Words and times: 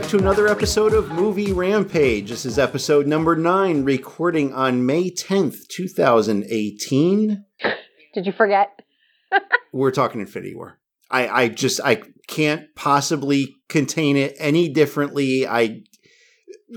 back 0.00 0.10
to 0.10 0.18
another 0.18 0.46
episode 0.46 0.92
of 0.92 1.10
Movie 1.10 1.54
Rampage. 1.54 2.28
This 2.28 2.44
is 2.44 2.58
episode 2.58 3.06
number 3.06 3.34
nine, 3.34 3.82
recording 3.82 4.52
on 4.52 4.84
May 4.84 5.10
10th, 5.10 5.68
2018. 5.68 7.42
Did 8.12 8.26
you 8.26 8.32
forget? 8.32 8.82
We're 9.72 9.90
talking 9.90 10.20
Infinity 10.20 10.54
War. 10.54 10.78
I, 11.10 11.28
I 11.28 11.48
just 11.48 11.80
I 11.82 12.02
can't 12.28 12.66
possibly 12.74 13.56
contain 13.70 14.18
it 14.18 14.36
any 14.38 14.68
differently. 14.68 15.48
I 15.48 15.80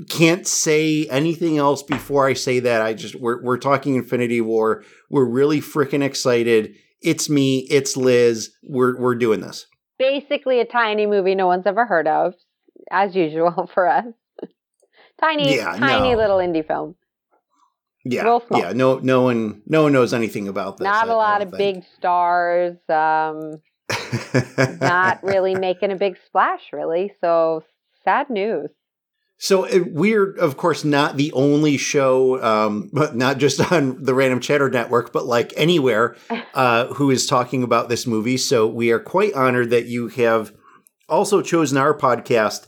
can't 0.08 0.48
say 0.48 1.06
anything 1.08 1.58
else 1.58 1.84
before 1.84 2.26
I 2.26 2.32
say 2.32 2.62
that. 2.62 2.82
I 2.82 2.94
just 2.94 3.16
we're 3.16 3.44
we're 3.44 3.58
talking 3.58 3.96
Infinity 3.96 4.40
War. 4.40 4.86
We're 5.10 5.30
really 5.30 5.60
freaking 5.60 6.06
excited. 6.06 6.74
It's 7.02 7.30
me, 7.30 7.68
it's 7.70 7.98
Liz. 7.98 8.52
We're 8.64 8.98
we're 8.98 9.16
doing 9.16 9.42
this. 9.42 9.66
Basically 9.98 10.62
a 10.62 10.66
tiny 10.66 11.06
movie 11.06 11.36
no 11.36 11.48
one's 11.48 11.68
ever 11.68 11.86
heard 11.86 12.08
of, 12.08 12.34
as 12.92 13.16
usual 13.16 13.70
for 13.74 13.88
us. 13.88 14.06
tiny 15.20 15.56
Yeah, 15.56 15.76
tiny 15.78 16.12
no. 16.12 16.18
little 16.18 16.38
indie 16.38 16.66
film. 16.66 16.96
Yeah, 18.06 18.40
yeah. 18.52 18.72
No, 18.74 18.98
no 19.00 19.22
one, 19.24 19.62
no 19.68 19.84
one 19.84 19.92
knows 19.92 20.14
anything 20.14 20.48
about 20.48 20.78
this. 20.78 20.86
Not 20.86 21.10
I- 21.10 21.12
a 21.12 21.16
lot 21.16 21.42
of 21.42 21.52
think. 21.52 21.78
big 21.78 21.84
stars. 21.98 22.78
Um 22.88 23.62
not 24.80 25.24
really 25.24 25.56
making 25.56 25.92
a 25.92 25.96
big 25.96 26.18
splash 26.26 26.62
really. 26.72 27.14
So 27.22 27.64
sad 28.04 28.30
news. 28.30 28.70
So 29.42 29.66
uh, 29.66 29.80
we're, 29.88 30.32
of 30.34 30.58
course, 30.58 30.84
not 30.84 31.16
the 31.16 31.32
only 31.32 31.78
show, 31.78 32.44
um, 32.44 32.90
but 32.92 33.16
not 33.26 33.38
just 33.38 33.72
on 33.72 34.04
the 34.04 34.14
Random 34.14 34.42
Chatter 34.42 34.70
Network, 34.70 35.14
but 35.14 35.26
like 35.26 35.54
anywhere, 35.56 36.18
uh, 36.54 36.88
who 36.88 37.10
is 37.10 37.26
talking 37.26 37.64
about 37.64 37.88
this 37.88 38.06
movie. 38.06 38.36
So 38.38 38.68
we 38.68 38.92
are 38.92 39.00
quite 39.00 39.34
honored 39.34 39.70
that 39.70 39.86
you 39.86 40.10
have 40.10 40.52
also 41.08 41.42
chosen 41.42 41.78
our 41.78 41.98
podcast 41.98 42.68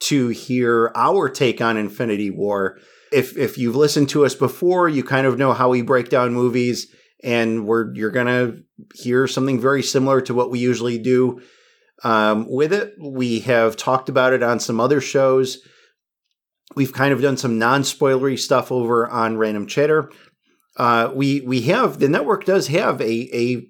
to 0.00 0.28
hear 0.28 0.92
our 0.94 1.28
take 1.28 1.60
on 1.60 1.76
Infinity 1.76 2.30
War. 2.30 2.78
If 3.12 3.36
if 3.36 3.58
you've 3.58 3.76
listened 3.76 4.08
to 4.10 4.24
us 4.24 4.34
before, 4.34 4.88
you 4.88 5.02
kind 5.02 5.26
of 5.26 5.38
know 5.38 5.52
how 5.52 5.70
we 5.70 5.82
break 5.82 6.08
down 6.08 6.34
movies, 6.34 6.94
and 7.22 7.66
we're 7.66 7.94
you're 7.94 8.10
gonna 8.10 8.56
hear 8.94 9.26
something 9.26 9.60
very 9.60 9.82
similar 9.82 10.20
to 10.22 10.34
what 10.34 10.50
we 10.50 10.58
usually 10.58 10.98
do. 10.98 11.40
Um, 12.04 12.46
with 12.48 12.72
it, 12.72 12.94
we 13.00 13.40
have 13.40 13.76
talked 13.76 14.08
about 14.08 14.32
it 14.32 14.42
on 14.42 14.60
some 14.60 14.80
other 14.80 15.00
shows. 15.00 15.58
We've 16.76 16.92
kind 16.92 17.12
of 17.12 17.22
done 17.22 17.36
some 17.36 17.58
non-spoilery 17.58 18.38
stuff 18.38 18.70
over 18.70 19.08
on 19.08 19.36
Random 19.36 19.66
Chatter. 19.66 20.10
Uh, 20.76 21.10
we 21.12 21.40
we 21.40 21.62
have 21.62 21.98
the 21.98 22.08
network 22.08 22.44
does 22.44 22.68
have 22.68 23.00
a 23.00 23.28
a 23.34 23.68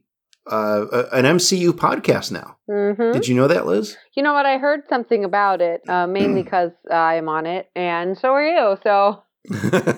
uh, 0.50 1.08
an 1.12 1.24
MCU 1.26 1.72
podcast 1.72 2.30
now. 2.32 2.56
hmm 2.68 3.12
Did 3.12 3.28
you 3.28 3.34
know 3.34 3.48
that, 3.48 3.66
Liz? 3.66 3.96
You 4.14 4.22
know 4.22 4.32
what? 4.34 4.46
I 4.46 4.58
heard 4.58 4.82
something 4.88 5.24
about 5.24 5.60
it, 5.60 5.82
uh, 5.88 6.06
mainly 6.06 6.42
because 6.44 6.72
I 6.90 7.14
am 7.14 7.28
on 7.28 7.46
it, 7.46 7.70
and 7.74 8.16
so 8.18 8.32
are 8.32 8.44
you. 8.44 8.76
So 8.82 9.22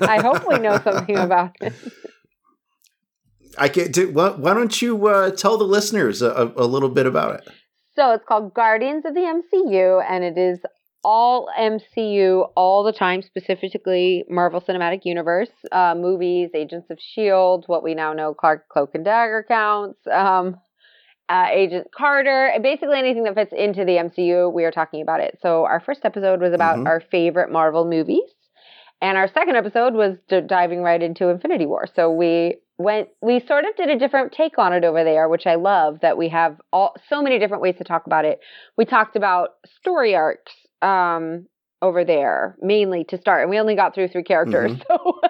I 0.07 0.21
hope 0.21 0.43
we 0.47 0.59
know 0.59 0.81
something 0.85 1.17
about 1.23 1.53
it. 1.61 1.75
I 3.59 3.69
can. 3.69 3.91
Do, 3.91 4.11
why, 4.13 4.31
why 4.31 4.55
don't 4.55 4.81
you 4.81 5.07
uh, 5.09 5.31
tell 5.31 5.57
the 5.59 5.65
listeners 5.65 6.23
a, 6.23 6.53
a 6.57 6.67
little 6.67 6.89
bit 6.89 7.07
about 7.07 7.35
it? 7.41 7.49
So 7.97 8.13
it's 8.13 8.25
called 8.27 8.55
Guardians 8.55 9.05
of 9.05 9.15
the 9.15 9.25
MCU, 9.25 10.01
and 10.01 10.25
it 10.25 10.39
is 10.39 10.59
all 11.03 11.49
MCU 11.59 12.47
all 12.57 12.85
the 12.85 12.93
time, 12.93 13.23
specifically 13.23 14.25
Marvel 14.29 14.61
Cinematic 14.61 15.01
Universe, 15.05 15.51
uh, 15.73 15.95
movies, 15.97 16.51
Agents 16.55 16.89
of 16.91 16.99
S.H.I.E.L.D., 16.99 17.65
what 17.67 17.83
we 17.83 17.95
now 17.95 18.13
know 18.13 18.35
Clark 18.35 18.69
Cloak 18.69 18.91
and 18.95 19.05
Dagger 19.05 19.45
counts, 19.49 19.99
um, 20.13 20.57
uh, 21.29 21.47
Agent 21.53 21.89
Carter, 21.97 22.53
basically 22.63 22.99
anything 22.99 23.25
that 23.25 23.35
fits 23.35 23.53
into 23.57 23.85
the 23.85 23.99
MCU, 23.99 24.53
we 24.53 24.65
are 24.65 24.73
talking 24.73 25.01
about 25.01 25.21
it. 25.21 25.39
So 25.41 25.65
our 25.65 25.81
first 25.81 26.01
episode 26.05 26.41
was 26.41 26.53
about 26.53 26.79
Mhm. 26.79 26.87
our 26.87 27.01
favorite 27.01 27.51
Marvel 27.51 27.85
movies. 27.85 28.23
And 29.03 29.17
our 29.17 29.29
second 29.29 29.57
episode 29.57 29.95
was 29.95 30.19
d- 30.29 30.43
diving 30.43 30.83
right 30.83 31.03
into 31.03 31.29
Infinity 31.29 31.67
War. 31.67 31.87
So 31.95 32.11
we 32.11 32.57
went, 32.79 33.09
we 33.23 33.41
sort 33.41 33.65
of 33.65 33.75
did 33.77 33.89
a 33.89 33.99
different 33.99 34.33
take 34.33 34.59
on 34.59 34.73
it 34.75 34.85
over 34.85 35.05
there, 35.05 35.29
which 35.29 35.47
I 35.47 35.55
love 35.55 36.01
that 36.01 36.19
we 36.19 36.29
have 36.29 36.61
all 36.73 36.95
so 37.09 37.23
many 37.23 37.39
different 37.39 37.63
ways 37.63 37.77
to 37.79 37.85
talk 37.85 38.07
about 38.07 38.25
it. 38.27 38.41
We 38.77 38.85
talked 38.85 39.17
about 39.17 39.51
story 39.81 40.15
arcs 40.15 40.53
um, 40.83 41.47
over 41.83 42.05
there 42.05 42.57
mainly 42.61 43.05
to 43.05 43.19
start, 43.19 43.43
and 43.43 43.51
we 43.51 43.59
only 43.61 43.77
got 43.77 43.95
through 43.95 44.09
three 44.09 44.23
characters, 44.25 44.73
so 44.89 45.21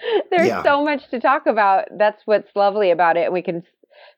there's 0.30 0.52
Yeah. 0.52 0.62
so 0.62 0.84
much 0.84 1.08
to 1.10 1.20
talk 1.20 1.46
about. 1.46 1.86
That's 1.96 2.22
what's 2.24 2.48
lovely 2.54 2.90
about 2.90 3.16
it, 3.16 3.24
and 3.24 3.32
we 3.32 3.42
can 3.42 3.62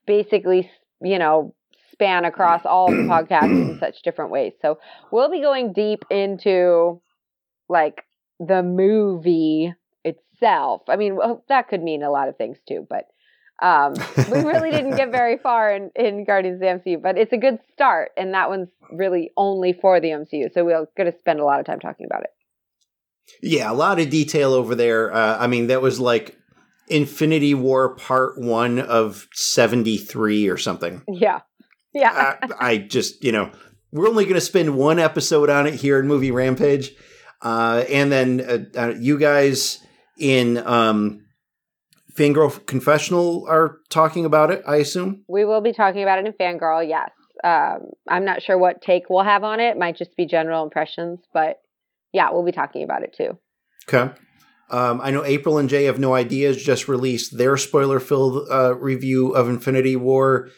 basically, 0.06 0.70
you 1.02 1.18
know, 1.18 1.54
span 1.92 2.24
across 2.24 2.62
all 2.64 2.94
the 2.94 3.02
podcasts 3.02 3.60
in 3.60 3.76
such 3.78 4.02
different 4.02 4.30
ways. 4.30 4.52
So 4.62 4.78
we'll 5.10 5.30
be 5.30 5.40
going 5.40 5.72
deep 5.72 6.04
into 6.10 7.00
like 7.68 8.02
the 8.40 8.62
movie 8.62 9.74
itself. 10.04 10.82
I 10.88 10.96
mean, 10.96 11.16
well, 11.16 11.44
that 11.48 11.68
could 11.68 11.82
mean 11.82 12.02
a 12.02 12.10
lot 12.10 12.28
of 12.28 12.36
things 12.36 12.58
too, 12.68 12.86
but 12.88 13.04
um, 13.60 13.94
we 14.30 14.40
really 14.40 14.70
didn't 14.76 14.96
get 14.96 15.10
very 15.10 15.38
far 15.38 15.72
in, 15.72 15.90
in 15.94 16.24
Guardians 16.24 16.56
of 16.56 16.60
the 16.60 16.90
MCU, 16.90 17.02
but 17.02 17.18
it's 17.18 17.32
a 17.32 17.38
good 17.38 17.58
start, 17.72 18.12
and 18.16 18.34
that 18.34 18.48
one's 18.48 18.68
really 18.90 19.30
only 19.36 19.72
for 19.72 20.00
the 20.00 20.08
MCU. 20.08 20.52
So 20.52 20.64
we're 20.64 20.86
going 20.96 21.10
to 21.10 21.18
spend 21.18 21.40
a 21.40 21.44
lot 21.44 21.60
of 21.60 21.66
time 21.66 21.80
talking 21.80 22.06
about 22.06 22.22
it. 22.22 22.30
Yeah, 23.42 23.70
a 23.70 23.74
lot 23.74 24.00
of 24.00 24.10
detail 24.10 24.52
over 24.52 24.74
there. 24.74 25.12
Uh, 25.12 25.38
I 25.38 25.46
mean, 25.46 25.68
that 25.68 25.82
was 25.82 26.00
like 26.00 26.36
Infinity 26.88 27.54
War 27.54 27.94
Part 27.94 28.40
One 28.40 28.80
of 28.80 29.28
seventy 29.32 29.98
three 29.98 30.48
or 30.48 30.56
something. 30.56 31.02
Yeah, 31.06 31.40
yeah, 31.92 32.36
uh, 32.42 32.48
I 32.58 32.78
just, 32.78 33.24
you 33.24 33.32
know, 33.32 33.50
we're 33.92 34.08
only 34.08 34.24
going 34.24 34.34
to 34.34 34.40
spend 34.40 34.76
one 34.76 34.98
episode 34.98 35.50
on 35.50 35.66
it 35.66 35.74
here 35.74 35.98
in 35.98 36.06
Movie 36.06 36.30
Rampage. 36.30 36.92
Uh, 37.42 37.84
and 37.88 38.12
then 38.12 38.40
uh, 38.40 38.80
uh, 38.80 38.94
you 38.98 39.18
guys 39.18 39.78
in 40.18 40.58
um, 40.58 41.24
Fangirl 42.20 42.66
Confessional 42.66 43.46
are 43.48 43.78
talking 43.88 44.26
about 44.26 44.50
it, 44.50 44.62
I 44.66 44.76
assume. 44.76 45.24
we 45.26 45.46
will 45.46 45.62
be 45.62 45.72
talking 45.72 46.02
about 46.02 46.18
it 46.18 46.26
in 46.26 46.32
Fangirl. 46.34 46.86
Yes, 46.86 47.10
um, 47.42 47.90
I'm 48.06 48.26
not 48.26 48.42
sure 48.42 48.58
what 48.58 48.82
take 48.82 49.08
we'll 49.08 49.24
have 49.24 49.42
on 49.42 49.58
it. 49.58 49.78
Might 49.78 49.96
just 49.96 50.14
be 50.16 50.26
general 50.26 50.62
impressions, 50.62 51.20
but 51.32 51.62
yeah, 52.12 52.30
we'll 52.30 52.44
be 52.44 52.52
talking 52.52 52.82
about 52.82 53.02
it 53.02 53.14
too. 53.16 53.38
Okay. 53.88 54.12
Um, 54.70 55.00
I 55.02 55.10
know 55.10 55.24
April 55.24 55.56
and 55.56 55.68
Jay 55.68 55.84
have 55.84 55.98
no 55.98 56.14
ideas. 56.14 56.62
Just 56.62 56.88
released 56.88 57.38
their 57.38 57.56
spoiler-filled 57.56 58.48
uh, 58.50 58.76
review 58.76 59.30
of 59.30 59.48
Infinity 59.48 59.96
War, 59.96 60.50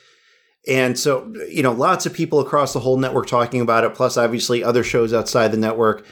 and 0.66 0.98
so 0.98 1.32
you 1.48 1.62
know, 1.62 1.72
lots 1.72 2.06
of 2.06 2.12
people 2.12 2.40
across 2.40 2.72
the 2.72 2.80
whole 2.80 2.96
network 2.96 3.28
talking 3.28 3.60
about 3.60 3.84
it. 3.84 3.94
Plus, 3.94 4.16
obviously, 4.16 4.64
other 4.64 4.82
shows 4.82 5.14
outside 5.14 5.52
the 5.52 5.56
network. 5.56 6.04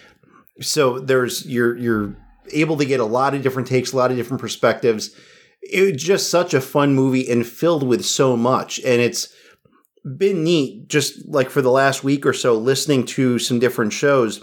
So 0.61 1.00
there's 1.00 1.44
you're 1.44 1.77
you're 1.77 2.17
able 2.53 2.77
to 2.77 2.84
get 2.84 3.00
a 3.00 3.05
lot 3.05 3.34
of 3.34 3.43
different 3.43 3.67
takes, 3.67 3.93
a 3.93 3.97
lot 3.97 4.12
of 4.12 4.17
different 4.17 4.41
perspectives. 4.41 5.11
It 5.62 5.93
was 5.93 6.03
just 6.03 6.31
such 6.31 6.54
a 6.54 6.60
fun 6.60 6.94
movie 6.94 7.31
and 7.31 7.47
filled 7.47 7.82
with 7.87 8.04
so 8.04 8.37
much, 8.37 8.78
and 8.81 9.00
it's 9.00 9.28
been 10.16 10.43
neat. 10.44 10.88
Just 10.88 11.26
like 11.28 11.50
for 11.50 11.62
the 11.62 11.71
last 11.71 12.03
week 12.03 12.25
or 12.25 12.32
so, 12.32 12.54
listening 12.54 13.04
to 13.06 13.38
some 13.38 13.59
different 13.59 13.93
shows 13.93 14.43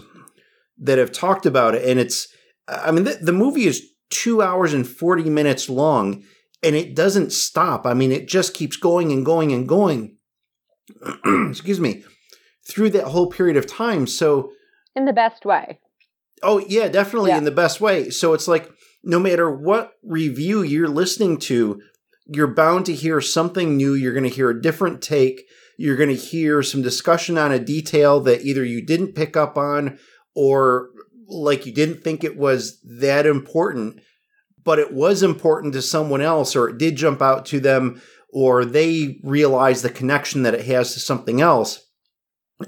that 0.78 0.98
have 0.98 1.10
talked 1.12 1.44
about 1.46 1.74
it, 1.74 1.84
and 1.88 1.98
it's 1.98 2.28
I 2.68 2.90
mean, 2.92 3.04
the, 3.04 3.18
the 3.20 3.32
movie 3.32 3.66
is 3.66 3.84
two 4.10 4.40
hours 4.42 4.72
and 4.72 4.86
40 4.86 5.28
minutes 5.30 5.68
long 5.68 6.22
and 6.62 6.74
it 6.76 6.94
doesn't 6.94 7.32
stop. 7.32 7.86
I 7.86 7.94
mean, 7.94 8.10
it 8.12 8.26
just 8.28 8.54
keeps 8.54 8.76
going 8.76 9.12
and 9.12 9.24
going 9.24 9.52
and 9.52 9.68
going. 9.68 10.16
Excuse 11.50 11.80
me. 11.80 12.04
Through 12.68 12.90
that 12.90 13.04
whole 13.04 13.28
period 13.28 13.56
of 13.56 13.66
time. 13.66 14.06
So, 14.06 14.52
In 14.94 15.04
the 15.06 15.12
best 15.12 15.44
way. 15.44 15.78
oh, 16.42 16.58
yeah, 16.58 16.88
definitely 16.88 17.30
Yeah. 17.30 17.38
in 17.38 17.44
the 17.44 17.50
best 17.50 17.80
way. 17.80 18.10
So 18.10 18.34
it's 18.34 18.48
like 18.48 18.70
no 19.02 19.18
matter 19.18 19.50
what 19.50 19.92
review 20.02 20.62
you're 20.62 20.88
listening 20.88 21.38
to, 21.38 21.80
you're 22.26 22.46
bound 22.46 22.86
to 22.86 22.94
hear 22.94 23.20
something 23.20 23.76
new. 23.76 23.94
You're 23.94 24.12
going 24.12 24.24
to 24.24 24.28
hear 24.28 24.50
a 24.50 24.60
different 24.60 25.00
take. 25.02 25.44
You're 25.78 25.96
going 25.96 26.08
to 26.08 26.14
hear 26.14 26.62
some 26.62 26.82
discussion 26.82 27.38
on 27.38 27.52
a 27.52 27.58
detail 27.58 28.20
that 28.20 28.42
either 28.42 28.64
you 28.64 28.84
didn't 28.84 29.14
pick 29.14 29.36
up 29.36 29.56
on 29.56 29.98
or 30.34 30.90
like 31.26 31.66
you 31.66 31.72
didn't 31.72 32.02
think 32.02 32.24
it 32.24 32.36
was 32.36 32.80
that 32.82 33.26
important, 33.26 34.00
but 34.64 34.78
it 34.78 34.92
was 34.92 35.22
important 35.22 35.72
to 35.74 35.82
someone 35.82 36.20
else, 36.20 36.56
or 36.56 36.68
it 36.68 36.78
did 36.78 36.96
jump 36.96 37.22
out 37.22 37.46
to 37.46 37.60
them, 37.60 38.02
or 38.32 38.64
they 38.64 39.20
realize 39.22 39.82
the 39.82 39.90
connection 39.90 40.42
that 40.42 40.54
it 40.54 40.66
has 40.66 40.94
to 40.94 41.00
something 41.00 41.40
else. 41.40 41.86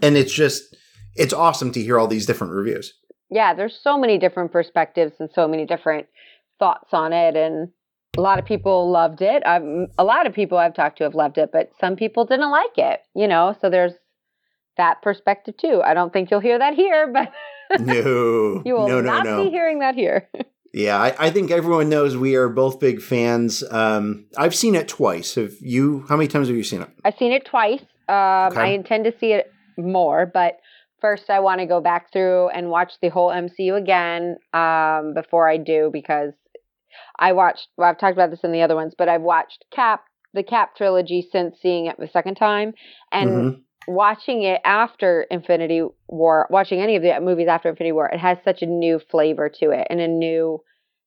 And 0.03 0.17
it's 0.17 0.33
just, 0.33 0.77
it's 1.17 1.33
awesome 1.33 1.73
to 1.73 1.83
hear 1.83 1.99
all 1.99 2.07
these 2.07 2.27
different 2.27 2.53
reviews. 2.53 2.95
Yeah, 3.31 3.55
there's 3.55 3.79
so 3.81 3.99
many 3.99 4.19
different 4.19 4.53
perspectives 4.53 5.15
and 5.21 5.29
so 5.35 5.47
many 5.47 5.67
different 5.67 6.07
thoughts 6.61 6.91
on 6.93 7.13
it, 7.13 7.35
and 7.35 7.71
a 8.17 8.21
lot 8.21 8.39
of 8.39 8.45
people 8.45 8.89
loved 8.91 9.21
it. 9.23 9.43
I've, 9.45 9.65
a 9.99 10.05
lot 10.05 10.29
of 10.29 10.33
people 10.35 10.59
I've 10.59 10.75
talked 10.75 10.99
to 10.99 11.05
have 11.05 11.15
loved 11.17 11.39
it, 11.39 11.51
but 11.53 11.71
some 11.81 11.97
people 11.97 12.25
didn't 12.25 12.51
like 12.53 12.77
it. 12.79 13.01
You 13.17 13.27
know, 13.27 13.57
so 13.61 13.69
there's 13.69 13.95
that 14.77 15.03
perspective 15.03 15.57
too. 15.57 15.83
I 15.85 15.95
don't 15.95 16.13
think 16.13 16.31
you'll 16.31 16.39
hear 16.41 16.59
that 16.61 16.75
here, 16.75 17.13
but 17.13 17.33
No, 17.81 18.63
you 18.65 18.75
will 18.75 18.89
no, 18.89 19.01
no, 19.01 19.11
not 19.11 19.25
no. 19.25 19.45
be 19.45 19.51
hearing 19.51 19.81
that 19.81 19.97
here. 19.97 20.29
Yeah, 20.73 20.99
I, 21.03 21.27
I 21.27 21.31
think 21.33 21.51
everyone 21.51 21.89
knows 21.89 22.17
we 22.17 22.37
are 22.37 22.49
both 22.49 22.79
big 22.79 23.03
fans. 23.03 23.65
Um, 23.73 24.27
I've 24.39 24.55
seen 24.55 24.77
it 24.77 24.87
twice. 24.87 25.35
Have 25.35 25.55
you? 25.61 26.05
How 26.09 26.17
many 26.17 26.29
times 26.29 26.47
have 26.47 26.57
you 26.57 26.63
seen 26.63 26.83
it? 26.83 26.89
I've 27.05 27.17
seen 27.19 27.33
it 27.33 27.45
twice. 27.45 27.81
Um, 28.09 28.53
Okay. 28.53 28.61
I 28.61 28.67
intend 28.69 29.03
to 29.07 29.13
see 29.19 29.33
it 29.33 29.51
more, 29.77 30.27
but 30.33 30.59
first 31.01 31.29
I 31.29 31.41
want 31.41 31.59
to 31.61 31.67
go 31.67 31.81
back 31.81 32.13
through 32.13 32.51
and 32.51 32.71
watch 32.71 32.93
the 33.03 33.09
whole 33.09 33.31
MCU 33.31 33.77
again 33.77 34.37
um, 34.55 35.13
before 35.13 35.49
I 35.49 35.57
do 35.57 35.91
because 35.93 36.35
I 37.21 37.33
watched. 37.33 37.69
Well, 37.77 37.89
I've 37.89 37.99
talked 37.99 38.15
about 38.15 38.31
this 38.31 38.43
in 38.43 38.53
the 38.53 38.63
other 38.63 38.75
ones, 38.75 38.95
but 38.97 39.09
I've 39.09 39.21
watched 39.21 39.67
Cap 39.71 40.05
the 40.33 40.43
Cap 40.43 40.75
trilogy 40.77 41.29
since 41.31 41.57
seeing 41.61 41.87
it 41.87 41.97
the 41.99 42.09
second 42.09 42.37
time, 42.37 42.73
and 43.13 43.31
mm-hmm. 43.31 43.93
watching 43.93 44.43
it 44.43 44.61
after 44.65 45.27
Infinity 45.31 45.83
War, 46.09 46.47
watching 46.51 46.81
any 46.81 46.97
of 46.97 47.03
the 47.03 47.21
movies 47.21 47.49
after 47.49 47.69
Infinity 47.69 47.93
War, 47.93 48.09
it 48.09 48.19
has 48.19 48.39
such 48.45 48.63
a 48.63 48.67
new 48.67 49.01
flavor 49.11 49.49
to 49.61 49.71
it 49.71 49.87
and 49.91 50.01
a 50.01 50.09
new. 50.09 50.61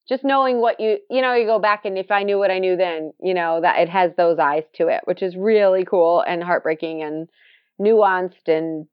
Just 0.09 0.25
knowing 0.25 0.59
what 0.59 0.81
you, 0.81 0.97
you 1.09 1.21
know, 1.21 1.33
you 1.33 1.45
go 1.45 1.59
back 1.59 1.85
and 1.85 1.97
if 1.97 2.11
I 2.11 2.23
knew 2.23 2.37
what 2.37 2.51
I 2.51 2.59
knew 2.59 2.75
then, 2.75 3.13
you 3.21 3.33
know, 3.33 3.61
that 3.61 3.79
it 3.79 3.87
has 3.87 4.11
those 4.17 4.37
eyes 4.37 4.63
to 4.75 4.89
it, 4.89 4.99
which 5.05 5.23
is 5.23 5.37
really 5.37 5.85
cool 5.85 6.19
and 6.27 6.43
heartbreaking 6.43 7.01
and 7.01 7.29
nuanced 7.79 8.47
and 8.47 8.85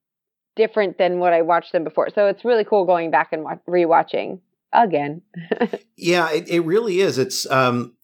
different 0.55 0.99
than 0.99 1.19
what 1.19 1.33
I 1.33 1.43
watched 1.43 1.73
them 1.73 1.83
before. 1.83 2.11
So 2.15 2.29
it's 2.29 2.45
really 2.45 2.65
cool 2.65 2.85
going 2.85 3.11
back 3.11 3.33
and 3.33 3.45
rewatching 3.69 4.39
again. 4.73 5.23
yeah, 5.97 6.31
it, 6.31 6.49
it 6.49 6.61
really 6.61 7.01
is. 7.01 7.19
It's 7.19 7.51
um, 7.51 7.95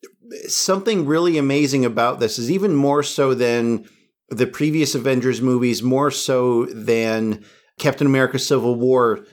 something 0.49 1.07
really 1.07 1.39
amazing 1.39 1.85
about 1.85 2.21
this 2.21 2.39
is 2.39 2.51
even 2.51 2.75
more 2.75 3.03
so 3.03 3.35
than 3.35 3.89
the 4.29 4.47
previous 4.47 4.95
Avengers 4.95 5.41
movies, 5.41 5.83
more 5.83 6.11
so 6.11 6.67
than 6.67 7.45
Captain 7.79 8.07
America 8.07 8.39
Civil 8.39 8.75
War. 8.75 9.25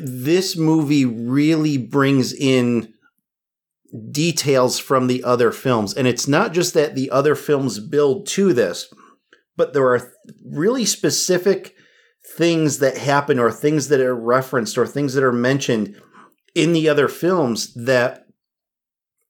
This 0.00 0.56
movie 0.56 1.04
really 1.04 1.78
brings 1.78 2.32
in 2.32 2.92
details 4.10 4.78
from 4.78 5.06
the 5.06 5.24
other 5.24 5.50
films. 5.50 5.94
And 5.94 6.06
it's 6.06 6.28
not 6.28 6.52
just 6.52 6.74
that 6.74 6.94
the 6.94 7.10
other 7.10 7.34
films 7.34 7.78
build 7.78 8.26
to 8.28 8.52
this, 8.52 8.92
but 9.56 9.72
there 9.72 9.88
are 9.88 10.12
really 10.44 10.84
specific 10.84 11.74
things 12.36 12.78
that 12.78 12.98
happen 12.98 13.38
or 13.38 13.50
things 13.50 13.88
that 13.88 14.00
are 14.00 14.14
referenced 14.14 14.76
or 14.76 14.86
things 14.86 15.14
that 15.14 15.24
are 15.24 15.32
mentioned 15.32 16.00
in 16.58 16.72
the 16.72 16.88
other 16.88 17.06
films 17.06 17.72
that 17.74 18.26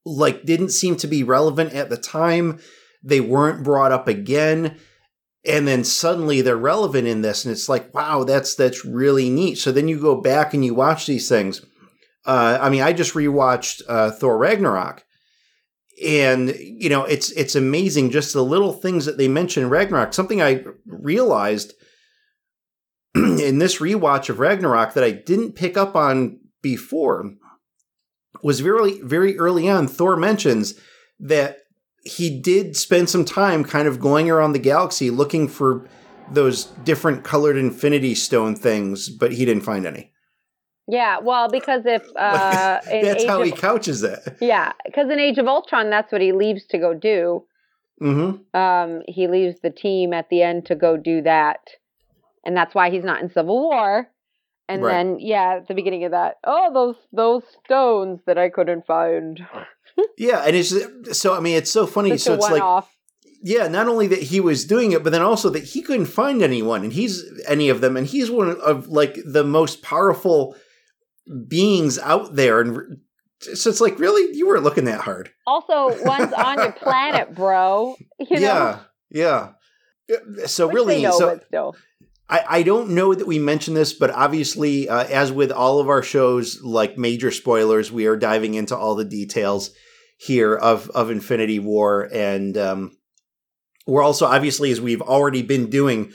like 0.07 0.47
didn't 0.47 0.71
seem 0.71 0.97
to 0.97 1.07
be 1.07 1.23
relevant 1.23 1.75
at 1.75 1.91
the 1.91 1.99
time. 1.99 2.59
They 3.03 3.21
weren't 3.21 3.63
brought 3.63 3.93
up 3.93 4.09
again. 4.09 4.79
And 5.45 5.69
then 5.69 5.85
suddenly 5.85 6.41
they're 6.41 6.57
relevant 6.57 7.07
in 7.07 7.23
this, 7.23 7.45
and 7.45 7.53
it's 7.53 7.69
like, 7.69 7.95
wow, 7.95 8.25
that's 8.25 8.55
that's 8.55 8.85
really 8.85 9.31
neat. 9.31 9.57
So 9.57 9.71
then 9.71 9.89
you 9.89 10.01
go 10.01 10.21
back 10.21 10.53
and 10.53 10.65
you 10.65 10.75
watch 10.75 11.07
these 11.07 11.29
things. 11.29 11.65
Uh, 12.27 12.59
I 12.61 12.69
mean, 12.71 12.83
I 12.83 12.93
just 12.93 13.15
rewatched 13.15 13.83
uh, 13.89 14.11
Thor 14.11 14.37
Ragnarok, 14.37 15.05
and 16.05 16.55
you 16.59 16.91
know, 16.91 17.05
it's 17.05 17.31
it's 17.33 17.55
amazing 17.55 18.11
just 18.11 18.33
the 18.33 18.45
little 18.45 18.73
things 18.73 19.07
that 19.07 19.17
they 19.17 19.29
mention 19.29 19.63
in 19.63 19.71
Ragnarok. 19.71 20.13
Something 20.13 20.43
I 20.43 20.65
realized 20.87 21.73
in 23.15 23.59
this 23.59 23.79
rewatch 23.79 24.29
of 24.29 24.41
Ragnarok 24.41 24.95
that 24.95 25.05
I 25.05 25.13
didn't 25.13 25.53
pick 25.53 25.77
up 25.77 25.95
on 25.95 26.38
before 26.63 27.35
was 28.43 28.61
very 28.61 29.01
very 29.03 29.39
early 29.39 29.69
on 29.69 29.87
thor 29.87 30.17
mentions 30.17 30.75
that 31.21 31.59
he 32.05 32.31
did 32.39 32.77
spend 32.77 33.11
some 33.11 33.25
time 33.25 33.65
kind 33.65 33.89
of 33.89 34.01
going 34.01 34.31
around 34.31 34.53
the 34.53 34.59
galaxy 34.59 35.11
looking 35.11 35.49
for 35.49 35.87
those 36.31 36.67
different 36.85 37.25
colored 37.25 37.57
infinity 37.57 38.15
stone 38.15 38.55
things 38.55 39.09
but 39.09 39.33
he 39.33 39.45
didn't 39.45 39.63
find 39.63 39.87
any. 39.87 40.13
Yeah 40.87 41.19
well 41.19 41.49
because 41.49 41.83
if 41.85 42.03
uh 42.17 42.81
that's 42.85 43.25
how 43.25 43.41
of, 43.41 43.47
he 43.47 43.53
couches 43.53 44.03
it. 44.03 44.21
Yeah 44.41 44.73
because 44.87 45.11
in 45.11 45.19
age 45.19 45.39
of 45.39 45.47
ultron 45.47 45.91
that's 45.91 46.13
what 46.13 46.21
he 46.21 46.33
leaves 46.33 46.65
to 46.67 46.79
go 46.79 46.95
do. 46.95 47.45
Mm-hmm. 48.01 48.57
um 48.59 49.03
he 49.09 49.27
leaves 49.27 49.59
the 49.61 49.71
team 49.71 50.13
at 50.13 50.31
the 50.31 50.43
end 50.43 50.67
to 50.67 50.75
go 50.75 50.97
do 50.97 51.23
that. 51.23 51.61
And 52.45 52.57
that's 52.57 52.75
why 52.75 52.91
he's 52.91 53.05
not 53.05 53.21
in 53.21 53.31
civil 53.31 53.61
war 53.61 54.09
and 54.69 54.83
right. 54.83 54.93
then 54.93 55.19
yeah, 55.19 55.57
at 55.57 55.69
the 55.69 55.75
beginning 55.75 56.05
of 56.05 56.13
that, 56.13 56.37
oh 56.45 56.73
those 56.73 56.97
those 57.13 57.43
stones 57.65 58.21
that 58.27 58.39
I 58.39 58.51
couldn't 58.51 58.87
find. 58.87 59.41
yeah, 60.19 60.45
and 60.45 60.55
it's 60.55 61.19
so 61.19 61.35
I 61.35 61.41
mean 61.41 61.57
it's 61.57 61.71
so 61.71 61.87
funny. 61.87 62.17
so 62.19 62.35
it's 62.35 62.51
like 62.51 62.63
off. 62.63 62.95
yeah, 63.43 63.69
not 63.69 63.89
only 63.89 64.07
that 64.09 64.23
he 64.23 64.41
was 64.41 64.65
doing 64.65 64.93
it, 64.93 65.03
but 65.03 65.11
then 65.11 65.23
also 65.23 65.49
that 65.51 65.65
he 65.65 65.83
couldn't 65.83 66.07
find 66.07 66.43
anyone, 66.43 66.85
and 66.85 66.93
he's 66.93 67.25
any 67.47 67.69
of 67.69 67.81
them, 67.81 67.97
and 67.97 68.07
he's 68.07 68.31
one 68.31 68.51
of 68.61 68.89
like 68.89 69.19
the 69.25 69.45
most 69.45 69.83
powerful 69.83 70.55
beings 71.49 71.99
out 71.99 72.35
there, 72.37 72.61
and 72.61 72.99
so 73.41 73.71
it's 73.71 73.81
like 73.81 73.99
really 73.99 74.37
you 74.37 74.47
weren't 74.47 74.65
looking 74.65 74.85
that 74.85 75.01
hard. 75.01 75.31
Also, 75.47 76.05
one's 76.05 76.33
on 76.33 76.59
your 76.59 76.73
planet, 76.73 77.35
bro. 77.35 77.97
You 78.19 78.27
know? 78.41 78.41
Yeah, 78.41 78.79
yeah. 79.11 79.49
So 80.47 80.67
Which 80.67 80.75
really, 80.75 81.05
so 81.05 81.41
still. 81.47 81.77
I, 82.29 82.45
I 82.49 82.63
don't 82.63 82.91
know 82.91 83.15
that 83.15 83.27
we 83.27 83.39
mentioned 83.39 83.77
this, 83.77 83.93
but 83.93 84.11
obviously, 84.11 84.89
uh, 84.89 85.05
as 85.05 85.33
with 85.33 85.51
all 85.51 85.81
of 85.81 85.89
our 85.89 86.03
shows, 86.03 86.63
like 86.63 86.99
major 86.99 87.31
spoilers, 87.31 87.91
we 87.91 88.07
are 88.07 88.17
diving 88.17 88.55
into 88.55 88.77
all 88.77 88.95
the 88.95 89.05
details 89.05 89.71
here 90.19 90.55
of 90.55 90.91
of 90.91 91.11
Infinity 91.11 91.59
War, 91.59 92.09
and 92.13 92.57
um, 92.59 92.97
we're 93.87 94.03
also 94.03 94.27
obviously, 94.27 94.71
as 94.71 94.81
we've 94.81 95.01
already 95.01 95.43
been 95.43 95.71
doing, 95.71 96.13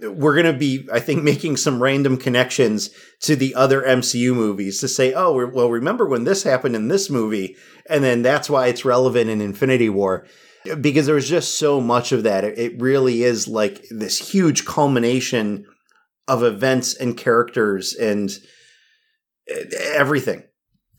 we're 0.00 0.34
going 0.34 0.52
to 0.52 0.58
be, 0.58 0.88
I 0.90 1.00
think, 1.00 1.22
making 1.24 1.58
some 1.58 1.82
random 1.82 2.16
connections 2.16 2.90
to 3.20 3.36
the 3.36 3.54
other 3.54 3.82
MCU 3.82 4.34
movies 4.34 4.80
to 4.80 4.88
say, 4.88 5.12
oh, 5.12 5.46
well, 5.46 5.70
remember 5.70 6.06
when 6.06 6.24
this 6.24 6.44
happened 6.44 6.76
in 6.76 6.88
this 6.88 7.10
movie, 7.10 7.56
and 7.90 8.02
then 8.02 8.22
that's 8.22 8.48
why 8.48 8.68
it's 8.68 8.84
relevant 8.84 9.28
in 9.28 9.40
Infinity 9.40 9.90
War 9.90 10.26
because 10.80 11.06
there's 11.06 11.28
just 11.28 11.58
so 11.58 11.80
much 11.80 12.12
of 12.12 12.22
that. 12.24 12.44
It, 12.44 12.80
really 12.80 13.22
is 13.22 13.48
like 13.48 13.84
this 13.90 14.18
huge 14.18 14.64
culmination 14.64 15.66
of 16.28 16.42
events 16.42 16.94
and 16.94 17.16
characters 17.16 17.94
and 17.94 18.30
eh, 19.48 19.64
everything. 19.94 20.44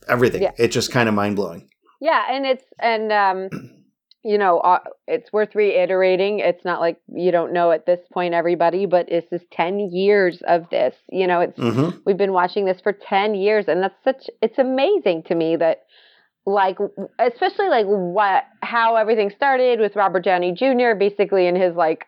Everything. 0.08 0.42
Yeah. 0.42 0.52
It's 0.58 0.74
just 0.74 0.92
kind 0.92 1.08
of 1.08 1.14
mind 1.14 1.36
blowing. 1.36 1.68
Yeah, 2.00 2.22
and 2.30 2.46
it's 2.46 2.64
and 2.78 3.12
um 3.12 3.48
you 4.24 4.38
know, 4.38 4.58
uh, 4.60 4.78
it's 5.06 5.30
worth 5.32 5.54
reiterating. 5.54 6.38
It's 6.38 6.64
not 6.64 6.80
like 6.80 6.96
you 7.14 7.30
don't 7.30 7.52
know 7.52 7.72
at 7.72 7.84
this 7.84 8.00
point, 8.10 8.32
everybody, 8.32 8.86
but 8.86 9.06
this 9.08 9.26
is 9.30 9.42
10 9.52 9.90
years 9.92 10.42
of 10.48 10.68
this. 10.70 10.94
You 11.12 11.26
know, 11.26 11.40
it's, 11.40 11.58
mm-hmm. 11.58 11.98
we've 12.06 12.16
been 12.16 12.32
watching 12.32 12.64
this 12.64 12.80
for 12.80 12.94
10 12.94 13.34
years, 13.34 13.66
and 13.68 13.82
that's 13.82 14.02
such, 14.02 14.30
it's 14.40 14.58
amazing 14.58 15.24
to 15.24 15.34
me 15.34 15.56
that 15.56 15.82
like 16.46 16.76
especially 17.18 17.68
like 17.68 17.86
what 17.86 18.44
how 18.60 18.96
everything 18.96 19.30
started 19.30 19.80
with 19.80 19.96
Robert 19.96 20.24
Downey 20.24 20.52
Jr. 20.52 20.94
basically 20.98 21.46
in 21.46 21.56
his 21.56 21.74
like 21.74 22.06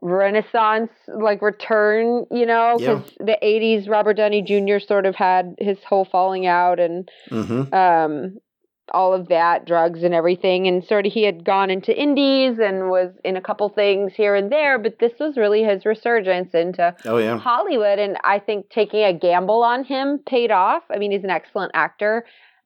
renaissance 0.00 0.90
like 1.08 1.42
return 1.42 2.24
you 2.30 2.46
know 2.46 2.76
because 2.78 3.02
yeah. 3.18 3.26
the 3.26 3.38
80s 3.42 3.88
robert 3.88 4.14
downey 4.14 4.42
jr 4.42 4.78
sort 4.78 5.06
of 5.06 5.16
had 5.16 5.56
his 5.58 5.82
whole 5.82 6.04
falling 6.04 6.46
out 6.46 6.78
and 6.78 7.10
mm-hmm. 7.28 7.74
um 7.74 8.38
all 8.94 9.12
of 9.12 9.28
that 9.28 9.66
drugs 9.66 10.04
and 10.04 10.14
everything 10.14 10.68
and 10.68 10.84
sort 10.84 11.04
of 11.04 11.12
he 11.12 11.24
had 11.24 11.44
gone 11.44 11.68
into 11.68 11.92
indies 12.00 12.58
and 12.60 12.88
was 12.88 13.10
in 13.24 13.36
a 13.36 13.40
couple 13.40 13.68
things 13.68 14.12
here 14.14 14.36
and 14.36 14.52
there 14.52 14.78
but 14.78 15.00
this 15.00 15.12
was 15.18 15.36
really 15.36 15.64
his 15.64 15.84
resurgence 15.84 16.54
into 16.54 16.94
oh, 17.04 17.18
yeah. 17.18 17.36
hollywood 17.36 17.98
and 17.98 18.16
i 18.22 18.38
think 18.38 18.70
taking 18.70 19.02
a 19.02 19.12
gamble 19.12 19.64
on 19.64 19.82
him 19.82 20.20
paid 20.26 20.52
off 20.52 20.84
i 20.90 20.98
mean 20.98 21.10
he's 21.10 21.24
an 21.24 21.30
excellent 21.30 21.72
actor 21.74 22.24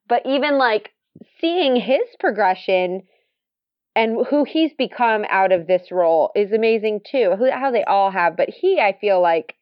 but 0.09 0.23
even 0.27 0.59
like 0.59 0.91
seeing 1.41 1.77
his 1.77 2.03
progression 2.19 3.03
and 3.95 4.27
who 4.29 4.45
he's 4.45 4.73
become 4.79 5.25
out 5.29 5.53
of 5.53 5.67
this 5.67 5.91
role 5.91 6.31
is 6.35 6.53
amazing 6.53 7.01
too. 7.11 7.35
Who, 7.39 7.51
how 7.51 7.71
they 7.71 7.85
all 7.85 8.11
have, 8.11 8.37
but 8.37 8.49
he, 8.49 8.81
I 8.81 8.97
feel 9.01 9.21
like, 9.21 9.55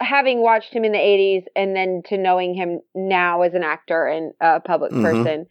having 0.00 0.42
watched 0.42 0.74
him 0.74 0.84
in 0.84 0.90
the 0.90 0.98
80s 0.98 1.44
and 1.54 1.76
then 1.76 2.02
to 2.06 2.18
knowing 2.18 2.54
him 2.54 2.80
now 2.92 3.42
as 3.42 3.54
an 3.54 3.62
actor 3.62 4.04
and 4.04 4.32
a 4.40 4.58
public 4.58 4.90
mm-hmm. 4.90 5.04
person, 5.04 5.46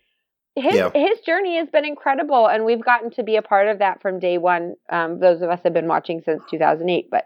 his 0.55 0.75
yeah. 0.75 0.89
his 0.93 1.19
journey 1.25 1.57
has 1.57 1.69
been 1.69 1.85
incredible, 1.85 2.47
and 2.47 2.65
we've 2.65 2.83
gotten 2.83 3.11
to 3.11 3.23
be 3.23 3.37
a 3.37 3.41
part 3.41 3.67
of 3.67 3.79
that 3.79 4.01
from 4.01 4.19
day 4.19 4.37
one. 4.37 4.75
Um, 4.91 5.19
those 5.19 5.41
of 5.41 5.49
us 5.49 5.61
have 5.63 5.73
been 5.73 5.87
watching 5.87 6.21
since 6.25 6.41
2008, 6.51 7.07
but 7.09 7.25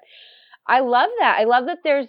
I 0.67 0.81
love 0.81 1.09
that. 1.19 1.37
I 1.39 1.45
love 1.45 1.65
that 1.65 1.79
there's 1.83 2.07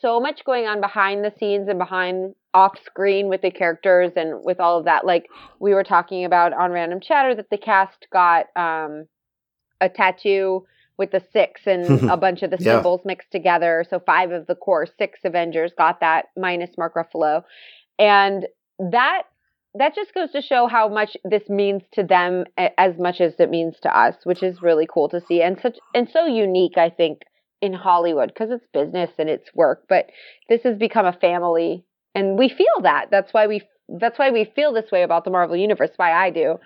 so 0.00 0.20
much 0.20 0.44
going 0.44 0.66
on 0.66 0.80
behind 0.80 1.24
the 1.24 1.32
scenes 1.38 1.68
and 1.68 1.78
behind 1.78 2.34
off 2.52 2.78
screen 2.84 3.28
with 3.28 3.42
the 3.42 3.50
characters 3.50 4.12
and 4.16 4.42
with 4.44 4.60
all 4.60 4.78
of 4.78 4.84
that. 4.84 5.04
Like 5.06 5.26
we 5.58 5.74
were 5.74 5.84
talking 5.84 6.24
about 6.24 6.52
on 6.52 6.70
Random 6.70 7.00
Chatter 7.00 7.34
that 7.34 7.50
the 7.50 7.58
cast 7.58 8.06
got 8.12 8.46
um, 8.56 9.06
a 9.80 9.88
tattoo 9.88 10.64
with 10.98 11.10
the 11.10 11.22
six 11.32 11.62
and 11.66 12.10
a 12.10 12.16
bunch 12.16 12.42
of 12.42 12.50
the 12.50 12.58
symbols 12.58 13.00
yeah. 13.04 13.08
mixed 13.08 13.30
together. 13.30 13.84
So 13.88 14.00
five 14.04 14.32
of 14.32 14.46
the 14.46 14.54
core 14.54 14.86
six 14.98 15.20
Avengers 15.24 15.72
got 15.76 16.00
that 16.00 16.26
minus 16.36 16.70
Mark 16.78 16.94
Ruffalo. 16.94 17.42
And 17.98 18.46
that 18.78 19.22
that 19.78 19.94
just 19.94 20.14
goes 20.14 20.32
to 20.32 20.40
show 20.40 20.66
how 20.66 20.88
much 20.88 21.16
this 21.24 21.48
means 21.50 21.82
to 21.92 22.02
them 22.02 22.44
as 22.56 22.98
much 22.98 23.20
as 23.20 23.34
it 23.38 23.50
means 23.50 23.76
to 23.82 23.98
us, 23.98 24.14
which 24.24 24.42
is 24.42 24.62
really 24.62 24.86
cool 24.90 25.08
to 25.10 25.20
see 25.20 25.42
and 25.42 25.58
such 25.60 25.78
and 25.94 26.08
so 26.10 26.26
unique, 26.26 26.78
I 26.78 26.88
think, 26.88 27.22
in 27.62 27.72
Hollywood 27.72 28.28
because 28.28 28.50
it's 28.50 28.66
business 28.72 29.10
and 29.18 29.28
it's 29.28 29.54
work, 29.54 29.84
but 29.88 30.06
this 30.48 30.62
has 30.62 30.76
become 30.78 31.06
a 31.06 31.12
family 31.12 31.84
and 32.14 32.38
we 32.38 32.48
feel 32.48 32.82
that. 32.82 33.06
That's 33.10 33.32
why 33.32 33.46
we 33.46 33.62
that's 33.88 34.18
why 34.18 34.30
we 34.30 34.50
feel 34.56 34.72
this 34.72 34.90
way 34.90 35.02
about 35.02 35.24
the 35.24 35.30
Marvel 35.30 35.56
universe, 35.56 35.90
why 35.96 36.12
I 36.12 36.30
do. 36.30 36.58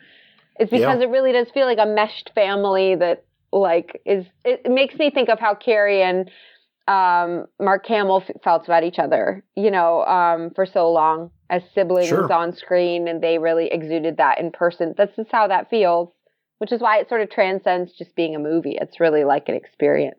It's 0.58 0.70
because 0.70 1.00
yeah. 1.00 1.06
it 1.06 1.10
really 1.10 1.32
does 1.32 1.48
feel 1.52 1.66
like 1.66 1.78
a 1.78 1.86
meshed 1.86 2.30
family 2.34 2.94
that 2.94 3.24
like 3.52 4.00
is 4.06 4.26
it 4.44 4.70
makes 4.70 4.94
me 4.94 5.10
think 5.10 5.28
of 5.28 5.38
how 5.38 5.54
Carrie 5.54 6.02
and 6.02 6.30
um, 6.86 7.46
Mark 7.60 7.86
Hamill 7.86 8.24
felt 8.42 8.64
about 8.64 8.84
each 8.84 8.98
other, 8.98 9.44
you 9.56 9.70
know, 9.70 10.04
um, 10.04 10.50
for 10.54 10.66
so 10.66 10.90
long 10.90 11.30
as 11.48 11.62
siblings 11.74 12.08
Sure. 12.08 12.32
on 12.32 12.52
screen, 12.52 13.06
and 13.06 13.22
they 13.22 13.38
really 13.38 13.68
exuded 13.70 14.16
that 14.16 14.40
in 14.40 14.50
person. 14.50 14.94
That's 14.96 15.14
just 15.14 15.30
how 15.30 15.48
that 15.48 15.70
feels, 15.70 16.10
which 16.58 16.72
is 16.72 16.80
why 16.80 16.98
it 16.98 17.08
sort 17.08 17.20
of 17.20 17.30
transcends 17.30 17.92
just 17.92 18.14
being 18.16 18.34
a 18.34 18.40
movie. 18.40 18.76
It's 18.80 18.98
really 18.98 19.24
like 19.24 19.48
an 19.48 19.54
experience. 19.54 20.18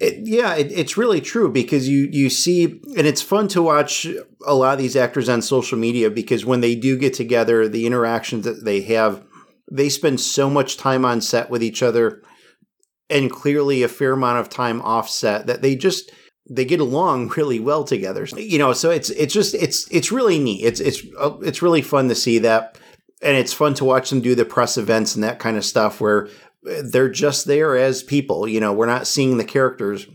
It, 0.00 0.26
yeah, 0.26 0.54
it, 0.54 0.72
it's 0.72 0.96
really 0.96 1.20
true 1.20 1.50
because 1.50 1.88
you 1.88 2.08
you 2.10 2.28
see, 2.28 2.64
and 2.64 3.06
it's 3.06 3.22
fun 3.22 3.48
to 3.48 3.62
watch 3.62 4.06
a 4.44 4.54
lot 4.54 4.72
of 4.74 4.78
these 4.78 4.96
actors 4.96 5.28
on 5.28 5.42
social 5.42 5.78
media 5.78 6.10
because 6.10 6.44
when 6.44 6.60
they 6.60 6.74
do 6.74 6.98
get 6.98 7.14
together, 7.14 7.68
the 7.68 7.86
interactions 7.86 8.44
that 8.44 8.64
they 8.64 8.80
have, 8.82 9.22
they 9.70 9.88
spend 9.88 10.20
so 10.20 10.50
much 10.50 10.76
time 10.76 11.04
on 11.04 11.20
set 11.20 11.50
with 11.50 11.62
each 11.62 11.82
other, 11.82 12.20
and 13.08 13.30
clearly 13.30 13.82
a 13.82 13.88
fair 13.88 14.12
amount 14.12 14.40
of 14.40 14.48
time 14.48 14.82
offset 14.82 15.46
that 15.46 15.62
they 15.62 15.76
just 15.76 16.10
they 16.50 16.64
get 16.64 16.80
along 16.80 17.28
really 17.36 17.60
well 17.60 17.84
together. 17.84 18.26
You 18.36 18.58
know, 18.58 18.72
so 18.72 18.90
it's 18.90 19.10
it's 19.10 19.34
just 19.34 19.54
it's 19.54 19.88
it's 19.90 20.12
really 20.12 20.38
neat. 20.38 20.64
It's 20.64 20.80
it's 20.80 21.02
it's 21.42 21.62
really 21.62 21.82
fun 21.82 22.08
to 22.08 22.14
see 22.14 22.38
that, 22.40 22.78
and 23.22 23.36
it's 23.36 23.52
fun 23.52 23.74
to 23.74 23.84
watch 23.84 24.10
them 24.10 24.20
do 24.20 24.34
the 24.34 24.44
press 24.44 24.76
events 24.76 25.14
and 25.14 25.22
that 25.24 25.38
kind 25.38 25.56
of 25.56 25.64
stuff 25.64 26.00
where 26.00 26.28
they're 26.62 27.08
just 27.08 27.46
there 27.46 27.76
as 27.76 28.02
people. 28.02 28.46
You 28.46 28.60
know, 28.60 28.72
we're 28.72 28.86
not 28.86 29.06
seeing 29.06 29.36
the 29.36 29.44
characters. 29.44 30.06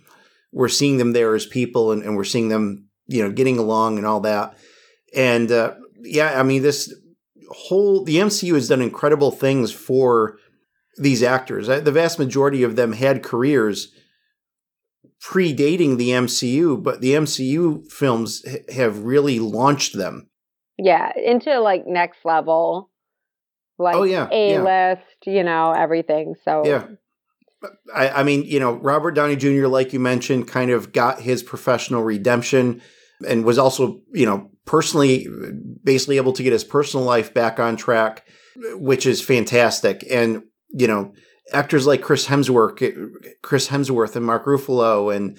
We're 0.51 0.69
seeing 0.69 0.97
them 0.97 1.13
there 1.13 1.35
as 1.35 1.45
people 1.45 1.91
and, 1.91 2.03
and 2.03 2.15
we're 2.15 2.23
seeing 2.23 2.49
them, 2.49 2.87
you 3.07 3.23
know, 3.23 3.31
getting 3.31 3.57
along 3.57 3.97
and 3.97 4.07
all 4.07 4.21
that. 4.21 4.57
And 5.15 5.51
uh, 5.51 5.75
yeah, 6.01 6.39
I 6.39 6.43
mean, 6.43 6.61
this 6.61 6.93
whole, 7.49 8.03
the 8.03 8.17
MCU 8.17 8.53
has 8.53 8.69
done 8.69 8.81
incredible 8.81 9.31
things 9.31 9.71
for 9.71 10.37
these 10.97 11.21
actors. 11.21 11.67
The 11.67 11.91
vast 11.91 12.17
majority 12.17 12.63
of 12.63 12.75
them 12.75 12.93
had 12.93 13.23
careers 13.23 13.93
predating 15.21 15.97
the 15.97 16.09
MCU, 16.09 16.81
but 16.81 17.01
the 17.01 17.13
MCU 17.13 17.89
films 17.91 18.43
have 18.73 18.99
really 18.99 19.39
launched 19.39 19.97
them. 19.97 20.29
Yeah, 20.77 21.11
into 21.15 21.59
like 21.59 21.87
next 21.87 22.19
level, 22.23 22.91
Oh, 23.79 23.83
like 23.83 23.95
Oh, 23.95 24.03
yeah, 24.03 24.27
A 24.31 24.51
yeah. 24.53 24.61
list, 24.95 25.25
you 25.25 25.43
know, 25.43 25.71
everything. 25.71 26.35
So 26.43 26.65
Yeah. 26.65 26.87
I, 27.93 28.09
I 28.09 28.23
mean, 28.23 28.43
you 28.43 28.59
know, 28.59 28.73
Robert 28.73 29.11
Downey 29.11 29.35
Jr., 29.35 29.67
like 29.67 29.91
you 29.91 29.99
mentioned, 29.99 30.47
kind 30.47 30.69
of 30.69 30.91
got 30.93 31.21
his 31.21 31.41
professional 31.41 32.03
redemption 32.03 32.81
and 33.27 33.43
was 33.43 33.57
also, 33.57 34.01
you 34.13 34.25
know, 34.27 34.51
personally, 34.65 35.27
basically 35.83 36.17
able 36.17 36.33
to 36.33 36.43
get 36.43 36.53
his 36.53 36.63
personal 36.63 37.03
life 37.05 37.33
back 37.33 37.59
on 37.59 37.75
track, 37.75 38.27
which 38.73 39.07
is 39.07 39.21
fantastic. 39.21 40.05
And, 40.09 40.43
you 40.69 40.87
know, 40.87 41.13
actors 41.51 41.87
like 41.87 42.01
Chris 42.03 42.27
Hemsworth, 42.27 42.77
Chris 43.41 43.69
Hemsworth 43.69 44.15
and 44.15 44.25
Mark 44.25 44.45
Ruffalo 44.45 45.15
and 45.15 45.37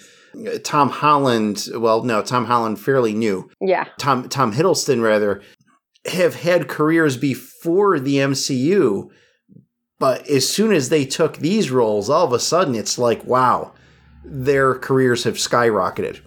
Tom 0.64 0.90
Holland, 0.90 1.68
well, 1.76 2.02
no, 2.02 2.20
Tom 2.22 2.46
Holland 2.46 2.80
fairly 2.80 3.14
new. 3.14 3.48
yeah, 3.60 3.86
Tom 3.98 4.28
Tom 4.28 4.52
Hiddleston 4.52 5.02
rather 5.02 5.40
have 6.06 6.36
had 6.36 6.68
careers 6.68 7.16
before 7.16 7.98
the 7.98 8.16
MCU, 8.16 9.10
but 9.98 10.28
as 10.28 10.48
soon 10.48 10.72
as 10.72 10.88
they 10.88 11.04
took 11.04 11.36
these 11.36 11.70
roles, 11.70 12.08
all 12.08 12.24
of 12.24 12.32
a 12.32 12.38
sudden 12.38 12.74
it's 12.74 12.98
like, 12.98 13.24
wow, 13.24 13.72
their 14.24 14.74
careers 14.74 15.24
have 15.24 15.34
skyrocketed. 15.34 16.20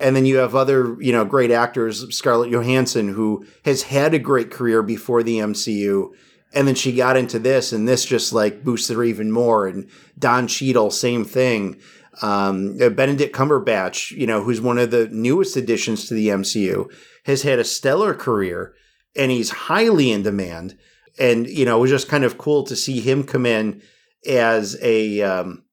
And 0.00 0.16
then 0.16 0.26
you 0.26 0.38
have 0.38 0.54
other, 0.54 0.96
you 1.00 1.12
know, 1.12 1.24
great 1.24 1.50
actors, 1.50 2.04
Scarlett 2.14 2.50
Johansson, 2.50 3.08
who 3.08 3.46
has 3.64 3.82
had 3.82 4.14
a 4.14 4.18
great 4.18 4.50
career 4.50 4.82
before 4.82 5.22
the 5.22 5.38
MCU, 5.38 6.10
and 6.54 6.66
then 6.68 6.74
she 6.74 6.92
got 6.92 7.16
into 7.16 7.38
this, 7.38 7.72
and 7.72 7.88
this 7.88 8.04
just 8.04 8.32
like 8.32 8.64
boosted 8.64 8.96
her 8.96 9.04
even 9.04 9.30
more. 9.30 9.66
And 9.66 9.88
Don 10.18 10.46
Cheadle, 10.46 10.90
same 10.90 11.24
thing. 11.24 11.80
Um, 12.20 12.76
uh, 12.80 12.90
Benedict 12.90 13.34
Cumberbatch, 13.34 14.10
you 14.10 14.26
know, 14.26 14.42
who's 14.42 14.60
one 14.60 14.78
of 14.78 14.90
the 14.90 15.08
newest 15.08 15.56
additions 15.56 16.06
to 16.08 16.14
the 16.14 16.28
MCU, 16.28 16.92
has 17.24 17.42
had 17.42 17.58
a 17.58 17.64
stellar 17.64 18.12
career, 18.12 18.74
and 19.16 19.30
he's 19.30 19.50
highly 19.50 20.10
in 20.10 20.22
demand. 20.22 20.78
And 21.18 21.46
you 21.46 21.64
know, 21.64 21.78
it 21.78 21.80
was 21.80 21.90
just 21.90 22.08
kind 22.08 22.24
of 22.24 22.38
cool 22.38 22.64
to 22.64 22.76
see 22.76 23.00
him 23.00 23.24
come 23.24 23.46
in 23.46 23.82
as 24.26 24.78
a. 24.82 25.22
Um, 25.22 25.64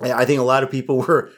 I 0.00 0.24
think 0.24 0.40
a 0.40 0.44
lot 0.44 0.62
of 0.62 0.70
people 0.70 0.98
were 1.08 1.30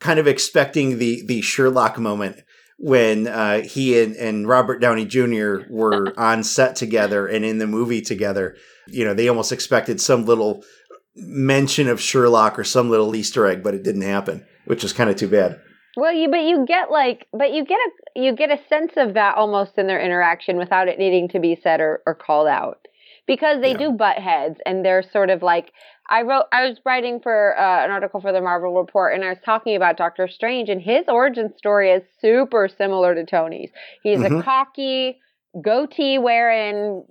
kind 0.00 0.18
of 0.18 0.26
expecting 0.26 0.98
the 0.98 1.22
the 1.26 1.40
Sherlock 1.40 1.98
moment 1.98 2.40
when 2.78 3.28
uh, 3.28 3.60
he 3.62 4.00
and, 4.02 4.16
and 4.16 4.48
Robert 4.48 4.80
Downey 4.80 5.06
Jr. 5.06 5.60
were 5.70 6.12
on 6.18 6.42
set 6.42 6.76
together 6.76 7.26
and 7.26 7.44
in 7.44 7.58
the 7.58 7.66
movie 7.66 8.02
together. 8.02 8.56
You 8.88 9.04
know, 9.04 9.14
they 9.14 9.28
almost 9.28 9.52
expected 9.52 10.00
some 10.00 10.26
little 10.26 10.64
mention 11.16 11.88
of 11.88 12.00
Sherlock 12.00 12.58
or 12.58 12.64
some 12.64 12.90
little 12.90 13.14
Easter 13.14 13.46
egg, 13.46 13.62
but 13.62 13.74
it 13.74 13.84
didn't 13.84 14.02
happen, 14.02 14.44
which 14.64 14.82
is 14.82 14.92
kind 14.92 15.08
of 15.08 15.16
too 15.16 15.28
bad. 15.28 15.60
Well, 15.96 16.12
you 16.12 16.28
but 16.28 16.42
you 16.42 16.64
get 16.66 16.90
like 16.90 17.26
but 17.32 17.52
you 17.52 17.64
get 17.64 17.78
a 17.78 18.20
you 18.20 18.34
get 18.34 18.50
a 18.50 18.58
sense 18.68 18.92
of 18.96 19.14
that 19.14 19.36
almost 19.36 19.78
in 19.78 19.86
their 19.86 20.00
interaction 20.00 20.56
without 20.56 20.88
it 20.88 20.98
needing 20.98 21.28
to 21.30 21.38
be 21.38 21.54
said 21.62 21.80
or, 21.80 22.02
or 22.06 22.14
called 22.14 22.48
out 22.48 22.86
because 23.26 23.60
they 23.60 23.72
Yeah. 23.72 23.78
do 23.78 23.92
butt 23.92 24.16
heads 24.18 24.58
and 24.66 24.84
they're 24.84 25.02
sort 25.02 25.30
of 25.30 25.42
like 25.42 25.72
I 26.10 26.22
wrote 26.22 26.44
I 26.52 26.66
was 26.68 26.80
writing 26.84 27.20
for 27.20 27.58
uh, 27.58 27.84
an 27.84 27.90
article 27.90 28.20
for 28.20 28.32
the 28.32 28.40
Marvel 28.40 28.74
Report 28.74 29.14
and 29.14 29.24
I 29.24 29.28
was 29.30 29.38
talking 29.44 29.76
about 29.76 29.96
Doctor 29.96 30.26
Strange 30.28 30.68
and 30.68 30.80
his 30.82 31.04
origin 31.08 31.52
story 31.56 31.90
is 31.92 32.02
super 32.20 32.68
similar 32.68 33.14
to 33.14 33.24
Tony's. 33.24 33.70
He's 34.02 34.22
a 34.22 34.30
Mhm. 34.30 34.42
cocky 34.44 35.20
goatee 35.62 36.18
wearing 36.18 37.04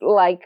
like 0.00 0.42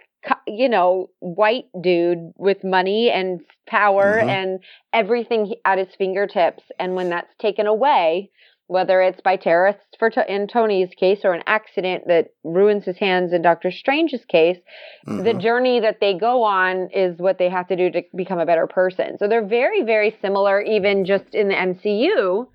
you 0.46 0.68
know 0.68 1.10
white 1.20 1.66
dude 1.80 2.32
with 2.36 2.62
money 2.64 3.10
and 3.10 3.40
power 3.66 4.22
Mhm. 4.22 4.28
and 4.28 4.60
everything 4.92 5.54
at 5.64 5.78
his 5.78 5.94
fingertips 5.96 6.62
and 6.78 6.94
when 6.94 7.10
that's 7.10 7.34
taken 7.38 7.66
away 7.66 8.30
whether 8.68 9.02
it's 9.02 9.20
by 9.20 9.36
terrorists 9.36 9.96
for 9.98 10.08
in 10.08 10.46
Tony's 10.46 10.94
case 10.94 11.20
or 11.24 11.34
an 11.34 11.42
accident 11.46 12.04
that 12.06 12.28
ruins 12.42 12.84
his 12.84 12.96
hands 12.96 13.32
in 13.32 13.42
Doctor 13.42 13.70
Strange's 13.70 14.24
case 14.24 14.58
the 15.06 15.34
Mhm. 15.34 15.40
journey 15.40 15.80
that 15.80 16.00
they 16.00 16.14
go 16.14 16.42
on 16.42 16.88
is 16.90 17.18
what 17.18 17.38
they 17.38 17.48
have 17.48 17.68
to 17.68 17.76
do 17.76 17.90
to 17.90 18.02
become 18.14 18.38
a 18.38 18.46
better 18.46 18.66
person 18.66 19.18
so 19.18 19.28
they're 19.28 19.44
very 19.44 19.82
very 19.82 20.16
similar 20.22 20.60
even 20.60 21.04
just 21.04 21.34
in 21.34 21.48
the 21.48 21.54
MCU 21.54 22.48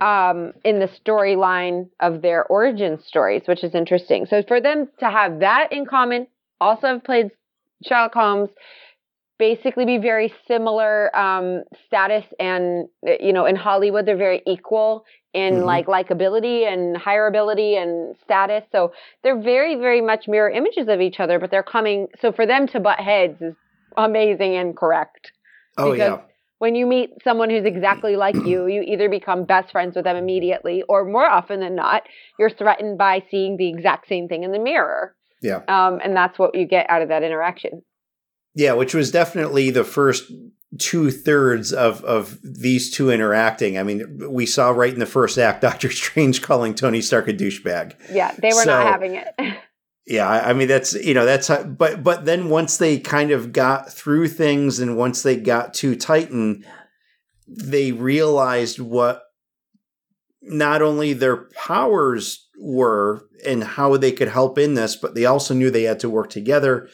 um, 0.00 0.52
in 0.64 0.78
the 0.78 0.86
storyline 0.88 1.88
of 1.98 2.22
their 2.22 2.44
origin 2.44 3.00
stories, 3.00 3.42
which 3.46 3.64
is 3.64 3.74
interesting. 3.74 4.26
So 4.26 4.42
for 4.46 4.60
them 4.60 4.88
to 5.00 5.10
have 5.10 5.40
that 5.40 5.72
in 5.72 5.86
common, 5.86 6.28
also 6.60 6.88
have 6.88 7.04
played 7.04 7.30
Sherlock 7.84 8.14
Holmes, 8.14 8.50
basically 9.38 9.84
be 9.84 9.98
very 9.98 10.32
similar 10.48 11.14
um, 11.16 11.62
status, 11.86 12.24
and 12.40 12.88
you 13.20 13.32
know, 13.32 13.46
in 13.46 13.56
Hollywood 13.56 14.06
they're 14.06 14.16
very 14.16 14.42
equal 14.46 15.04
in 15.34 15.60
Mhm. 15.60 15.66
like 15.66 15.86
likability 15.86 16.66
and 16.66 16.96
hireability 16.96 17.76
and 17.80 18.16
status. 18.24 18.64
So 18.72 18.92
they're 19.22 19.40
very, 19.40 19.76
very 19.76 20.00
much 20.00 20.26
mirror 20.28 20.50
images 20.50 20.88
of 20.88 21.00
each 21.00 21.20
other, 21.20 21.38
but 21.38 21.50
they're 21.50 21.62
coming. 21.62 22.08
So 22.20 22.32
for 22.32 22.46
them 22.46 22.66
to 22.68 22.80
butt 22.80 23.00
heads 23.00 23.40
is 23.42 23.54
amazing 23.96 24.56
and 24.56 24.76
correct 24.76 25.32
Oh 25.76 25.92
because 25.92 26.00
yeah, 26.00 26.20
when 26.58 26.74
you 26.74 26.86
meet 26.86 27.10
someone 27.22 27.50
who's 27.50 27.64
exactly 27.64 28.16
like 28.16 28.36
you, 28.44 28.66
you 28.66 28.82
either 28.82 29.08
become 29.08 29.44
best 29.44 29.70
friends 29.72 29.94
with 29.96 30.04
them 30.04 30.16
immediately, 30.16 30.82
or 30.88 31.04
more 31.04 31.28
often 31.28 31.60
than 31.60 31.74
not, 31.76 32.02
you're 32.38 32.50
threatened 32.50 32.98
by 32.98 33.22
seeing 33.30 33.56
the 33.56 33.68
exact 33.68 34.08
same 34.08 34.28
thing 34.28 34.42
in 34.44 34.52
the 34.52 34.58
mirror. 34.58 35.14
Yeah, 35.42 35.62
Um, 35.68 36.00
and 36.02 36.16
that's 36.16 36.38
what 36.38 36.54
you 36.54 36.66
get 36.66 36.88
out 36.90 37.02
of 37.02 37.08
that 37.08 37.22
interaction. 37.22 37.82
yeah. 38.54 38.72
Which 38.72 38.94
was 38.94 39.10
definitely 39.10 39.70
the 39.70 39.84
first 39.84 40.30
two 40.78 41.10
thirds 41.10 41.72
of 41.72 42.04
of 42.04 42.38
these 42.42 42.90
two 42.90 43.10
interacting. 43.10 43.78
I 43.78 43.82
mean, 43.82 44.30
we 44.30 44.44
saw 44.46 44.70
right 44.70 44.92
in 44.92 44.98
the 45.00 45.06
first 45.06 45.38
act 45.38 45.60
Doctor 45.68 45.90
Strange 45.90 46.42
calling 46.42 46.74
Tony 46.74 47.00
Stark 47.00 47.28
a 47.28 47.32
douchebag. 47.32 47.94
Yeah, 48.12 48.32
they 48.38 48.48
were 48.48 48.62
So- 48.64 48.70
not 48.70 48.86
having 48.86 49.14
it. 49.14 49.28
Yeah, 50.10 50.26
I 50.26 50.54
mean 50.54 50.68
that's 50.68 50.94
you 50.94 51.12
know 51.12 51.26
that's 51.26 51.48
how, 51.48 51.64
but 51.64 52.02
but 52.02 52.24
then 52.24 52.48
once 52.48 52.78
they 52.78 52.98
kind 52.98 53.30
of 53.30 53.52
got 53.52 53.92
through 53.92 54.28
things 54.28 54.80
and 54.80 54.96
once 54.96 55.22
they 55.22 55.36
got 55.36 55.74
to 55.74 55.94
Titan, 55.96 56.64
they 57.46 57.92
realized 57.92 58.78
what 58.80 59.20
not 60.40 60.80
only 60.80 61.12
their 61.12 61.48
powers 61.54 62.47
were 62.58 63.22
and 63.46 63.62
how 63.62 63.96
they 63.96 64.12
could 64.12 64.28
help 64.28 64.58
in 64.58 64.74
this, 64.74 64.96
but 64.96 65.14
they 65.14 65.24
also 65.24 65.54
knew 65.54 65.70
they 65.70 65.84
had 65.84 66.00
to 66.00 66.10
work 66.10 66.30
together. 66.30 66.88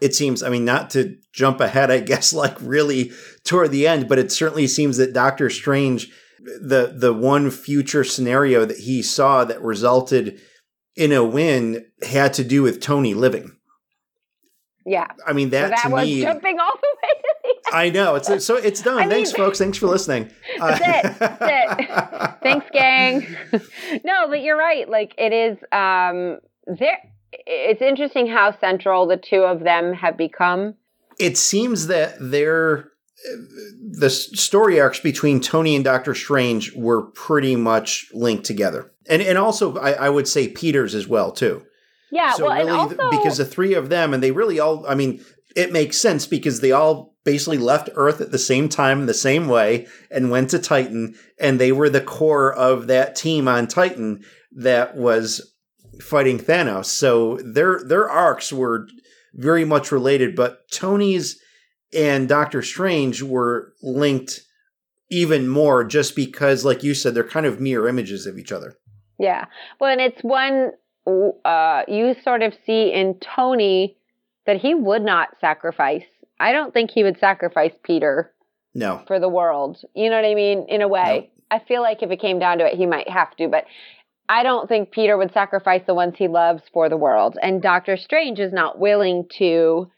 It 0.00 0.14
seems, 0.14 0.42
I 0.42 0.50
mean, 0.50 0.64
not 0.64 0.90
to 0.90 1.16
jump 1.32 1.60
ahead, 1.60 1.90
I 1.90 2.00
guess, 2.00 2.32
like 2.32 2.56
really 2.60 3.12
toward 3.44 3.70
the 3.70 3.86
end, 3.86 4.08
but 4.08 4.18
it 4.18 4.32
certainly 4.32 4.66
seems 4.66 4.96
that 4.96 5.12
Doctor 5.12 5.50
Strange, 5.50 6.10
the 6.40 6.94
the 6.96 7.12
one 7.12 7.50
future 7.50 8.02
scenario 8.02 8.64
that 8.64 8.78
he 8.78 9.02
saw 9.02 9.44
that 9.44 9.62
resulted 9.62 10.40
in 10.96 11.12
a 11.12 11.24
win 11.24 11.84
had 12.02 12.32
to 12.34 12.44
do 12.44 12.62
with 12.62 12.80
Tony 12.80 13.14
living. 13.14 13.56
yeah, 14.86 15.08
I 15.26 15.32
mean, 15.34 15.48
so 15.48 15.60
that, 15.60 15.70
that 15.70 15.82
to 15.84 15.90
was 15.90 16.04
me, 16.06 16.22
jumping 16.22 16.58
all 16.58 16.72
the 16.80 16.96
way 17.02 17.22
to 17.22 17.22
the 17.22 17.28
end. 17.28 17.29
I 17.72 17.90
know 17.90 18.14
it's 18.14 18.44
so 18.44 18.56
it's 18.56 18.82
done. 18.82 18.98
I 18.98 19.00
mean- 19.02 19.10
Thanks, 19.10 19.32
folks. 19.32 19.58
Thanks 19.58 19.78
for 19.78 19.86
listening. 19.86 20.30
That's 20.58 20.80
it. 20.80 21.18
That's 21.18 22.40
Thanks, 22.42 22.66
gang. 22.72 23.26
no, 24.04 24.28
but 24.28 24.42
you're 24.42 24.58
right. 24.58 24.88
Like 24.88 25.14
it 25.18 25.32
is. 25.32 25.58
Um, 25.72 26.38
there. 26.78 26.98
It's 27.32 27.80
interesting 27.80 28.26
how 28.26 28.58
central 28.58 29.06
the 29.06 29.16
two 29.16 29.42
of 29.42 29.60
them 29.60 29.92
have 29.94 30.16
become. 30.16 30.74
It 31.18 31.38
seems 31.38 31.86
that 31.86 32.16
their 32.20 32.88
the 33.92 34.10
story 34.10 34.80
arcs 34.80 34.98
between 34.98 35.40
Tony 35.40 35.76
and 35.76 35.84
Doctor 35.84 36.14
Strange 36.14 36.74
were 36.74 37.02
pretty 37.02 37.54
much 37.54 38.06
linked 38.12 38.44
together, 38.44 38.90
and 39.08 39.22
and 39.22 39.38
also 39.38 39.76
I, 39.76 39.92
I 39.92 40.08
would 40.08 40.26
say 40.26 40.48
Peter's 40.48 40.94
as 40.94 41.06
well 41.06 41.30
too. 41.30 41.62
Yeah, 42.10 42.32
so 42.32 42.46
well, 42.46 42.56
really, 42.56 42.68
and 42.70 43.00
also 43.00 43.10
because 43.10 43.38
the 43.38 43.44
three 43.44 43.74
of 43.74 43.88
them, 43.88 44.12
and 44.12 44.22
they 44.22 44.32
really 44.32 44.58
all, 44.58 44.84
I 44.86 44.94
mean, 44.94 45.24
it 45.54 45.72
makes 45.72 45.98
sense 45.98 46.26
because 46.26 46.60
they 46.60 46.72
all 46.72 47.09
basically 47.24 47.58
left 47.58 47.90
Earth 47.94 48.20
at 48.20 48.30
the 48.30 48.38
same 48.38 48.68
time, 48.68 49.06
the 49.06 49.14
same 49.14 49.46
way, 49.48 49.86
and 50.10 50.30
went 50.30 50.50
to 50.50 50.58
Titan, 50.58 51.14
and 51.38 51.58
they 51.58 51.72
were 51.72 51.90
the 51.90 52.00
core 52.00 52.52
of 52.52 52.86
that 52.86 53.16
team 53.16 53.48
on 53.48 53.66
Titan 53.66 54.24
that 54.52 54.96
was 54.96 55.54
fighting 56.00 56.38
Thanos. 56.38 56.86
So 56.86 57.36
their 57.38 57.82
their 57.84 58.08
arcs 58.08 58.52
were 58.52 58.88
very 59.34 59.64
much 59.64 59.92
related, 59.92 60.34
but 60.34 60.70
Tony's 60.72 61.40
and 61.92 62.28
Doctor 62.28 62.62
Strange 62.62 63.22
were 63.22 63.72
linked 63.82 64.40
even 65.10 65.48
more 65.48 65.84
just 65.84 66.14
because, 66.14 66.64
like 66.64 66.84
you 66.84 66.94
said, 66.94 67.14
they're 67.14 67.24
kind 67.24 67.46
of 67.46 67.60
mirror 67.60 67.88
images 67.88 68.26
of 68.26 68.38
each 68.38 68.52
other. 68.52 68.74
Yeah. 69.18 69.46
Well, 69.80 69.90
and 69.90 70.00
it's 70.00 70.22
one 70.22 70.70
uh, 71.44 71.82
you 71.88 72.14
sort 72.22 72.42
of 72.42 72.54
see 72.64 72.92
in 72.92 73.18
Tony 73.36 73.96
that 74.46 74.60
he 74.60 74.74
would 74.74 75.02
not 75.02 75.28
sacrifice. 75.40 76.04
I 76.40 76.52
don't 76.52 76.72
think 76.72 76.90
he 76.90 77.04
would 77.04 77.18
sacrifice 77.18 77.72
Peter 77.84 78.32
No. 78.74 79.02
for 79.06 79.20
the 79.20 79.28
world. 79.28 79.78
You 79.94 80.10
know 80.10 80.16
what 80.16 80.24
I 80.24 80.34
mean? 80.34 80.66
In 80.68 80.80
a 80.82 80.88
way. 80.88 81.30
I 81.50 81.58
feel 81.58 81.82
like 81.82 82.02
if 82.02 82.10
it 82.10 82.20
came 82.20 82.38
down 82.38 82.58
to 82.58 82.66
it, 82.66 82.74
he 82.74 82.86
might 82.86 83.08
have 83.08 83.34
to, 83.36 83.48
but 83.48 83.64
I 84.28 84.44
don't 84.44 84.68
think 84.68 84.92
Peter 84.92 85.16
would 85.18 85.32
sacrifice 85.32 85.82
the 85.86 85.94
ones 85.94 86.14
he 86.16 86.28
loves 86.28 86.62
for 86.72 86.88
the 86.88 86.96
world. 86.96 87.36
And 87.42 87.60
Doctor 87.60 87.96
Strange 87.96 88.38
is 88.38 88.52
not 88.52 88.78
willing 88.78 89.26
to 89.38 89.90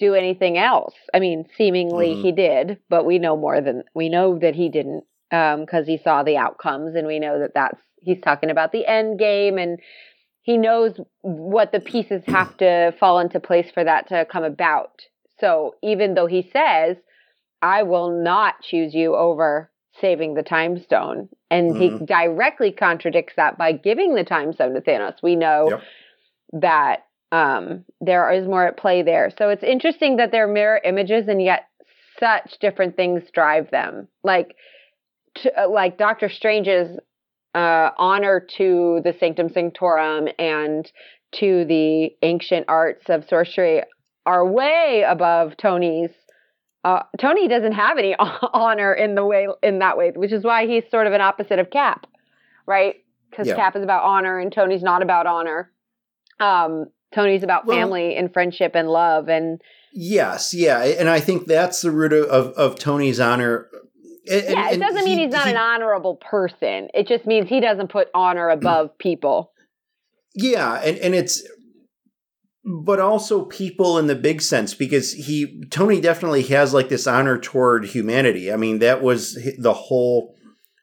do 0.00 0.14
anything 0.14 0.58
else. 0.58 0.94
I 1.14 1.20
mean, 1.20 1.46
seemingly 1.56 2.14
Mhm. 2.16 2.22
he 2.22 2.32
did, 2.32 2.78
but 2.88 3.04
we 3.04 3.18
know 3.20 3.36
more 3.36 3.60
than 3.60 3.84
we 3.94 4.08
know 4.08 4.38
that 4.38 4.56
he 4.56 4.68
didn't 4.68 5.04
because 5.30 5.86
he 5.86 5.96
saw 5.98 6.24
the 6.24 6.36
outcomes, 6.36 6.96
and 6.96 7.06
we 7.06 7.20
know 7.20 7.38
that 7.38 7.54
that's 7.54 7.80
he's 8.02 8.20
talking 8.20 8.50
about 8.50 8.72
the 8.72 8.84
end 8.86 9.18
game, 9.20 9.56
and 9.58 9.78
he 10.42 10.56
knows 10.58 10.98
what 11.20 11.70
the 11.70 11.78
pieces 11.78 12.24
have 12.26 12.56
to 12.56 12.92
fall 12.98 13.20
into 13.20 13.38
place 13.38 13.70
for 13.70 13.84
that 13.84 14.08
to 14.08 14.24
come 14.24 14.42
about. 14.42 15.02
So 15.40 15.74
even 15.82 16.14
though 16.14 16.26
he 16.26 16.42
says, 16.52 16.96
"I 17.62 17.82
will 17.82 18.10
not 18.10 18.60
choose 18.62 18.94
you 18.94 19.16
over 19.16 19.70
saving 20.00 20.34
the 20.34 20.42
time 20.42 20.78
stone," 20.78 21.28
and 21.50 21.76
he 21.76 21.90
Mhm. 21.90 22.06
directly 22.06 22.72
contradicts 22.72 23.34
that 23.36 23.58
by 23.58 23.72
giving 23.72 24.14
the 24.14 24.24
time 24.24 24.52
stone 24.52 24.74
to 24.74 24.80
Thanos, 24.80 25.22
we 25.22 25.36
know 25.36 25.68
Yep. 25.70 25.80
that 26.52 27.04
um, 27.32 27.84
there 28.00 28.28
is 28.32 28.48
more 28.48 28.66
at 28.66 28.76
play 28.76 29.02
there. 29.02 29.30
So 29.30 29.50
it's 29.50 29.62
interesting 29.62 30.16
that 30.16 30.32
they're 30.32 30.48
mirror 30.48 30.80
images, 30.82 31.28
and 31.28 31.40
yet 31.40 31.68
such 32.18 32.58
different 32.58 32.96
things 32.96 33.30
drive 33.30 33.70
them. 33.70 34.08
Like, 34.24 34.56
t- 35.36 35.50
uh, 35.50 35.68
like 35.68 35.96
Doctor 35.96 36.28
Strange's 36.28 36.98
uh, 37.54 37.90
honor 37.98 38.40
to 38.58 39.00
the 39.04 39.12
Sanctum 39.12 39.48
Sanctorum 39.48 40.28
and 40.38 40.90
to 41.32 41.64
the 41.66 42.10
ancient 42.22 42.66
arts 42.68 43.08
of 43.08 43.24
sorcery 43.28 43.82
are 44.26 44.46
way 44.46 45.04
above 45.06 45.56
Tony's. 45.56 46.10
Uh, 46.84 47.02
Tony 47.18 47.48
doesn't 47.48 47.72
have 47.72 47.98
any 47.98 48.14
honor 48.52 48.92
in 48.94 49.14
the 49.14 49.24
way 49.24 49.48
in 49.62 49.78
that 49.80 49.96
way, 49.98 50.12
which 50.14 50.32
is 50.32 50.44
why 50.44 50.66
he's 50.66 50.84
sort 50.90 51.06
of 51.06 51.12
an 51.12 51.20
opposite 51.20 51.58
of 51.58 51.70
Cap, 51.70 52.06
right? 52.66 52.96
Because 53.30 53.46
Yeah. 53.48 53.56
Cap 53.56 53.76
is 53.76 53.82
about 53.82 54.04
honor 54.04 54.38
and 54.38 54.52
Tony's 54.52 54.82
not 54.82 55.02
about 55.02 55.26
honor. 55.26 55.70
Um, 56.38 56.86
Tony's 57.14 57.42
about 57.42 57.66
Well- 57.66 57.76
family 57.76 58.16
and 58.16 58.32
friendship 58.32 58.72
and 58.74 58.88
love 58.88 59.28
and 59.28 59.60
Yes, 59.92 60.54
yeah, 60.54 60.84
and 60.84 61.08
I 61.08 61.18
think 61.18 61.46
that's 61.46 61.80
the 61.82 61.90
root 61.90 62.12
of, 62.12 62.26
of, 62.26 62.52
of 62.54 62.78
Tony's 62.78 63.18
honor. 63.18 63.68
And- 64.30 64.44
yeah, 64.48 64.70
it 64.70 64.78
doesn't 64.78 65.04
mean 65.04 65.18
he- 65.18 65.24
he's 65.24 65.34
not 65.34 65.46
he- 65.46 65.50
an 65.50 65.56
honorable 65.56 66.14
person. 66.16 66.88
It 66.94 67.08
just 67.08 67.26
means 67.26 67.48
he 67.48 67.58
doesn't 67.60 67.88
put 67.88 68.08
honor 68.14 68.48
above 68.50 68.96
people. 68.98 69.52
Yeah, 70.34 70.74
and 70.84 70.96
and 70.98 71.12
it's 71.14 71.42
but 72.64 73.00
also 73.00 73.44
people 73.44 73.98
in 73.98 74.06
the 74.06 74.14
big 74.14 74.42
sense 74.42 74.74
because 74.74 75.12
he 75.12 75.62
Tony 75.70 76.00
definitely 76.00 76.42
has 76.44 76.74
like 76.74 76.88
this 76.88 77.06
honor 77.06 77.38
toward 77.38 77.86
humanity. 77.86 78.52
I 78.52 78.56
mean, 78.56 78.80
that 78.80 79.02
was 79.02 79.38
the 79.58 79.72
whole 79.72 80.34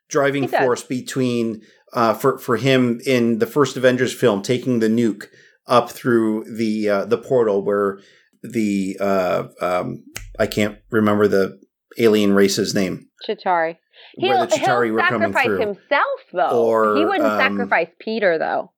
driving 0.09 0.47
force 0.47 0.83
between 0.83 1.61
uh 1.93 2.13
for 2.13 2.37
for 2.39 2.57
him 2.57 2.99
in 3.05 3.39
the 3.39 3.45
first 3.45 3.77
Avengers 3.77 4.13
film 4.13 4.41
taking 4.41 4.79
the 4.79 4.87
nuke 4.87 5.25
up 5.67 5.91
through 5.91 6.45
the 6.55 6.89
uh 6.89 7.05
the 7.05 7.17
portal 7.17 7.63
where 7.63 7.99
the 8.41 8.97
uh 8.99 9.43
um 9.61 10.03
I 10.39 10.47
can't 10.47 10.79
remember 10.89 11.27
the 11.27 11.59
alien 11.99 12.33
race's 12.33 12.73
name. 12.73 13.09
Chitauri. 13.27 13.77
He'll, 14.15 14.29
where 14.29 14.45
the 14.45 14.55
Chitauri 14.55 14.85
he'll 14.85 14.93
were 14.93 14.99
coming 15.01 15.33
sacrifice 15.33 15.45
through. 15.45 15.59
himself 15.59 16.19
though. 16.33 16.65
Or, 16.65 16.95
he 16.95 17.05
wouldn't 17.05 17.25
um, 17.25 17.39
sacrifice 17.39 17.89
Peter 17.99 18.37
though. 18.37 18.71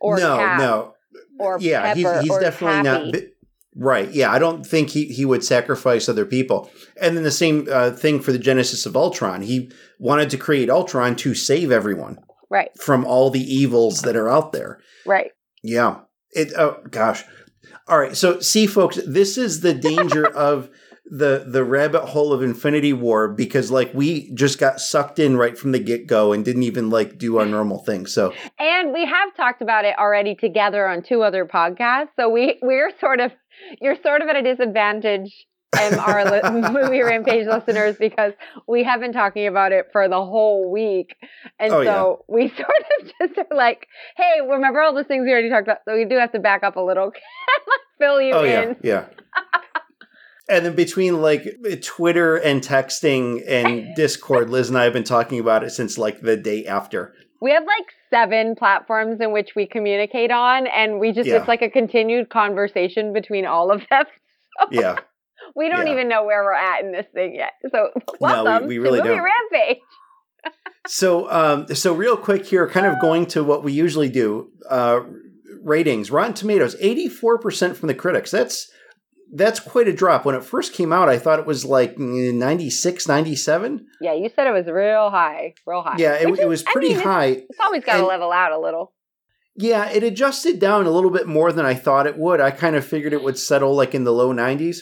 Or 0.00 0.18
no, 0.18 0.56
no. 0.56 0.93
Or 1.38 1.58
yeah, 1.60 1.94
he's 1.94 2.20
he's 2.22 2.38
definitely 2.38 2.88
Happy. 2.88 3.10
not 3.12 3.22
right. 3.76 4.10
Yeah, 4.10 4.30
I 4.30 4.38
don't 4.38 4.64
think 4.64 4.90
he 4.90 5.06
he 5.06 5.24
would 5.24 5.42
sacrifice 5.44 6.08
other 6.08 6.24
people. 6.24 6.70
And 7.00 7.16
then 7.16 7.24
the 7.24 7.30
same 7.30 7.66
uh, 7.70 7.90
thing 7.90 8.20
for 8.20 8.32
the 8.32 8.38
Genesis 8.38 8.86
of 8.86 8.96
Ultron. 8.96 9.42
He 9.42 9.70
wanted 9.98 10.30
to 10.30 10.36
create 10.36 10.70
Ultron 10.70 11.16
to 11.16 11.34
save 11.34 11.70
everyone 11.72 12.18
Right, 12.50 12.70
from 12.80 13.04
all 13.04 13.30
the 13.30 13.40
evils 13.42 14.02
that 14.02 14.16
are 14.16 14.28
out 14.30 14.52
there. 14.52 14.80
right. 15.06 15.32
Yeah. 15.62 16.00
It. 16.30 16.52
Oh 16.56 16.78
gosh. 16.90 17.24
All 17.88 17.98
right. 17.98 18.16
So 18.16 18.38
see, 18.40 18.66
folks, 18.66 18.98
this 19.06 19.36
is 19.38 19.60
the 19.60 19.74
danger 19.74 20.26
of 20.36 20.68
the 21.06 21.44
the 21.46 21.64
rabbit 21.64 22.06
hole 22.06 22.32
of 22.32 22.42
Infinity 22.42 22.92
War 22.92 23.28
because 23.28 23.70
like 23.70 23.92
we 23.92 24.32
just 24.34 24.58
got 24.58 24.80
sucked 24.80 25.18
in 25.18 25.36
right 25.36 25.56
from 25.58 25.72
the 25.72 25.78
get 25.78 26.06
go 26.06 26.32
and 26.32 26.44
didn't 26.44 26.62
even 26.62 26.88
like 26.90 27.18
do 27.18 27.38
our 27.38 27.44
normal 27.46 27.78
thing. 27.84 28.06
So 28.06 28.32
And 28.58 28.92
we 28.92 29.04
have 29.04 29.34
talked 29.36 29.60
about 29.60 29.84
it 29.84 29.94
already 29.98 30.34
together 30.34 30.86
on 30.88 31.02
two 31.02 31.22
other 31.22 31.44
podcasts. 31.44 32.08
So 32.18 32.28
we 32.30 32.58
we're 32.62 32.90
sort 33.00 33.20
of 33.20 33.32
you're 33.80 33.96
sort 34.02 34.22
of 34.22 34.28
at 34.28 34.36
a 34.36 34.42
disadvantage 34.42 35.30
li- 35.76 36.70
movie 36.72 37.02
rampage 37.02 37.46
listeners 37.46 37.96
because 37.98 38.32
we 38.66 38.84
have 38.84 39.00
been 39.00 39.12
talking 39.12 39.46
about 39.46 39.72
it 39.72 39.86
for 39.92 40.08
the 40.08 40.16
whole 40.24 40.70
week. 40.72 41.14
And 41.58 41.72
Oh, 41.72 41.84
so 41.84 42.24
we 42.28 42.48
sort 42.56 42.68
of 43.00 43.12
just 43.20 43.38
are 43.38 43.56
like, 43.56 43.86
hey, 44.16 44.40
remember 44.48 44.80
all 44.80 44.94
those 44.94 45.06
things 45.06 45.24
we 45.24 45.32
already 45.32 45.50
talked 45.50 45.66
about? 45.66 45.78
So 45.86 45.94
we 45.96 46.04
do 46.04 46.16
have 46.16 46.32
to 46.32 46.38
back 46.38 46.62
up 46.62 46.76
a 46.76 46.80
little, 46.80 47.10
fill 47.98 48.22
you 48.22 48.32
Oh 48.32 48.44
in. 48.44 48.50
yeah, 48.50 48.74
yeah. 48.82 49.04
And 50.48 50.64
then 50.66 50.74
between 50.74 51.20
like 51.20 51.56
Twitter 51.82 52.36
and 52.36 52.62
texting 52.62 53.42
and 53.48 53.94
Discord, 53.94 54.50
Liz 54.50 54.68
and 54.68 54.78
I 54.78 54.84
have 54.84 54.92
been 54.92 55.04
talking 55.04 55.38
about 55.38 55.64
it 55.64 55.70
since 55.70 55.96
like 55.98 56.20
the 56.20 56.36
day 56.36 56.66
after. 56.66 57.14
We 57.40 57.50
have 57.52 57.64
like 57.64 57.86
seven 58.10 58.54
platforms 58.56 59.20
in 59.20 59.32
which 59.32 59.50
we 59.54 59.66
communicate 59.66 60.30
on, 60.30 60.66
and 60.66 60.98
we 60.98 61.12
just, 61.12 61.28
Yeah. 61.28 61.36
it's 61.36 61.48
like 61.48 61.60
a 61.62 61.68
continued 61.68 62.30
conversation 62.30 63.12
between 63.12 63.44
all 63.46 63.70
of 63.70 63.82
them. 63.90 64.04
Yeah, 64.70 64.96
We 65.56 65.68
don't 65.68 65.86
Yeah. 65.86 65.92
even 65.94 66.08
know 66.08 66.24
where 66.24 66.42
we're 66.44 66.52
at 66.54 66.82
in 66.84 66.92
this 66.92 67.06
thing 67.12 67.34
yet. 67.34 67.52
So 67.72 67.88
welcome 68.20 68.68
we 68.68 68.78
really 68.78 68.98
to 69.00 69.04
Movie 69.04 69.16
don't. 69.16 69.30
Rampage. 69.52 69.78
So, 70.86 71.30
um, 71.30 71.66
so 71.74 71.92
real 71.94 72.16
quick 72.16 72.46
here, 72.46 72.68
kind 72.68 72.86
of 72.86 73.00
going 73.00 73.26
to 73.26 73.42
what 73.42 73.64
we 73.64 73.72
usually 73.72 74.08
do. 74.10 74.50
Uh, 74.68 75.00
ratings: 75.62 76.10
Rotten 76.10 76.34
Tomatoes, 76.34 76.76
eighty-four 76.78 77.38
percent 77.38 77.76
from 77.76 77.86
the 77.88 77.94
critics. 77.94 78.30
That's 78.30 78.70
that's 79.34 79.60
quite 79.60 79.88
a 79.88 79.92
drop. 79.92 80.24
When 80.24 80.34
it 80.34 80.44
first 80.44 80.72
came 80.72 80.92
out, 80.92 81.08
I 81.08 81.18
thought 81.18 81.38
it 81.38 81.46
was 81.46 81.64
like 81.64 81.98
96, 81.98 83.08
97. 83.08 83.86
Yeah, 84.00 84.14
you 84.14 84.28
said 84.34 84.46
it 84.46 84.52
was 84.52 84.66
real 84.66 85.10
high, 85.10 85.54
real 85.66 85.82
high. 85.82 85.96
Yeah, 85.98 86.14
it, 86.14 86.30
Which 86.30 86.40
it 86.40 86.44
is- 86.44 86.48
was 86.48 86.64
I 86.66 86.72
pretty 86.72 86.94
mean, 86.94 87.00
high. 87.02 87.26
It's 87.26 87.60
always 87.60 87.84
got 87.84 87.98
to 87.98 88.06
level 88.06 88.32
out 88.32 88.52
a 88.52 88.58
little. 88.58 88.92
Yeah, 89.56 89.88
it 89.90 90.02
adjusted 90.02 90.58
down 90.58 90.86
a 90.86 90.90
little 90.90 91.10
bit 91.10 91.26
more 91.28 91.52
than 91.52 91.64
I 91.64 91.74
thought 91.74 92.06
it 92.08 92.18
would. 92.18 92.40
I 92.40 92.50
kind 92.50 92.74
of 92.74 92.84
figured 92.84 93.12
it 93.12 93.22
would 93.22 93.38
settle 93.38 93.74
like 93.74 93.94
in 93.94 94.04
the 94.04 94.12
low 94.12 94.32
90s, 94.34 94.78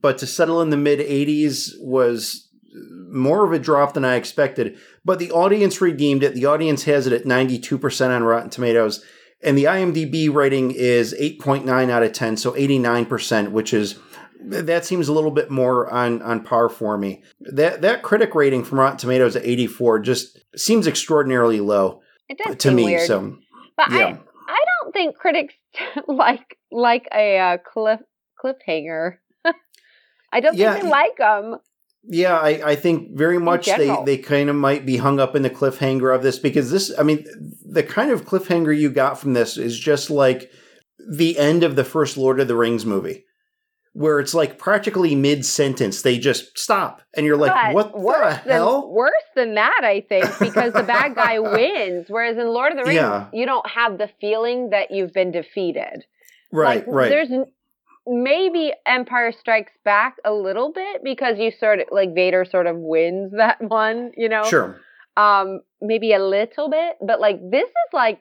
but 0.00 0.18
to 0.18 0.26
settle 0.26 0.60
in 0.62 0.70
the 0.70 0.76
mid 0.76 1.00
80s 1.00 1.70
was 1.80 2.48
more 3.10 3.44
of 3.44 3.52
a 3.52 3.58
drop 3.58 3.94
than 3.94 4.04
I 4.04 4.14
expected. 4.14 4.78
But 5.04 5.18
the 5.18 5.32
audience 5.32 5.80
redeemed 5.80 6.22
it. 6.22 6.34
The 6.34 6.46
audience 6.46 6.84
has 6.84 7.06
it 7.06 7.12
at 7.12 7.24
92% 7.24 8.10
on 8.14 8.22
Rotten 8.22 8.48
Tomatoes, 8.50 9.04
and 9.42 9.56
the 9.58 9.64
IMDb 9.64 10.32
rating 10.32 10.70
is 10.70 11.14
8.9 11.18 11.90
out 11.90 12.02
of 12.02 12.12
10, 12.12 12.36
so 12.36 12.52
89%, 12.52 13.50
which 13.50 13.72
is 13.74 13.98
that 14.44 14.84
seems 14.84 15.06
a 15.08 15.12
little 15.12 15.30
bit 15.30 15.50
more 15.50 15.88
on 15.90 16.20
on 16.22 16.42
par 16.42 16.68
for 16.68 16.98
me. 16.98 17.22
That 17.40 17.82
that 17.82 18.02
critic 18.02 18.34
rating 18.34 18.64
from 18.64 18.80
Rotten 18.80 18.98
Tomatoes 18.98 19.36
at 19.36 19.44
84 19.44 20.00
just 20.00 20.38
seems 20.56 20.86
extraordinarily 20.86 21.60
low 21.60 22.02
It 22.28 22.38
does 22.38 22.56
to 22.56 22.72
me. 22.72 22.84
weird. 22.86 23.06
So 23.06 23.36
but 23.76 23.90
yeah. 23.92 23.98
I, 23.98 24.18
I 24.48 24.58
don't 24.82 24.92
think 24.92 25.16
critics 25.16 25.54
like 26.08 26.58
like 26.72 27.08
a 27.14 27.38
uh, 27.38 27.58
cliff 27.58 28.00
cliffhanger. 28.42 29.18
I 30.32 30.40
don't 30.40 30.56
Yeah, 30.56 30.72
think 30.72 30.84
they 30.84 30.90
like 30.90 31.16
them. 31.18 31.56
Yeah, 32.04 32.36
I, 32.36 32.70
I 32.70 32.74
think 32.76 33.16
very 33.16 33.38
much 33.38 33.66
they, 33.66 33.96
they 34.04 34.18
kind 34.18 34.50
of 34.50 34.56
might 34.56 34.84
be 34.84 34.96
hung 34.96 35.20
up 35.20 35.36
in 35.36 35.42
the 35.42 35.50
cliffhanger 35.50 36.14
of 36.14 36.22
this 36.22 36.38
because 36.38 36.70
this, 36.70 36.92
I 36.98 37.04
mean, 37.04 37.24
the 37.64 37.84
kind 37.84 38.10
of 38.10 38.24
cliffhanger 38.24 38.76
you 38.76 38.90
got 38.90 39.18
from 39.20 39.34
this 39.34 39.56
is 39.56 39.78
just 39.78 40.10
like 40.10 40.50
the 41.08 41.38
end 41.38 41.62
of 41.62 41.76
the 41.76 41.84
first 41.84 42.16
Lord 42.16 42.40
of 42.40 42.48
the 42.48 42.56
Rings 42.56 42.84
movie, 42.84 43.24
where 43.92 44.18
it's 44.18 44.34
like 44.34 44.58
practically 44.58 45.14
mid 45.14 45.44
sentence 45.44 46.02
they 46.02 46.18
just 46.18 46.58
stop 46.58 47.02
and 47.14 47.24
you're 47.24 47.36
like 47.36 47.52
But 47.52 47.74
what 47.74 47.92
the 47.92 48.00
worse 48.00 48.36
hell 48.38 48.80
Than, 48.82 48.90
worse 48.90 49.12
than 49.36 49.54
that, 49.54 49.80
I 49.84 50.00
think, 50.00 50.26
because 50.40 50.72
the 50.72 50.82
bad 50.82 51.14
guy 51.14 51.38
wins. 51.38 52.06
Whereas 52.08 52.36
in 52.36 52.48
Lord 52.48 52.72
of 52.72 52.78
the 52.78 52.84
Rings, 52.84 52.96
Yeah. 52.96 53.26
you 53.32 53.46
don't 53.46 53.68
have 53.68 53.98
the 53.98 54.10
feeling 54.20 54.70
that 54.70 54.90
you've 54.90 55.12
been 55.12 55.30
defeated. 55.30 56.04
right 56.50 56.84
like, 56.84 56.86
right 56.88 57.08
There's 57.10 57.30
maybe 58.06 58.72
Empire 58.86 59.32
Strikes 59.32 59.72
Back 59.84 60.16
a 60.24 60.32
little 60.32 60.72
bit 60.72 61.02
because 61.04 61.38
you 61.38 61.50
sort 61.58 61.80
of 61.80 61.86
like 61.90 62.14
Vader 62.14 62.44
sort 62.44 62.66
of 62.66 62.76
wins 62.76 63.32
that 63.36 63.60
one, 63.60 64.12
you 64.16 64.28
know. 64.28 64.42
sure 64.44 64.80
Um, 65.16 65.60
maybe 65.80 66.12
a 66.14 66.24
little 66.24 66.70
bit, 66.70 66.96
but 67.06 67.20
like 67.20 67.38
this 67.50 67.68
is 67.68 67.92
like 67.92 68.20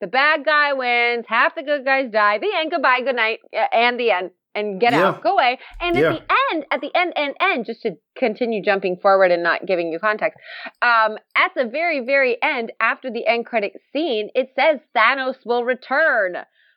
the 0.00 0.06
bad 0.06 0.44
guy 0.44 0.72
wins, 0.72 1.26
half 1.28 1.54
the 1.54 1.62
good 1.62 1.84
guys 1.84 2.10
die, 2.10 2.38
the 2.38 2.50
end, 2.58 2.70
goodbye, 2.70 3.00
good 3.04 3.16
night, 3.16 3.40
and 3.72 4.00
the 4.00 4.10
end, 4.10 4.30
and 4.54 4.80
get 4.80 4.92
Yeah. 4.92 5.08
out, 5.08 5.22
go 5.22 5.34
away. 5.34 5.58
And 5.80 5.94
Yeah. 5.96 6.02
at 6.04 6.08
the 6.08 6.22
end, 6.52 6.66
at 6.70 6.80
the 6.80 6.90
end, 6.94 7.12
and 7.16 7.34
end, 7.38 7.66
just 7.66 7.82
to 7.82 7.96
continue 8.16 8.62
jumping 8.62 8.96
forward 8.96 9.30
and 9.30 9.42
not 9.42 9.66
giving 9.66 9.92
you 9.92 9.98
context, 9.98 10.38
um, 10.82 11.18
at 11.36 11.52
the 11.54 11.66
very, 11.66 12.00
very 12.00 12.42
end, 12.42 12.72
after 12.80 13.10
the 13.10 13.26
end 13.26 13.44
credit 13.46 13.72
scene, 13.92 14.30
it 14.34 14.50
says 14.56 14.80
Thanos 14.96 15.36
will 15.44 15.64
return, 15.64 16.36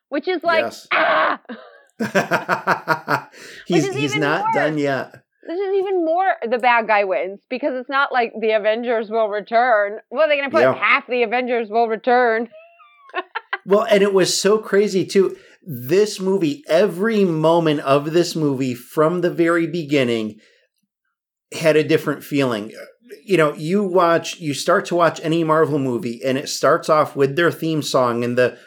which 0.10 0.28
is 0.28 0.44
like, 0.44 0.66
Yes. 0.66 0.88
ah, 0.92 1.40
he's 3.68 3.94
he's 3.94 4.16
not 4.16 4.44
worse. 4.46 4.56
done 4.56 4.78
yet 4.78 5.24
this 5.48 5.60
is 5.60 5.74
even 5.76 6.06
more 6.06 6.26
the 6.50 6.58
bad 6.58 6.88
guy 6.88 7.04
wins 7.04 7.42
because 7.50 7.74
it's 7.76 7.90
not 7.90 8.12
like 8.14 8.32
the 8.40 8.52
Avengers 8.52 9.10
will 9.10 9.28
return. 9.28 10.00
Well, 10.10 10.28
they're 10.28 10.38
gonna 10.38 10.50
put 10.50 10.62
Yeah. 10.62 10.74
half 10.74 11.06
the 11.08 11.24
Avengers 11.24 11.70
will 11.70 11.88
return. 11.88 12.50
Well, 13.66 13.86
and 13.90 14.04
it 14.04 14.14
was 14.14 14.38
so 14.38 14.58
crazy 14.58 15.06
too. 15.06 15.38
This 15.66 16.20
movie, 16.20 16.64
every 16.68 17.24
moment 17.24 17.80
of 17.80 18.12
this 18.12 18.36
movie 18.36 18.76
from 18.76 19.22
the 19.22 19.30
very 19.32 19.68
beginning 19.68 20.40
had 21.54 21.78
a 21.78 21.84
different 21.84 22.26
feeling. 22.26 22.74
You 23.24 23.38
know, 23.38 23.54
you 23.54 23.84
watch, 23.86 24.38
you 24.40 24.54
start 24.54 24.84
to 24.88 24.96
watch 24.96 25.22
any 25.24 25.46
Marvel 25.46 25.80
movie, 25.80 26.20
and 26.26 26.38
it 26.38 26.50
starts 26.50 26.90
off 26.90 27.16
with 27.16 27.38
their 27.38 27.52
theme 27.52 27.82
song 27.82 28.24
and 28.26 28.38
the 28.38 28.58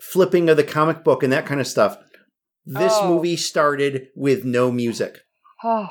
flipping 0.00 0.48
of 0.48 0.56
the 0.56 0.64
comic 0.64 1.04
book 1.04 1.22
and 1.22 1.32
that 1.34 1.44
kind 1.44 1.60
of 1.60 1.66
stuff. 1.66 1.98
This 2.64 2.92
Oh. 2.94 3.08
movie 3.14 3.36
started 3.36 4.08
with 4.14 4.44
no 4.44 4.70
music. 4.70 5.20
Oh, 5.64 5.88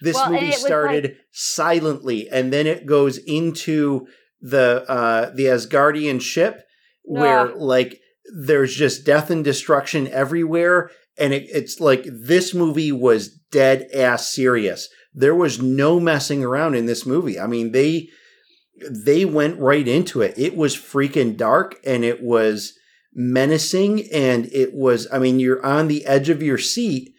This 0.00 0.16
Well, 0.16 0.32
movie 0.32 0.50
started 0.52 1.16
silently, 1.32 2.28
and 2.28 2.52
then 2.52 2.66
it 2.66 2.84
goes 2.84 3.18
into 3.18 4.06
the 4.40 4.84
uh, 4.88 5.30
the 5.34 5.44
Asgardian 5.44 6.20
ship, 6.20 6.62
where 7.04 7.50
Ah. 7.50 7.54
like 7.56 8.00
there's 8.44 8.74
just 8.74 9.04
death 9.06 9.30
and 9.30 9.44
destruction 9.44 10.08
everywhere, 10.08 10.90
and 11.16 11.32
it, 11.32 11.46
it's 11.52 11.78
like 11.80 12.04
this 12.10 12.52
movie 12.54 12.90
was 12.92 13.28
dead 13.52 13.86
ass 13.94 14.32
serious. 14.34 14.88
There 15.14 15.34
was 15.34 15.62
no 15.62 16.00
messing 16.00 16.42
around 16.42 16.74
in 16.74 16.86
this 16.86 17.06
movie. 17.06 17.38
I 17.38 17.46
mean 17.46 17.70
they 17.72 18.08
they 18.90 19.24
went 19.24 19.60
right 19.60 19.86
into 19.86 20.20
it. 20.22 20.34
It 20.36 20.56
was 20.56 20.76
freaking 20.76 21.36
dark, 21.36 21.76
and 21.84 22.04
it 22.04 22.20
was 22.20 22.74
menacing, 23.14 24.10
and 24.12 24.46
it 24.46 24.74
was. 24.74 25.06
I 25.12 25.18
mean, 25.18 25.40
you're 25.40 25.64
on 25.64 25.88
the 25.88 26.04
edge 26.06 26.28
of 26.28 26.42
your 26.42 26.58
seat 26.58 27.12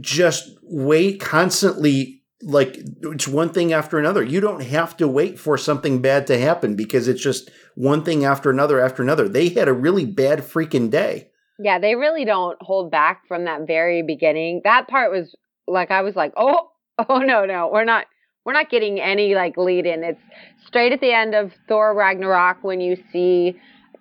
just 0.00 0.50
wait 0.62 1.18
constantly 1.18 2.22
like 2.42 2.78
it's 3.00 3.26
one 3.26 3.48
thing 3.48 3.72
after 3.72 3.98
another 3.98 4.22
you 4.22 4.38
don't 4.38 4.62
have 4.62 4.94
to 4.94 5.08
wait 5.08 5.38
for 5.38 5.56
something 5.56 6.02
bad 6.02 6.26
to 6.26 6.38
happen 6.38 6.76
because 6.76 7.08
it's 7.08 7.22
just 7.22 7.50
one 7.74 8.04
thing 8.04 8.22
after 8.22 8.50
another 8.50 8.78
after 8.80 9.02
another 9.02 9.30
they 9.30 9.48
had 9.48 9.66
a 9.66 9.72
really 9.72 10.04
bad 10.04 10.40
freaking 10.40 10.90
day 10.90 11.30
yeah, 11.58 11.80
they 11.80 11.96
really 11.96 12.24
don't 12.24 12.56
hold 12.62 12.90
back 12.90 13.26
from 13.26 13.44
that 13.44 13.66
very 13.66 14.02
beginning. 14.02 14.60
That 14.62 14.86
part 14.86 15.10
was 15.10 15.34
like 15.66 15.90
I 15.90 16.02
was 16.02 16.14
like, 16.14 16.32
oh, 16.36 16.70
oh 17.08 17.18
no, 17.18 17.44
no, 17.44 17.68
we're 17.72 17.84
not, 17.84 18.06
we're 18.44 18.52
not 18.52 18.70
getting 18.70 19.00
any 19.00 19.34
like 19.34 19.56
lead 19.56 19.84
in. 19.84 20.04
It's 20.04 20.20
straight 20.66 20.92
at 20.92 21.00
the 21.00 21.12
end 21.12 21.34
of 21.34 21.52
Thor 21.68 21.94
Ragnarok 21.94 22.62
when 22.62 22.80
you 22.80 22.96
see 23.12 23.56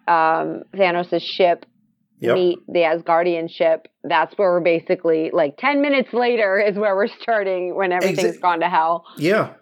um, 0.08 0.64
Thanos' 0.76 1.22
ship 1.22 1.66
Yep. 2.20 2.34
meet 2.36 2.58
the 2.68 2.80
Asgardian 2.80 3.48
ship. 3.48 3.88
That's 4.04 4.36
where 4.40 4.50
we're 4.52 4.62
basically 4.62 5.30
like 5.32 5.56
ten 5.58 5.84
minutes 5.84 6.10
later 6.14 6.60
is 6.60 6.76
where 6.76 6.96
we're 6.96 7.10
starting 7.22 7.76
when 7.76 7.92
everything's 7.92 8.38
Exa- 8.38 8.42
gone 8.42 8.60
to 8.62 8.70
hell. 8.70 9.06
yeah 9.18 9.54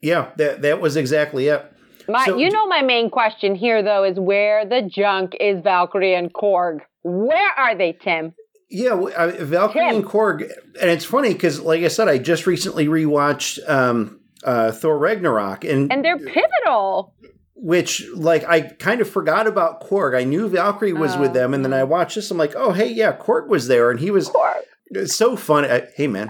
yeah 0.00 0.30
that 0.36 0.62
that 0.62 0.80
was 0.80 0.96
exactly 0.96 1.48
it 1.48 1.64
My, 2.06 2.24
So- 2.26 2.36
you 2.36 2.50
know, 2.50 2.68
my 2.68 2.82
main 2.82 3.10
question 3.10 3.56
here 3.56 3.82
though 3.82 4.04
is 4.04 4.16
where 4.16 4.64
the 4.64 4.82
junk 4.88 5.32
is 5.40 5.60
Valkyrie 5.64 6.14
and 6.14 6.32
Korg? 6.32 6.78
Where 7.02 7.50
are 7.56 7.76
they, 7.76 7.92
Tim? 8.00 8.32
yeah 8.70 8.92
I- 9.16 9.30
valkyrie 9.32 9.86
Tim. 9.88 9.96
and 9.96 10.04
korg 10.04 10.42
and 10.80 10.90
it's 10.90 11.04
funny 11.06 11.32
because 11.32 11.58
like 11.62 11.82
i 11.82 11.88
said 11.88 12.06
i 12.06 12.18
just 12.18 12.46
recently 12.46 12.86
rewatched 12.86 13.58
um 13.66 14.20
uh 14.44 14.70
thor 14.72 14.98
ragnarok 14.98 15.64
and 15.64 15.90
And 15.90 16.04
they're 16.04 16.18
pivotal. 16.18 17.14
Which 17.60 18.04
like 18.14 18.44
I 18.44 18.60
kind 18.60 19.00
of 19.00 19.08
forgot 19.08 19.46
about 19.46 19.82
Korg. 19.82 20.16
I 20.16 20.24
knew 20.24 20.48
Valkyrie 20.48 20.92
was 20.92 21.16
with 21.16 21.30
Oh. 21.30 21.34
them, 21.34 21.54
and 21.54 21.64
then 21.64 21.72
I 21.72 21.84
watched 21.84 22.14
this. 22.14 22.30
I'm 22.30 22.38
like, 22.38 22.54
oh 22.56 22.72
hey, 22.72 22.88
yeah, 22.88 23.16
Korg 23.16 23.48
was 23.48 23.68
there, 23.68 23.90
and 23.90 23.98
he 24.00 24.10
was 24.10 24.28
Korg. 24.30 25.08
so 25.08 25.36
funny. 25.36 25.68
Uh, 25.68 25.80
hey 25.96 26.06
man, 26.06 26.28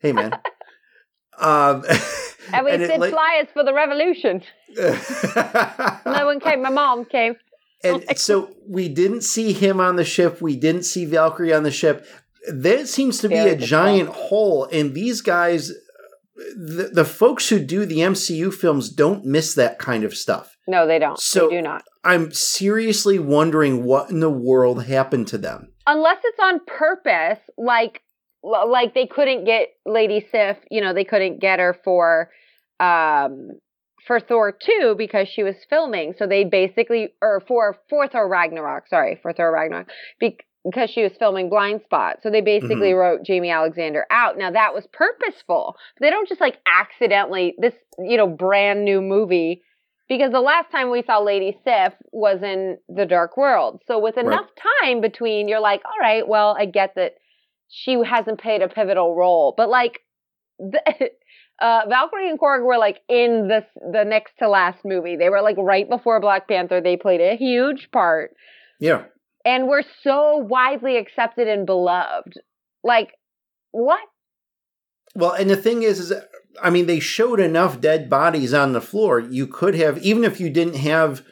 hey 0.00 0.12
man. 0.12 0.32
um, 1.38 1.84
And 2.52 2.64
we 2.64 2.72
and 2.72 2.80
did 2.82 2.98
like- 2.98 3.12
flyers 3.12 3.46
for 3.52 3.62
the 3.64 3.72
revolution. 3.72 4.42
No 6.06 6.26
one 6.26 6.40
came. 6.40 6.62
My 6.62 6.70
mom 6.70 7.04
came. 7.04 7.36
and 7.84 8.04
so 8.18 8.50
we 8.68 8.88
didn't 8.88 9.22
see 9.22 9.52
him 9.52 9.80
on 9.80 9.96
the 9.96 10.04
ship. 10.04 10.40
We 10.40 10.56
didn't 10.56 10.82
see 10.82 11.04
Valkyrie 11.04 11.52
on 11.52 11.62
the 11.62 11.70
ship. 11.70 12.06
There 12.52 12.84
seems 12.86 13.18
to 13.20 13.28
be 13.28 13.36
Very 13.36 13.50
a 13.50 13.56
giant 13.56 14.08
hole, 14.08 14.68
and 14.72 14.94
these 14.94 15.20
guys. 15.20 15.72
The, 16.56 16.90
the 16.92 17.04
folks 17.04 17.48
who 17.48 17.58
do 17.58 17.84
the 17.84 17.98
MCU 17.98 18.52
films 18.52 18.90
don't 18.90 19.24
miss 19.24 19.54
that 19.54 19.78
kind 19.78 20.04
of 20.04 20.16
stuff. 20.16 20.56
No, 20.66 20.86
they 20.86 20.98
don't. 20.98 21.18
So- 21.18 21.48
they 21.48 21.56
do 21.56 21.62
not. 21.62 21.82
I'm 22.02 22.32
seriously 22.32 23.18
wondering 23.18 23.84
what 23.84 24.10
in 24.10 24.20
the 24.20 24.30
world 24.30 24.84
happened 24.84 25.28
to 25.28 25.38
them. 25.38 25.72
Unless 25.86 26.18
it's 26.24 26.38
on 26.42 26.60
purpose, 26.66 27.38
like 27.58 28.00
like 28.42 28.94
they 28.94 29.06
couldn't 29.06 29.44
get 29.44 29.68
Lady 29.84 30.26
Sif. 30.32 30.56
You 30.70 30.80
know, 30.80 30.94
they 30.94 31.04
couldn't 31.04 31.40
get 31.40 31.58
her 31.58 31.76
for 31.84 32.30
um 32.78 33.50
for 34.06 34.18
Thor 34.18 34.52
two 34.52 34.94
because 34.96 35.28
she 35.28 35.42
was 35.42 35.56
filming. 35.68 36.14
So 36.18 36.26
they 36.26 36.44
basically 36.44 37.08
or 37.20 37.42
for 37.46 37.76
for 37.90 38.08
Thor 38.08 38.26
Ragnarok. 38.28 38.88
Sorry, 38.88 39.18
for 39.20 39.32
Thor 39.34 39.52
Ragnarok. 39.52 39.88
Be- 40.18 40.38
because 40.64 40.90
she 40.90 41.02
was 41.02 41.12
filming 41.18 41.48
Blind 41.48 41.80
Spot. 41.84 42.18
So 42.22 42.30
they 42.30 42.40
basically 42.40 42.92
wrote 42.92 43.22
Jaimie 43.22 43.54
Alexander 43.54 44.06
out. 44.10 44.36
Now 44.36 44.50
that 44.50 44.74
was 44.74 44.86
purposeful. 44.92 45.76
They 46.00 46.10
don't 46.10 46.28
just 46.28 46.40
like 46.40 46.58
accidentally 46.66 47.54
this, 47.58 47.74
you 47.98 48.16
know, 48.16 48.26
brand 48.26 48.84
new 48.84 49.00
movie 49.00 49.62
because 50.08 50.32
the 50.32 50.40
last 50.40 50.70
time 50.70 50.90
we 50.90 51.02
saw 51.02 51.18
Lady 51.20 51.56
Sif 51.64 51.94
was 52.12 52.42
in 52.42 52.78
The 52.88 53.06
Dark 53.06 53.36
World. 53.36 53.80
So 53.86 53.98
with 53.98 54.16
Right. 54.16 54.26
enough 54.26 54.46
time 54.82 55.00
between 55.00 55.48
you're 55.48 55.60
like, 55.60 55.82
all 55.84 55.98
right, 56.00 56.26
well, 56.26 56.56
I 56.58 56.66
get 56.66 56.94
that 56.96 57.14
she 57.68 57.96
hasn't 58.04 58.40
played 58.40 58.60
a 58.62 58.68
pivotal 58.68 59.14
role, 59.14 59.54
but 59.56 59.68
like 59.70 60.00
the, 60.58 60.82
uh, 61.62 61.82
Valkyrie 61.88 62.28
and 62.28 62.38
Korg 62.38 62.64
were 62.64 62.76
like 62.78 62.98
in 63.08 63.48
the 63.48 63.64
the 63.92 64.04
next 64.04 64.34
to 64.40 64.48
last 64.48 64.84
movie. 64.84 65.16
They 65.16 65.28
were 65.30 65.40
like 65.42 65.56
right 65.58 65.88
before 65.88 66.20
Black 66.20 66.48
Panther. 66.48 66.80
They 66.80 66.96
played 66.96 67.20
a 67.20 67.36
huge 67.36 67.90
part 67.92 68.32
Yeah. 68.78 69.04
And 69.44 69.68
we're 69.68 69.82
so 70.02 70.36
widely 70.36 70.96
accepted 70.96 71.48
and 71.48 71.66
beloved. 71.66 72.34
Like 72.82 73.12
what? 73.72 74.00
Well, 75.14 75.32
and 75.32 75.50
the 75.50 75.56
thing 75.56 75.82
is, 75.82 75.98
is 75.98 76.12
I 76.62 76.70
mean, 76.70 76.86
they 76.86 77.00
showed 77.00 77.40
enough 77.40 77.80
dead 77.80 78.08
bodies 78.08 78.54
on 78.54 78.72
the 78.72 78.80
floor. 78.80 79.20
You 79.20 79.46
could 79.46 79.74
have, 79.74 79.98
even 79.98 80.24
if 80.24 80.40
you 80.40 80.50
didn't 80.50 80.76
have, 80.76 81.22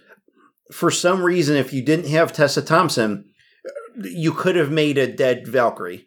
for 0.73 0.91
some 0.91 1.23
reason, 1.23 1.57
if 1.57 1.73
you 1.73 1.83
didn't 1.83 2.09
have 2.11 2.33
Tessa 2.33 2.63
Thompson, 2.63 3.25
you 4.03 4.33
could 4.33 4.57
have 4.57 4.71
made 4.71 4.99
a 4.99 5.07
dead 5.13 5.47
Valkyrie 5.47 6.07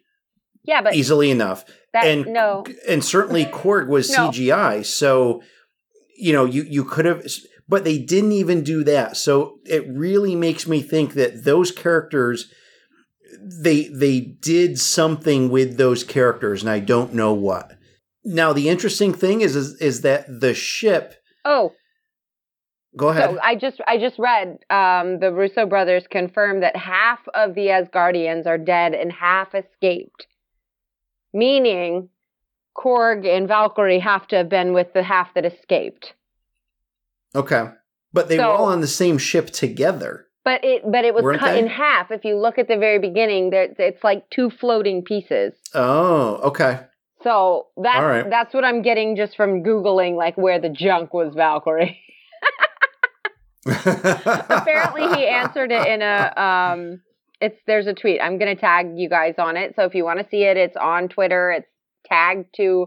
Yeah, 0.64 0.82
but 0.82 0.94
easily 0.94 1.30
enough. 1.30 1.64
that 1.92 2.06
and 2.06 2.26
no. 2.26 2.64
and 2.88 3.04
certainly 3.04 3.44
Korg 3.52 3.88
was 3.88 4.10
No. 4.10 4.28
CGI, 4.30 4.84
so 4.84 5.42
you 6.16 6.32
know 6.32 6.44
you 6.44 6.62
you 6.62 6.84
could 6.84 7.04
have, 7.04 7.24
but 7.72 7.84
they 7.84 7.96
didn't 7.96 8.32
even 8.32 8.62
do 8.62 8.84
that. 8.84 9.16
So 9.16 9.58
it 9.64 9.88
really 9.88 10.36
makes 10.36 10.68
me 10.68 10.82
think 10.82 11.14
that 11.14 11.44
those 11.44 11.70
characters, 11.70 12.52
they 13.40 13.88
they 13.88 14.20
did 14.20 14.78
something 14.78 15.48
with 15.48 15.78
those 15.78 16.04
characters, 16.04 16.60
and 16.60 16.68
I 16.68 16.80
don't 16.80 17.14
know 17.14 17.32
what. 17.32 17.72
Now 18.26 18.52
the 18.52 18.68
interesting 18.68 19.14
thing 19.14 19.40
is 19.40 19.56
is, 19.56 19.80
is 19.80 20.02
that 20.02 20.26
the 20.28 20.52
ship. 20.52 21.14
Oh, 21.46 21.72
Go 22.94 23.08
ahead. 23.08 23.30
So 23.30 23.38
I 23.42 23.54
just 23.54 23.80
I 23.88 23.96
just 23.96 24.18
read 24.18 24.58
um, 24.68 25.20
the 25.20 25.32
Russo 25.32 25.64
brothers 25.64 26.04
confirmed 26.10 26.62
that 26.62 26.76
half 26.76 27.20
of 27.32 27.54
the 27.54 27.68
Asgardians 27.68 28.46
are 28.46 28.58
dead 28.58 28.92
and 28.92 29.10
half 29.10 29.54
escaped, 29.54 30.26
meaning 31.32 32.10
Korg 32.76 33.26
and 33.26 33.48
Valkyrie 33.48 34.00
have 34.00 34.28
to 34.28 34.36
have 34.36 34.50
been 34.50 34.74
with 34.74 34.92
the 34.92 35.02
half 35.02 35.32
that 35.32 35.46
escaped. 35.46 36.12
Okay, 37.34 37.70
but 38.12 38.28
they 38.28 38.38
were 38.38 38.44
all 38.44 38.66
on 38.66 38.80
the 38.80 38.86
same 38.86 39.18
ship 39.18 39.50
together. 39.50 40.26
But 40.44 40.64
it 40.64 40.82
but 40.90 41.04
it 41.04 41.14
was 41.14 41.22
Weren't 41.22 41.40
cut 41.40 41.52
they? 41.52 41.60
in 41.60 41.68
half. 41.68 42.10
If 42.10 42.24
you 42.24 42.36
look 42.36 42.58
at 42.58 42.66
the 42.66 42.76
very 42.76 42.98
beginning, 42.98 43.50
there 43.50 43.68
it's 43.78 44.02
like 44.02 44.28
two 44.30 44.50
floating 44.50 45.02
pieces. 45.02 45.54
Oh, 45.72 46.34
okay. 46.48 46.80
So 47.22 47.68
that's 47.76 48.02
right. 48.02 48.28
that's 48.28 48.52
what 48.52 48.64
I'm 48.64 48.82
getting 48.82 49.14
just 49.14 49.36
from 49.36 49.62
googling 49.62 50.16
like 50.16 50.36
where 50.36 50.60
the 50.60 50.68
junk 50.68 51.14
was 51.14 51.34
Valkyrie. 51.34 52.00
Apparently, 53.66 55.02
he 55.16 55.26
answered 55.28 55.70
it 55.70 55.86
in 55.86 56.02
a 56.02 56.32
um. 56.36 57.00
It's 57.40 57.58
there's 57.66 57.86
a 57.86 57.94
tweet. 57.94 58.20
I'm 58.20 58.38
gonna 58.38 58.56
tag 58.56 58.94
you 58.96 59.08
guys 59.08 59.34
on 59.38 59.56
it. 59.56 59.74
So 59.76 59.84
if 59.84 59.94
you 59.94 60.04
want 60.04 60.20
to 60.20 60.26
see 60.28 60.42
it, 60.42 60.56
it's 60.56 60.76
on 60.76 61.08
Twitter. 61.08 61.52
It's 61.52 61.68
tagged 62.06 62.46
to 62.56 62.86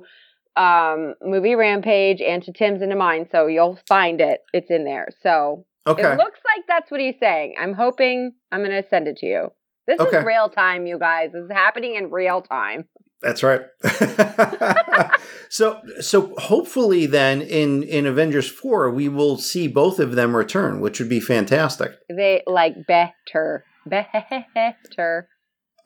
um 0.58 1.16
movie 1.22 1.56
rampage 1.56 2.22
and 2.22 2.42
to 2.44 2.54
Tim's 2.54 2.82
and 2.82 2.92
to 2.92 2.96
mine. 2.96 3.28
So 3.32 3.48
you'll 3.48 3.80
find 3.88 4.22
it. 4.22 4.40
It's 4.54 4.70
in 4.70 4.86
there. 4.86 5.08
So 5.22 5.66
Okay. 5.88 6.02
it 6.04 6.18
looks 6.18 6.40
like 6.56 6.66
that's 6.68 6.90
what 6.90 7.00
he's 7.00 7.16
saying. 7.20 7.56
I'm 7.60 7.74
hoping 7.74 8.34
I'm 8.52 8.62
gonna 8.64 8.84
send 8.90 9.08
it 9.08 9.18
to 9.18 9.26
you. 9.26 9.52
This 9.88 10.00
Okay. 10.00 10.18
is 10.18 10.26
real 10.26 10.50
time, 10.50 10.88
you 10.88 10.98
guys. 10.98 11.32
This 11.34 11.44
is 11.44 11.52
happening 11.52 11.96
in 11.96 12.10
real 12.10 12.42
time. 12.42 12.86
That's 13.22 13.44
right. 13.44 13.62
so 15.50 15.80
so 16.00 16.34
hopefully 16.38 17.06
then 17.06 17.42
in 17.42 17.84
in 17.84 18.06
Avengers 18.06 18.50
4 18.50 18.92
we 18.92 19.08
will 19.10 19.38
see 19.38 19.68
both 19.68 20.00
of 20.00 20.16
them 20.16 20.36
return, 20.36 20.80
which 20.80 21.00
would 21.00 21.10
be 21.10 21.20
fantastic. 21.20 21.92
They 22.10 22.42
like 22.48 22.76
better, 22.88 23.64
better. 23.86 25.28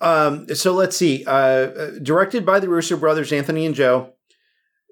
Um 0.01 0.47
so 0.55 0.73
let's 0.73 0.95
see. 0.97 1.23
Uh, 1.25 1.31
Uh 1.31 1.91
directed 2.01 2.45
by 2.45 2.59
the 2.59 2.69
Russo 2.69 2.97
brothers 2.97 3.31
Anthony 3.33 3.65
and 3.65 3.75
Joe. 3.75 4.13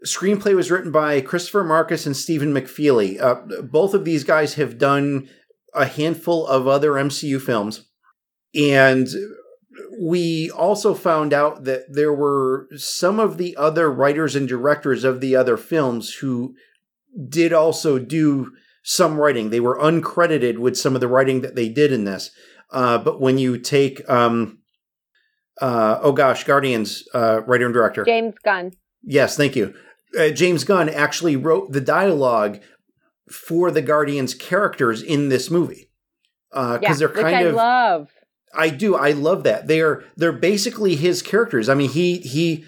Screenplay 0.06 0.56
was 0.56 0.70
written 0.70 0.92
by 0.92 1.22
Christopher 1.22 1.64
Markus 1.64 2.06
and 2.06 2.16
Stephen 2.16 2.54
McFeely. 2.54 3.20
Uh, 3.22 3.62
both 3.64 3.94
of 3.94 4.06
these 4.06 4.24
guys 4.24 4.54
have 4.56 4.78
done 4.78 5.28
a 5.74 5.86
handful 5.86 6.46
of 6.48 6.68
other 6.68 6.92
MCU 6.92 7.42
films. 7.42 7.88
And 8.56 9.08
we 10.00 10.52
also 10.52 10.94
found 10.94 11.34
out 11.34 11.64
that 11.66 11.84
there 11.90 12.14
were 12.14 12.68
some 12.76 13.20
of 13.20 13.38
the 13.38 13.56
other 13.58 13.92
writers 13.92 14.36
and 14.36 14.48
directors 14.48 15.04
of 15.04 15.22
the 15.22 15.36
other 15.36 15.58
films 15.58 16.16
who 16.16 16.56
did 17.28 17.54
also 17.54 17.98
do 18.00 18.52
some 18.84 19.20
writing. 19.20 19.50
They 19.50 19.60
were 19.60 19.78
uncredited 19.80 20.60
with 20.60 20.78
some 20.78 20.96
of 20.96 21.02
the 21.02 21.08
writing 21.08 21.42
that 21.42 21.56
they 21.56 21.70
did 21.70 21.92
in 21.92 22.06
this. 22.06 22.32
Uh, 22.72 22.98
but 22.98 23.20
when 23.20 23.38
you 23.38 23.58
take, 23.58 24.08
um, 24.10 24.60
uh, 25.62 26.00
oh 26.02 26.12
gosh, 26.12 26.44
Guardians 26.44 27.04
uh, 27.14 27.42
writer 27.44 27.66
and 27.66 27.74
director. 27.74 28.06
James 28.06 28.36
Gunn. 28.44 28.72
Yes, 29.04 29.38
thank 29.38 29.56
you. 29.56 29.74
Uh, 30.18 30.30
James 30.30 30.64
Gunn 30.64 30.90
actually 30.90 31.36
wrote 31.36 31.72
the 31.72 31.82
dialogue 31.82 32.60
for 33.32 33.72
the 33.72 33.82
Guardians 33.82 34.34
characters 34.34 35.02
in 35.02 35.30
this 35.30 35.52
movie 35.52 35.90
because 36.52 36.80
Yeah, 36.82 36.94
they're 36.94 37.08
which 37.10 37.18
kind 37.22 37.36
I 37.36 37.42
of. 37.42 37.56
love. 37.56 38.10
I 38.54 38.70
do. 38.70 38.96
I 38.96 39.12
love 39.12 39.44
that. 39.44 39.68
They're 39.68 40.04
they're 40.16 40.32
basically 40.32 40.96
his 40.96 41.22
characters. 41.22 41.68
I 41.70 41.74
mean, 41.74 41.90
he 41.90 42.18
he 42.20 42.66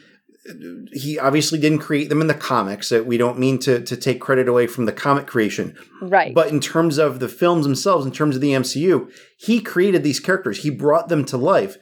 he 0.92 1.18
obviously 1.20 1.60
didn't 1.60 1.80
create 1.80 2.10
them 2.10 2.22
in 2.22 2.28
the 2.28 2.34
comics. 2.34 2.92
Uh, 2.92 3.04
We 3.04 3.18
don't 3.18 3.40
mean 3.40 3.60
to 3.60 3.80
to 3.82 3.96
take 3.96 4.20
credit 4.20 4.48
away 4.48 4.68
from 4.68 4.86
the 4.86 4.92
comic 4.92 5.26
creation, 5.28 5.76
Right. 6.02 6.34
but 6.34 6.50
in 6.50 6.60
terms 6.60 6.98
of 6.98 7.20
the 7.20 7.30
films 7.30 7.66
themselves, 7.66 8.06
in 8.06 8.12
terms 8.12 8.36
of 8.36 8.42
the 8.42 8.52
MCU, 8.54 9.10
he 9.38 9.62
created 9.62 10.04
these 10.04 10.20
characters. 10.20 10.60
He 10.64 10.70
brought 10.70 11.08
them 11.08 11.24
to 11.26 11.38
life. 11.38 11.78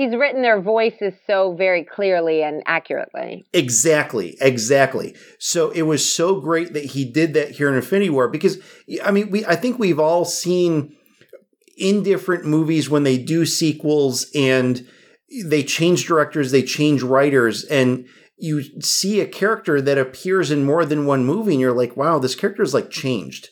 He's 0.00 0.16
written 0.16 0.40
their 0.40 0.62
voices 0.62 1.12
so 1.26 1.52
very 1.52 1.84
clearly 1.84 2.42
and 2.42 2.62
accurately. 2.64 3.44
Exactly, 3.52 4.34
exactly. 4.40 5.14
So 5.38 5.68
it 5.72 5.82
was 5.82 6.10
so 6.10 6.40
great 6.40 6.72
that 6.72 6.86
he 6.86 7.04
did 7.04 7.34
that 7.34 7.50
here 7.50 7.68
in 7.68 7.74
Infinity 7.74 8.08
War 8.08 8.26
because 8.26 8.56
I 9.04 9.10
mean, 9.10 9.30
we 9.30 9.44
I 9.44 9.56
think 9.56 9.78
we've 9.78 10.00
all 10.00 10.24
seen 10.24 10.96
in 11.76 12.02
different 12.02 12.46
movies 12.46 12.88
when 12.88 13.02
they 13.02 13.18
do 13.18 13.44
sequels 13.44 14.24
and 14.34 14.88
they 15.44 15.62
change 15.62 16.06
directors, 16.06 16.50
they 16.50 16.62
change 16.62 17.02
writers, 17.02 17.64
and 17.64 18.06
you 18.38 18.62
see 18.80 19.20
a 19.20 19.26
character 19.26 19.82
that 19.82 19.98
appears 19.98 20.50
in 20.50 20.64
more 20.64 20.86
than 20.86 21.04
one 21.04 21.26
movie, 21.26 21.52
and 21.52 21.60
you're 21.60 21.76
like, 21.76 21.94
wow, 21.94 22.18
this 22.18 22.34
character 22.34 22.62
is 22.62 22.72
like 22.72 22.88
changed. 22.88 23.50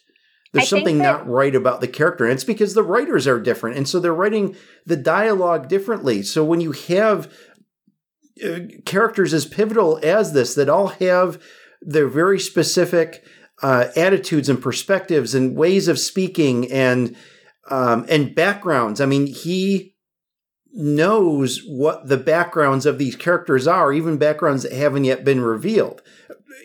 There's 0.52 0.68
something 0.68 0.98
that- 0.98 1.04
not 1.04 1.28
right 1.28 1.54
about 1.54 1.80
the 1.80 1.88
character. 1.88 2.24
And 2.24 2.32
it's 2.32 2.44
because 2.44 2.74
the 2.74 2.82
writers 2.82 3.26
are 3.26 3.40
different. 3.40 3.76
And 3.76 3.88
so 3.88 4.00
they're 4.00 4.14
writing 4.14 4.56
the 4.86 4.96
dialogue 4.96 5.68
differently. 5.68 6.22
So 6.22 6.44
when 6.44 6.60
you 6.60 6.72
have 6.72 7.32
uh, 8.44 8.60
characters 8.84 9.34
as 9.34 9.46
pivotal 9.46 9.98
as 10.02 10.32
this 10.32 10.54
that 10.54 10.68
all 10.68 10.88
have 10.88 11.42
their 11.82 12.08
very 12.08 12.38
specific 12.38 13.24
uh, 13.62 13.86
attitudes 13.96 14.48
and 14.48 14.62
perspectives 14.62 15.34
and 15.34 15.56
ways 15.56 15.88
of 15.88 15.98
speaking 15.98 16.70
and 16.70 17.16
um, 17.70 18.06
and 18.08 18.34
backgrounds. 18.34 19.00
I 19.00 19.06
mean, 19.06 19.26
he 19.26 19.94
knows 20.72 21.60
what 21.66 22.08
the 22.08 22.16
backgrounds 22.16 22.86
of 22.86 22.98
these 22.98 23.16
characters 23.16 23.66
are, 23.66 23.92
even 23.92 24.16
backgrounds 24.16 24.62
that 24.62 24.72
haven't 24.72 25.04
yet 25.04 25.24
been 25.24 25.40
revealed. 25.40 26.02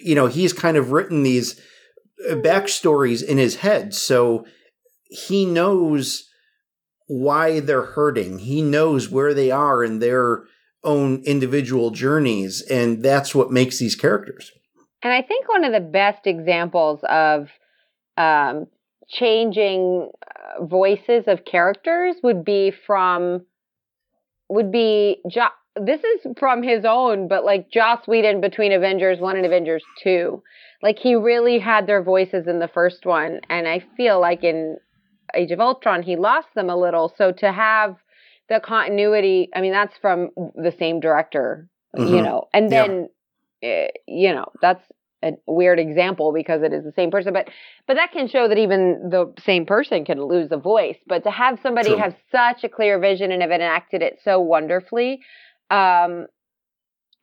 You 0.01 0.15
know, 0.15 0.27
he's 0.27 0.53
kind 0.53 0.77
of 0.77 0.91
written 0.91 1.23
these 1.23 1.59
backstories 2.31 3.23
in 3.23 3.37
his 3.37 3.57
head, 3.57 3.93
so 3.93 4.45
he 5.05 5.45
knows 5.45 6.29
why 7.07 7.59
they're 7.59 7.83
hurting. 7.83 8.39
He 8.39 8.61
knows 8.61 9.09
where 9.09 9.33
they 9.33 9.51
are 9.51 9.83
in 9.83 9.99
their 9.99 10.43
own 10.83 11.21
individual 11.23 11.91
journeys, 11.91 12.61
and 12.61 13.03
that's 13.03 13.33
what 13.35 13.51
makes 13.51 13.79
these 13.79 13.95
characters. 13.95 14.51
And 15.01 15.13
I 15.13 15.21
think 15.21 15.47
one 15.49 15.63
of 15.63 15.73
the 15.73 15.79
best 15.79 16.25
examples 16.25 17.01
of 17.09 17.47
um, 18.17 18.67
changing 19.09 20.11
uh, 20.25 20.65
voices 20.65 21.25
of 21.27 21.45
characters 21.45 22.15
would 22.23 22.45
be 22.45 22.71
from 22.85 23.45
would 24.49 24.71
be 24.71 25.17
jo- 25.29 25.47
this 25.75 26.01
is 26.01 26.31
from 26.37 26.63
his 26.63 26.85
own, 26.87 27.27
but 27.27 27.43
like 27.43 27.71
Joss 27.71 28.07
Whedon 28.07 28.41
between 28.41 28.71
Avengers 28.71 29.19
one 29.19 29.35
and 29.35 29.45
Avengers 29.45 29.83
two, 30.03 30.43
like 30.83 30.99
he 30.99 31.15
really 31.15 31.59
had 31.59 31.87
their 31.87 32.03
voices 32.03 32.47
in 32.47 32.59
the 32.59 32.67
first 32.69 33.05
one, 33.07 33.41
and 33.49 33.67
I 33.67 33.79
feel 33.97 34.21
like 34.21 34.43
in 34.43 34.77
Age 35.35 35.51
of 35.51 35.61
Ultron 35.61 36.03
he 36.03 36.17
lost 36.17 36.49
them 36.55 36.69
a 36.69 36.77
little. 36.77 37.13
So 37.17 37.31
to 37.33 37.51
have 37.53 37.97
the 38.49 38.61
continuity, 38.61 39.49
I 39.55 39.61
mean 39.61 39.73
that's 39.73 39.97
from 40.01 40.29
the 40.55 40.73
same 40.77 40.99
director, 41.01 41.69
you 41.95 42.21
Mhm. 42.21 42.23
know, 42.23 42.49
and 42.53 42.71
then 42.71 43.09
eh, 43.63 43.89
you 44.07 44.33
know 44.33 44.45
that's 44.61 44.83
a 45.23 45.33
weird 45.47 45.79
example 45.79 46.33
because 46.33 46.63
it 46.63 46.73
is 46.73 46.83
the 46.83 46.91
same 46.91 47.09
person 47.11 47.33
but 47.33 47.49
but 47.87 47.95
that 47.95 48.11
can 48.11 48.27
show 48.27 48.47
that 48.47 48.57
even 48.57 49.09
the 49.09 49.33
same 49.39 49.65
person 49.65 50.05
can 50.05 50.21
lose 50.21 50.51
a 50.51 50.57
voice 50.57 50.97
but 51.07 51.23
to 51.23 51.31
have 51.31 51.59
somebody 51.63 51.91
True. 51.91 51.97
have 51.97 52.15
such 52.31 52.63
a 52.65 52.69
clear 52.69 52.99
vision 52.99 53.31
and 53.31 53.41
have 53.41 53.51
enacted 53.51 54.01
it 54.01 54.19
so 54.23 54.39
wonderfully 54.41 55.21
um 55.71 56.27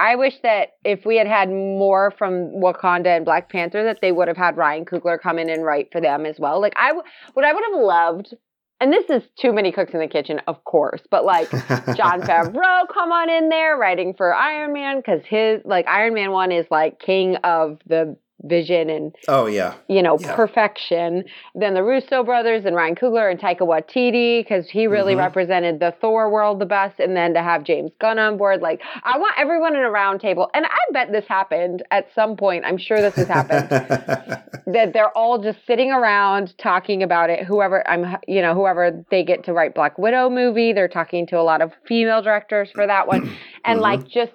I 0.01 0.17
wish 0.17 0.41
that 0.43 0.71
if 0.83 1.05
we 1.05 1.17
had 1.19 1.27
had 1.27 1.51
more 1.51 2.11
from 2.17 2.53
Wakanda 2.55 3.15
and 3.15 3.25
Black 3.27 3.51
Panther, 3.51 3.85
that 3.85 3.99
they 4.01 4.13
would 4.13 4.29
have 4.29 4.37
had 4.37 4.57
Ryan 4.57 4.87
Coogler 4.87 5.21
come 5.21 5.39
in 5.39 5.51
and 5.51 5.63
write 5.63 5.93
for 5.93 6.01
them 6.01 6.25
as 6.25 6.41
well. 6.41 6.59
Like 6.59 6.73
I, 6.77 6.89
w- 6.89 7.07
what 7.35 7.45
I 7.45 7.53
would 7.53 7.63
have 7.71 7.83
loved, 7.83 8.35
and 8.81 8.91
this 8.91 9.11
is 9.11 9.23
too 9.39 9.53
many 9.53 9.73
cooks 9.73 9.93
in 9.93 10.01
the 10.01 10.09
kitchen, 10.09 10.41
of 10.47 10.65
course, 10.65 11.03
but 11.11 11.27
like 11.27 11.51
Jon 11.97 12.23
Favreau 12.23 12.89
come 12.93 13.13
on 13.13 13.29
in 13.29 13.51
there 13.51 13.77
writing 13.77 14.15
for 14.17 14.35
Iron 14.35 14.73
Man 14.73 14.97
because 14.97 15.21
his 15.27 15.61
like 15.67 15.87
Iron 15.87 16.15
Man 16.15 16.33
one 16.33 16.51
is 16.51 16.67
like 16.71 16.99
king 16.99 17.37
of 17.45 17.79
the 17.87 18.17
vision 18.43 18.89
and 18.91 19.15
oh 19.29 19.47
yeah, 19.47 19.75
you 19.89 20.03
know 20.03 20.19
Yeah. 20.21 20.35
perfection. 20.35 21.25
Then 21.55 21.75
the 21.75 21.83
Russo 21.83 22.23
brothers 22.25 22.65
and 22.65 22.75
Ryan 22.75 22.95
Coogler 22.95 23.31
and 23.31 23.39
Taika 23.41 23.61
Waititi 23.61 24.41
because 24.41 24.69
he 24.71 24.87
really 24.87 25.15
Mhm. 25.15 25.19
represented 25.19 25.81
the 25.81 25.93
Thor 26.01 26.31
world 26.31 26.59
the 26.59 26.67
best. 26.67 26.99
And 27.01 27.17
then 27.17 27.35
to 27.35 27.43
have 27.43 27.65
James 27.65 27.91
Gunn 28.01 28.19
on 28.19 28.37
board, 28.37 28.63
like 28.63 28.81
I 29.05 29.19
want 29.19 29.35
everyone 29.39 29.77
in 29.77 29.83
a 29.83 29.91
round 29.91 30.21
table, 30.21 30.51
and 30.55 30.65
I 30.67 30.79
bet 30.93 31.13
this 31.13 31.27
happened 31.29 31.83
at 31.91 32.07
some 32.15 32.37
point. 32.37 32.65
I'm 32.65 32.79
sure 32.79 33.03
this 33.03 33.15
has 33.17 33.29
happened 33.29 33.69
that 34.67 34.93
they're 34.93 35.17
all 35.17 35.39
just 35.43 35.59
sitting 35.67 35.91
around 35.91 36.57
talking 36.59 37.03
about 37.03 37.31
it. 37.31 37.45
Whoever 37.45 37.87
I'm, 37.89 38.17
you 38.29 38.41
know, 38.43 38.55
whoever 38.55 39.05
they 39.11 39.25
get 39.25 39.45
to 39.45 39.53
write 39.53 39.75
Black 39.75 39.99
Widow 39.99 40.31
movie, 40.31 40.73
they're 40.73 40.89
talking 40.89 41.27
to 41.29 41.39
a 41.39 41.43
lot 41.43 41.61
of 41.61 41.73
female 41.87 42.23
directors 42.23 42.71
for 42.75 42.87
that 42.87 43.07
one, 43.07 43.29
and 43.65 43.79
Mhm. 43.81 43.83
like 43.83 44.07
just 44.09 44.33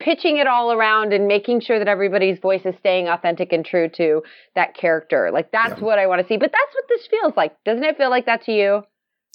pitching 0.00 0.38
it 0.38 0.46
all 0.46 0.72
around 0.72 1.12
and 1.12 1.26
making 1.26 1.60
sure 1.60 1.78
that 1.78 1.88
everybody's 1.88 2.38
voice 2.38 2.62
is 2.64 2.74
staying 2.78 3.08
authentic 3.08 3.52
and 3.52 3.64
true 3.64 3.88
to 3.96 4.22
that 4.54 4.74
character. 4.76 5.30
Like 5.32 5.50
that's 5.52 5.78
Yeah. 5.80 5.84
what 5.84 5.98
I 5.98 6.06
want 6.06 6.22
to 6.22 6.28
see. 6.28 6.36
But 6.36 6.52
that's 6.52 6.74
what 6.74 6.84
this 6.88 7.06
feels 7.08 7.32
like. 7.36 7.52
Doesn't 7.64 7.84
it 7.84 7.96
feel 7.96 8.10
like 8.10 8.26
that 8.26 8.44
to 8.44 8.52
you? 8.52 8.82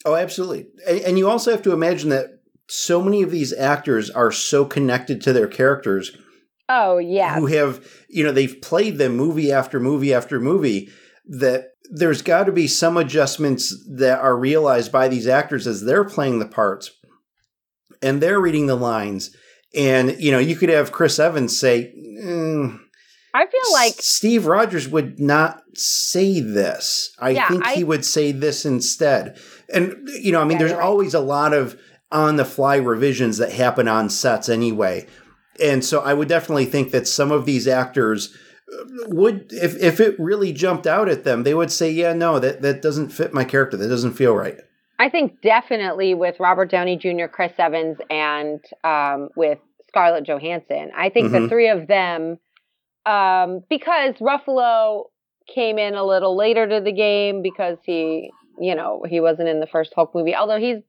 Oh, 0.06 0.16
absolutely. 0.16 0.68
And, 0.88 1.00
and 1.02 1.18
you 1.18 1.30
also 1.30 1.52
have 1.52 1.62
to 1.64 1.72
imagine 1.74 2.10
that 2.10 2.28
so 2.70 3.02
many 3.02 3.22
of 3.24 3.32
these 3.32 3.54
actors 3.54 4.10
are 4.10 4.32
so 4.32 4.64
connected 4.66 5.22
to 5.22 5.34
their 5.34 5.48
characters 5.48 6.16
Oh 6.70 6.98
yeah. 6.98 7.36
who 7.40 7.48
have, 7.48 7.86
you 8.10 8.24
know, 8.24 8.32
they've 8.32 8.62
played 8.62 8.98
them 8.98 9.18
movie 9.18 9.52
after 9.52 9.80
movie 9.82 10.14
after 10.14 10.40
movie 10.40 10.90
that 11.26 11.72
there's 11.92 12.22
got 12.22 12.46
to 12.46 12.52
be 12.54 12.68
some 12.68 12.96
adjustments 12.96 13.76
that 13.98 14.20
are 14.20 14.38
realized 14.38 14.92
by 14.92 15.10
these 15.10 15.28
actors 15.28 15.68
as 15.68 15.84
they're 15.84 16.06
playing 16.06 16.40
the 16.40 16.46
parts 16.48 16.92
and 18.02 18.22
they're 18.22 18.40
reading 18.40 18.68
the 18.68 18.76
lines. 18.76 19.36
And, 19.76 20.16
you 20.20 20.32
know, 20.32 20.40
you 20.40 20.56
could 20.56 20.70
have 20.70 20.92
Chris 20.92 21.18
Evans 21.20 21.58
say, 21.60 21.94
"Mm, 22.24 22.80
I 23.34 23.46
feel 23.48 23.74
like 23.74 23.96
Steve 24.00 24.46
Rogers 24.46 24.88
would 24.88 25.20
not 25.20 25.62
say 25.74 26.40
this. 26.40 27.12
I 27.20 27.32
Yeah, 27.32 27.48
think 27.50 27.66
I- 27.66 27.74
he 27.74 27.84
would 27.84 28.06
say 28.06 28.32
this 28.32 28.66
instead. 28.66 29.36
And 29.74 30.08
you 30.22 30.32
know, 30.32 30.40
I 30.42 30.44
mean, 30.44 30.52
Yeah, 30.54 30.58
there's 30.60 30.72
you're 30.72 30.80
right. 30.80 30.86
always 30.86 31.14
a 31.16 31.20
lot 31.20 31.54
of 31.54 31.76
on 32.12 32.36
the 32.36 32.46
fly 32.46 32.76
revisions 32.76 33.38
that 33.40 33.52
happen 33.52 33.88
on 33.88 34.08
sets 34.10 34.48
anyway. 34.50 35.08
And 35.60 35.84
so 35.84 36.02
I 36.02 36.14
would 36.14 36.28
definitely 36.28 36.66
think 36.66 36.92
that 36.92 37.08
some 37.08 37.32
of 37.32 37.46
these 37.46 37.68
actors 37.68 38.32
uh, 38.72 38.84
would 39.08 39.46
if 39.52 39.76
if 39.82 40.00
it 40.00 40.16
really 40.20 40.54
jumped 40.54 40.86
out 40.86 41.10
at 41.10 41.24
them, 41.24 41.42
they 41.44 41.54
would 41.56 41.72
say, 41.72 41.90
"Yeah, 41.90 42.14
no, 42.14 42.38
that 42.38 42.62
that 42.62 42.82
doesn't 42.84 43.10
fit 43.10 43.34
my 43.34 43.44
character. 43.44 43.78
That 43.78 43.88
doesn't 43.90 44.14
feel 44.14 44.36
right." 44.36 44.58
I 45.04 45.10
think 45.10 45.42
definitely 45.42 46.14
with 46.14 46.40
Robert 46.40 46.72
Downey 46.72 46.96
Jr., 46.98 47.26
Chris 47.32 47.52
Evans, 47.58 47.98
and 48.10 48.60
um, 48.86 49.30
with 49.36 49.60
Scarlett 49.90 50.26
Johansson. 50.26 50.92
I 50.96 51.10
think 51.10 51.32
the 51.32 51.40
Mhm. 51.40 51.50
three 51.50 51.68
of 51.70 51.88
them, 51.88 52.40
um, 53.06 53.64
because 53.70 54.16
Ruffalo 54.16 55.10
came 55.54 55.78
in 55.78 55.94
a 55.96 56.04
little 56.06 56.38
later 56.38 56.66
to 56.68 56.80
the 56.80 56.94
game 56.94 57.42
because 57.42 57.78
he, 57.84 58.32
you 58.60 58.76
know, 58.76 59.04
he 59.08 59.20
wasn't 59.20 59.50
in 59.50 59.60
the 59.60 59.68
first 59.68 59.92
Hulk 59.94 60.16
movie. 60.16 60.36
Although 60.36 60.60
he's 60.60 60.82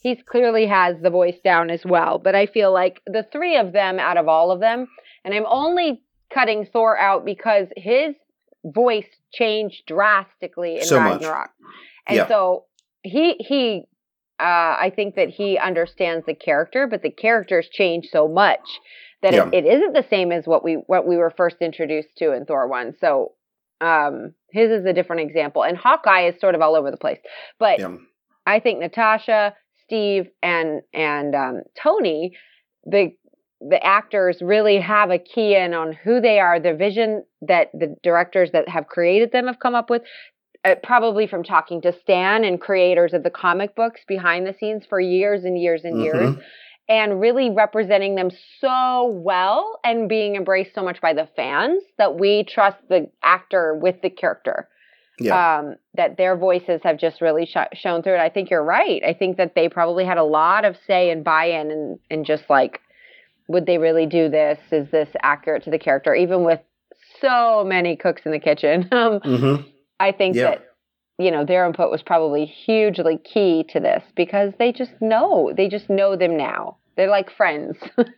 he's 0.00 0.22
clearly 0.22 0.66
has 0.66 1.00
the 1.00 1.08
voice 1.08 1.40
down 1.42 1.70
as 1.70 1.82
well. 1.86 2.18
But 2.18 2.34
I 2.34 2.44
feel 2.44 2.70
like 2.70 3.00
the 3.06 3.26
three 3.32 3.56
of 3.56 3.72
them 3.72 3.98
out 3.98 4.18
of 4.18 4.28
all 4.28 4.50
of 4.50 4.60
them, 4.60 4.86
and 5.24 5.32
I'm 5.32 5.46
only 5.48 6.02
cutting 6.28 6.66
Thor 6.66 6.98
out 6.98 7.24
because 7.24 7.68
his 7.78 8.14
voice 8.66 9.08
changed 9.32 9.86
drastically 9.86 10.74
in 10.76 10.84
So 10.84 11.00
much. 11.00 11.22
Ragnarok. 11.22 11.50
And 12.06 12.16
Yeah. 12.16 12.28
so 12.28 12.64
he 13.04 13.36
he 13.38 13.84
uh, 14.40 14.42
I 14.80 14.92
think 14.94 15.14
that 15.14 15.28
he 15.28 15.56
understands 15.58 16.26
the 16.26 16.34
character, 16.34 16.88
but 16.88 17.02
the 17.02 17.10
characters 17.10 17.68
change 17.70 18.08
so 18.10 18.26
much 18.26 18.80
that 19.22 19.32
Yeah. 19.32 19.48
it, 19.52 19.64
it 19.64 19.74
isn't 19.74 19.92
the 19.92 20.04
same 20.10 20.32
as 20.32 20.46
what 20.46 20.64
we 20.64 20.74
what 20.86 21.06
we 21.06 21.16
were 21.16 21.30
first 21.36 21.56
introduced 21.60 22.16
to 22.18 22.32
in 22.32 22.44
Thor 22.44 22.66
one. 22.68 22.94
So 23.00 23.32
um, 23.80 24.34
his 24.50 24.70
is 24.70 24.84
a 24.86 24.92
different 24.92 25.22
example, 25.22 25.62
and 25.62 25.76
Hawkeye 25.76 26.28
is 26.28 26.40
sort 26.40 26.54
of 26.56 26.60
all 26.62 26.74
over 26.74 26.90
the 26.90 26.96
place. 26.96 27.18
But 27.58 27.78
Yeah. 27.78 27.96
I 28.46 28.60
think 28.60 28.80
Natasha, 28.80 29.54
Steve, 29.84 30.26
and 30.42 30.82
and 30.92 31.34
um, 31.34 31.62
Tony, 31.80 32.36
the 32.84 33.12
the 33.60 33.82
actors 33.82 34.38
really 34.42 34.78
have 34.80 35.10
a 35.10 35.18
key 35.18 35.56
in 35.56 35.72
on 35.72 35.92
who 35.92 36.20
they 36.20 36.38
are, 36.40 36.60
the 36.60 36.74
vision 36.74 37.24
that 37.42 37.68
the 37.72 37.94
directors 38.02 38.50
that 38.52 38.68
have 38.68 38.88
created 38.88 39.32
them 39.32 39.46
have 39.46 39.58
come 39.60 39.74
up 39.74 39.88
with. 39.88 40.02
Uh, 40.64 40.74
probably 40.82 41.26
from 41.26 41.42
talking 41.44 41.82
to 41.82 41.92
Stan 41.92 42.42
and 42.42 42.58
creators 42.60 43.12
of 43.12 43.22
the 43.22 43.30
comic 43.30 43.74
books 43.74 44.00
behind 44.08 44.46
the 44.46 44.54
scenes 44.58 44.84
for 44.88 44.98
years 44.98 45.44
and 45.44 45.60
years 45.60 45.84
and 45.84 46.00
years, 46.02 46.30
Mhm. 46.36 46.42
and 46.88 47.20
really 47.20 47.50
representing 47.50 48.14
them 48.14 48.30
so 48.60 49.06
well 49.08 49.78
and 49.84 50.08
being 50.08 50.36
embraced 50.36 50.74
so 50.74 50.82
much 50.82 51.00
by 51.02 51.12
the 51.12 51.26
fans 51.36 51.82
that 51.98 52.14
we 52.18 52.44
trust 52.44 52.78
the 52.88 53.10
actor 53.22 53.74
with 53.74 54.00
the 54.00 54.08
character 54.08 54.68
Yeah. 55.20 55.58
um, 55.58 55.76
that 55.94 56.16
their 56.16 56.34
voices 56.34 56.82
have 56.82 56.96
just 56.96 57.20
really 57.20 57.44
sh- 57.44 57.56
shown 57.74 58.02
through 58.02 58.14
it. 58.14 58.20
I 58.20 58.30
think 58.30 58.48
you're 58.50 58.64
right. 58.64 59.02
I 59.04 59.12
think 59.12 59.36
that 59.36 59.54
they 59.54 59.68
probably 59.68 60.04
had 60.06 60.16
a 60.18 60.24
lot 60.24 60.64
of 60.64 60.76
say 60.86 61.10
and 61.10 61.22
buy-in, 61.22 61.70
and 61.70 61.98
and 62.10 62.24
just 62.24 62.48
like, 62.48 62.80
would 63.48 63.66
they 63.66 63.76
really 63.76 64.06
do 64.06 64.30
this? 64.30 64.58
Is 64.72 64.90
this 64.90 65.10
accurate 65.22 65.62
to 65.64 65.70
the 65.70 65.78
character? 65.78 66.14
Even 66.14 66.42
with 66.42 66.60
so 67.20 67.64
many 67.64 67.96
cooks 67.96 68.22
in 68.24 68.32
the 68.32 68.38
kitchen, 68.38 68.88
um, 68.92 69.20
Mhm. 69.20 69.64
I 70.00 70.12
think 70.12 70.36
Yeah. 70.36 70.50
that 70.50 70.64
you 71.18 71.30
know 71.30 71.44
their 71.44 71.64
input 71.66 71.90
was 71.90 72.02
probably 72.02 72.44
hugely 72.44 73.18
key 73.18 73.64
to 73.70 73.80
this 73.80 74.02
because 74.16 74.52
they 74.58 74.72
just 74.72 74.92
know 75.00 75.52
they 75.56 75.68
just 75.68 75.88
know 75.90 76.16
them 76.16 76.36
now. 76.36 76.78
They're 76.96 77.10
like 77.10 77.30
friends. 77.30 77.76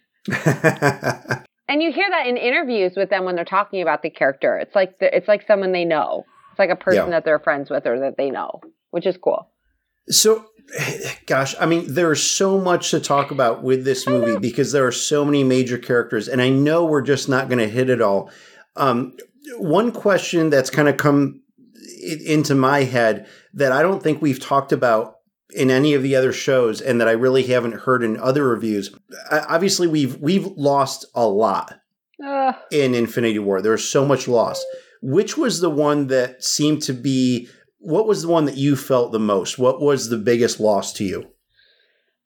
And 1.69 1.83
you 1.83 1.91
hear 1.93 2.09
that 2.09 2.29
in 2.29 2.37
interviews 2.37 2.93
with 2.97 3.11
them 3.11 3.25
when 3.25 3.35
they're 3.35 3.45
talking 3.45 3.83
about 3.83 4.03
the 4.03 4.09
character. 4.11 4.57
It's 4.57 4.75
like 4.77 5.01
the, 5.01 5.15
it's 5.15 5.27
like 5.27 5.45
someone 5.49 5.73
they 5.73 5.85
know. 5.85 6.25
It's 6.53 6.61
like 6.61 6.71
a 6.71 6.77
person 6.77 7.07
Yeah. 7.07 7.11
that 7.11 7.25
they're 7.25 7.41
friends 7.41 7.71
with 7.71 7.87
or 7.87 7.99
that 8.01 8.17
they 8.17 8.31
know, 8.31 8.61
which 8.93 9.05
is 9.05 9.17
cool. 9.17 9.51
So, 10.09 10.45
gosh, 11.27 11.57
I 11.59 11.67
mean, 11.67 11.93
there's 11.93 12.23
so 12.23 12.61
much 12.61 12.93
to 12.93 13.01
talk 13.01 13.33
about 13.33 13.65
with 13.65 13.85
this 13.85 14.07
movie 14.07 14.39
because 14.39 14.71
there 14.71 14.87
are 14.87 14.93
so 14.93 15.25
many 15.25 15.43
major 15.43 15.77
characters, 15.77 16.29
and 16.29 16.41
I 16.41 16.51
know 16.51 16.85
we're 16.85 17.03
just 17.03 17.29
not 17.29 17.49
going 17.49 17.59
to 17.59 17.69
hit 17.69 17.91
it 17.91 18.01
all. 18.01 18.31
Um, 18.77 19.17
one 19.59 19.91
question 19.91 20.51
that's 20.51 20.71
kind 20.71 20.87
of 20.89 20.97
come 20.97 21.41
i- 21.87 22.19
into 22.33 22.55
my 22.55 22.85
head 22.85 23.27
that 23.55 23.73
I 23.73 23.83
don't 23.83 24.03
think 24.03 24.21
we've 24.21 24.41
talked 24.41 24.73
about 24.73 25.15
in 25.55 25.71
any 25.71 25.95
of 25.95 26.03
the 26.03 26.17
other 26.17 26.33
shows, 26.33 26.81
and 26.81 27.01
that 27.01 27.09
I 27.09 27.13
really 27.13 27.45
haven't 27.45 27.75
heard 27.81 28.03
in 28.03 28.17
other 28.19 28.49
reviews. 28.49 28.95
Obviously, 29.31 29.87
we've 29.87 30.19
we've 30.21 30.47
lost 30.57 31.07
a 31.15 31.27
lot 31.27 31.79
Uh, 32.25 32.53
in 32.73 32.95
Infinity 32.95 33.39
War. 33.39 33.61
There's 33.63 33.85
so 33.89 34.05
much 34.05 34.27
loss. 34.27 34.65
Which 35.03 35.37
was 35.37 35.61
the 35.61 35.71
one 35.71 36.09
that 36.09 36.43
seemed 36.43 36.83
to 36.83 36.93
be? 36.93 37.49
What 37.79 38.07
was 38.09 38.23
the 38.23 38.29
one 38.29 38.47
that 38.47 38.57
you 38.57 38.75
felt 38.75 39.13
the 39.13 39.19
most? 39.21 39.59
What 39.59 39.81
was 39.81 40.09
the 40.09 40.17
biggest 40.17 40.59
loss 40.61 40.93
to 40.95 41.05
you? 41.05 41.29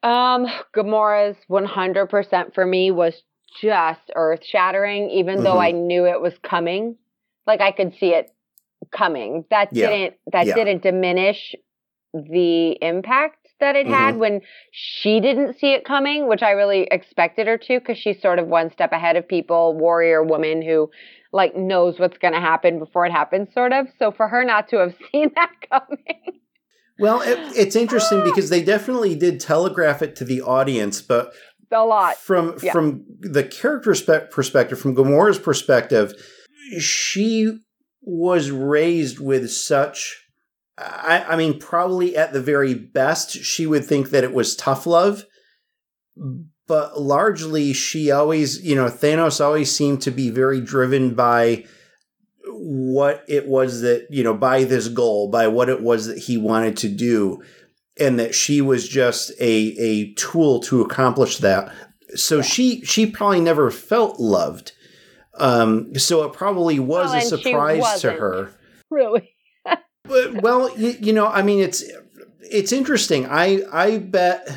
um, 0.03 0.47
Gamora's 0.75 1.37
100% 1.51 2.55
for 2.55 2.65
me 2.65 2.91
was 2.91 3.23
just 3.61 4.01
earth 4.17 4.41
shattering, 4.43 5.11
even 5.11 5.43
though 5.45 5.57
Mhm. 5.57 5.61
I 5.63 5.71
knew 5.73 6.07
it 6.07 6.23
was 6.23 6.33
coming. 6.43 6.97
Like 7.47 7.61
I 7.61 7.71
could 7.73 7.93
see 8.01 8.15
it 8.15 8.31
coming. 8.97 9.45
That 9.51 9.69
Yeah. 9.73 9.89
didn't 9.91 10.15
that 10.33 10.47
Yeah. 10.47 10.55
didn't 10.55 10.83
diminish 10.83 11.55
the 12.13 12.73
impact 12.83 13.37
that 13.61 13.77
it 13.77 13.87
had 13.87 14.13
Mm-hmm. 14.13 14.21
when 14.21 14.41
she 14.73 15.21
didn't 15.21 15.59
see 15.59 15.73
it 15.75 15.85
coming, 15.85 16.27
which 16.29 16.43
I 16.43 16.53
really 16.53 16.89
expected 16.91 17.47
her 17.47 17.59
to 17.59 17.79
because 17.79 17.99
she's 17.99 18.21
sort 18.21 18.39
of 18.39 18.47
one 18.49 18.71
step 18.73 18.93
ahead 18.93 19.17
of 19.17 19.29
people, 19.29 19.77
warrior 19.77 20.23
woman 20.25 20.63
who 20.63 20.91
like 21.33 21.55
knows 21.55 21.99
what's 22.01 22.19
going 22.19 22.35
to 22.35 22.41
happen 22.41 22.79
before 22.81 23.07
it 23.07 23.13
happens 23.13 23.53
sort 23.55 23.73
of. 23.73 23.87
So 23.99 24.11
for 24.11 24.27
her 24.29 24.45
not 24.45 24.69
to 24.71 24.79
have 24.79 24.95
seen 25.13 25.31
that 25.37 25.53
coming. 25.71 26.41
Well, 26.99 27.21
it, 27.21 27.39
it's 27.57 27.77
interesting 27.77 28.23
because 28.25 28.51
they 28.51 28.63
definitely 28.63 29.15
did 29.15 29.39
telegraph 29.41 30.03
it 30.03 30.17
to 30.17 30.25
the 30.25 30.41
audience, 30.43 31.01
but 31.03 31.33
a 31.73 31.85
lot. 31.85 32.17
from 32.17 32.57
yeah. 32.63 32.73
from 32.73 33.05
the 33.21 33.45
character 33.45 33.95
spe- 33.95 34.31
perspective, 34.33 34.81
from 34.81 34.97
Gamora's 34.97 35.39
perspective, 35.39 36.13
she 36.81 37.59
was 38.03 38.51
raised 38.51 39.19
with 39.21 39.51
such. 39.51 40.25
I, 40.79 41.25
I 41.29 41.37
mean, 41.37 41.59
probably 41.59 42.17
at 42.17 42.33
the 42.33 42.41
very 42.41 42.75
best, 42.75 43.33
she 43.33 43.67
would 43.67 43.85
think 43.85 44.11
that 44.11 44.25
it 44.25 44.33
was 44.33 44.57
tough 44.57 44.87
love, 44.87 45.25
but 46.67 47.01
largely, 47.01 47.73
she 47.73 48.11
always, 48.11 48.63
you 48.63 48.75
know, 48.75 48.87
Thanos 48.87 49.45
always 49.45 49.75
seemed 49.75 50.03
to 50.03 50.11
be 50.11 50.31
very 50.31 50.61
driven 50.61 51.15
by 51.15 51.65
what 52.53 53.25
it 53.29 53.47
was 53.47 53.81
that 53.81 54.07
you 54.11 54.23
know 54.23 54.35
by 54.35 54.65
this 54.65 54.89
goal 54.89 55.31
by 55.31 55.47
what 55.49 55.69
it 55.69 55.81
was 55.81 56.07
that 56.07 56.19
he 56.19 56.37
wanted 56.37 56.77
to 56.77 56.89
do. 56.89 57.43
And 57.99 58.19
that 58.19 58.35
she 58.35 58.63
was 58.63 58.89
just 58.89 59.31
a 59.41 59.77
a 59.79 60.15
tool 60.15 60.61
to 60.61 60.81
accomplish 60.81 61.39
that. 61.39 61.73
So 62.15 62.41
she 62.41 62.83
she 62.83 63.05
probably 63.05 63.41
never 63.41 63.71
felt 63.71 64.19
loved 64.19 64.73
um 65.41 65.95
so 65.97 66.25
it 66.25 66.33
probably 66.33 66.79
was 66.79 67.15
a 67.15 67.21
surprise 67.21 68.01
to 68.01 68.13
her. 68.13 68.51
Really. 68.93 69.31
but, 70.03 70.43
well 70.43 70.77
you, 70.77 70.97
you 71.01 71.13
know 71.13 71.29
i 71.29 71.43
mean 71.43 71.61
it's 71.61 71.85
it's 72.51 72.73
interesting. 72.73 73.27
I 73.27 73.63
i 73.73 73.99
bet 73.99 74.49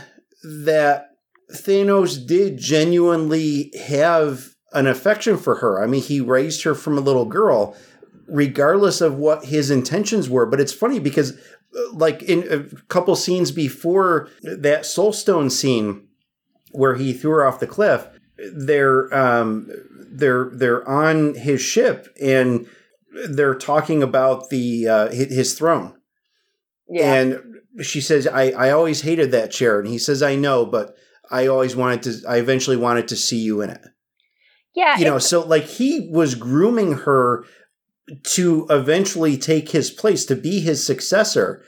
that 0.43 1.11
thanos 1.53 2.25
did 2.25 2.57
genuinely 2.57 3.71
have 3.87 4.55
an 4.73 4.87
affection 4.87 5.37
for 5.37 5.55
her. 5.55 5.81
I 5.81 5.87
mean 5.87 6.01
he 6.01 6.19
raised 6.19 6.63
her 6.63 6.75
from 6.75 6.97
a 6.97 7.01
little 7.01 7.25
girl 7.25 7.75
regardless 8.27 9.01
of 9.01 9.17
what 9.17 9.45
his 9.45 9.69
intentions 9.69 10.29
were. 10.29 10.45
But 10.45 10.59
it's 10.59 10.73
funny 10.73 10.99
because 10.99 11.33
uh, 11.75 11.93
like 11.93 12.23
in 12.23 12.45
a 12.51 12.63
couple 12.85 13.15
scenes 13.15 13.51
before 13.51 14.29
that 14.41 14.83
soulstone 14.83 15.51
scene 15.51 16.07
where 16.71 16.95
he 16.95 17.13
threw 17.13 17.31
her 17.31 17.45
off 17.45 17.59
the 17.59 17.67
cliff 17.67 18.07
they're 18.51 19.13
um 19.13 19.69
they're 20.13 20.49
they're 20.53 20.87
on 20.87 21.33
his 21.35 21.61
ship 21.61 22.07
and 22.21 22.67
they're 23.29 23.55
talking 23.55 24.01
about 24.03 24.49
the 24.49 24.87
uh, 24.87 25.09
his 25.11 25.53
throne 25.57 25.95
Yeah. 26.89 27.13
and 27.13 27.83
she 27.85 28.01
says 28.01 28.27
I, 28.27 28.51
I 28.51 28.71
always 28.71 29.01
hated 29.01 29.31
that 29.31 29.51
chair 29.51 29.79
and 29.79 29.87
he 29.87 29.97
says 29.97 30.21
i 30.21 30.35
know 30.35 30.65
but 30.65 30.95
i 31.31 31.47
always 31.47 31.75
wanted 31.75 32.03
to 32.03 32.27
i 32.29 32.37
eventually 32.37 32.77
wanted 32.77 33.07
to 33.09 33.15
see 33.15 33.39
you 33.39 33.61
in 33.61 33.69
it 33.71 33.81
yeah. 34.75 34.97
you 34.97 35.05
know 35.05 35.19
so 35.19 35.41
like 35.45 35.63
he 35.65 36.09
was 36.11 36.35
grooming 36.35 36.93
her 36.99 37.45
to 38.23 38.67
eventually 38.69 39.37
take 39.37 39.69
his 39.69 39.89
place 39.89 40.25
to 40.25 40.35
be 40.35 40.59
his 40.59 40.85
successor 40.85 41.63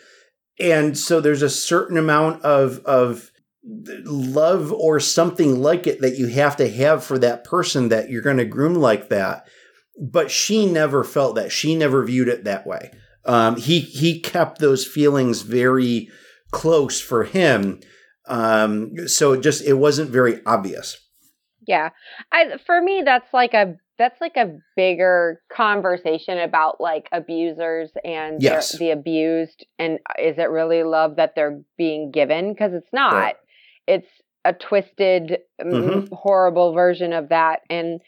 and 0.59 0.97
so 0.97 1.19
there's 1.19 1.41
a 1.41 1.49
certain 1.49 1.97
amount 1.97 2.41
of 2.43 2.79
of 2.85 3.31
love 3.65 4.71
or 4.71 4.99
something 4.99 5.61
like 5.61 5.87
it 5.87 6.01
that 6.01 6.17
you 6.17 6.27
have 6.27 6.55
to 6.57 6.69
have 6.69 7.03
for 7.03 7.17
that 7.19 7.43
person 7.43 7.89
that 7.89 8.09
you're 8.09 8.21
going 8.21 8.37
to 8.37 8.45
groom 8.45 8.75
like 8.75 9.09
that. 9.09 9.47
But 9.99 10.29
she 10.29 10.65
never 10.65 11.03
felt 11.03 11.35
that. 11.35 11.51
She 11.51 11.75
never 11.75 12.03
viewed 12.05 12.27
it 12.27 12.43
that 12.43 12.67
way. 12.67 12.91
Um, 13.25 13.55
he 13.55 13.79
he 13.79 14.19
kept 14.19 14.59
those 14.59 14.85
feelings 14.85 15.41
very 15.41 16.09
close 16.51 17.01
for 17.01 17.23
him. 17.23 17.79
Um, 18.27 19.07
so 19.07 19.33
it 19.33 19.41
just 19.41 19.63
it 19.63 19.73
wasn't 19.73 20.11
very 20.11 20.41
obvious. 20.45 20.97
Yeah. 21.67 21.89
I 22.31 22.57
for 22.65 22.81
me 22.81 23.01
that's 23.03 23.33
like 23.33 23.53
a 23.53 23.75
that's 23.97 24.19
like 24.19 24.35
a 24.35 24.57
bigger 24.75 25.41
conversation 25.51 26.37
about 26.39 26.81
like 26.81 27.07
abusers 27.11 27.91
and 28.03 28.41
Yes. 28.41 28.77
the, 28.77 28.91
abused 28.91 29.65
and 29.79 29.99
is 30.19 30.37
it 30.37 30.49
really 30.49 30.83
love 30.83 31.15
that 31.15 31.33
they're 31.35 31.61
being 31.77 32.11
given? 32.11 32.53
Because 32.53 32.73
it's 32.73 32.91
not. 32.93 33.13
Right. 33.13 33.35
It's 33.87 34.07
a 34.43 34.53
twisted 34.53 35.39
mm, 35.61 35.71
Mhm. 36.07 36.09
horrible 36.13 36.73
version 36.73 37.13
of 37.13 37.29
that 37.29 37.61
and 37.69 38.01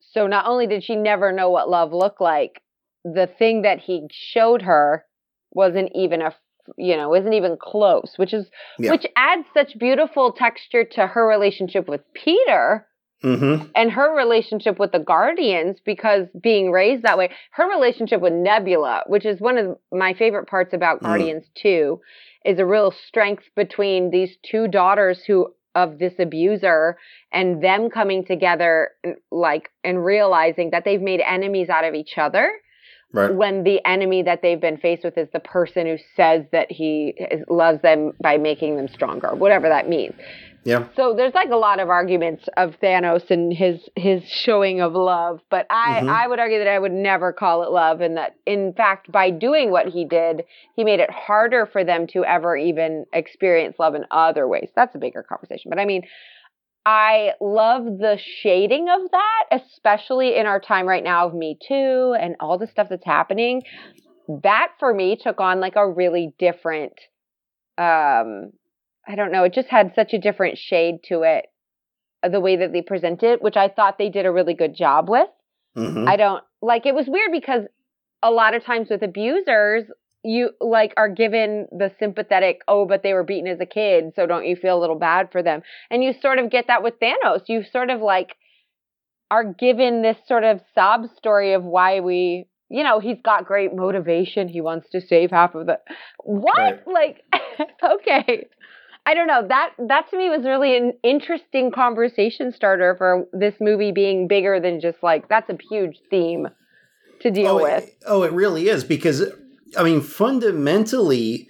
so 0.00 0.26
not 0.26 0.46
only 0.46 0.66
did 0.66 0.82
she 0.84 0.96
never 0.96 1.32
know 1.32 1.50
what 1.50 1.68
love 1.70 1.92
looked 1.92 2.20
like 2.20 2.62
the 3.04 3.26
thing 3.38 3.62
that 3.62 3.78
he 3.80 4.06
showed 4.10 4.62
her 4.62 5.04
wasn't 5.52 5.90
even 5.94 6.20
a 6.22 6.34
you 6.76 6.96
know 6.96 7.14
isn't 7.14 7.32
even 7.32 7.56
close 7.60 8.14
which 8.16 8.34
is 8.34 8.50
Yeah. 8.78 8.90
which 8.90 9.06
adds 9.16 9.46
such 9.54 9.78
beautiful 9.78 10.32
texture 10.32 10.84
to 10.84 11.06
her 11.06 11.26
relationship 11.26 11.88
with 11.88 12.02
peter 12.12 12.86
Mm-hmm. 13.24 13.64
and 13.74 13.90
her 13.90 14.14
relationship 14.16 14.78
with 14.78 14.92
the 14.92 15.00
Guardians 15.00 15.78
because 15.84 16.28
being 16.40 16.70
raised 16.70 17.02
that 17.02 17.18
way, 17.18 17.30
her 17.50 17.68
relationship 17.68 18.20
with 18.20 18.32
Nebula, 18.32 19.02
which 19.08 19.26
is 19.26 19.40
one 19.40 19.58
of 19.58 19.76
my 19.90 20.14
favorite 20.14 20.46
parts 20.46 20.72
about 20.72 21.00
Mm. 21.00 21.02
Guardians 21.02 21.44
2, 21.56 22.00
is 22.44 22.58
a 22.58 22.66
real 22.66 22.92
strength 23.06 23.44
between 23.56 24.10
these 24.10 24.36
two 24.42 24.68
daughters 24.68 25.22
who 25.26 25.52
of 25.74 25.98
this 25.98 26.14
abuser 26.18 26.96
and 27.32 27.62
them 27.62 27.90
coming 27.90 28.24
together 28.24 28.90
like 29.30 29.70
and 29.84 30.04
realizing 30.04 30.70
that 30.70 30.84
they've 30.84 31.02
made 31.02 31.20
enemies 31.20 31.68
out 31.68 31.84
of 31.84 31.94
each 31.94 32.14
other 32.16 32.50
Right. 33.10 33.34
when 33.34 33.64
the 33.64 33.82
enemy 33.86 34.22
that 34.24 34.42
they've 34.42 34.60
been 34.60 34.76
faced 34.76 35.02
with 35.02 35.16
is 35.16 35.28
the 35.32 35.40
person 35.40 35.86
who 35.86 35.96
says 36.14 36.44
that 36.52 36.70
he 36.70 37.14
is, 37.16 37.42
loves 37.48 37.80
them 37.80 38.12
by 38.22 38.36
making 38.36 38.76
them 38.76 38.86
stronger 38.86 39.34
whatever 39.34 39.68
that 39.70 39.88
means 39.88 40.14
Yeah. 40.68 40.84
so 40.96 41.14
there's 41.16 41.32
like 41.34 41.48
a 41.50 41.56
lot 41.56 41.80
of 41.80 41.88
arguments 41.88 42.44
of 42.56 42.74
Thanos 42.82 43.30
and 43.30 43.52
his 43.52 43.88
his 43.96 44.22
showing 44.28 44.80
of 44.80 44.92
love, 44.92 45.40
but 45.50 45.66
I 45.70 46.02
Mhm. 46.02 46.08
I 46.08 46.28
would 46.28 46.38
argue 46.38 46.58
that 46.58 46.68
I 46.68 46.78
would 46.78 46.92
never 46.92 47.32
call 47.32 47.62
it 47.62 47.70
love, 47.70 48.00
and 48.02 48.16
that 48.18 48.34
in 48.44 48.74
fact 48.74 49.10
by 49.10 49.30
doing 49.30 49.70
what 49.70 49.86
he 49.88 50.04
did, 50.04 50.44
he 50.76 50.84
made 50.84 51.00
it 51.00 51.10
harder 51.10 51.64
for 51.66 51.84
them 51.84 52.06
to 52.08 52.24
ever 52.24 52.54
even 52.56 53.06
experience 53.12 53.78
love 53.78 53.94
in 53.94 54.04
other 54.10 54.46
ways. 54.46 54.70
That's 54.76 54.94
a 54.94 54.98
bigger 54.98 55.22
conversation, 55.22 55.70
but 55.70 55.78
I 55.78 55.84
mean. 55.84 56.02
I 56.86 57.32
love 57.42 57.84
the 57.84 58.18
shading 58.42 58.88
of 58.88 59.10
that, 59.10 59.44
especially 59.60 60.36
in 60.36 60.46
our 60.46 60.58
time 60.58 60.86
right 60.86 61.04
now 61.04 61.26
of 61.26 61.34
Me 61.34 61.58
Too 61.60 62.16
and 62.18 62.34
all 62.40 62.56
the 62.56 62.66
stuff 62.66 62.88
that's 62.88 63.04
happening. 63.04 63.62
That 64.42 64.72
for 64.78 64.94
me 64.94 65.16
took 65.16 65.38
on 65.38 65.60
like 65.60 65.76
a 65.76 65.86
really 65.86 66.32
different 66.38 66.94
um 67.76 68.52
I 69.08 69.14
don't 69.14 69.32
know, 69.32 69.44
it 69.44 69.54
just 69.54 69.68
had 69.68 69.92
such 69.94 70.12
a 70.12 70.18
different 70.18 70.58
shade 70.58 70.96
to 71.04 71.22
it, 71.22 71.46
uh, 72.22 72.28
the 72.28 72.40
way 72.40 72.56
that 72.56 72.72
they 72.72 72.82
present 72.82 73.22
it, 73.22 73.40
which 73.40 73.56
I 73.56 73.68
thought 73.68 73.96
they 73.96 74.10
did 74.10 74.26
a 74.26 74.32
really 74.32 74.54
good 74.54 74.76
job 74.76 75.08
with. 75.08 75.28
Mm-hmm. 75.76 76.06
I 76.06 76.16
don't 76.16 76.44
like 76.60 76.84
it 76.86 76.94
was 76.94 77.06
weird 77.08 77.32
because 77.32 77.62
a 78.22 78.30
lot 78.30 78.54
of 78.54 78.64
times 78.64 78.88
with 78.90 79.02
abusers, 79.02 79.84
you 80.24 80.50
like 80.60 80.92
are 80.96 81.08
given 81.08 81.68
the 81.70 81.90
sympathetic, 81.98 82.60
oh, 82.68 82.84
but 82.84 83.02
they 83.02 83.14
were 83.14 83.22
beaten 83.22 83.48
as 83.48 83.60
a 83.60 83.66
kid, 83.66 84.12
so 84.14 84.26
don't 84.26 84.46
you 84.46 84.56
feel 84.56 84.78
a 84.78 84.80
little 84.80 84.98
bad 84.98 85.30
for 85.32 85.42
them? 85.42 85.62
And 85.90 86.04
you 86.04 86.12
sort 86.20 86.38
of 86.38 86.50
get 86.50 86.66
that 86.66 86.82
with 86.82 86.94
Thanos. 87.00 87.42
You 87.46 87.62
sort 87.72 87.90
of 87.90 88.00
like 88.00 88.36
are 89.30 89.44
given 89.44 90.02
this 90.02 90.16
sort 90.26 90.44
of 90.44 90.60
sob 90.74 91.06
story 91.16 91.52
of 91.52 91.64
why 91.64 92.00
we 92.00 92.46
you 92.70 92.84
know, 92.84 93.00
he's 93.00 93.16
got 93.24 93.46
great 93.46 93.74
motivation. 93.74 94.46
He 94.46 94.60
wants 94.60 94.90
to 94.90 95.00
save 95.00 95.30
half 95.30 95.54
of 95.54 95.66
the 95.66 95.80
what? 96.18 96.58
Right. 96.58 96.86
Like 96.86 97.24
okay. 97.82 98.46
I 99.08 99.14
don't 99.14 99.26
know. 99.26 99.48
That 99.48 99.70
that 99.88 100.10
to 100.10 100.18
me 100.18 100.28
was 100.28 100.44
really 100.44 100.76
an 100.76 100.92
interesting 101.02 101.70
conversation 101.70 102.52
starter 102.52 102.94
for 102.98 103.24
this 103.32 103.54
movie 103.58 103.90
being 103.90 104.28
bigger 104.28 104.60
than 104.60 104.82
just 104.82 105.02
like 105.02 105.30
that's 105.30 105.48
a 105.48 105.56
huge 105.70 105.96
theme 106.10 106.48
to 107.20 107.30
deal 107.30 107.52
oh, 107.52 107.62
with. 107.62 107.84
It, 107.84 107.96
oh, 108.06 108.22
it 108.24 108.32
really 108.32 108.68
is 108.68 108.84
because 108.84 109.22
I 109.78 109.82
mean, 109.82 110.02
fundamentally, 110.02 111.48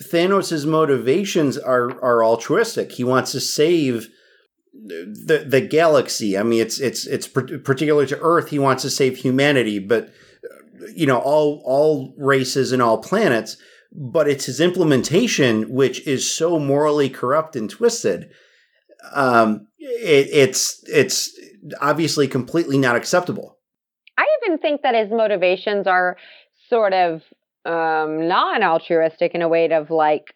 Thanos' 0.00 0.64
motivations 0.64 1.58
are 1.58 2.00
are 2.00 2.22
altruistic. 2.22 2.92
He 2.92 3.02
wants 3.02 3.32
to 3.32 3.40
save 3.40 4.08
the 4.72 5.44
the 5.44 5.60
galaxy. 5.60 6.38
I 6.38 6.44
mean, 6.44 6.60
it's 6.60 6.78
it's 6.78 7.08
it's 7.08 7.26
par- 7.26 7.58
particular 7.64 8.06
to 8.06 8.20
Earth. 8.20 8.50
He 8.50 8.60
wants 8.60 8.84
to 8.84 8.90
save 8.90 9.16
humanity, 9.16 9.80
but 9.80 10.10
you 10.94 11.06
know, 11.06 11.18
all 11.18 11.60
all 11.64 12.14
races 12.16 12.70
and 12.70 12.80
all 12.80 12.98
planets. 12.98 13.56
But 13.92 14.28
it's 14.28 14.46
his 14.46 14.60
implementation 14.60 15.72
which 15.72 16.06
is 16.06 16.30
so 16.30 16.58
morally 16.58 17.08
corrupt 17.08 17.56
and 17.56 17.68
twisted. 17.68 18.30
Um, 19.12 19.66
it, 19.78 20.28
it's 20.32 20.82
it's 20.86 21.30
obviously 21.80 22.28
completely 22.28 22.78
not 22.78 22.96
acceptable. 22.96 23.58
I 24.16 24.26
even 24.44 24.58
think 24.58 24.82
that 24.82 24.94
his 24.94 25.10
motivations 25.10 25.86
are 25.86 26.16
sort 26.68 26.92
of 26.92 27.22
um, 27.64 28.28
non-altruistic 28.28 29.34
in 29.34 29.42
a 29.42 29.48
way 29.48 29.70
of 29.70 29.90
like 29.90 30.34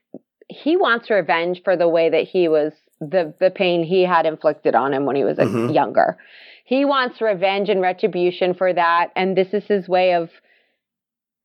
he 0.48 0.76
wants 0.76 1.11
revenge 1.11 1.62
for 1.64 1.76
the 1.76 1.88
way 1.88 2.11
that 2.11 2.26
he 2.26 2.48
was 2.48 2.72
the 3.00 3.34
the 3.38 3.50
pain 3.50 3.84
he 3.84 4.02
had 4.02 4.26
inflicted 4.26 4.74
on 4.74 4.92
him 4.92 5.05
when 5.05 5.16
he 5.16 5.24
was 5.24 5.38
a 5.38 5.42
Mhm. 5.44 5.74
younger. 5.74 6.18
He 6.64 6.84
wants 6.84 7.20
revenge 7.20 7.68
and 7.68 7.80
retribution 7.80 8.55
for 8.55 8.72
that, 8.72 9.11
and 9.14 9.36
this 9.36 9.52
is 9.52 9.64
his 9.66 9.88
way 9.88 10.14
of 10.14 10.30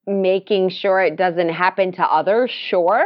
making 0.10 0.70
sure 0.70 1.00
it 1.02 1.16
doesn't 1.16 1.50
happen 1.50 1.92
to 1.94 2.02
others. 2.04 2.52
Sure. 2.52 3.06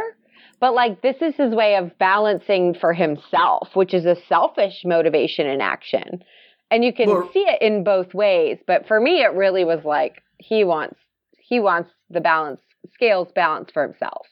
But 0.60 0.74
like 0.74 1.02
this 1.02 1.16
is 1.20 1.34
his 1.36 1.54
way 1.54 1.76
of 1.76 1.96
balancing 1.98 2.74
for 2.74 2.92
himself, 2.92 3.68
which 3.74 3.92
is 3.92 4.06
a 4.06 4.16
selfish 4.28 4.82
motivation 4.84 5.46
in 5.46 5.60
action. 5.60 6.22
And 6.70 6.84
you 6.84 6.92
can 6.92 7.08
Well- 7.08 7.30
see 7.32 7.40
it 7.46 7.60
in 7.60 7.84
both 7.84 8.14
ways, 8.14 8.58
but 8.66 8.88
for 8.88 8.98
me 9.00 9.22
it 9.22 9.34
really 9.34 9.64
was 9.64 9.84
like 9.84 10.22
he 10.38 10.64
wants 10.64 10.96
he 11.38 11.60
wants 11.60 11.90
the 12.08 12.20
balance 12.20 12.60
scales 12.94 13.28
balance 13.34 13.70
for 13.72 13.82
himself. 13.82 14.26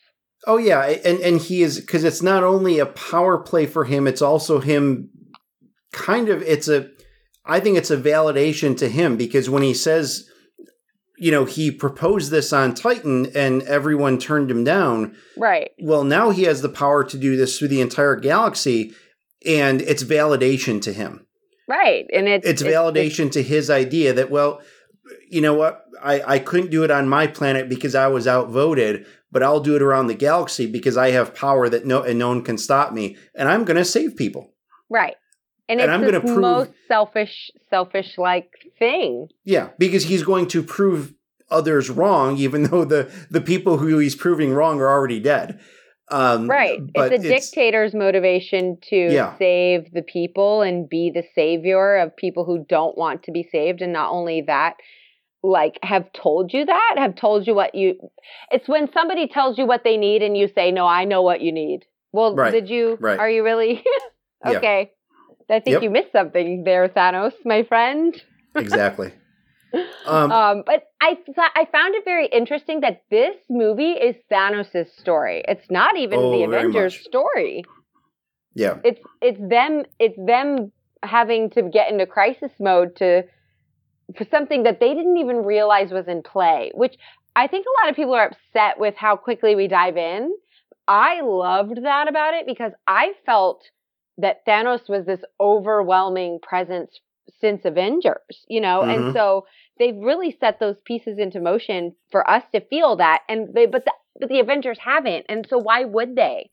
Oh 0.46 0.56
yeah, 0.56 0.80
and 1.04 1.20
and 1.20 1.40
he 1.40 1.62
is 1.62 1.78
because 1.80 2.02
it's 2.04 2.22
not 2.22 2.42
only 2.42 2.78
a 2.78 2.86
power 2.86 3.38
play 3.38 3.66
for 3.66 3.84
him; 3.84 4.06
it's 4.06 4.22
also 4.22 4.58
him. 4.58 5.10
Kind 5.92 6.28
of, 6.30 6.42
it's 6.42 6.68
a. 6.68 6.88
I 7.44 7.60
think 7.60 7.76
it's 7.76 7.90
a 7.90 7.96
validation 7.96 8.76
to 8.78 8.88
him 8.88 9.16
because 9.16 9.50
when 9.50 9.62
he 9.62 9.74
says, 9.74 10.28
you 11.22 11.30
know, 11.30 11.44
he 11.44 11.70
proposed 11.70 12.32
this 12.32 12.52
on 12.52 12.74
Titan 12.74 13.30
and 13.36 13.62
everyone 13.62 14.18
turned 14.18 14.50
him 14.50 14.64
down. 14.64 15.14
Right. 15.36 15.70
Well, 15.80 16.02
now 16.02 16.30
he 16.30 16.42
has 16.42 16.62
the 16.62 16.68
power 16.68 17.04
to 17.04 17.16
do 17.16 17.36
this 17.36 17.56
through 17.56 17.68
the 17.68 17.80
entire 17.80 18.16
galaxy, 18.16 18.92
and 19.46 19.80
it's 19.82 20.02
validation 20.02 20.82
to 20.82 20.92
him. 20.92 21.24
Right. 21.68 22.06
And 22.12 22.26
it's 22.26 22.44
It's 22.44 22.62
validation 22.64 23.30
to 23.32 23.42
his 23.42 23.70
idea 23.70 24.12
that 24.14 24.32
well, 24.32 24.62
you 25.30 25.40
know 25.40 25.54
what, 25.54 25.84
I 26.02 26.34
I 26.34 26.38
couldn't 26.40 26.72
do 26.72 26.82
it 26.82 26.90
on 26.90 27.08
my 27.08 27.28
planet 27.28 27.68
because 27.68 27.94
I 27.94 28.08
was 28.08 28.26
outvoted, 28.26 29.06
but 29.30 29.44
I'll 29.44 29.60
do 29.60 29.76
it 29.76 29.82
around 29.82 30.08
the 30.08 30.14
galaxy 30.14 30.66
because 30.66 30.96
I 30.96 31.12
have 31.12 31.36
power 31.36 31.68
that 31.68 31.86
no 31.86 32.02
and 32.02 32.18
no 32.18 32.30
one 32.30 32.42
can 32.42 32.58
stop 32.58 32.92
me, 32.92 33.16
and 33.32 33.48
I'm 33.48 33.64
going 33.64 33.76
to 33.76 33.84
save 33.84 34.16
people. 34.16 34.54
right. 34.90 35.14
And, 35.72 35.80
and 35.80 35.90
it's 35.90 35.94
I'm 35.94 36.00
this 36.02 36.10
gonna 36.12 36.20
prove- 36.20 36.40
most 36.40 36.70
selfish 36.88 37.50
selfish 37.70 38.18
like 38.18 38.50
thing. 38.78 39.28
Yeah, 39.44 39.70
because 39.78 40.04
he's 40.04 40.22
going 40.22 40.46
to 40.48 40.62
prove 40.62 41.14
others 41.50 41.90
wrong, 41.90 42.36
even 42.36 42.64
though 42.64 42.84
the 42.84 43.10
the 43.30 43.40
people 43.40 43.78
who 43.78 43.98
he's 43.98 44.14
proving 44.16 44.52
wrong 44.52 44.80
are 44.80 44.88
already 44.88 45.20
dead. 45.20 45.60
Um, 46.10 46.46
Right. 46.50 46.78
it's 46.94 47.24
a 47.24 47.28
dictator's 47.28 47.94
motivation 47.94 48.76
to 48.90 48.96
Yeah. 48.96 49.36
save 49.38 49.92
the 49.92 50.02
people 50.02 50.60
and 50.60 50.86
be 50.88 51.10
the 51.10 51.22
savior 51.34 51.96
of 51.96 52.14
people 52.16 52.44
who 52.44 52.66
don't 52.68 52.98
want 52.98 53.22
to 53.24 53.32
be 53.32 53.42
saved. 53.50 53.80
And 53.80 53.92
not 53.94 54.10
only 54.12 54.42
that, 54.42 54.74
like 55.42 55.78
have 55.82 56.12
told 56.12 56.52
you 56.52 56.66
that, 56.66 56.94
have 56.98 57.14
told 57.16 57.46
you 57.46 57.54
what 57.54 57.74
you 57.74 57.96
it's 58.50 58.68
when 58.68 58.92
somebody 58.92 59.26
tells 59.26 59.56
you 59.58 59.66
what 59.66 59.84
they 59.84 59.96
need 59.96 60.22
and 60.22 60.36
you 60.36 60.48
say, 60.48 60.70
No, 60.70 60.86
I 60.86 61.04
know 61.04 61.22
what 61.22 61.40
you 61.40 61.50
need. 61.52 61.84
Well, 62.12 62.34
Right. 62.34 62.50
did 62.52 62.68
you 62.68 62.98
Right. 63.00 63.18
are 63.18 63.30
you 63.30 63.42
really 63.42 63.82
Yeah. 64.46 64.58
I 65.52 65.60
think 65.60 65.74
Yep. 65.74 65.82
you 65.82 65.90
missed 65.90 66.12
something 66.12 66.64
there, 66.64 66.88
Thanos, 66.88 67.34
my 67.44 67.62
friend. 67.64 68.20
exactly. 68.56 69.12
Um, 70.06 70.30
Um, 70.32 70.62
but 70.66 70.84
I 71.00 71.14
th- 71.14 71.36
I 71.38 71.66
found 71.70 71.94
it 71.94 72.04
very 72.04 72.26
interesting 72.26 72.80
that 72.80 73.02
this 73.10 73.36
movie 73.48 73.92
is 73.92 74.16
Thanos' 74.30 74.90
story. 74.98 75.42
It's 75.46 75.70
not 75.70 75.96
even 75.96 76.18
Oh, 76.18 76.32
the 76.32 76.44
Avengers 76.44 76.98
story. 77.00 77.64
yeah, 78.54 78.78
It's 78.84 79.00
it's 79.20 79.40
them 79.40 79.84
it's 79.98 80.16
them 80.16 80.72
having 81.02 81.50
to 81.50 81.62
get 81.62 81.90
into 81.90 82.06
crisis 82.06 82.52
mode 82.60 82.96
to 82.96 83.24
for 84.16 84.24
something 84.30 84.64
that 84.64 84.78
they 84.80 84.94
didn't 84.94 85.16
even 85.16 85.38
realize 85.44 85.90
was 85.90 86.08
in 86.08 86.22
play. 86.22 86.70
Which 86.74 86.96
I 87.34 87.46
think 87.46 87.64
a 87.66 87.74
lot 87.82 87.90
of 87.90 87.96
people 87.96 88.14
are 88.14 88.26
upset 88.26 88.78
with 88.78 88.94
how 88.96 89.16
quickly 89.16 89.54
we 89.54 89.68
dive 89.68 89.96
in. 89.96 90.32
I 90.88 91.20
loved 91.22 91.82
that 91.82 92.08
about 92.08 92.34
it 92.34 92.44
because 92.46 92.72
I 92.86 93.12
felt 93.24 93.62
that 94.18 94.44
Thanos 94.46 94.88
was 94.88 95.06
this 95.06 95.22
overwhelming 95.40 96.38
presence 96.42 97.00
since 97.40 97.64
Avengers, 97.64 98.44
you 98.48 98.60
know, 98.60 98.82
and 98.82 99.06
Mhm. 99.06 99.12
so 99.12 99.46
they've 99.78 99.96
really 99.96 100.30
set 100.32 100.58
those 100.58 100.76
pieces 100.84 101.18
into 101.18 101.40
motion 101.40 101.94
for 102.10 102.28
us 102.28 102.42
to 102.52 102.60
feel 102.60 102.96
that, 102.96 103.22
and 103.28 103.54
they, 103.54 103.66
but 103.66 103.84
the, 103.84 103.92
but 104.18 104.28
the 104.28 104.40
Avengers 104.40 104.78
haven't, 104.80 105.26
and 105.28 105.46
so 105.48 105.58
why 105.58 105.84
would 105.84 106.16
they? 106.16 106.50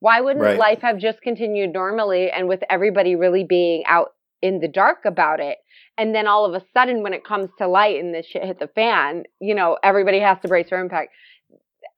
Why 0.00 0.20
wouldn't 0.20 0.44
Right. 0.44 0.58
life 0.58 0.82
have 0.82 0.98
just 0.98 1.22
continued 1.22 1.72
normally 1.72 2.30
and 2.30 2.48
with 2.48 2.62
everybody 2.70 3.16
really 3.16 3.44
being 3.44 3.84
out 3.86 4.12
in 4.42 4.60
the 4.60 4.68
dark 4.68 5.04
about 5.06 5.40
it. 5.40 5.58
And 5.96 6.14
then 6.14 6.26
all 6.26 6.44
of 6.44 6.54
a 6.54 6.64
sudden, 6.74 7.02
when 7.02 7.14
it 7.14 7.24
comes 7.24 7.50
to 7.58 7.66
light 7.68 7.98
and 8.02 8.14
this 8.14 8.26
shit 8.26 8.44
hit 8.44 8.58
the 8.58 8.68
fan, 8.68 9.24
you 9.40 9.54
know, 9.54 9.78
everybody 9.82 10.20
has 10.20 10.38
to 10.40 10.48
brace 10.48 10.68
for 10.68 10.78
impact. 10.78 11.12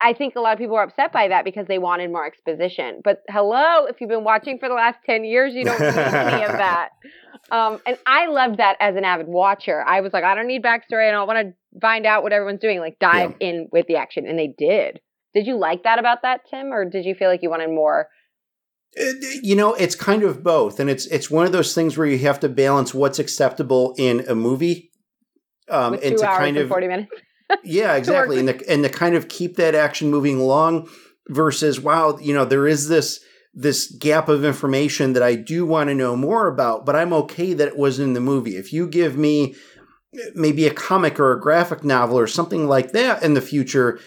I 0.06 0.12
think 0.12 0.36
a 0.36 0.40
lot 0.40 0.52
of 0.52 0.60
people 0.60 0.76
are 0.76 0.84
upset 0.84 1.12
by 1.12 1.26
that 1.26 1.44
because 1.44 1.66
they 1.66 1.78
wanted 1.78 2.12
more 2.12 2.24
exposition. 2.24 3.00
But 3.02 3.24
hello, 3.28 3.86
if 3.86 4.00
you've 4.00 4.08
been 4.08 4.22
watching 4.22 4.60
for 4.60 4.68
the 4.68 4.74
last 4.74 4.98
10 5.04 5.24
years, 5.24 5.52
you 5.52 5.64
don't 5.64 5.80
need 5.80 5.86
any 5.88 6.44
of 6.44 6.52
that. 6.52 6.90
Um, 7.50 7.80
and 7.84 7.98
I 8.06 8.26
loved 8.26 8.58
that 8.58 8.76
as 8.78 8.94
an 8.94 9.04
avid 9.04 9.26
watcher. 9.26 9.82
I 9.84 10.02
was 10.02 10.12
like, 10.12 10.22
I 10.22 10.36
don't 10.36 10.46
need 10.46 10.62
backstory. 10.62 11.08
I 11.08 11.10
don't 11.10 11.26
want 11.26 11.48
to 11.48 11.80
find 11.80 12.06
out 12.06 12.22
what 12.22 12.32
everyone's 12.32 12.60
doing. 12.60 12.78
Like, 12.78 13.00
dive 13.00 13.34
yeah. 13.40 13.48
in 13.48 13.68
with 13.72 13.88
the 13.88 13.96
action. 13.96 14.28
And 14.28 14.38
they 14.38 14.54
did. 14.56 15.00
Did 15.34 15.48
you 15.48 15.58
like 15.58 15.82
that 15.82 15.98
about 15.98 16.22
that, 16.22 16.42
Tim? 16.48 16.72
Or 16.72 16.84
did 16.88 17.04
you 17.04 17.16
feel 17.16 17.28
like 17.28 17.42
you 17.42 17.50
wanted 17.50 17.70
more? 17.70 18.06
You 19.42 19.56
know, 19.56 19.74
it's 19.74 19.96
kind 19.96 20.22
of 20.22 20.44
both. 20.44 20.78
And 20.78 20.88
it's, 20.88 21.06
it's 21.06 21.32
one 21.32 21.46
of 21.46 21.50
those 21.50 21.74
things 21.74 21.98
where 21.98 22.06
you 22.06 22.18
have 22.18 22.38
to 22.40 22.48
balance 22.48 22.94
what's 22.94 23.18
acceptable 23.18 23.92
in 23.98 24.24
a 24.28 24.36
movie. 24.36 24.92
Um, 25.68 25.90
with 25.90 26.02
two 26.02 26.08
and 26.10 26.18
to 26.18 26.28
hours 26.28 26.38
kind 26.38 26.56
of 26.58 26.68
40 26.68 26.86
minutes 26.86 27.10
yeah, 27.64 27.94
exactly. 27.96 28.38
and 28.38 28.48
to, 28.48 28.70
and 28.70 28.82
to 28.82 28.88
kind 28.88 29.14
of 29.14 29.28
keep 29.28 29.56
that 29.56 29.74
action 29.74 30.10
moving 30.10 30.38
along 30.38 30.88
versus 31.28 31.80
wow, 31.80 32.18
you 32.18 32.34
know, 32.34 32.44
there 32.44 32.66
is 32.66 32.88
this 32.88 33.20
this 33.58 33.90
gap 33.90 34.28
of 34.28 34.44
information 34.44 35.14
that 35.14 35.22
I 35.22 35.34
do 35.34 35.64
want 35.64 35.88
to 35.88 35.94
know 35.94 36.14
more 36.14 36.46
about, 36.46 36.84
but 36.84 36.94
I'm 36.94 37.14
okay 37.14 37.54
that 37.54 37.68
it 37.68 37.78
was 37.78 37.98
in 37.98 38.12
the 38.12 38.20
movie. 38.20 38.56
If 38.56 38.70
you 38.72 38.86
give 38.86 39.16
me 39.16 39.54
eh, 40.14 40.30
maybe 40.34 40.66
a 40.66 40.74
comic 40.74 41.18
or 41.18 41.32
a 41.32 41.40
graphic 41.40 41.82
novel 41.82 42.18
or 42.18 42.26
something 42.26 42.66
like 42.66 42.92
that 42.92 43.22
in 43.22 43.32
the 43.32 43.40
future 43.40 43.98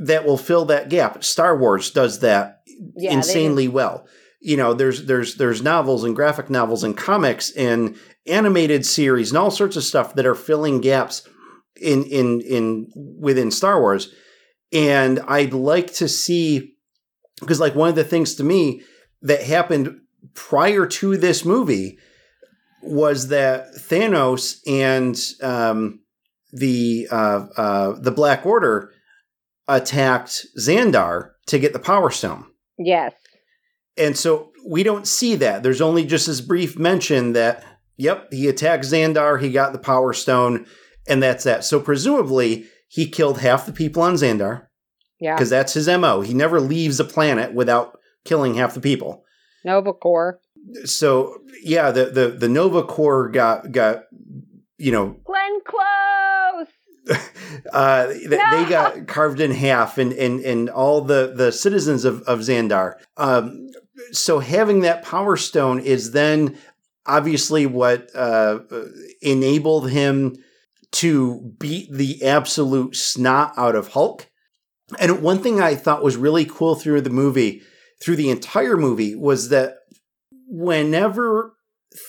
that 0.00 0.24
will 0.24 0.38
fill 0.38 0.64
that 0.66 0.88
gap. 0.88 1.22
Star 1.22 1.56
Wars 1.56 1.90
does 1.90 2.20
that 2.20 2.62
yeah, 2.96 3.12
insanely 3.12 3.68
well. 3.68 4.06
You 4.40 4.56
know, 4.56 4.72
there's 4.72 5.04
there's 5.04 5.34
there's 5.34 5.62
novels 5.62 6.04
and 6.04 6.16
graphic 6.16 6.48
novels 6.48 6.82
and 6.82 6.96
comics 6.96 7.50
and 7.50 7.96
animated 8.26 8.86
series 8.86 9.30
and 9.30 9.38
all 9.38 9.50
sorts 9.50 9.76
of 9.76 9.84
stuff 9.84 10.14
that 10.14 10.26
are 10.26 10.34
filling 10.34 10.80
gaps 10.80 11.28
in 11.80 12.04
in 12.04 12.40
in 12.40 12.90
within 12.94 13.50
Star 13.50 13.80
Wars. 13.80 14.12
And 14.72 15.20
I'd 15.26 15.52
like 15.52 15.92
to 15.94 16.08
see 16.08 16.74
because 17.40 17.60
like 17.60 17.74
one 17.74 17.88
of 17.88 17.94
the 17.94 18.04
things 18.04 18.34
to 18.36 18.44
me 18.44 18.82
that 19.22 19.42
happened 19.42 20.00
prior 20.34 20.86
to 20.86 21.16
this 21.16 21.44
movie 21.44 21.98
was 22.82 23.28
that 23.28 23.74
Thanos 23.74 24.60
and 24.66 25.18
um, 25.42 26.00
the 26.52 27.08
uh, 27.10 27.46
uh, 27.56 27.92
the 28.00 28.12
Black 28.12 28.46
Order 28.46 28.92
attacked 29.68 30.46
Xandar 30.58 31.30
to 31.46 31.58
get 31.58 31.72
the 31.72 31.78
Power 31.78 32.10
Stone. 32.10 32.46
Yes. 32.78 33.12
And 33.96 34.16
so 34.16 34.52
we 34.66 34.82
don't 34.82 35.06
see 35.06 35.36
that. 35.36 35.62
There's 35.62 35.80
only 35.80 36.04
just 36.04 36.26
this 36.26 36.40
brief 36.40 36.78
mention 36.78 37.34
that, 37.34 37.64
yep, 37.96 38.32
he 38.32 38.48
attacked 38.48 38.84
Xandar, 38.84 39.40
he 39.40 39.50
got 39.50 39.72
the 39.72 39.78
Power 39.78 40.12
Stone, 40.12 40.66
and 41.08 41.22
that's 41.22 41.44
that. 41.44 41.64
So 41.64 41.80
presumably 41.80 42.66
he 42.88 43.08
killed 43.08 43.38
half 43.38 43.66
the 43.66 43.72
people 43.72 44.02
on 44.02 44.14
Xandar. 44.14 44.66
Yeah. 45.20 45.34
Because 45.34 45.50
that's 45.50 45.74
his 45.74 45.86
MO. 45.86 46.22
He 46.22 46.34
never 46.34 46.60
leaves 46.60 46.98
a 46.98 47.04
planet 47.04 47.52
without 47.52 47.98
killing 48.24 48.54
half 48.54 48.74
the 48.74 48.80
people. 48.80 49.24
Nova 49.64 49.92
Corps. 49.92 50.40
So 50.84 51.38
yeah, 51.62 51.90
the 51.90 52.06
the, 52.06 52.28
the 52.28 52.48
Nova 52.48 52.82
Corps 52.82 53.28
got 53.28 53.70
got 53.72 54.04
you 54.78 54.92
know 54.92 55.16
Glenn 55.24 55.60
Close. 55.66 57.20
uh, 57.72 58.06
no. 58.08 58.28
they 58.28 58.70
got 58.70 59.06
carved 59.06 59.40
in 59.40 59.50
half, 59.50 59.98
and 59.98 60.12
and 60.12 60.40
and 60.40 60.70
all 60.70 61.02
the 61.02 61.32
the 61.34 61.52
citizens 61.52 62.04
of 62.04 62.22
of 62.22 62.40
Xandar. 62.40 62.94
Um, 63.16 63.68
so 64.12 64.38
having 64.38 64.80
that 64.80 65.02
power 65.02 65.36
stone 65.36 65.80
is 65.80 66.12
then 66.12 66.58
obviously 67.06 67.66
what 67.66 68.08
uh, 68.14 68.60
enabled 69.22 69.90
him 69.90 70.36
to 70.92 71.54
beat 71.58 71.92
the 71.92 72.24
absolute 72.24 72.96
snot 72.96 73.52
out 73.56 73.76
of 73.76 73.88
Hulk. 73.88 74.28
And 74.98 75.22
one 75.22 75.42
thing 75.42 75.60
I 75.60 75.74
thought 75.74 76.02
was 76.02 76.16
really 76.16 76.44
cool 76.44 76.74
through 76.74 77.02
the 77.02 77.10
movie, 77.10 77.62
through 78.02 78.16
the 78.16 78.30
entire 78.30 78.76
movie, 78.76 79.14
was 79.14 79.50
that 79.50 79.76
whenever 80.48 81.54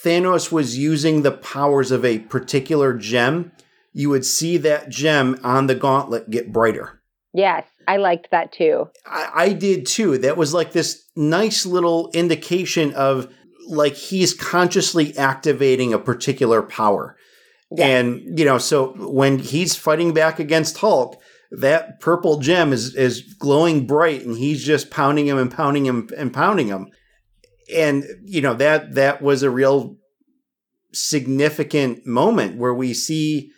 Thanos 0.03 0.51
was 0.51 0.77
using 0.77 1.21
the 1.21 1.31
powers 1.31 1.91
of 1.91 2.03
a 2.03 2.19
particular 2.19 2.93
gem, 2.93 3.51
you 3.93 4.09
would 4.09 4.25
see 4.25 4.57
that 4.57 4.89
gem 4.89 5.39
on 5.43 5.67
the 5.67 5.75
gauntlet 5.75 6.29
get 6.29 6.51
brighter. 6.51 7.01
Yes, 7.33 7.65
I 7.87 7.97
liked 7.97 8.31
that 8.31 8.51
too. 8.51 8.89
I, 9.05 9.29
I 9.33 9.53
did 9.53 9.85
too. 9.85 10.17
That 10.17 10.37
was 10.37 10.53
like 10.53 10.71
this 10.71 11.03
nice 11.15 11.65
little 11.65 12.09
indication 12.13 12.93
of 12.93 13.33
like 13.67 13.95
he's 13.95 14.33
consciously 14.33 15.17
activating 15.17 15.93
a 15.93 15.99
particular 15.99 16.61
power. 16.61 17.15
Yeah. 17.71 17.85
And, 17.87 18.37
you 18.37 18.45
know, 18.45 18.57
so 18.57 18.93
when 18.97 19.39
he's 19.39 19.75
fighting 19.75 20.13
back 20.13 20.39
against 20.39 20.77
Hulk, 20.77 21.21
that 21.51 21.99
purple 21.99 22.39
gem 22.39 22.71
is 22.71 22.95
is 22.95 23.21
glowing 23.39 23.85
bright 23.85 24.25
and 24.25 24.37
he's 24.37 24.63
just 24.63 24.89
pounding 24.89 25.27
him 25.27 25.37
and 25.37 25.51
pounding 25.51 25.85
him 25.85 26.09
and 26.17 26.33
pounding 26.33 26.67
him. 26.67 26.87
And, 27.73 28.05
you 28.23 28.41
know, 28.41 28.53
that 28.55 28.95
that 28.95 29.21
was 29.21 29.43
a 29.43 29.49
real 29.49 29.97
significant 30.93 32.05
moment 32.05 32.57
where 32.57 32.73
we 32.73 32.93
see 32.93 33.51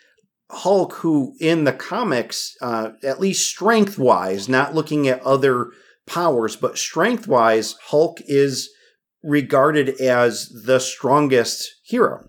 Hulk, 0.52 0.94
who 0.94 1.36
in 1.40 1.64
the 1.64 1.74
comics, 1.74 2.56
uh, 2.62 2.92
at 3.04 3.20
least 3.20 3.48
strength 3.48 3.98
wise, 3.98 4.48
not 4.48 4.76
looking 4.76 5.08
at 5.08 5.22
other 5.22 5.72
powers, 6.06 6.56
but 6.56 6.78
strength 6.78 7.28
wise, 7.28 7.76
Hulk 7.88 8.20
is 8.28 8.70
regarded 9.24 10.02
as 10.02 10.50
the 10.66 10.80
strongest 10.80 11.74
hero. 11.84 12.26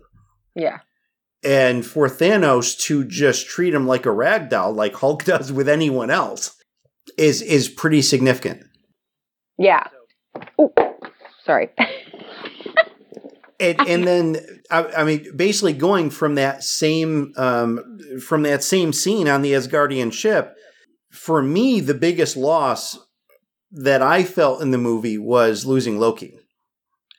Yeah. 0.55 0.79
And 1.45 1.85
for 1.85 2.07
Thanos 2.07 2.77
to 2.85 3.05
just 3.05 3.47
treat 3.47 3.73
him 3.73 3.85
like 3.85 4.07
a 4.07 4.11
rag 4.11 4.49
doll, 4.49 4.73
like 4.73 4.95
Hulk 4.95 5.23
does 5.25 5.51
with 5.51 5.69
anyone 5.69 6.09
else, 6.09 6.55
is 7.17 7.41
is 7.41 7.69
pretty 7.69 8.01
significant. 8.01 8.63
Yeah. 9.57 9.87
Ooh, 10.59 10.73
sorry. 11.45 11.69
and, 13.59 13.79
and 13.87 14.07
then 14.07 14.37
I, 14.69 14.83
I, 14.85 15.03
mean, 15.03 15.25
basically 15.35 15.73
going 15.73 16.09
from 16.09 16.35
that 16.35 16.63
same 16.63 17.31
um, 17.37 17.99
from 18.19 18.41
that 18.41 18.63
same 18.63 18.91
scene 18.91 19.27
on 19.27 19.43
the 19.43 19.53
Asgardian 19.53 20.11
ship, 20.11 20.55
for 21.11 21.41
me, 21.41 21.79
the 21.79 21.93
biggest 21.93 22.35
loss 22.35 22.97
that 23.71 24.01
I 24.01 24.23
felt 24.23 24.61
in 24.61 24.71
the 24.71 24.77
movie 24.77 25.17
was 25.17 25.65
losing 25.65 25.99
Loki. 25.99 26.39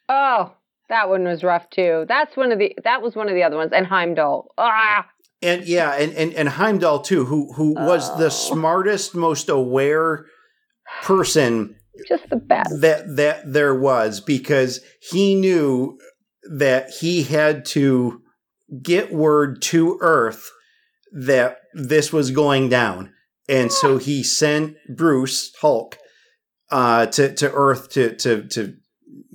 Oh, 0.09 0.55
that 0.89 1.09
one 1.09 1.25
was 1.25 1.43
rough 1.43 1.69
too. 1.71 2.05
That's 2.09 2.37
one 2.37 2.53
of 2.53 2.59
the 2.59 2.77
that 2.85 3.03
was 3.03 3.15
one 3.17 3.29
of 3.29 3.35
the 3.35 3.43
other 3.43 3.57
ones. 3.57 3.73
And 3.73 3.87
Heimdall. 3.87 4.53
Ah. 4.59 5.07
And 5.43 5.67
yeah, 5.67 5.93
and 5.93 6.13
and, 6.15 6.33
and 6.35 6.49
Heimdall 6.49 7.01
too, 7.01 7.25
who 7.25 7.53
who 7.53 7.75
was 7.75 8.17
the 8.19 8.27
oh. 8.27 8.31
smartest, 8.31 9.15
most 9.15 9.49
aware 9.49 10.27
person 11.03 11.77
just 12.09 12.29
the 12.29 12.37
best 12.37 12.81
that 12.81 13.17
that 13.17 13.53
there 13.53 13.75
was 13.75 14.21
because 14.21 14.81
he 15.01 15.35
knew 15.35 15.99
that 16.59 16.91
he 16.91 17.23
had 17.23 17.65
to 17.65 18.23
get 18.83 19.13
word 19.13 19.63
to 19.63 19.99
Earth 20.01 20.51
that 21.13 21.59
this 21.75 22.13
was 22.13 22.31
going 22.31 22.69
down. 22.69 23.13
And 23.49 23.73
so 23.73 23.99
he 23.99 24.23
sent 24.23 24.77
Bruce 24.89 25.53
Hulk 25.61 25.99
uh, 26.71 27.07
to 27.07 27.35
to 27.35 27.53
Earth 27.53 27.91
to 27.91 28.15
to 28.17 28.47
to 28.49 28.75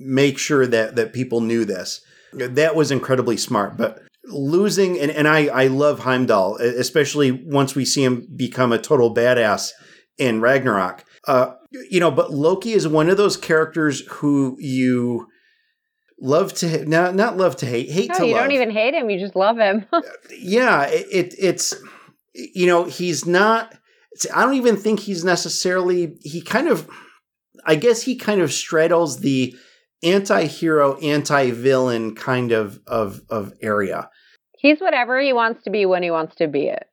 make 0.04 0.38
sure 0.38 0.66
that 0.66 0.96
that 0.96 1.12
people 1.12 1.40
knew 1.40 1.64
this. 1.64 2.00
That 2.32 2.74
was 2.74 2.90
incredibly 2.90 3.36
smart. 3.36 3.76
But 3.76 4.02
losing 4.24 4.98
and, 4.98 5.10
and 5.10 5.28
I, 5.28 5.46
I 5.46 5.66
love 5.66 6.00
Heimdall, 6.00 6.56
especially 6.56 7.30
once 7.30 7.74
we 7.74 7.84
see 7.84 8.04
him 8.04 8.26
become 8.34 8.72
a 8.72 8.78
total 8.78 9.14
badass 9.14 9.70
in 10.18 10.40
Ragnarok. 10.40 11.04
Uh, 11.26 11.54
you 11.90 12.00
know, 12.00 12.10
but 12.10 12.32
Loki 12.32 12.72
is 12.72 12.86
one 12.86 13.08
of 13.08 13.16
those 13.16 13.36
characters 13.36 14.02
who 14.08 14.56
you 14.58 15.28
love 16.22 16.54
to 16.54 16.86
not 16.86 17.14
not 17.16 17.36
love 17.36 17.56
to 17.56 17.66
hate 17.66 17.90
hate 17.90 18.08
no, 18.10 18.18
to 18.18 18.26
you 18.26 18.34
love. 18.34 18.44
don't 18.44 18.52
even 18.52 18.70
hate 18.70 18.94
him 18.94 19.10
you 19.10 19.18
just 19.18 19.34
love 19.34 19.58
him 19.58 19.84
yeah 20.38 20.84
it, 20.84 21.04
it, 21.10 21.34
it's 21.36 21.74
you 22.32 22.64
know 22.64 22.84
he's 22.84 23.26
not 23.26 23.74
i 24.32 24.44
don't 24.44 24.54
even 24.54 24.76
think 24.76 25.00
he's 25.00 25.24
necessarily 25.24 26.16
he 26.20 26.40
kind 26.40 26.68
of 26.68 26.88
i 27.66 27.74
guess 27.74 28.02
he 28.02 28.14
kind 28.14 28.40
of 28.40 28.52
straddles 28.52 29.18
the 29.18 29.52
anti-hero, 30.02 30.98
anti-villain 30.98 32.14
kind 32.14 32.52
of 32.52 32.80
of 32.86 33.20
of 33.28 33.52
area. 33.62 34.08
He's 34.58 34.80
whatever 34.80 35.20
he 35.20 35.32
wants 35.32 35.64
to 35.64 35.70
be 35.70 35.86
when 35.86 36.02
he 36.02 36.10
wants 36.10 36.36
to 36.36 36.48
be 36.48 36.66
it. 36.66 36.84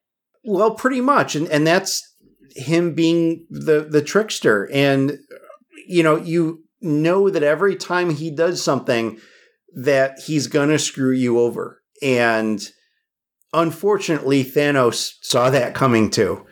Well, 0.43 0.71
pretty 0.71 1.01
much, 1.01 1.35
and 1.35 1.47
and 1.47 1.65
that's 1.65 2.15
him 2.55 2.93
being 2.93 3.45
the 3.49 3.87
the 3.89 4.01
trickster. 4.01 4.69
And 4.71 5.19
you 5.87 6.03
know, 6.03 6.17
you 6.17 6.63
know 6.81 7.29
that 7.29 7.43
every 7.43 7.75
time 7.75 8.09
he 8.09 8.31
does 8.31 8.63
something, 8.63 9.19
that 9.75 10.19
he's 10.19 10.47
gonna 10.47 10.79
screw 10.79 11.11
you 11.11 11.39
over. 11.39 11.81
And 12.01 12.65
unfortunately, 13.53 14.43
Thanos 14.43 15.15
saw 15.21 15.49
that 15.49 15.73
coming 15.73 16.09
too. 16.09 16.45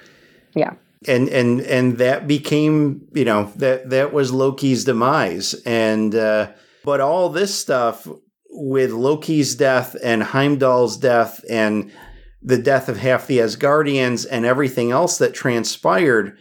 Yeah 0.55 0.74
and 1.08 1.30
and 1.30 1.62
and 1.62 1.98
that 1.98 2.28
became 2.28 3.08
you 3.14 3.26
know 3.26 3.52
that 3.58 3.89
that 3.89 4.14
was 4.14 4.32
Loki's 4.32 4.84
demise 4.86 5.54
and 5.66 6.16
uh, 6.16 6.52
but 6.84 7.02
all 7.02 7.30
this 7.30 7.54
stuff 7.54 8.08
with 8.50 8.91
Loki's 8.91 9.56
death 9.56 9.95
and 10.04 10.24
Heimdall's 10.24 10.98
death 10.98 11.43
and 11.50 11.91
the 12.41 12.58
death 12.58 12.89
of 12.89 12.98
half 12.98 13.28
the 13.28 13.39
Asgardians 13.39 14.26
and 14.30 14.45
everything 14.45 14.91
else 14.91 15.18
that 15.18 15.34
transpired, 15.34 16.38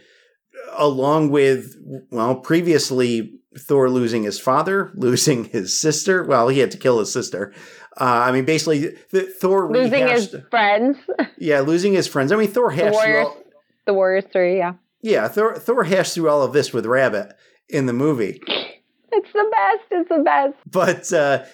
along 0.77 1.29
with, 1.29 1.75
well, 2.11 2.35
previously 2.35 3.33
Thor 3.57 3.89
losing 3.89 4.23
his 4.23 4.39
father, 4.39 4.91
losing 4.95 5.45
his 5.45 5.77
sister. 5.77 6.23
Well, 6.23 6.47
he 6.47 6.59
had 6.59 6.71
to 6.71 6.77
kill 6.77 6.99
his 6.99 7.11
sister. 7.11 7.53
Uh, 7.99 8.03
I 8.25 8.31
mean, 8.31 8.45
basically, 8.45 8.95
the, 9.11 9.23
Thor 9.23 9.71
losing 9.71 10.03
rehashed, 10.03 10.31
his 10.31 10.41
friends. 10.49 10.97
Yeah, 11.37 11.61
losing 11.61 11.93
his 11.93 12.07
friends. 12.07 12.31
I 12.31 12.35
mean, 12.35 12.47
Thor 12.47 12.71
hashed 12.71 12.95
all, 12.95 13.37
the 13.87 13.93
Warriors 13.93 14.25
three. 14.31 14.57
Yeah, 14.57 14.73
yeah. 15.01 15.27
Thor 15.27 15.55
Thor 15.55 15.83
hashed 15.83 16.13
through 16.13 16.29
all 16.29 16.43
of 16.43 16.53
this 16.53 16.71
with 16.71 16.85
Rabbit 16.85 17.33
in 17.67 17.87
the 17.87 17.93
movie. 17.93 18.39
It's 19.09 19.33
the 19.33 19.51
best. 19.51 19.83
It's 19.89 20.09
the 20.09 20.23
best. 20.23 20.55
But 20.69 21.11
uh, 21.11 21.45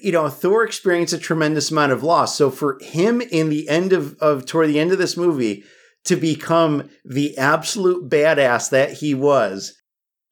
you 0.00 0.12
know, 0.12 0.28
Thor 0.28 0.64
experienced 0.64 1.12
a 1.12 1.18
tremendous 1.18 1.70
amount 1.70 1.92
of 1.92 2.02
loss. 2.02 2.36
So 2.36 2.50
for 2.50 2.78
him 2.80 3.20
in 3.20 3.48
the 3.48 3.68
end 3.68 3.92
of, 3.92 4.16
of 4.18 4.46
toward 4.46 4.68
the 4.68 4.78
end 4.78 4.92
of 4.92 4.98
this 4.98 5.16
movie 5.16 5.64
to 6.04 6.16
become 6.16 6.90
the 7.04 7.36
absolute 7.38 8.08
badass 8.08 8.70
that 8.70 8.92
he 8.94 9.14
was. 9.14 9.80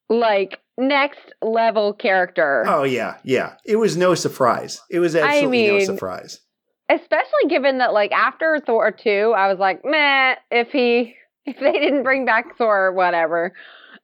Like 0.09 0.59
next 0.77 1.33
level 1.41 1.93
character. 1.93 2.65
Oh 2.67 2.83
yeah, 2.83 3.17
yeah. 3.23 3.55
It 3.65 3.77
was 3.77 3.95
no 3.95 4.15
surprise. 4.15 4.81
It 4.89 4.99
was 4.99 5.15
absolutely 5.15 5.69
I 5.69 5.71
mean, 5.71 5.79
no 5.79 5.85
surprise. 5.85 6.39
Especially 6.89 7.49
given 7.49 7.77
that 7.77 7.93
like 7.93 8.11
after 8.11 8.59
Thor 8.65 8.91
2, 8.91 9.33
I 9.35 9.47
was 9.47 9.59
like, 9.59 9.81
meh, 9.85 10.35
if 10.51 10.69
he 10.71 11.15
if 11.45 11.59
they 11.59 11.73
didn't 11.73 12.03
bring 12.03 12.25
back 12.25 12.57
Thor, 12.57 12.87
or 12.87 12.93
whatever. 12.93 13.53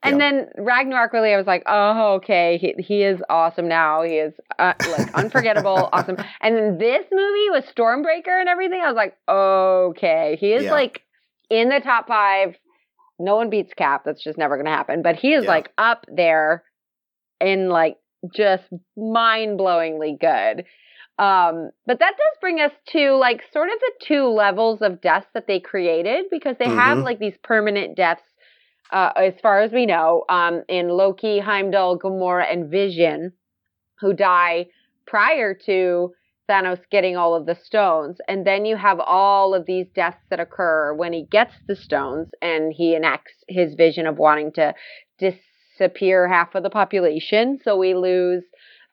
And 0.04 0.20
yeah. 0.20 0.32
then 0.32 0.50
Ragnarok 0.58 1.12
really, 1.14 1.34
I 1.34 1.38
was 1.38 1.48
like, 1.48 1.64
oh, 1.66 2.16
okay, 2.16 2.58
he, 2.62 2.76
he 2.78 3.02
is 3.02 3.20
awesome 3.30 3.68
now. 3.68 4.04
He 4.04 4.14
is 4.14 4.34
uh, 4.60 4.74
like 4.92 5.14
unforgettable, 5.16 5.90
awesome. 5.94 6.18
And 6.42 6.56
then 6.56 6.78
this 6.78 7.06
movie 7.12 7.50
with 7.50 7.66
Stormbreaker 7.76 8.40
and 8.40 8.48
everything, 8.48 8.80
I 8.84 8.88
was 8.88 8.96
like, 8.96 9.18
okay, 9.28 10.38
he 10.40 10.54
is 10.54 10.66
yeah. 10.66 10.72
like 10.72 11.02
in 11.50 11.70
the 11.70 11.80
top 11.80 12.08
five. 12.08 12.56
No 13.20 13.36
one 13.36 13.50
beats 13.50 13.74
Cap. 13.74 14.04
That's 14.06 14.24
just 14.24 14.38
never 14.38 14.56
going 14.56 14.66
to 14.66 14.72
happen. 14.72 15.02
But 15.02 15.16
he 15.16 15.34
is 15.34 15.46
yeah. 15.46 15.50
like 15.50 15.72
up 15.80 16.06
there 16.08 16.64
in 17.42 17.70
like 17.70 17.98
just 18.36 18.66
mind 18.96 19.60
blowingly 19.60 20.20
good. 20.20 20.66
Um, 21.20 21.72
but 21.88 22.00
that 22.00 22.16
does 22.16 22.38
bring 22.40 22.60
us 22.60 22.72
to 22.90 23.16
like 23.16 23.42
sort 23.52 23.70
of 23.70 23.80
the 23.80 24.06
two 24.06 24.28
levels 24.28 24.82
of 24.82 25.02
deaths 25.02 25.28
that 25.34 25.48
they 25.48 25.60
created 25.60 26.26
because 26.30 26.56
they 26.60 26.66
mm-hmm. 26.66 26.78
have 26.78 26.98
like 27.00 27.20
these 27.20 27.38
permanent 27.44 27.98
deaths 27.98 28.22
uh, 28.92 29.12
as 29.18 29.34
far 29.42 29.62
as 29.62 29.72
we 29.72 29.86
know, 29.86 30.24
um, 30.30 30.64
in 30.70 30.90
Loki, 30.90 31.40
Heimdall, 31.40 32.00
Gamora, 32.00 32.52
and 32.52 32.70
Vision, 32.70 33.34
who 34.00 34.14
die 34.14 34.68
prior 35.06 35.54
to 35.66 36.14
Thanos 36.50 36.80
getting 36.90 37.18
all 37.18 37.36
of 37.36 37.46
the 37.46 37.56
stones. 37.56 38.18
And 38.28 38.46
then 38.48 38.66
you 38.66 38.78
have 38.78 39.00
all 39.00 39.54
of 39.54 39.66
these 39.66 39.88
deaths 39.94 40.22
that 40.30 40.40
occur 40.40 40.94
when 40.94 41.14
he 41.14 41.26
gets 41.30 41.54
the 41.68 41.76
stones 41.76 42.30
and 42.42 42.72
he 42.74 42.96
enacts 42.96 43.34
his 43.50 43.76
vision 43.76 44.08
of 44.08 44.18
wanting 44.18 44.54
to 44.54 44.74
disappear 45.20 46.28
half 46.28 46.56
of 46.56 46.64
the 46.64 46.70
population. 46.70 47.60
So 47.64 47.78
we 47.78 47.94
lose 47.94 48.44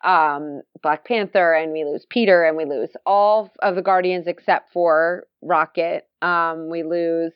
um, 0.05 0.61
Black 0.83 1.05
Panther 1.05 1.55
and 1.55 1.73
we 1.73 1.85
lose 1.85 2.07
Peter 2.09 2.45
and 2.45 2.57
we 2.57 2.65
lose 2.65 2.91
all 3.07 3.51
of 3.63 3.75
the 3.75 3.83
Guardians 3.83 4.27
except 4.27 4.73
for 4.73 5.27
Rocket. 5.43 6.07
Um, 6.23 6.69
we 6.71 6.83
lose 6.83 7.33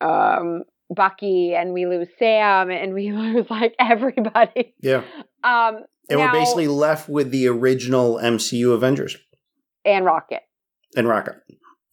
um, 0.00 0.62
Bucky 0.94 1.54
and 1.54 1.72
we 1.72 1.86
lose 1.86 2.08
Sam 2.18 2.70
and 2.70 2.94
we 2.94 3.12
lose 3.12 3.48
like 3.50 3.74
everybody. 3.78 4.74
Yeah. 4.80 5.02
Um, 5.44 5.84
and 6.08 6.18
now, 6.18 6.26
we're 6.26 6.40
basically 6.40 6.68
left 6.68 7.08
with 7.08 7.30
the 7.30 7.46
original 7.48 8.18
MCU 8.18 8.74
Avengers 8.74 9.16
and 9.84 10.04
Rocket 10.04 10.42
and 10.96 11.06
Rocket 11.06 11.36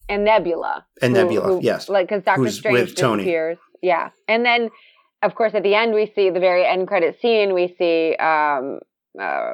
and 0.08 0.24
Nebula 0.24 0.84
and 1.00 1.14
who, 1.14 1.22
Nebula. 1.22 1.46
Who, 1.46 1.60
yes, 1.62 1.88
like 1.88 2.08
because 2.08 2.24
Doctor 2.24 2.50
Strange 2.50 2.94
disappears. 2.94 3.58
Yeah, 3.82 4.10
and 4.26 4.44
then 4.44 4.70
of 5.22 5.34
course 5.34 5.54
at 5.54 5.62
the 5.62 5.74
end 5.74 5.94
we 5.94 6.12
see 6.14 6.30
the 6.30 6.40
very 6.40 6.66
end 6.66 6.88
credit 6.88 7.20
scene. 7.20 7.54
We 7.54 7.74
see 7.78 8.16
um, 8.16 8.80
uh, 9.20 9.52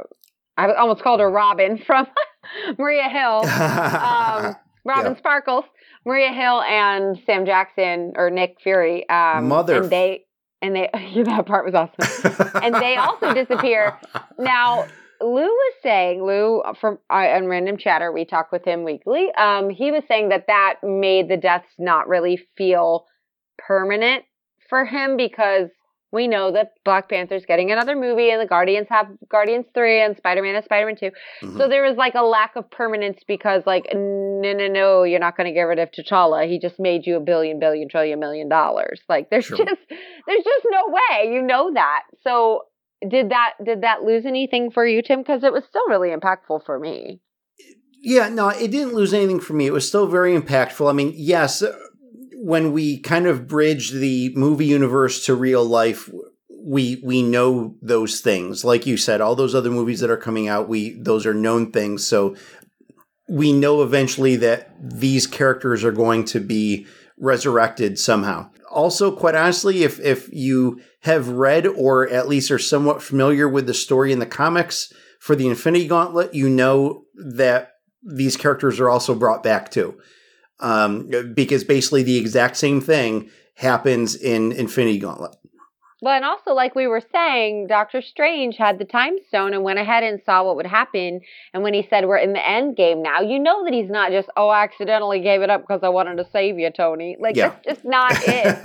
I 0.57 0.73
almost 0.73 1.03
called 1.03 1.21
her 1.21 1.31
Robin 1.31 1.79
from 1.79 2.07
Maria 2.79 3.09
Hill. 3.09 3.45
um, 3.51 4.57
Robin 4.85 5.13
yeah. 5.13 5.19
Sparkles 5.19 5.65
Maria 6.05 6.33
Hill 6.33 6.63
and 6.63 7.19
Sam 7.27 7.45
Jackson 7.45 8.13
or 8.17 8.31
Nick 8.31 8.59
Fury. 8.63 9.09
Um, 9.09 9.49
Mother. 9.49 9.83
And 9.83 9.91
they 9.91 10.25
and 10.63 10.75
they 10.75 10.89
yeah, 11.13 11.25
that 11.25 11.47
part 11.47 11.67
was 11.67 11.75
awesome. 11.75 12.63
and 12.63 12.75
they 12.75 12.97
also 12.97 13.35
disappear. 13.35 13.99
Now 14.39 14.87
Lou 15.21 15.47
was 15.47 15.75
saying 15.83 16.25
Lou 16.25 16.63
from 16.81 16.99
uh, 17.11 17.15
on 17.15 17.47
Random 17.47 17.77
Chatter, 17.77 18.13
we 18.13 18.25
talk 18.25 18.53
with 18.53 18.65
him 18.65 18.85
weekly. 18.85 19.33
Um, 19.33 19.71
he 19.71 19.91
was 19.91 20.05
saying 20.09 20.29
that 20.31 20.47
that 20.47 20.77
made 20.83 21.29
the 21.29 21.37
deaths 21.37 21.69
not 21.79 22.09
really 22.09 22.41
feel 22.57 23.07
permanent 23.59 24.25
for 24.69 24.85
him 24.85 25.17
because 25.17 25.69
we 26.17 26.27
know 26.27 26.51
that 26.51 26.73
Black 26.85 27.09
Panther's 27.11 27.45
getting 27.47 27.71
another 27.71 27.95
movie 27.95 28.31
and 28.31 28.41
the 28.41 28.47
Guardians 28.47 28.87
have 28.89 29.07
Guardians 29.31 29.67
3 29.75 30.03
and 30.03 30.17
Spider-Man 30.17 30.55
has 30.55 30.65
Spider-Man 30.65 30.97
2. 30.97 31.07
Mm-hmm. 31.07 31.59
So 31.59 31.69
there 31.69 31.85
was 31.85 31.97
like 31.97 32.15
a 32.15 32.23
lack 32.23 32.57
of 32.57 32.69
permanence 32.71 33.19
because 33.29 33.63
like 33.67 33.87
no 33.93 34.53
no 34.53 34.67
no 34.67 35.03
you're 35.05 35.21
not 35.21 35.37
going 35.37 35.47
to 35.47 35.53
get 35.53 35.63
rid 35.63 35.79
of 35.79 35.91
T'Challa. 35.91 36.49
He 36.49 36.59
just 36.59 36.81
made 36.81 37.07
you 37.07 37.17
a 37.17 37.21
billion 37.21 37.61
billion 37.61 37.89
trillion 37.89 38.19
million 38.19 38.49
dollars. 38.49 39.01
Like 39.09 39.29
there's 39.31 39.45
sure. 39.45 39.59
just 39.59 39.81
there's 39.89 40.45
just 40.45 40.67
no 40.71 40.83
way. 40.89 41.33
You 41.33 41.43
know 41.43 41.73
that. 41.75 42.03
So 42.23 42.63
did 43.07 43.29
that 43.29 43.53
did 43.63 43.83
that 43.83 44.03
lose 44.03 44.25
anything 44.25 44.71
for 44.71 44.87
you 44.87 45.03
Tim 45.03 45.21
because 45.21 45.45
it 45.45 45.53
was 45.53 45.65
still 45.69 45.87
really 45.87 46.09
impactful 46.09 46.65
for 46.65 46.79
me. 46.79 47.21
Yeah, 48.03 48.29
no, 48.29 48.49
it 48.49 48.71
didn't 48.71 48.95
lose 48.95 49.13
anything 49.13 49.41
for 49.41 49.53
me. 49.53 49.67
It 49.67 49.73
was 49.73 49.87
still 49.87 50.07
very 50.07 50.39
impactful. 50.39 50.89
I 50.89 50.93
mean, 50.93 51.13
yes, 51.17 51.63
when 52.47 52.71
we 52.71 52.97
kind 53.01 53.27
of 53.27 53.49
bridge 53.49 53.91
the 53.91 54.33
movie 54.37 54.67
universe 54.67 55.25
to 55.25 55.35
real 55.35 55.65
life, 55.65 56.09
we 56.49 57.01
we 57.03 57.21
know 57.21 57.75
those 57.83 58.21
things. 58.21 58.65
Like 58.65 58.87
you 58.87 58.97
said, 58.97 59.21
all 59.21 59.35
those 59.35 59.53
other 59.53 59.69
movies 59.69 59.99
that 59.99 60.11
are 60.11 60.17
coming 60.17 60.47
out, 60.47 60.69
we 60.69 60.93
those 60.93 61.27
are 61.27 61.35
known 61.35 61.73
things. 61.73 62.07
So 62.07 62.37
we 63.29 63.53
know 63.53 63.83
eventually 63.83 64.37
that 64.37 64.71
these 64.81 65.27
characters 65.27 65.83
are 65.83 65.91
going 65.91 66.25
to 66.27 66.39
be 66.39 66.87
resurrected 67.19 67.99
somehow. 67.99 68.49
Also, 68.71 69.11
quite 69.11 69.35
honestly, 69.35 69.83
if 69.83 69.99
if 69.99 70.33
you 70.33 70.81
have 71.01 71.27
read 71.27 71.67
or 71.67 72.09
at 72.09 72.29
least 72.29 72.53
are 72.53 72.61
somewhat 72.61 73.03
familiar 73.03 73.49
with 73.49 73.67
the 73.67 73.75
story 73.75 74.13
in 74.13 74.21
the 74.21 74.25
comics 74.25 74.93
for 75.19 75.35
the 75.35 75.49
Infinity 75.49 75.89
Gauntlet, 75.89 76.33
you 76.33 76.49
know 76.49 77.07
that 77.17 77.73
these 78.05 78.37
characters 78.37 78.79
are 78.79 78.89
also 78.89 79.17
brought 79.17 79.43
back 79.43 79.69
too 79.69 79.99
um, 80.61 81.33
because 81.35 81.65
basically 81.65 82.03
the 82.03 82.19
exact 82.19 82.57
same 82.57 82.81
thing 82.81 83.31
happens 83.55 84.15
in 84.15 84.53
Infinity 84.53 84.99
Gauntlet. 84.99 85.37
Well, 86.03 86.15
and 86.15 86.27
also, 86.27 86.53
like 86.53 86.75
we 86.75 86.87
were 86.87 87.03
saying, 87.13 87.69
Doctor 87.69 88.03
Strange 88.03 88.57
had 88.59 88.79
the 88.79 88.85
time 88.85 89.15
stone 89.29 89.55
and 89.55 89.63
went 89.63 89.79
ahead 89.79 90.03
and 90.05 90.21
saw 90.27 90.45
what 90.45 90.57
would 90.57 90.67
happen. 90.67 91.21
And 91.55 91.63
when 91.63 91.73
he 91.73 91.87
said, 91.89 92.07
We're 92.07 92.19
in 92.19 92.35
the 92.35 92.47
end 92.47 92.77
game 92.77 93.03
now, 93.03 93.23
you 93.23 93.39
know 93.39 93.65
that 93.65 93.73
he's 93.73 93.89
not 93.89 94.11
just, 94.11 94.29
Oh, 94.37 94.49
I 94.49 94.63
accidentally 94.63 95.21
gave 95.21 95.41
it 95.41 95.49
up 95.49 95.63
because 95.63 95.81
I 95.83 95.89
wanted 95.89 96.17
to 96.19 96.27
save 96.31 96.59
you, 96.59 96.71
Tony. 96.71 97.17
Like, 97.19 97.35
yeah. 97.35 97.49
that's 97.49 97.65
just 97.65 97.85
not 97.85 98.13
it. 98.15 98.65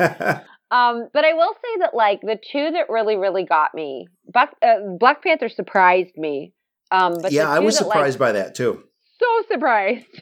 um, 0.71 1.07
but 1.13 1.23
I 1.23 1.33
will 1.33 1.53
say 1.53 1.79
that, 1.79 1.93
like, 1.93 2.19
the 2.19 2.37
two 2.51 2.71
that 2.71 2.89
really, 2.89 3.15
really 3.15 3.45
got 3.45 3.73
me, 3.73 4.07
Buck, 4.31 4.49
uh, 4.61 4.97
Black 4.99 5.23
Panther 5.23 5.47
surprised 5.47 6.17
me. 6.17 6.53
Um, 6.91 7.15
but 7.21 7.31
yeah, 7.31 7.49
I 7.49 7.59
was 7.59 7.77
that, 7.77 7.85
surprised 7.85 8.19
like, 8.19 8.33
by 8.33 8.39
that 8.39 8.55
too. 8.55 8.83
So 9.19 9.53
surprised. 9.53 10.05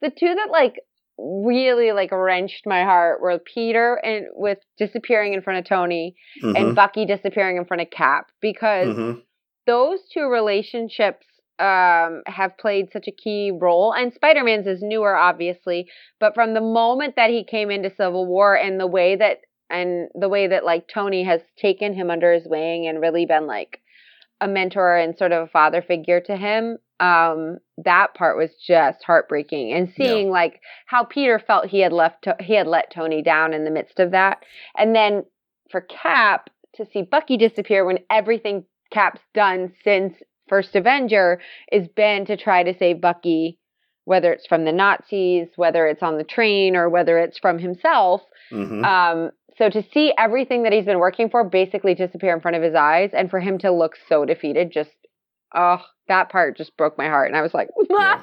The 0.00 0.10
two 0.10 0.32
that, 0.32 0.50
like, 0.52 0.76
really 1.18 1.92
like 1.92 2.12
wrenched 2.12 2.62
my 2.64 2.84
heart 2.84 3.20
were 3.20 3.38
Peter 3.38 3.94
and 3.94 4.26
with 4.34 4.58
disappearing 4.78 5.34
in 5.34 5.42
front 5.42 5.58
of 5.58 5.66
Tony 5.66 6.14
mm-hmm. 6.42 6.56
and 6.56 6.76
Bucky 6.76 7.06
disappearing 7.06 7.56
in 7.56 7.64
front 7.64 7.80
of 7.80 7.90
Cap 7.90 8.26
because 8.40 8.88
mm-hmm. 8.88 9.18
those 9.66 9.98
two 10.12 10.28
relationships 10.28 11.26
um, 11.58 12.22
have 12.26 12.56
played 12.56 12.92
such 12.92 13.08
a 13.08 13.12
key 13.12 13.50
role. 13.52 13.92
And 13.92 14.12
Spider 14.14 14.44
Man's 14.44 14.68
is 14.68 14.80
newer, 14.80 15.16
obviously, 15.16 15.88
but 16.20 16.34
from 16.34 16.54
the 16.54 16.60
moment 16.60 17.16
that 17.16 17.30
he 17.30 17.44
came 17.44 17.70
into 17.70 17.90
Civil 17.90 18.26
War 18.26 18.54
and 18.54 18.78
the 18.78 18.86
way 18.86 19.16
that 19.16 19.38
and 19.70 20.08
the 20.14 20.28
way 20.28 20.46
that 20.46 20.64
like 20.64 20.88
Tony 20.88 21.24
has 21.24 21.42
taken 21.58 21.94
him 21.94 22.10
under 22.10 22.32
his 22.32 22.46
wing 22.46 22.86
and 22.86 23.00
really 23.00 23.26
been 23.26 23.46
like 23.46 23.80
a 24.40 24.48
mentor 24.48 24.96
and 24.96 25.18
sort 25.18 25.32
of 25.32 25.42
a 25.44 25.50
father 25.50 25.82
figure 25.82 26.20
to 26.20 26.36
him 26.36 26.78
um 27.00 27.58
that 27.84 28.14
part 28.14 28.36
was 28.36 28.50
just 28.66 29.04
heartbreaking 29.04 29.72
and 29.72 29.92
seeing 29.96 30.26
yeah. 30.26 30.32
like 30.32 30.60
how 30.86 31.04
peter 31.04 31.38
felt 31.38 31.66
he 31.66 31.80
had 31.80 31.92
left 31.92 32.22
to- 32.24 32.36
he 32.40 32.54
had 32.54 32.66
let 32.66 32.92
tony 32.92 33.22
down 33.22 33.54
in 33.54 33.64
the 33.64 33.70
midst 33.70 34.00
of 34.00 34.10
that 34.10 34.42
and 34.76 34.94
then 34.94 35.22
for 35.70 35.80
cap 35.80 36.50
to 36.74 36.84
see 36.92 37.02
bucky 37.02 37.36
disappear 37.36 37.84
when 37.84 37.98
everything 38.10 38.64
cap's 38.92 39.20
done 39.32 39.72
since 39.84 40.14
first 40.48 40.74
avenger 40.74 41.40
is 41.70 41.86
been 41.88 42.26
to 42.26 42.36
try 42.36 42.62
to 42.62 42.76
save 42.76 43.00
bucky 43.00 43.58
whether 44.04 44.32
it's 44.32 44.46
from 44.46 44.64
the 44.64 44.72
nazis 44.72 45.48
whether 45.56 45.86
it's 45.86 46.02
on 46.02 46.18
the 46.18 46.24
train 46.24 46.74
or 46.74 46.88
whether 46.88 47.18
it's 47.18 47.38
from 47.38 47.58
himself 47.58 48.22
mm-hmm. 48.52 48.84
um 48.84 49.30
so 49.56 49.68
to 49.68 49.84
see 49.92 50.12
everything 50.16 50.62
that 50.62 50.72
he's 50.72 50.84
been 50.84 51.00
working 51.00 51.28
for 51.28 51.44
basically 51.44 51.94
disappear 51.94 52.32
in 52.34 52.40
front 52.40 52.56
of 52.56 52.62
his 52.62 52.74
eyes 52.74 53.10
and 53.12 53.28
for 53.28 53.40
him 53.40 53.58
to 53.58 53.70
look 53.70 53.94
so 54.08 54.24
defeated 54.24 54.70
just 54.72 54.90
Oh, 55.54 55.78
that 56.08 56.30
part 56.30 56.56
just 56.56 56.76
broke 56.76 56.98
my 56.98 57.06
heart, 57.08 57.28
and 57.28 57.36
I 57.36 57.42
was 57.42 57.54
like, 57.54 57.68
Yeah. 57.90 58.22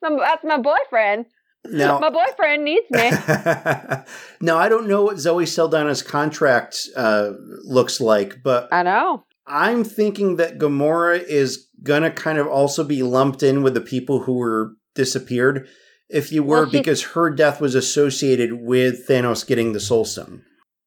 "That's 0.00 0.44
my 0.44 0.58
boyfriend. 0.58 1.26
Now, 1.64 1.98
My 2.00 2.10
boyfriend 2.10 2.64
needs 2.64 2.86
me." 2.90 3.10
now 4.40 4.56
I 4.58 4.68
don't 4.68 4.88
know 4.88 5.02
what 5.04 5.18
Zoe 5.18 5.44
Saldana's 5.44 6.02
contract 6.02 6.76
uh, 6.96 7.30
looks 7.64 8.00
like, 8.00 8.42
but 8.42 8.68
I 8.72 8.82
know. 8.82 9.24
I'm 9.46 9.84
thinking 9.84 10.36
that 10.36 10.58
Gamora 10.58 11.22
is 11.22 11.68
gonna 11.82 12.10
kind 12.10 12.38
of 12.38 12.46
also 12.46 12.84
be 12.84 13.02
lumped 13.02 13.42
in 13.42 13.62
with 13.62 13.74
the 13.74 13.80
people 13.80 14.20
who 14.20 14.34
were 14.34 14.72
disappeared, 14.94 15.68
if 16.08 16.32
you 16.32 16.42
were, 16.42 16.62
Well, 16.62 16.70
she- 16.70 16.78
because 16.78 17.02
her 17.12 17.30
death 17.30 17.60
was 17.60 17.74
associated 17.74 18.50
with 18.54 19.06
Thanos 19.08 19.46
getting 19.46 19.72
the 19.72 19.80
Soul 19.80 20.04
Stone. 20.04 20.42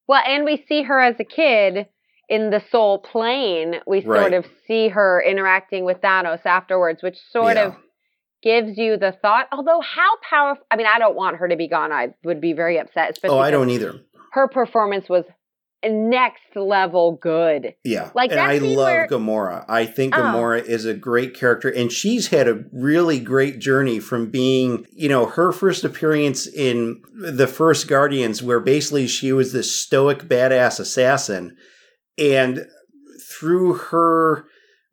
Well, 0.07 0.21
and 0.25 0.45
we 0.45 0.63
see 0.67 0.83
her 0.83 0.99
as 1.01 1.15
a 1.19 1.23
kid 1.25 1.88
in 2.30 2.49
the 2.49 2.61
soul 2.71 2.99
plane. 2.99 3.76
We 3.86 4.01
Right. 4.01 4.21
sort 4.21 4.34
of 4.34 4.45
see 4.67 4.89
her 4.89 5.21
interacting 5.21 5.86
with 5.86 6.01
Thanos 6.01 6.45
afterwards, 6.45 7.01
which 7.03 7.17
sort 7.32 7.55
Yeah. 7.55 7.67
of 7.67 7.76
gives 8.43 8.78
you 8.78 8.97
the 8.97 9.11
thought. 9.11 9.47
Although, 9.51 9.82
how 9.82 10.11
powerful! 10.30 10.65
I 10.69 10.76
mean, 10.76 10.88
I 10.88 10.99
don't 10.99 11.15
want 11.15 11.38
her 11.38 11.47
to 11.47 11.55
be 11.55 11.67
gone. 11.67 11.91
I 11.91 12.13
would 12.23 12.41
be 12.41 12.53
very 12.53 12.78
upset. 12.80 13.17
Oh, 13.23 13.39
I 13.39 13.51
don't 13.51 13.69
either. 13.69 13.95
Her 14.34 14.47
performance 14.47 15.07
was 15.09 15.23
next 15.88 16.55
level 16.55 17.11
good. 17.21 17.76
Yeah, 17.84 18.09
Like 18.15 18.32
and 18.32 18.39
I 18.39 18.57
love 18.57 18.88
where- 18.88 19.07
Gamora. 19.07 19.65
I 19.67 19.86
think 19.86 20.15
Oh. 20.17 20.19
Gamora 20.21 20.63
is 20.63 20.84
a 20.86 20.95
great 20.95 21.36
character, 21.36 21.69
and 21.69 21.91
she's 21.91 22.28
had 22.30 22.47
a 22.47 22.63
really 22.73 23.19
great 23.19 23.59
journey 23.59 23.99
from 23.99 24.32
being, 24.32 24.88
you 24.91 25.07
know, 25.09 25.26
her 25.28 25.51
first 25.51 25.84
appearance 25.84 26.47
in 26.47 27.01
the 27.15 27.45
first 27.47 27.88
Guardians, 27.88 28.41
where 28.41 28.59
basically 28.59 29.05
she 29.05 29.32
was 29.32 29.53
this 29.53 29.76
stoic 29.76 30.23
badass 30.23 30.80
assassin, 30.80 31.55
and 32.18 32.66
through 33.39 33.74
her 33.76 34.45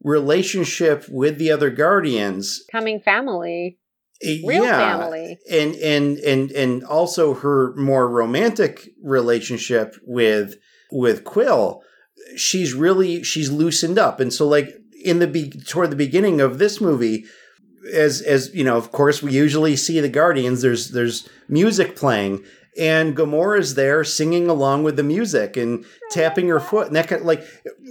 relationship 0.03 1.07
with 1.09 1.39
the 1.39 1.51
other 1.51 1.71
Guardians, 1.71 2.65
Coming 2.71 3.01
family, 3.01 3.79
eh, 4.23 4.39
real 4.45 4.65
yeah, 4.65 4.79
family. 4.79 5.39
and 5.51 5.75
and 5.77 6.19
and 6.19 6.51
and 6.51 6.85
also 6.85 7.35
her 7.35 7.75
more 7.77 8.09
romantic 8.09 8.89
relationship 9.03 9.95
with 10.05 10.57
with 10.91 11.25
Quill, 11.25 11.83
she's 12.37 12.75
really 12.75 13.23
she's 13.23 13.51
loosened 13.51 13.99
up, 13.99 14.21
and 14.21 14.33
so 14.33 14.47
like 14.47 14.75
in 15.05 15.19
the 15.19 15.27
be- 15.27 15.51
toward 15.51 15.91
the 15.91 15.97
beginning 15.97 16.41
of 16.41 16.59
this 16.59 16.81
movie, 16.81 17.25
as 17.93 18.21
as 18.23 18.55
you 18.55 18.65
know, 18.65 18.77
of 18.77 18.93
course, 18.93 19.23
we 19.23 19.33
usually 19.33 19.77
see 19.77 20.01
the 20.01 20.09
Guardians. 20.09 20.63
There's 20.63 20.91
there's 20.91 21.29
music 21.49 21.97
playing. 21.97 22.45
And 22.79 23.15
Gamora's 23.15 23.75
there 23.75 24.03
singing 24.03 24.49
along 24.49 24.83
with 24.85 24.97
the 24.97 25.03
music 25.03 25.59
and 25.59 25.85
tapping 26.11 26.49
her 26.49 26.59
foot, 26.61 26.87
and 26.87 26.97
that 26.97 27.07
kind 27.09 27.21
of, 27.21 27.27
like 27.27 27.45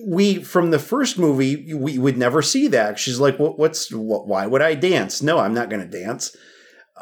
we 0.07 0.41
from 0.43 0.71
the 0.71 0.79
first 0.79 1.19
movie 1.19 1.71
we 1.73 1.99
would 1.99 2.17
never 2.17 2.41
see 2.41 2.67
that. 2.69 2.97
She's 2.97 3.19
like, 3.19 3.37
"What? 3.37 3.59
What's? 3.59 3.91
What, 3.93 4.27
why 4.27 4.47
would 4.47 4.61
I 4.63 4.73
dance? 4.73 5.21
No, 5.21 5.37
I'm 5.37 5.53
not 5.53 5.69
going 5.69 5.87
to 5.87 5.99
dance." 6.03 6.35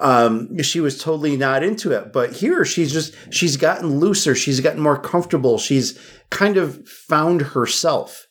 um 0.02 0.58
she 0.62 0.80
was 0.80 0.98
totally 0.98 1.36
not 1.36 1.62
into 1.62 1.92
it 1.92 2.14
but 2.14 2.32
here 2.32 2.64
she's 2.64 2.94
just 2.94 3.14
she's 3.34 3.58
gotten 3.58 4.00
looser 4.00 4.34
she's 4.34 4.62
gotten 4.62 4.80
more 4.80 4.98
comfortable 4.98 5.58
she's 5.58 6.00
kind 6.30 6.56
of 6.56 6.88
found 6.88 7.42
herself 7.42 8.28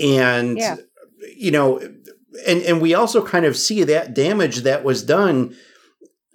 and 0.00 0.56
Yeah. 0.58 0.76
you 1.36 1.50
know 1.50 1.78
and 2.46 2.62
and 2.62 2.80
we 2.80 2.94
also 2.94 3.24
kind 3.26 3.46
of 3.46 3.56
see 3.56 3.82
that 3.82 4.14
damage 4.14 4.58
that 4.58 4.84
was 4.84 5.02
done 5.02 5.56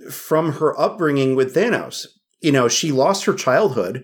from 0.09 0.53
her 0.53 0.77
upbringing 0.77 1.35
with 1.35 1.55
Thanos 1.55 2.07
you 2.41 2.51
know 2.51 2.67
she 2.67 2.91
lost 2.91 3.25
her 3.25 3.33
childhood 3.33 4.03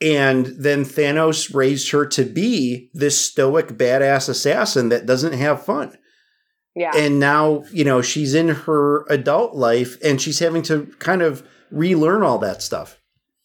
and 0.00 0.46
then 0.58 0.84
Thanos 0.84 1.54
raised 1.54 1.90
her 1.92 2.04
to 2.06 2.24
be 2.24 2.90
this 2.92 3.18
stoic 3.18 3.68
badass 3.68 4.28
assassin 4.28 4.90
that 4.90 5.06
doesn't 5.06 5.32
have 5.32 5.64
fun 5.64 5.96
Yeah. 6.74 6.92
and 6.94 7.18
now 7.18 7.64
you 7.72 7.84
know 7.84 8.02
she's 8.02 8.34
in 8.34 8.48
her 8.48 9.04
adult 9.08 9.54
life 9.54 9.96
and 10.04 10.20
she's 10.20 10.38
having 10.38 10.62
to 10.64 10.86
kind 10.98 11.22
of 11.22 11.42
relearn 11.70 12.22
all 12.22 12.38
that 12.38 12.62
stuff 12.62 13.00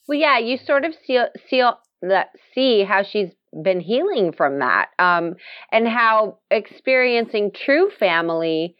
Well, 0.08 0.18
yeah, 0.20 0.38
you 0.40 0.58
sort 0.66 0.84
of 0.86 0.94
see 1.06 1.20
see 1.50 1.64
that 2.02 2.28
see 2.54 2.84
how 2.84 3.04
she's 3.04 3.30
been 3.64 3.80
healing 3.82 4.32
from 4.32 4.60
that, 4.60 4.88
um, 4.98 5.36
and 5.72 5.88
how 5.88 6.38
experiencing 6.50 7.52
true 7.66 7.90
family 8.00 8.76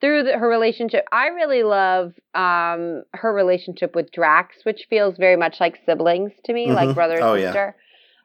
through 0.00 0.24
the, 0.24 0.38
her 0.38 0.48
relationship. 0.48 1.04
I 1.10 1.28
really 1.28 1.62
love 1.62 2.12
um, 2.34 3.02
her 3.14 3.32
relationship 3.32 3.94
with 3.94 4.12
Drax, 4.12 4.56
which 4.64 4.86
feels 4.90 5.16
very 5.16 5.36
much 5.36 5.56
like 5.60 5.78
siblings 5.86 6.32
to 6.44 6.52
me, 6.52 6.68
Mhm. 6.68 6.74
like 6.74 6.94
brother 6.94 7.16
and 7.16 7.24
Oh, 7.24 7.34
yeah. 7.34 7.46
sister. 7.46 7.76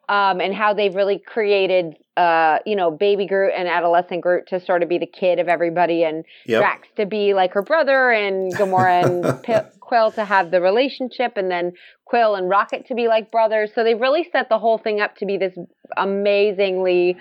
Um, 0.09 0.41
and 0.41 0.53
how 0.53 0.73
they've 0.73 0.93
really 0.93 1.19
created, 1.19 1.95
uh, 2.17 2.59
you 2.65 2.75
know, 2.75 2.91
baby 2.91 3.25
Groot 3.25 3.53
and 3.55 3.69
adolescent 3.69 4.19
Groot 4.21 4.47
to 4.47 4.59
sort 4.59 4.83
of 4.83 4.89
be 4.89 4.97
the 4.97 5.05
kid 5.05 5.39
of 5.39 5.47
everybody, 5.47 6.03
and 6.03 6.25
yep 6.45 6.59
Drax 6.59 6.89
to 6.97 7.05
be 7.05 7.33
like 7.33 7.53
her 7.53 7.61
brother 7.61 8.11
and 8.11 8.53
Gamora 8.53 9.03
and 9.05 9.43
P- 9.43 9.53
Quill 9.79 10.11
to 10.13 10.25
have 10.25 10.51
the 10.51 10.59
relationship 10.59 11.37
and 11.37 11.49
then 11.49 11.71
Quill 12.03 12.35
and 12.35 12.49
Rocket 12.49 12.87
to 12.87 12.95
be 12.95 13.07
like 13.07 13.31
brothers. 13.31 13.71
So 13.73 13.85
they've 13.85 13.99
really 13.99 14.27
set 14.33 14.49
the 14.49 14.59
whole 14.59 14.77
thing 14.77 14.99
up 14.99 15.15
to 15.17 15.25
be 15.25 15.37
this 15.37 15.57
amazingly 15.95 17.15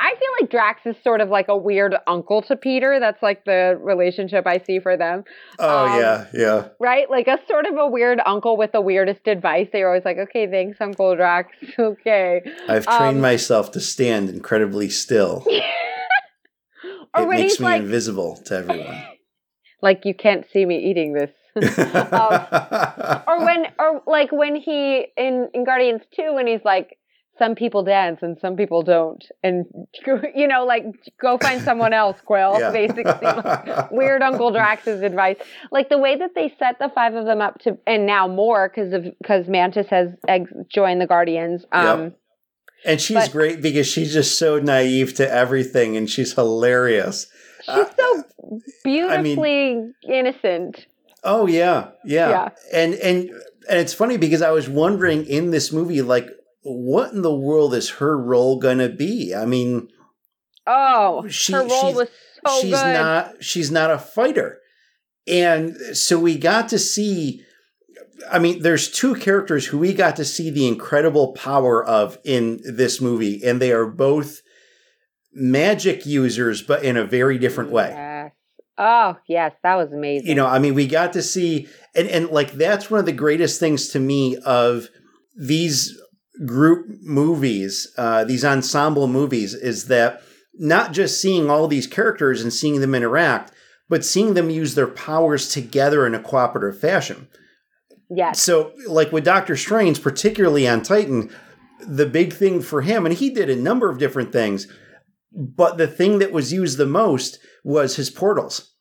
I 0.00 0.14
feel 0.14 0.28
like 0.40 0.50
Drax 0.50 0.86
is 0.86 0.96
sort 1.02 1.20
of 1.20 1.28
like 1.28 1.48
a 1.48 1.56
weird 1.56 1.94
uncle 2.06 2.42
to 2.42 2.56
Peter. 2.56 2.98
That's 3.00 3.22
like 3.22 3.44
the 3.44 3.78
relationship 3.80 4.46
I 4.46 4.58
see 4.58 4.78
for 4.78 4.96
them. 4.96 5.24
oh 5.58 5.86
um, 5.86 6.00
yeah 6.00 6.26
yeah 6.32 6.68
Right? 6.78 7.10
Like 7.10 7.26
a 7.26 7.38
sort 7.48 7.66
of 7.66 7.76
a 7.76 7.88
weird 7.88 8.20
uncle 8.24 8.56
with 8.56 8.72
the 8.72 8.80
weirdest 8.80 9.26
advice. 9.26 9.68
They're 9.72 9.88
always 9.88 10.04
like, 10.04 10.18
okay, 10.18 10.46
thanks, 10.48 10.78
Uncle 10.80 11.16
Drax. 11.16 11.52
okay. 11.78 12.42
i've 12.68 12.86
trained 12.86 13.16
um, 13.16 13.20
myself 13.20 13.72
to 13.72 13.80
stand 13.80 14.28
incredibly 14.28 14.88
still 14.88 15.44
or 17.14 17.22
it 17.22 17.28
when 17.28 17.40
makes 17.40 17.52
he's 17.54 17.60
me 17.60 17.66
like, 17.66 17.82
invisible 17.82 18.36
to 18.44 18.54
everyone 18.54 19.02
like, 19.82 20.04
you 20.04 20.14
can't 20.14 20.44
see 20.52 20.64
me 20.64 20.78
eating 20.90 21.12
this. 21.12 21.30
or 21.56 23.44
when 23.44 23.66
or 23.80 24.02
like 24.06 24.30
when 24.30 24.54
he 24.54 25.06
in 25.16 25.48
in 25.54 25.64
Guardians 25.64 26.02
2 26.14 26.34
when 26.34 26.46
he's 26.46 26.64
like 26.64 26.97
some 27.38 27.54
people 27.54 27.82
dance 27.82 28.18
and 28.22 28.36
some 28.40 28.56
people 28.56 28.82
don't. 28.82 29.24
And 29.42 29.66
you 30.34 30.46
know 30.48 30.64
like 30.64 30.84
go 31.20 31.38
find 31.38 31.60
someone 31.62 31.92
else 31.92 32.16
Quill 32.24 32.58
Yeah. 32.60 32.70
basically. 32.70 33.04
Like, 33.22 33.90
weird 33.92 34.22
uncle 34.22 34.50
Drax's 34.50 35.02
advice. 35.02 35.36
Like 35.70 35.88
the 35.88 35.98
way 35.98 36.16
that 36.16 36.30
they 36.34 36.54
set 36.58 36.78
the 36.78 36.90
five 36.94 37.14
of 37.14 37.24
them 37.26 37.40
up 37.40 37.58
to 37.60 37.78
and 37.86 38.06
now 38.06 38.26
more 38.28 38.68
cuz 38.68 38.92
of 38.92 39.06
cuz 39.24 39.48
Mantis 39.48 39.86
has 39.90 40.08
ex- 40.26 40.52
joined 40.72 41.00
the 41.00 41.06
Guardians 41.06 41.64
um 41.72 42.02
Yep. 42.02 42.12
and 42.84 43.00
she's 43.00 43.16
But- 43.16 43.32
great 43.32 43.62
because 43.62 43.86
she's 43.86 44.12
just 44.12 44.38
so 44.38 44.58
naive 44.58 45.14
to 45.14 45.30
everything 45.30 45.96
and 45.96 46.08
she's 46.10 46.32
hilarious. 46.34 47.26
She's 47.64 47.86
so 47.98 48.24
beautifully 48.84 49.90
innocent. 50.08 50.86
Oh 51.24 51.46
yeah, 51.46 51.88
yeah, 52.04 52.30
Yeah. 52.30 52.48
And 52.72 52.94
and 52.94 53.30
and 53.68 53.78
it's 53.78 53.92
funny 53.92 54.16
because 54.16 54.40
I 54.42 54.50
was 54.52 54.68
wondering 54.68 55.26
in 55.26 55.50
this 55.50 55.72
movie, 55.72 56.00
like, 56.00 56.26
what 56.62 57.12
in 57.12 57.22
the 57.22 57.34
world 57.34 57.74
is 57.74 57.90
her 57.90 58.18
role 58.18 58.58
gonna 58.58 58.88
be? 58.88 59.34
I 59.34 59.44
mean, 59.46 59.88
oh 60.66 61.26
She- 61.28 61.52
her 61.52 61.60
role 61.60 61.68
she's- 61.68 61.94
was 61.96 62.08
so 62.46 62.60
she's 62.60 62.70
good 62.70 62.92
not 62.92 63.34
she's 63.44 63.70
not 63.70 63.90
a 63.90 63.98
fighter, 63.98 64.58
and 65.26 65.74
so 65.96 66.18
we 66.18 66.36
got 66.36 66.68
to 66.70 66.78
see. 66.78 67.42
I 68.30 68.38
mean, 68.38 68.62
there's 68.62 68.90
two 68.90 69.14
characters 69.14 69.66
who 69.66 69.78
we 69.78 69.92
got 69.94 70.16
to 70.16 70.24
see 70.24 70.50
the 70.50 70.66
incredible 70.66 71.32
power 71.34 71.84
of 71.84 72.18
in 72.24 72.60
this 72.64 73.00
movie, 73.00 73.40
and 73.44 73.60
they 73.62 73.72
are 73.72 73.86
both 73.86 74.40
magic 75.32 76.04
users, 76.06 76.62
but 76.62 76.82
in 76.82 76.96
a 76.96 77.04
very 77.04 77.38
different 77.38 77.70
way. 77.70 77.90
Yes. 77.90 78.32
Oh, 78.80 79.16
yes, 79.28 79.52
that 79.62 79.74
was 79.76 79.92
amazing. 79.92 80.28
you 80.28 80.36
know 80.36 80.46
i 80.46 80.60
mean 80.60 80.72
we 80.74 80.86
got 80.86 81.12
to 81.14 81.22
see 81.22 81.66
and 81.96 82.06
and 82.08 82.30
like 82.30 82.52
that's 82.52 82.88
one 82.88 83.00
of 83.00 83.06
the 83.06 83.12
greatest 83.12 83.58
things 83.58 83.88
to 83.88 83.98
me 83.98 84.36
of 84.44 84.88
these 85.36 86.00
group 86.46 86.86
movies 87.02 87.92
uh 87.96 88.24
these 88.24 88.44
ensemble 88.44 89.06
movies 89.06 89.54
is 89.54 89.86
that 89.88 90.22
not 90.54 90.92
just 90.92 91.20
seeing 91.20 91.50
all 91.50 91.66
these 91.66 91.86
characters 91.86 92.42
and 92.42 92.52
seeing 92.52 92.80
them 92.80 92.94
interact 92.94 93.52
but 93.88 94.04
seeing 94.04 94.34
them 94.34 94.50
use 94.50 94.74
their 94.74 94.86
powers 94.86 95.52
together 95.52 96.06
in 96.06 96.14
a 96.14 96.22
cooperative 96.22 96.80
fashion 96.80 97.28
yes. 98.10 98.42
so 98.42 98.72
like 98.86 99.12
with 99.12 99.24
Doctor 99.24 99.56
Strange, 99.56 100.02
particularly 100.02 100.68
on 100.68 100.82
Titan, 100.82 101.30
the 101.86 102.06
big 102.06 102.32
thing 102.32 102.60
for 102.60 102.82
him, 102.82 103.06
and 103.06 103.14
he 103.14 103.30
did 103.30 103.50
a 103.50 103.56
number 103.56 103.90
of 103.90 103.98
different 103.98 104.32
things, 104.32 104.66
but 105.32 105.78
the 105.78 105.86
thing 105.86 106.18
that 106.18 106.32
was 106.32 106.52
used 106.52 106.78
the 106.78 106.86
most 106.86 107.38
was 107.64 107.96
his 107.96 108.10
portals. 108.10 108.72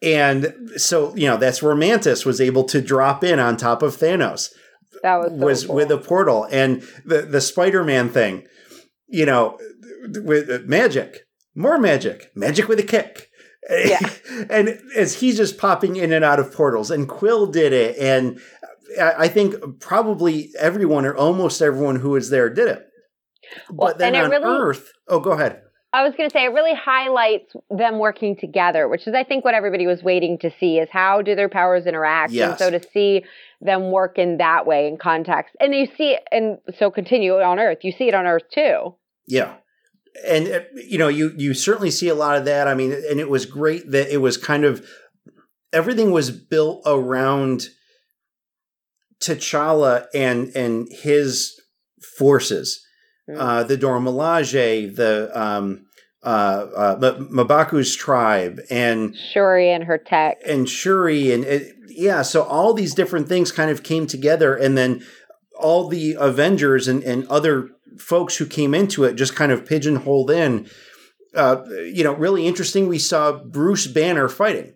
And 0.00 0.54
so, 0.76 1.14
you 1.16 1.26
know, 1.26 1.36
that's 1.36 1.62
where 1.62 1.74
Mantis 1.74 2.24
was 2.24 2.40
able 2.40 2.64
to 2.64 2.80
drop 2.80 3.24
in 3.24 3.40
on 3.40 3.56
top 3.56 3.82
of 3.82 3.96
Thanos 3.96 4.50
That 5.02 5.16
was 5.16 5.30
so 5.30 5.36
was 5.46 5.66
cool. 5.66 5.76
with 5.76 5.90
a 5.90 5.98
portal 5.98 6.46
and 6.50 6.82
the 7.04 7.22
the 7.22 7.40
Spider-Man 7.40 8.08
thing, 8.10 8.46
you 9.06 9.26
know, 9.26 9.58
with 10.22 10.50
uh, 10.50 10.58
magic, 10.66 11.20
more 11.54 11.78
magic, 11.78 12.30
magic 12.34 12.68
with 12.68 12.78
a 12.78 12.84
kick. 12.84 13.28
Yeah. 13.70 13.98
and 14.50 14.80
as 14.96 15.16
he's 15.20 15.36
just 15.36 15.58
popping 15.58 15.96
in 15.96 16.12
and 16.12 16.24
out 16.24 16.38
of 16.38 16.52
portals, 16.52 16.90
and 16.90 17.08
Quill 17.08 17.46
did 17.46 17.72
it, 17.72 17.98
and 17.98 18.40
I 19.00 19.28
think 19.28 19.54
probably 19.80 20.50
everyone 20.58 21.04
or 21.04 21.14
almost 21.14 21.60
everyone 21.60 21.96
who 21.96 22.10
was 22.10 22.30
there 22.30 22.48
did 22.48 22.68
it. 22.68 22.86
Well, 23.70 23.88
But 23.90 23.98
then 23.98 24.16
on 24.16 24.30
really- 24.30 24.44
Earth, 24.44 24.90
oh, 25.08 25.20
go 25.20 25.32
ahead. 25.32 25.62
I 25.92 26.02
was 26.04 26.12
going 26.16 26.28
to 26.28 26.32
say 26.32 26.44
it 26.44 26.48
really 26.52 26.74
highlights 26.74 27.50
them 27.70 27.98
working 27.98 28.36
together, 28.36 28.88
which 28.88 29.06
is 29.06 29.14
I 29.14 29.24
think 29.24 29.42
what 29.44 29.54
everybody 29.54 29.86
was 29.86 30.02
waiting 30.02 30.38
to 30.40 30.50
see 30.60 30.78
is 30.78 30.88
how 30.92 31.22
do 31.22 31.34
their 31.34 31.48
powers 31.48 31.86
interact, 31.86 32.30
Yes. 32.32 32.50
and 32.50 32.58
so 32.58 32.70
to 32.78 32.88
see 32.92 33.24
them 33.60 33.90
work 33.90 34.18
in 34.18 34.38
that 34.38 34.66
way 34.66 34.86
in 34.86 34.96
context, 34.96 35.56
and 35.60 35.74
you 35.74 35.86
see 35.96 36.12
it, 36.12 36.22
and 36.30 36.58
so 36.78 36.90
continue 36.90 37.34
on 37.34 37.58
Earth. 37.58 37.78
You 37.82 37.92
see 37.92 38.08
it 38.08 38.14
on 38.14 38.26
Earth 38.26 38.44
too. 38.52 38.94
Yeah. 39.26 39.56
And 40.26 40.48
uh, 40.48 40.60
you 40.74 40.98
know, 40.98 41.08
you 41.08 41.32
you 41.36 41.54
certainly 41.54 41.90
see 41.90 42.08
a 42.08 42.14
lot 42.14 42.36
of 42.36 42.44
that. 42.46 42.66
I 42.66 42.74
mean, 42.74 42.92
and 42.92 43.20
it 43.20 43.28
was 43.28 43.46
great 43.46 43.90
that 43.90 44.12
it 44.12 44.18
was 44.18 44.36
kind 44.36 44.64
of 44.64 44.84
everything 45.72 46.10
was 46.10 46.30
built 46.30 46.82
around 46.86 47.68
T'Challa 49.20 50.06
and 50.14 50.54
and 50.56 50.88
his 50.90 51.60
forces. 52.16 52.84
Mm. 53.28 53.38
Uh 53.38 53.62
the 53.64 53.76
Dora 53.76 54.00
Milaje, 54.00 54.94
the 54.94 55.30
um 55.38 55.86
uh, 56.28 56.96
uh 57.00 57.12
M'Baku's 57.14 57.96
tribe 57.96 58.60
and 58.70 59.16
Shuri 59.16 59.70
and 59.70 59.84
her 59.84 59.98
tech. 59.98 60.38
and 60.46 60.68
Shuri 60.68 61.32
and 61.32 61.44
it, 61.44 61.74
yeah, 61.88 62.22
so 62.22 62.42
all 62.42 62.74
these 62.74 62.94
different 62.94 63.28
things 63.28 63.50
kind 63.50 63.70
of 63.70 63.82
came 63.82 64.06
together, 64.06 64.54
and 64.54 64.76
then 64.76 65.02
all 65.58 65.88
the 65.88 66.16
Avengers 66.18 66.86
and, 66.86 67.02
and 67.02 67.26
other 67.28 67.70
folks 67.98 68.36
who 68.36 68.46
came 68.46 68.74
into 68.74 69.04
it 69.04 69.14
just 69.14 69.34
kind 69.34 69.50
of 69.50 69.66
pigeonholed 69.66 70.30
in. 70.30 70.68
Uh, 71.34 71.64
you 71.92 72.04
know, 72.04 72.14
really 72.14 72.46
interesting. 72.46 72.88
We 72.88 72.98
saw 72.98 73.32
Bruce 73.32 73.86
Banner 73.86 74.28
fighting. 74.28 74.74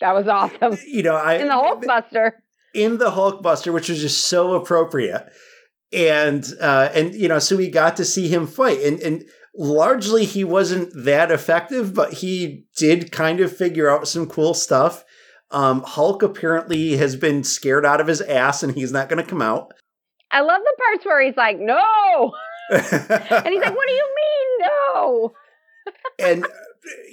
That 0.00 0.12
was 0.12 0.26
awesome 0.26 0.76
You 0.86 1.02
know, 1.02 1.16
I 1.16 1.34
in 1.34 1.48
the 1.48 1.54
Hulkbuster. 1.54 2.32
in 2.74 2.98
the 2.98 3.10
Hulkbuster, 3.10 3.72
which 3.72 3.88
was 3.88 4.00
just 4.00 4.24
so 4.26 4.54
appropriate. 4.54 5.30
And 5.92 6.44
uh, 6.60 6.88
and 6.92 7.14
you 7.14 7.28
know, 7.28 7.38
so 7.38 7.56
we 7.56 7.70
got 7.70 7.96
to 7.98 8.04
see 8.04 8.26
him 8.28 8.46
fight, 8.46 8.80
and 8.80 8.98
and 9.00 9.24
largely 9.56 10.24
he 10.24 10.44
wasn't 10.44 10.90
that 11.04 11.30
effective, 11.30 11.94
but 11.94 12.14
he 12.14 12.66
did 12.76 13.12
kind 13.12 13.40
of 13.40 13.56
figure 13.56 13.88
out 13.88 14.08
some 14.08 14.26
cool 14.26 14.54
stuff. 14.54 15.04
Um, 15.50 15.82
Hulk 15.82 16.22
apparently 16.22 16.96
has 16.96 17.16
been 17.16 17.44
scared 17.44 17.86
out 17.86 18.00
of 18.00 18.06
his 18.06 18.20
ass, 18.20 18.62
and 18.62 18.74
he's 18.74 18.92
not 18.92 19.08
going 19.08 19.22
to 19.22 19.28
come 19.28 19.42
out. 19.42 19.72
I 20.30 20.40
love 20.40 20.60
the 20.62 20.76
parts 20.78 21.06
where 21.06 21.22
he's 21.22 21.36
like, 21.36 21.58
"No," 21.58 22.32
and 22.70 22.82
he's 22.82 23.62
like, 23.62 23.76
"What 23.76 23.86
do 23.86 23.92
you 23.92 24.14
mean, 24.16 24.68
no?" 24.68 25.32
and 26.18 26.46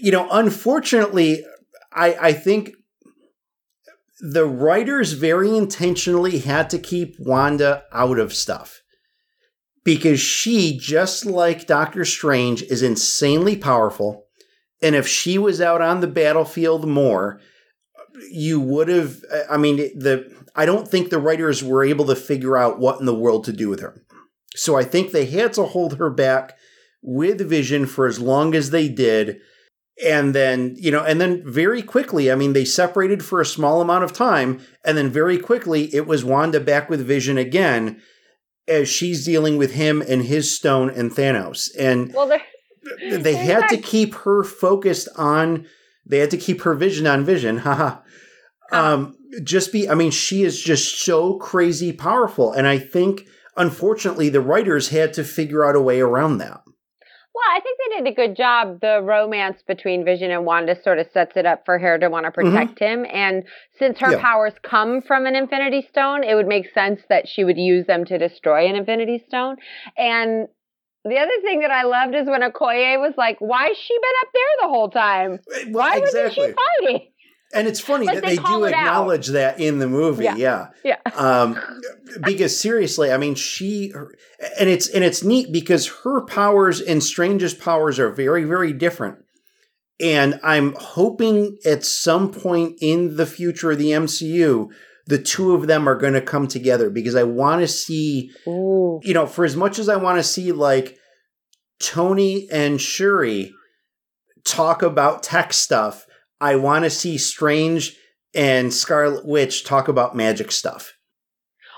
you 0.01 0.11
know, 0.11 0.27
unfortunately, 0.31 1.45
I 1.93 2.15
I 2.19 2.33
think 2.33 2.71
the 4.21 4.45
writers 4.45 5.13
very 5.13 5.55
intentionally 5.55 6.39
had 6.39 6.69
to 6.71 6.79
keep 6.79 7.15
Wanda 7.19 7.83
out 7.91 8.17
of 8.17 8.33
stuff 8.33 8.81
because 9.83 10.19
she, 10.19 10.77
just 10.77 11.25
like 11.25 11.67
Doctor 11.67 12.05
Strange, 12.05 12.61
is 12.63 12.83
insanely 12.83 13.55
powerful. 13.55 14.25
And 14.81 14.95
if 14.95 15.07
she 15.07 15.37
was 15.37 15.61
out 15.61 15.81
on 15.81 16.01
the 16.01 16.07
battlefield 16.07 16.87
more, 16.87 17.39
you 18.31 18.59
would 18.59 18.87
have. 18.87 19.17
I 19.49 19.57
mean, 19.57 19.77
the 19.77 20.31
I 20.55 20.65
don't 20.65 20.87
think 20.87 21.09
the 21.09 21.19
writers 21.19 21.63
were 21.63 21.83
able 21.83 22.05
to 22.05 22.15
figure 22.15 22.57
out 22.57 22.79
what 22.79 22.99
in 22.99 23.05
the 23.05 23.15
world 23.15 23.43
to 23.45 23.53
do 23.53 23.69
with 23.69 23.79
her. 23.79 24.03
So 24.55 24.77
I 24.77 24.83
think 24.83 25.11
they 25.11 25.25
had 25.25 25.53
to 25.53 25.63
hold 25.63 25.97
her 25.97 26.09
back 26.09 26.57
with 27.01 27.47
Vision 27.47 27.85
for 27.85 28.05
as 28.05 28.19
long 28.19 28.53
as 28.53 28.69
they 28.69 28.89
did. 28.89 29.39
And 30.03 30.33
then, 30.33 30.75
you 30.77 30.91
know, 30.91 31.03
and 31.03 31.21
then 31.21 31.43
very 31.45 31.81
quickly, 31.81 32.31
I 32.31 32.35
mean, 32.35 32.53
they 32.53 32.65
separated 32.65 33.23
for 33.23 33.39
a 33.39 33.45
small 33.45 33.81
amount 33.81 34.03
of 34.03 34.13
time. 34.13 34.59
And 34.83 34.97
then 34.97 35.09
very 35.09 35.37
quickly, 35.37 35.93
it 35.93 36.07
was 36.07 36.25
Wanda 36.25 36.59
back 36.59 36.89
with 36.89 37.05
Vision 37.05 37.37
again 37.37 38.01
as 38.71 38.87
she's 38.87 39.25
dealing 39.25 39.57
with 39.57 39.73
him 39.73 40.01
and 40.01 40.23
his 40.23 40.55
stone 40.55 40.89
and 40.89 41.11
Thanos. 41.11 41.69
And 41.77 42.13
Well, 42.13 42.27
they 43.09 43.35
had 43.35 43.67
to 43.67 43.77
keep 43.77 44.15
her 44.15 44.43
focused 44.43 45.09
on, 45.17 45.67
they 46.05 46.19
had 46.19 46.31
to 46.31 46.37
keep 46.37 46.61
her 46.61 46.73
vision 46.73 47.05
on 47.05 47.25
Vision. 47.25 47.57
Haha. 47.67 47.99
um, 48.71 49.17
just 49.43 49.71
be, 49.71 49.89
I 49.89 49.93
mean, 49.93 50.11
she 50.11 50.43
is 50.43 50.59
just 50.61 51.01
so 51.01 51.37
crazy 51.37 51.91
powerful. 51.93 52.51
And 52.53 52.67
I 52.67 52.79
think, 52.79 53.27
unfortunately, 53.57 54.29
the 54.29 54.41
writers 54.41 54.89
had 54.89 55.13
to 55.13 55.23
figure 55.23 55.63
out 55.63 55.75
a 55.75 55.81
way 55.81 55.99
around 55.99 56.37
that. 56.39 56.61
Well, 57.33 57.43
I 57.49 57.61
think 57.61 57.79
they 57.79 57.97
did 57.97 58.11
a 58.11 58.15
good 58.15 58.35
job. 58.35 58.81
The 58.81 59.01
romance 59.01 59.61
between 59.65 60.03
Vision 60.03 60.31
and 60.31 60.45
Wanda 60.45 60.75
sort 60.81 60.99
of 60.99 61.07
sets 61.13 61.37
it 61.37 61.45
up 61.45 61.63
for 61.65 61.79
her 61.79 61.97
to 61.97 62.09
want 62.09 62.25
to 62.25 62.31
protect 62.31 62.77
him. 62.79 63.05
And 63.11 63.43
since 63.79 63.99
her 63.99 64.07
Mm-hmm. 64.07 64.15
Yeah. 64.15 64.21
powers 64.21 64.53
come 64.63 65.01
from 65.01 65.25
an 65.25 65.35
Infinity 65.35 65.87
Stone, 65.89 66.23
it 66.25 66.35
would 66.35 66.47
make 66.47 66.69
sense 66.73 67.01
that 67.07 67.27
she 67.29 67.43
would 67.45 67.57
use 67.57 67.87
them 67.87 68.03
to 68.05 68.17
destroy 68.17 68.67
an 68.67 68.75
Infinity 68.75 69.23
Stone. 69.27 69.55
And 69.97 70.49
the 71.05 71.17
other 71.17 71.41
thing 71.41 71.61
that 71.61 71.71
I 71.71 71.83
loved 71.83 72.13
is 72.15 72.27
when 72.27 72.41
Okoye 72.41 72.99
was 72.99 73.13
like, 73.17 73.37
"Why 73.39 73.67
has 73.69 73.77
she 73.77 73.97
been 73.97 74.11
up 74.21 74.27
there 74.33 74.43
the 74.61 74.67
whole 74.67 74.89
time? 74.89 75.39
Why 75.71 75.99
wasn't 75.99 76.33
she 76.33 76.41
fighting?" 76.41 77.10
And 77.53 77.67
it's 77.67 77.79
funny 77.79 78.05
that 78.05 78.23
they 78.23 78.35
they, 78.35 78.43
do 78.43 78.63
it 78.63 78.73
out. 78.73 78.87
acknowledge 78.87 79.27
that 79.27 79.59
in 79.59 79.79
the 79.79 79.87
movie. 79.87 80.23
Yeah. 80.23 80.35
Yeah. 80.35 80.67
Yeah. 80.83 80.97
Um, 81.15 81.59
because 82.23 82.59
seriously, 82.59 83.11
I 83.11 83.17
mean, 83.17 83.35
she 83.35 83.89
her- 83.89 84.13
and 84.59 84.69
it's 84.69 84.87
and 84.89 85.03
it's 85.03 85.23
neat 85.23 85.51
because 85.51 85.87
her 86.03 86.21
powers 86.25 86.79
and 86.81 87.03
Strange's 87.03 87.53
powers 87.53 87.99
are 87.99 88.09
very 88.09 88.43
very 88.43 88.73
different. 88.73 89.17
And 89.99 90.39
I'm 90.43 90.73
hoping 90.79 91.57
at 91.63 91.85
some 91.85 92.31
point 92.31 92.77
in 92.81 93.17
the 93.17 93.25
future 93.27 93.71
of 93.71 93.77
the 93.77 93.91
MCU, 93.91 94.69
the 95.05 95.19
two 95.19 95.53
of 95.53 95.67
them 95.67 95.87
are 95.87 95.95
going 95.95 96.13
to 96.13 96.21
come 96.21 96.47
together 96.47 96.89
because 96.89 97.15
I 97.15 97.23
want 97.23 97.61
to 97.61 97.67
see 97.67 98.31
Ooh. 98.47 98.99
you 99.03 99.13
know, 99.13 99.27
for 99.27 99.45
as 99.45 99.55
much 99.55 99.77
as 99.77 99.89
I 99.89 99.97
want 99.97 100.17
to 100.17 100.23
see 100.23 100.51
like 100.51 100.97
Tony 101.79 102.47
and 102.51 102.79
Shuri 102.79 103.53
talk 104.43 104.81
about 104.81 105.23
tech 105.23 105.53
stuff, 105.53 106.05
I 106.41 106.55
want 106.55 106.83
to 106.83 106.89
see 106.89 107.17
Strange 107.17 107.95
and 108.33 108.73
Scarlet 108.73 109.25
Witch 109.25 109.63
talk 109.63 109.87
about 109.87 110.15
magic 110.15 110.51
stuff. 110.51 110.93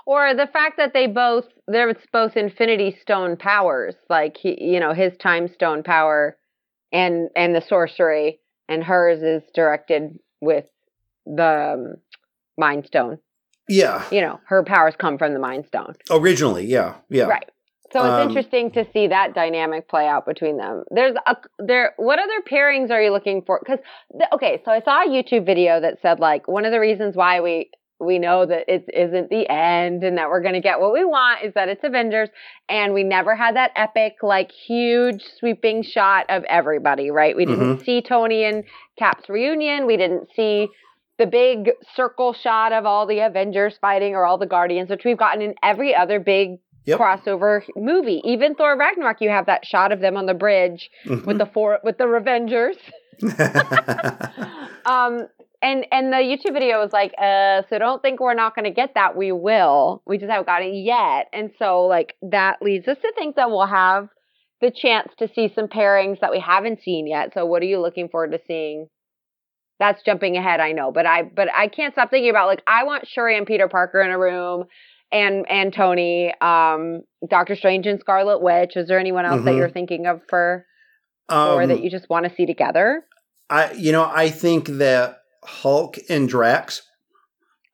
Or 0.06 0.34
the 0.34 0.48
fact 0.48 0.78
that 0.78 0.94
they 0.94 1.08
both 1.08 1.46
there's 1.68 1.96
both 2.12 2.36
Infinity 2.36 2.98
Stone 3.02 3.38
powers, 3.38 3.96
like 4.10 4.38
he, 4.38 4.58
you 4.60 4.80
know, 4.80 4.94
his 4.94 5.16
Time 5.18 5.48
Stone 5.54 5.84
power 5.84 6.38
and 6.92 7.30
and 7.36 7.54
the 7.56 7.62
sorcery, 7.62 8.40
and 8.68 8.84
hers 8.84 9.22
is 9.22 9.44
directed 9.54 10.20
with 10.42 10.66
the 11.26 11.74
um, 11.76 11.96
Mind 12.58 12.86
Stone. 12.86 13.20
Yeah, 13.70 14.04
You 14.12 14.20
know, 14.20 14.42
her 14.48 14.64
powers 14.64 14.96
come 14.98 15.18
from 15.18 15.34
the 15.34 15.40
Mind 15.40 15.66
Stone, 15.68 15.96
originally, 16.12 16.66
yeah, 16.66 16.96
yeah. 17.10 17.26
right? 17.26 17.50
So 17.94 18.00
it's 18.00 18.24
Um, 18.24 18.28
interesting 18.28 18.72
to 18.72 18.86
see 18.92 19.08
that 19.08 19.36
dynamic 19.36 19.88
play 19.88 20.08
out 20.08 20.26
between 20.26 20.58
them. 20.58 20.84
There's 20.90 21.16
a 21.28 21.38
there. 21.60 21.94
What 21.98 22.18
other 22.18 22.42
pairings 22.42 22.90
are 22.90 23.02
you 23.02 23.12
looking 23.12 23.44
for? 23.44 23.60
Because 23.64 23.80
okay, 24.34 24.62
so 24.66 24.72
I 24.72 24.82
saw 24.82 25.04
a 25.04 25.08
YouTube 25.08 25.46
video 25.46 25.80
that 25.80 26.02
said 26.02 26.20
like 26.20 26.48
one 26.48 26.66
of 26.66 26.72
the 26.72 26.80
reasons 26.80 27.16
why 27.16 27.40
we 27.42 27.70
we 28.00 28.18
know 28.18 28.46
that 28.46 28.66
it 28.68 28.84
isn't 28.92 29.30
the 29.30 29.48
end 29.48 30.04
and 30.04 30.18
that 30.18 30.28
we're 30.28 30.42
going 30.42 30.56
to 30.56 30.60
get 30.60 30.80
what 30.82 30.92
we 30.92 31.06
want 31.06 31.46
is 31.46 31.54
that 31.54 31.70
it's 31.70 31.84
Avengers 31.84 32.30
and 32.68 32.94
we 32.94 33.04
never 33.04 33.36
had 33.36 33.56
that 33.56 33.72
epic 33.76 34.16
like 34.24 34.52
huge 34.52 35.24
sweeping 35.38 35.84
shot 35.84 36.26
of 36.30 36.44
everybody, 36.46 37.12
right? 37.12 37.36
We 37.38 37.46
didn't 37.46 37.86
see 37.86 38.02
Tony 38.02 38.44
and 38.44 38.64
Cap's 38.98 39.30
reunion. 39.30 39.86
We 39.86 39.96
didn't 39.98 40.30
see 40.36 40.68
the 41.20 41.28
big 41.28 41.72
circle 41.96 42.34
shot 42.34 42.74
of 42.74 42.86
all 42.86 43.06
the 43.06 43.20
Avengers 43.20 43.78
fighting 43.80 44.16
or 44.16 44.26
all 44.26 44.40
the 44.40 44.48
Guardians, 44.48 44.90
which 44.90 45.06
we've 45.06 45.18
gotten 45.18 45.42
in 45.42 45.54
every 45.64 45.96
other 45.96 46.20
big 46.20 46.58
Yep. 46.86 47.00
crossover 47.00 47.62
movie. 47.76 48.22
Even 48.26 48.56
Thor 48.56 48.78
Ragnarok, 48.78 49.22
you 49.22 49.30
have 49.30 49.46
that 49.46 49.66
shot 49.66 49.92
of 49.92 50.00
them 50.02 50.18
on 50.18 50.26
the 50.26 50.34
bridge 50.34 50.90
Mhm. 51.06 51.26
with 51.26 51.38
the 51.38 51.46
four 51.46 51.80
with 51.84 51.98
the 51.98 52.06
Revengers. 52.06 52.78
Um, 54.86 55.28
and 55.62 55.86
and 55.94 56.12
the 56.12 56.18
YouTube 56.18 56.52
video 56.54 56.82
was 56.82 56.92
like, 56.92 57.14
uh, 57.18 57.62
so 57.70 57.80
don't 57.80 58.02
think 58.02 58.20
we're 58.20 58.34
not 58.34 58.54
going 58.54 58.66
to 58.66 58.72
get 58.72 58.96
that. 58.96 59.16
We 59.16 59.32
will. 59.32 60.02
We 60.06 60.18
just 60.18 60.30
haven't 60.30 60.46
got 60.48 60.62
it 60.62 60.74
yet. 60.76 61.28
And 61.32 61.52
so 61.58 61.84
like 61.86 62.16
that 62.22 62.62
leads 62.62 62.86
us 62.90 62.98
to 63.02 63.14
think 63.16 63.38
that 63.38 63.50
we'll 63.50 63.66
have 63.66 64.10
the 64.60 64.72
chance 64.72 65.14
to 65.20 65.30
see 65.34 65.50
some 65.56 65.68
pairings 65.68 66.20
that 66.20 66.32
we 66.32 66.40
haven't 66.42 66.82
seen 66.84 67.08
yet. 67.08 67.34
So 67.34 67.46
what 67.46 67.62
are 67.62 67.66
you 67.66 67.80
looking 67.80 68.10
forward 68.10 68.32
to 68.34 68.40
seeing? 68.46 68.88
That's 69.80 70.04
jumping 70.04 70.36
ahead, 70.36 70.60
I 70.60 70.74
know, 70.74 70.92
but 70.92 71.06
I 71.06 71.24
but 71.24 71.48
I 71.56 71.68
can't 71.70 71.94
stop 71.94 72.10
thinking 72.10 72.30
about 72.30 72.48
like 72.48 72.62
I 72.68 72.84
want 72.84 73.08
Shuri 73.08 73.38
and 73.38 73.48
Peter 73.48 73.70
Parker 73.70 74.02
in 74.02 74.12
a 74.12 74.20
room. 74.20 74.66
And 75.14 75.46
and 75.50 75.72
Tony, 75.74 76.34
um, 76.42 77.02
Doctor 77.30 77.56
Strange 77.56 77.86
and 77.86 78.00
Scarlet 78.00 78.42
Witch. 78.42 78.76
Is 78.76 78.88
there 78.88 79.00
anyone 79.00 79.26
else 79.26 79.44
that 79.46 79.52
Mhm. 79.52 79.58
you're 79.58 79.70
thinking 79.70 80.08
of 80.08 80.22
for 80.28 80.66
or 81.30 81.62
um, 81.62 81.70
that 81.70 81.82
you 81.82 81.90
just 81.92 82.10
want 82.10 82.26
to 82.28 82.34
see 82.36 82.46
together? 82.46 83.04
I, 83.50 83.72
you 83.74 83.92
know, 83.92 84.10
I 84.12 84.30
think 84.30 84.68
that 84.68 85.20
Hulk 85.44 85.98
and 86.10 86.28
Drax, 86.28 86.82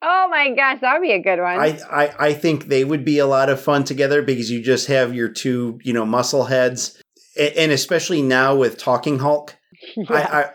Oh 0.02 0.28
my 0.30 0.50
gosh, 0.54 0.80
that 0.80 0.94
would 0.94 1.02
be 1.06 1.12
a 1.12 1.22
good 1.22 1.40
one. 1.40 1.58
I, 1.60 1.78
I, 1.90 2.28
I 2.28 2.32
think 2.32 2.66
they 2.66 2.84
would 2.84 3.04
be 3.04 3.18
a 3.18 3.26
lot 3.26 3.50
of 3.50 3.60
fun 3.60 3.84
together 3.84 4.22
because 4.22 4.50
you 4.50 4.62
just 4.62 4.86
have 4.86 5.14
your 5.14 5.28
two, 5.28 5.78
you 5.82 5.92
know, 5.92 6.06
muscle 6.06 6.44
heads, 6.44 7.02
and 7.38 7.70
especially 7.70 8.22
now 8.22 8.56
with 8.56 8.78
Talking 8.78 9.18
Hulk, 9.18 9.56
Yeah. 9.96 10.04
I, 10.08 10.40
I, 10.40 10.50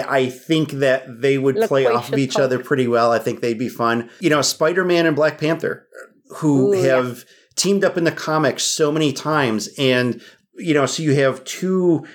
I, 0.00 0.18
I 0.18 0.28
think 0.28 0.72
that 0.72 1.20
they 1.22 1.38
would 1.38 1.56
play 1.62 1.86
off 1.86 2.12
of 2.12 2.18
each 2.18 2.36
other 2.36 2.58
pretty 2.58 2.86
well. 2.88 3.12
I 3.12 3.18
think 3.20 3.40
they'd 3.40 3.58
be 3.58 3.68
fun. 3.68 4.10
You 4.20 4.30
know, 4.30 4.42
Spider 4.42 4.84
Man 4.84 5.06
and 5.06 5.14
Black 5.16 5.38
Panther, 5.38 5.86
who 6.36 6.72
Ooh, 6.72 6.76
yeah. 6.76 6.96
have 6.96 7.24
teamed 7.56 7.84
up 7.84 7.96
in 7.96 8.04
the 8.04 8.12
comics 8.12 8.62
so 8.62 8.92
many 8.92 9.12
times, 9.12 9.68
and 9.78 10.22
you 10.54 10.74
know, 10.74 10.86
so 10.86 11.02
you 11.02 11.14
have 11.14 11.44
two 11.44 12.06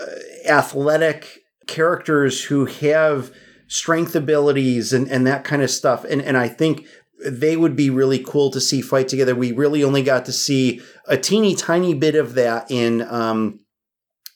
uh, 0.00 0.48
athletic 0.48 1.44
characters 1.66 2.44
who 2.44 2.64
have 2.64 3.30
strength 3.68 4.16
abilities 4.16 4.92
and, 4.92 5.08
and 5.08 5.26
that 5.26 5.44
kind 5.44 5.62
of 5.62 5.70
stuff. 5.70 6.04
And, 6.04 6.20
and 6.22 6.36
I 6.36 6.48
think 6.48 6.86
they 7.24 7.56
would 7.56 7.76
be 7.76 7.90
really 7.90 8.18
cool 8.18 8.50
to 8.50 8.60
see 8.60 8.80
fight 8.80 9.08
together. 9.08 9.34
We 9.34 9.52
really 9.52 9.84
only 9.84 10.02
got 10.02 10.24
to 10.26 10.32
see 10.32 10.80
a 11.06 11.16
teeny 11.16 11.54
tiny 11.54 11.94
bit 11.94 12.14
of 12.14 12.34
that 12.34 12.70
in 12.70 13.02
um, 13.02 13.60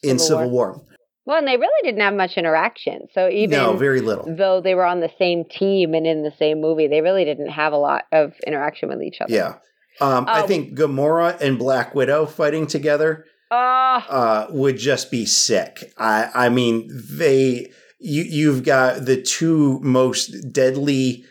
in 0.03 0.19
Civil, 0.19 0.39
Civil 0.39 0.51
War. 0.51 0.83
Well, 1.25 1.39
and 1.39 1.47
they 1.47 1.57
really 1.57 1.89
didn't 1.89 2.01
have 2.01 2.15
much 2.15 2.37
interaction. 2.37 3.07
So 3.15 3.29
even 3.29 3.59
no, 3.59 3.77
very 3.77 4.01
little. 4.01 4.25
Though 4.35 4.61
they 4.61 4.75
were 4.75 4.85
on 4.85 5.01
the 5.01 5.11
same 5.19 5.45
team 5.45 5.95
and 5.95 6.07
in 6.07 6.23
the 6.23 6.33
same 6.39 6.61
movie, 6.61 6.89
they 6.89 7.01
really 7.01 7.25
didn't 7.25 7.51
have 7.51 7.73
a 7.73 7.77
lot 7.77 8.05
of 8.11 8.33
interaction 8.47 8.89
with 8.89 9.03
each 9.03 9.21
other. 9.21 9.33
Yeah, 9.33 9.55
um, 10.01 10.25
I 10.29 10.43
oh. 10.43 10.47
think 10.47 10.77
Gamora 10.77 11.41
and 11.41 11.59
Black 11.59 11.95
Widow 11.95 12.27
fighting 12.27 12.67
together 12.67 13.27
uh, 13.51 13.55
uh, 14.09 14.47
would 14.51 14.79
just 14.79 15.11
be 15.11 15.27
sick. 15.27 15.93
I, 15.99 16.29
I 16.35 16.49
mean, 16.49 16.91
they 17.11 17.71
you 18.01 18.23
you've 18.23 18.65
got 18.65 19.05
the 19.05 19.21
two 19.21 19.79
most 19.81 20.53
deadly 20.53 21.25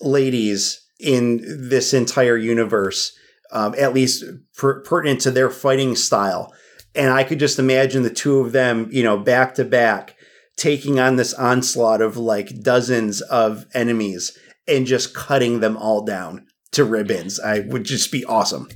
ladies 0.00 0.84
in 0.98 1.68
this 1.68 1.94
entire 1.94 2.36
universe, 2.36 3.16
um, 3.52 3.74
at 3.78 3.94
least 3.94 4.24
per- 4.56 4.82
pertinent 4.82 5.20
to 5.22 5.30
their 5.30 5.50
fighting 5.50 5.94
style, 5.94 6.52
and 6.94 7.12
I 7.12 7.24
could 7.24 7.38
just 7.38 7.58
imagine 7.58 8.02
the 8.02 8.10
two 8.10 8.40
of 8.40 8.52
them, 8.52 8.88
you 8.90 9.02
know, 9.02 9.16
back 9.16 9.54
to 9.54 9.64
back, 9.64 10.16
taking 10.56 10.98
on 10.98 11.16
this 11.16 11.34
onslaught 11.34 12.00
of 12.00 12.16
like 12.16 12.62
dozens 12.62 13.20
of 13.22 13.66
enemies 13.74 14.36
and 14.66 14.86
just 14.86 15.14
cutting 15.14 15.60
them 15.60 15.76
all 15.76 16.04
down 16.04 16.46
to 16.72 16.84
ribbons. 16.84 17.40
I 17.40 17.60
would 17.60 17.84
just 17.84 18.12
be 18.12 18.24
awesome. 18.24 18.68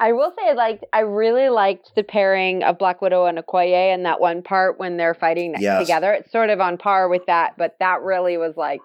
I 0.00 0.12
will 0.12 0.32
say, 0.38 0.54
like, 0.54 0.80
I 0.92 1.00
really 1.00 1.48
liked 1.48 1.90
the 1.96 2.04
pairing 2.04 2.62
of 2.62 2.78
Black 2.78 3.02
Widow 3.02 3.26
and 3.26 3.36
Okoye 3.38 3.92
in 3.92 4.04
that 4.04 4.20
one 4.20 4.42
part 4.42 4.78
when 4.78 4.96
they're 4.96 5.14
fighting 5.14 5.56
yes. 5.58 5.80
together. 5.80 6.12
It's 6.12 6.30
sort 6.30 6.50
of 6.50 6.60
on 6.60 6.78
par 6.78 7.08
with 7.08 7.22
that, 7.26 7.54
but 7.58 7.76
that 7.80 8.02
really 8.02 8.36
was 8.36 8.54
like 8.56 8.80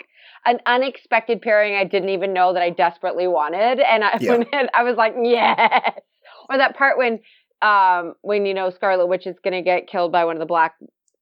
an 0.46 0.60
unexpected 0.66 1.42
pairing 1.42 1.76
I 1.76 1.84
didn't 1.84 2.10
even 2.10 2.34
know 2.34 2.54
that 2.54 2.64
I 2.64 2.72
desperately 2.72 3.28
wanted. 3.28 3.80
And 3.80 4.04
I, 4.04 4.18
yeah. 4.20 4.32
when 4.38 4.42
it, 4.42 4.70
I 4.74 4.84
was 4.84 4.98
like, 4.98 5.14
yes. 5.22 6.00
Or 6.50 6.58
that 6.58 6.76
part 6.76 6.98
when, 6.98 7.20
um, 7.64 8.16
when 8.22 8.46
you 8.46 8.54
know 8.54 8.70
Scarlet 8.70 9.08
Witch 9.08 9.26
is 9.26 9.38
going 9.44 9.54
to 9.54 9.62
get 9.62 9.88
killed 9.88 10.12
by 10.12 10.26
one 10.26 10.36
of 10.36 10.40
the 10.40 10.46
Black 10.46 10.76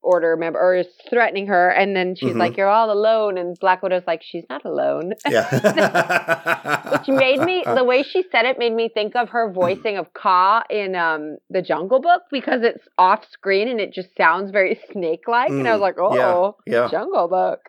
order 0.04 0.36
member 0.36 0.60
or 0.60 0.76
is 0.76 0.88
threatening 1.10 1.46
her 1.48 1.70
and 1.70 1.96
then 1.96 2.16
she's 2.16 2.30
mm-hmm. 2.30 2.40
like 2.40 2.58
you're 2.58 2.68
all 2.68 2.92
alone 2.92 3.38
and 3.38 3.56
black 3.60 3.84
widow's 3.84 4.02
like 4.08 4.22
she's 4.24 4.44
not 4.50 4.66
alone 4.66 5.14
yeah 5.30 5.48
which 6.92 7.08
made 7.08 7.40
me 7.40 7.64
the 7.66 7.84
way 7.84 8.02
she 8.02 8.24
said 8.32 8.46
it 8.46 8.58
made 8.58 8.74
me 8.74 8.90
think 8.92 9.16
of 9.16 9.30
her 9.30 9.52
voicing 9.52 9.98
of 9.98 10.12
Kaa 10.14 10.64
in 10.72 10.96
um 10.96 11.38
the 11.52 11.62
jungle 11.62 12.02
book 12.02 12.24
because 12.32 12.62
it's 12.64 12.88
off 12.98 13.24
screen 13.32 13.68
and 13.68 13.80
it 13.80 13.94
just 13.94 14.10
sounds 14.18 14.50
very 14.50 14.80
snake 14.92 15.28
like 15.28 15.52
mm, 15.52 15.60
and 15.60 15.68
i 15.68 15.72
was 15.72 15.80
mm, 15.80 15.84
like 15.84 16.00
oh 16.00 16.56
yeah, 16.66 16.82
yeah. 16.82 16.88
jungle 16.90 17.28
book 17.28 17.60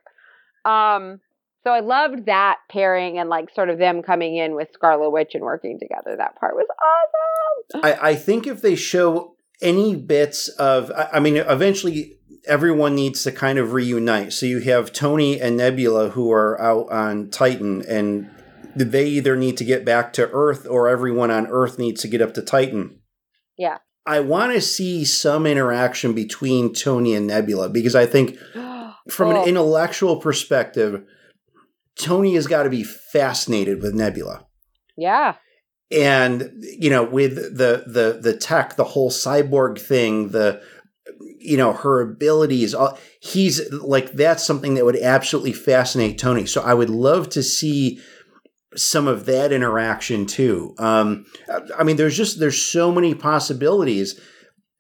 um 0.65 1.21
so 1.65 1.71
I 1.71 1.81
loved 1.81 2.27
that 2.27 2.59
pairing 2.71 3.19
and 3.19 3.29
like 3.29 3.55
sort 3.55 3.69
of 3.69 3.79
them 3.79 4.03
coming 4.03 4.37
in 4.37 4.55
with 4.55 4.69
Scarlet 4.73 5.11
Witch 5.11 5.35
and 5.35 5.45
working 5.45 5.79
together. 5.79 6.17
That 6.17 6.37
part 6.37 6.57
was 6.57 6.67
awesome. 7.75 7.85
I, 7.85 8.11
I 8.11 8.15
think 8.17 8.47
if 8.47 8.63
they 8.63 8.75
show 8.75 9.37
any 9.61 9.95
bits 9.95 10.49
of, 10.49 10.91
I 10.97 11.21
mean, 11.21 11.37
eventually 11.37 12.19
everyone 12.47 12.97
needs 12.97 13.23
to 13.23 13.33
kind 13.33 13.59
of 13.59 13.73
reunite. 13.73 14.33
So 14.33 14.47
you 14.47 14.59
have 14.61 14.93
Tony 14.93 15.41
and 15.41 15.57
Nebula 15.57 16.11
who 16.11 16.33
are 16.33 16.61
out 16.61 16.91
on 16.91 17.31
Titan, 17.31 17.83
and 17.89 18.29
they 18.75 19.07
either 19.07 19.37
need 19.37 19.57
to 19.59 19.65
get 19.65 19.85
back 19.85 20.13
to 20.15 20.29
Earth 20.31 20.67
or 20.69 20.89
everyone 20.89 21.31
on 21.31 21.47
Earth 21.47 21.79
needs 21.79 22.01
to 22.03 22.09
get 22.09 22.21
up 22.21 22.35
to 22.35 22.43
Titan. 22.43 22.99
Yeah. 23.57 23.79
I 24.05 24.19
want 24.19 24.53
to 24.53 24.61
see 24.61 25.05
some 25.05 25.47
interaction 25.47 26.13
between 26.13 26.75
Tony 26.75 27.15
and 27.15 27.29
Nebula 27.29 27.69
because 27.69 27.95
I 27.95 28.07
think, 28.07 28.37
from 29.09 29.29
oh. 29.29 29.43
an 29.43 29.49
intellectual 29.49 30.17
perspective, 30.17 31.05
Tony 31.99 32.35
has 32.35 32.47
got 32.47 32.65
to 32.65 32.71
be 32.71 32.83
fascinated 32.85 33.83
with 33.83 33.95
Nebula. 33.95 34.47
Yeah. 34.97 35.37
And 35.91 36.51
you 36.61 36.91
know, 36.91 37.05
with 37.05 37.35
the 37.35 37.85
the 37.87 38.19
the 38.21 38.37
tech, 38.37 38.77
the 38.77 38.85
whole 38.85 39.11
cyborg 39.11 39.79
thing, 39.79 40.31
the 40.31 40.63
you 41.39 41.57
know 41.57 41.73
her 41.73 42.01
abilities 42.01 42.75
uh, 42.75 42.97
he's 43.21 43.71
like 43.73 44.13
that's 44.13 44.45
something 44.45 44.75
that 44.75 44.85
would 44.85 44.97
absolutely 44.97 45.53
fascinate 45.53 46.19
tony 46.19 46.47
so 46.47 46.63
i 46.63 46.73
would 46.73 46.91
love 46.91 47.29
to 47.29 47.43
see 47.43 48.01
some 48.77 49.09
of 49.09 49.27
that 49.27 49.53
interaction 49.53 50.25
too 50.25 50.75
um, 50.79 51.27
i 51.77 51.83
mean 51.83 51.97
there's 51.97 52.17
just 52.17 52.39
there's 52.39 52.65
so 52.65 52.93
many 52.93 53.15
possibilities 53.15 54.21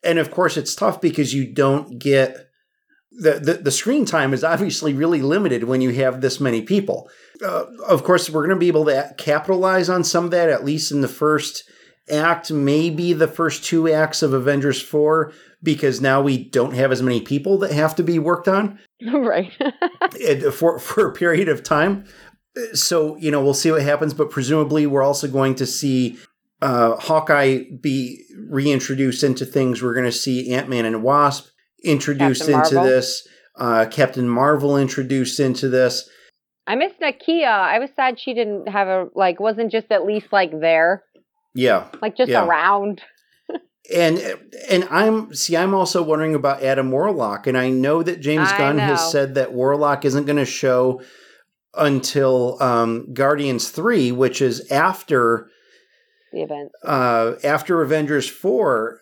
and 0.05 0.19
of 0.19 0.31
course 0.31 0.57
it's 0.57 0.75
tough 0.75 1.01
because 1.01 1.35
you 1.35 1.53
don't 1.53 1.99
get 1.99 2.52
the, 3.21 3.33
the, 3.33 3.55
the 3.55 3.71
screen 3.71 4.05
time 4.05 4.33
is 4.33 4.43
obviously 4.43 4.95
really 4.95 5.23
limited 5.23 5.65
when 5.65 5.81
you 5.81 5.91
have 5.91 6.21
this 6.21 6.41
many 6.41 6.63
people 6.63 7.09
uh, 7.45 7.65
of 7.87 8.05
course 8.05 8.31
we're 8.31 8.47
going 8.47 8.51
to 8.51 8.57
be 8.57 8.69
able 8.69 8.85
to 8.85 9.15
capitalize 9.19 9.89
on 9.89 10.05
some 10.05 10.27
of 10.27 10.31
that 10.31 10.49
at 10.49 10.65
least 10.65 10.91
in 10.91 11.01
the 11.01 11.09
first 11.09 11.65
act 12.11 12.51
maybe 12.51 13.13
the 13.13 13.29
first 13.29 13.65
two 13.65 13.91
acts 13.91 14.23
of 14.23 14.33
avengers 14.33 14.81
4 14.83 15.33
because 15.63 16.01
now 16.01 16.21
we 16.21 16.43
don't 16.43 16.75
have 16.75 16.91
as 16.91 17.03
many 17.03 17.21
people 17.21 17.59
that 17.59 17.73
have 17.73 17.95
to 17.97 18.03
be 18.03 18.19
worked 18.19 18.49
on. 18.49 18.79
Right. 19.05 19.51
for, 20.53 20.79
for 20.79 21.09
a 21.09 21.13
period 21.13 21.49
of 21.49 21.65
time. 21.65 22.05
So, 22.73 23.17
you 23.17 23.33
know, 23.33 23.43
we'll 23.43 23.53
see 23.53 23.73
what 23.73 23.83
happens, 23.83 24.15
but 24.15 24.31
presumably 24.31 24.87
we're 24.87 25.03
also 25.03 25.27
going 25.27 25.57
to 25.57 25.67
see 25.67 26.19
uh, 26.61 26.95
Hawkeye 26.97 27.65
be 27.81 28.23
reintroduced 28.49 29.25
into 29.25 29.45
things. 29.45 29.83
We're 29.83 29.95
going 29.95 30.07
to 30.07 30.13
see 30.13 30.53
Ant 30.53 30.69
Man 30.69 30.85
and 30.85 31.03
Wasp 31.03 31.49
introduced 31.85 32.49
into 32.49 32.75
this, 32.75 33.27
uh, 33.57 33.87
Captain 33.91 34.29
Marvel 34.29 34.77
introduced 34.77 35.41
into 35.41 35.69
this. 35.69 36.09
I 36.67 36.77
miss 36.77 36.93
Nakia. 37.03 37.49
I 37.49 37.79
was 37.79 37.91
sad 37.97 38.21
she 38.21 38.35
didn't 38.35 38.69
have 38.69 38.89
a, 38.89 39.07
like, 39.15 39.41
wasn't 39.41 39.73
just 39.73 39.91
at 39.91 40.07
least 40.07 40.33
like 40.33 40.53
there. 40.61 41.03
Yeah. 41.55 41.89
Like 42.01 42.17
just 42.17 42.31
yeah. 42.31 42.47
around 42.47 43.03
and 43.93 44.39
and 44.71 44.85
I'm 44.91 45.35
see 45.35 45.57
I'm 45.57 45.75
also 45.75 46.03
wondering 46.03 46.35
about 46.35 46.63
Adam 46.63 46.91
Warlock 46.91 47.47
and 47.47 47.59
I 47.59 47.71
know 47.71 48.03
that 48.03 48.21
James 48.21 48.49
I 48.51 48.59
Gunn 48.59 48.77
know. 48.77 48.85
has 48.85 49.11
said 49.11 49.35
that 49.35 49.53
Warlock 49.53 50.05
isn't 50.05 50.25
going 50.25 50.39
to 50.39 50.45
show 50.45 51.03
until 51.75 52.63
um, 52.63 53.13
Guardians 53.13 53.71
3 53.71 54.13
which 54.13 54.41
is 54.41 54.71
after 54.71 55.49
the 56.33 56.43
event. 56.43 56.71
Uh, 56.83 57.35
after 57.45 57.83
Avengers 57.83 58.27
4. 58.27 59.01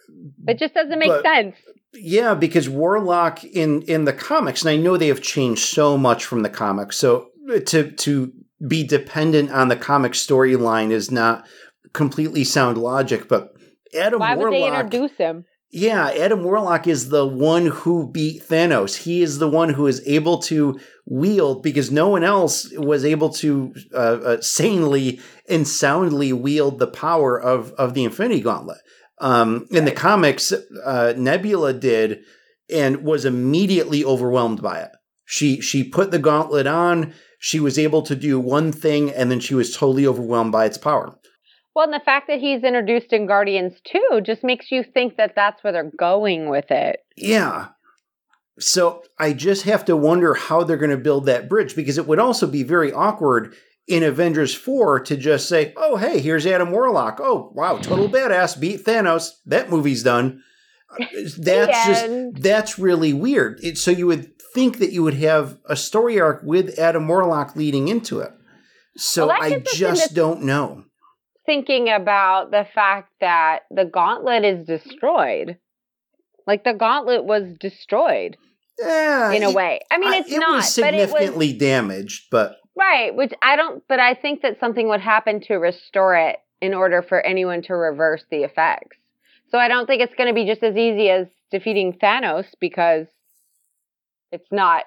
It 0.49 0.59
just 0.59 0.75
doesn't 0.75 0.99
make 0.99 1.09
but, 1.09 1.23
sense. 1.23 1.55
Yeah, 1.93 2.35
because 2.35 2.69
Warlock 2.69 3.43
in 3.45 3.83
in 3.83 4.05
the 4.05 4.13
comics 4.13 4.63
and 4.63 4.71
I 4.71 4.77
know 4.77 4.97
they 4.97 5.09
have 5.09 5.23
changed 5.23 5.65
so 5.65 5.99
much 5.99 6.25
from 6.25 6.43
the 6.43 6.49
comics. 6.49 6.97
So 6.97 7.31
to 7.67 7.91
to 7.91 8.33
be 8.67 8.85
dependent 8.87 9.51
on 9.51 9.69
the 9.69 9.77
comic 9.77 10.13
storyline 10.13 10.91
is 10.91 11.11
not 11.11 11.47
completely 11.93 12.45
sound 12.45 12.79
logic, 12.79 13.29
but 13.29 13.53
Adam 13.99 14.21
Why 14.21 14.37
Warlock, 14.37 14.53
would 14.53 14.53
they 14.53 14.67
introduce 14.67 15.17
him? 15.17 15.45
Yeah, 15.73 16.11
Adam 16.11 16.43
Warlock 16.43 16.89
is 16.89 17.11
the 17.11 17.27
one 17.27 17.67
who 17.67 18.11
beat 18.11 18.43
Thanos. 18.43 18.97
He 18.97 19.23
is 19.23 19.39
the 19.39 19.49
one 19.49 19.69
who 19.69 19.87
is 19.87 20.03
able 20.05 20.39
to 20.43 20.81
wield 21.07 21.63
because 21.63 21.93
no 21.93 22.09
one 22.09 22.25
else 22.25 22.69
was 22.77 23.05
able 23.05 23.31
to 23.35 23.73
uh, 23.95 23.97
uh, 23.97 24.41
sanely 24.41 25.21
and 25.49 25.67
soundly 25.67 26.33
wield 26.33 26.79
the 26.79 26.89
power 26.89 27.41
of 27.41 27.73
of 27.73 27.95
the 27.95 28.05
Infinity 28.05 28.41
Gauntlet. 28.41 28.79
Um, 29.21 29.67
in 29.71 29.85
the 29.85 29.93
comics, 29.93 30.53
uh, 30.85 31.13
Nebula 31.17 31.75
did 31.75 32.25
and 32.73 33.05
was 33.05 33.25
immediately 33.25 34.05
overwhelmed 34.05 34.63
by 34.63 34.81
it. 34.81 34.91
She 35.25 35.61
she 35.61 35.85
put 35.85 36.11
the 36.11 36.19
gauntlet 36.19 36.67
on. 36.67 37.15
She 37.39 37.61
was 37.61 37.79
able 37.79 38.03
to 38.03 38.17
do 38.17 38.41
one 38.41 38.73
thing, 38.73 39.11
and 39.11 39.31
then 39.31 39.41
she 39.41 39.55
was 39.55 39.77
totally 39.77 40.07
overwhelmed 40.07 40.53
by 40.53 40.67
its 40.67 40.79
power. 40.79 41.17
Well, 41.75 41.85
and 41.85 41.95
the 41.95 42.05
fact 42.05 42.27
that 42.27 42.41
he's 42.41 42.65
introduced 42.65 43.13
in 43.13 43.27
Guardians 43.27 43.75
2 43.85 44.23
just 44.25 44.43
makes 44.43 44.73
you 44.73 44.83
think 44.83 45.17
that 45.17 45.35
that's 45.37 45.63
where 45.63 45.73
they're 45.73 45.93
going 45.97 46.49
with 46.49 46.71
it. 46.71 47.01
Yeah. 47.17 47.69
So 48.59 49.05
I 49.19 49.33
just 49.33 49.63
have 49.63 49.85
to 49.87 49.97
wonder 49.97 50.35
how 50.35 50.65
they're 50.65 50.77
going 50.77 50.91
to 50.91 50.97
build 50.97 51.27
that 51.27 51.49
bridge 51.49 51.77
because 51.77 51.97
it 51.97 52.07
would 52.07 52.19
also 52.19 52.47
be 52.47 52.65
very 52.65 52.93
awkward 52.93 53.55
in 53.87 54.03
Avengers 54.03 54.55
4 54.55 55.01
to 55.01 55.17
just 55.17 55.49
say, 55.49 55.73
oh, 55.77 55.97
hey, 55.97 56.21
here's 56.21 56.47
Adam 56.47 56.71
Warlock. 56.71 57.19
Oh, 57.21 57.51
wow, 57.55 57.79
total 57.79 58.09
badass, 58.09 58.59
beat 58.59 58.85
Thanos. 58.85 59.31
That 59.47 59.71
movie's 59.71 60.03
done. 60.03 60.43
That's 61.39 61.87
just, 61.87 62.43
that's 62.43 62.79
really 62.79 63.13
weird. 63.13 63.61
It, 63.63 63.79
so 63.79 63.91
you 63.91 64.07
would 64.07 64.33
think 64.55 64.79
that 64.79 64.93
you 64.93 65.03
would 65.03 65.15
have 65.15 65.59
a 65.67 65.77
story 65.77 66.21
arc 66.21 66.43
with 66.43 66.79
Adam 66.79 67.07
Warlock 67.07 67.55
leading 67.57 67.89
into 67.89 68.21
it. 68.21 68.33
So 68.97 69.29
well, 69.29 69.41
I 69.41 69.63
just 69.73 70.15
don't 70.15 70.43
know 70.43 70.85
thinking 71.51 71.89
about 71.89 72.53
the 72.53 72.65
fact 72.75 73.13
that 73.21 73.61
the 73.73 73.85
gauntlet 73.85 74.45
is 74.45 74.67
destroyed. 74.67 75.59
Like 76.47 76.63
the 76.63 76.75
gauntlet 76.75 77.25
was 77.25 77.57
destroyed. 77.59 78.37
Yeah, 78.79 79.33
in 79.33 79.43
a 79.43 79.51
it, 79.51 79.55
way. 79.55 79.81
I 79.91 79.99
mean, 79.99 80.13
it's 80.15 80.31
it 80.31 80.39
not 80.39 80.57
was 80.57 80.73
significantly 80.73 81.49
it 81.49 81.55
was, 81.55 81.59
damaged, 81.59 82.29
but 82.31 82.57
right. 82.77 83.15
Which 83.15 83.33
I 83.43 83.57
don't. 83.57 83.83
But 83.89 84.01
I 84.01 84.15
think 84.15 84.43
that 84.43 84.59
something 84.61 84.89
would 84.89 85.01
happen 85.01 85.41
to 85.49 85.55
restore 85.57 86.17
it 86.17 86.37
in 86.61 86.75
order 86.75 87.03
for 87.03 87.21
anyone 87.21 87.63
to 87.63 87.75
reverse 87.75 88.25
the 88.31 88.45
effects. 88.45 88.97
So 89.51 89.59
I 89.59 89.69
don't 89.69 89.87
think 89.87 90.03
it's 90.03 90.15
going 90.15 90.29
to 90.29 90.35
be 90.35 90.47
just 90.47 90.63
as 90.63 90.77
easy 90.77 91.09
as 91.11 91.27
defeating 91.51 91.95
Thanos 92.01 92.47
because 92.61 93.07
it's 94.31 94.47
not 94.53 94.85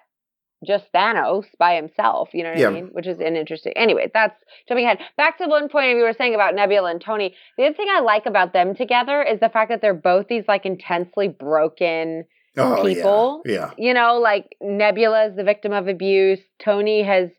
just 0.65 0.85
Thanos 0.95 1.43
by 1.59 1.75
himself. 1.75 2.29
You 2.33 2.43
know 2.43 2.51
what 2.51 2.59
Yeah. 2.59 2.67
I 2.67 2.71
mean? 2.71 2.85
Which 2.93 3.07
is 3.07 3.19
an 3.19 3.35
interesting. 3.35 3.73
Anyway, 3.75 4.09
that's 4.13 4.35
jumping 4.67 4.85
ahead. 4.85 4.99
Back 5.17 5.37
to 5.39 5.47
one 5.47 5.67
point 5.67 5.89
you 5.89 6.03
were 6.03 6.13
saying 6.17 6.35
about 6.35 6.55
Nebula 6.55 6.91
and 6.91 7.01
Tony. 7.01 7.35
The 7.57 7.65
other 7.65 7.75
thing 7.75 7.87
I 7.91 7.99
like 7.99 8.25
about 8.25 8.53
them 8.53 8.73
together 8.75 9.21
is 9.21 9.41
the 9.41 9.49
fact 9.49 9.69
that 9.69 9.81
they're 9.81 9.93
both 9.93 10.27
these 10.29 10.45
like 10.47 10.65
intensely 10.65 11.27
broken 11.27 12.25
Oh, 12.55 12.85
yeah. 12.85 12.93
people. 12.93 13.41
Yeah. 13.45 13.71
you 13.79 13.93
know, 13.95 14.19
like 14.19 14.55
Nebula 14.61 15.25
is 15.29 15.35
the 15.35 15.43
victim 15.43 15.73
of 15.73 15.87
abuse. 15.87 16.39
Tony 16.63 17.01
has, 17.03 17.29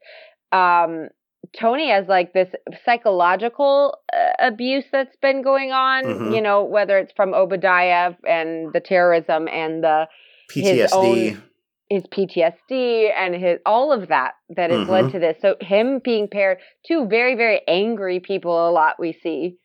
um, 0.55 1.09
Tony 1.61 1.91
has 1.91 2.07
like 2.09 2.33
this 2.33 2.49
psychological 2.85 3.99
uh, 4.13 4.17
abuse 4.47 4.85
that's 4.91 5.17
been 5.21 5.43
going 5.43 5.73
on. 5.73 6.05
Mhm. 6.05 6.35
You 6.35 6.41
know, 6.41 6.65
whether 6.65 6.99
it's 6.99 7.13
from 7.13 7.35
Obadiah 7.35 8.15
and 8.27 8.73
the 8.73 8.81
terrorism 8.81 9.47
and 9.49 9.85
the 9.85 10.09
His 10.53 10.65
PTSD. 10.65 10.93
own- 11.33 11.43
his 11.91 12.07
PTSD 12.07 13.11
and 13.15 13.35
his 13.35 13.59
all 13.67 13.93
of 13.93 14.09
that 14.09 14.33
that 14.57 14.71
has 14.71 14.89
led 14.89 15.05
Mhm. 15.07 15.13
to 15.13 15.19
this. 15.19 15.37
So 15.41 15.55
him 15.61 15.99
being 15.99 16.29
paired 16.29 16.59
two 16.87 17.07
very 17.07 17.35
very 17.35 17.61
angry 17.69 18.21
people 18.21 18.69
a 18.69 18.73
lot 18.73 18.99
we 18.99 19.13
see. 19.13 19.59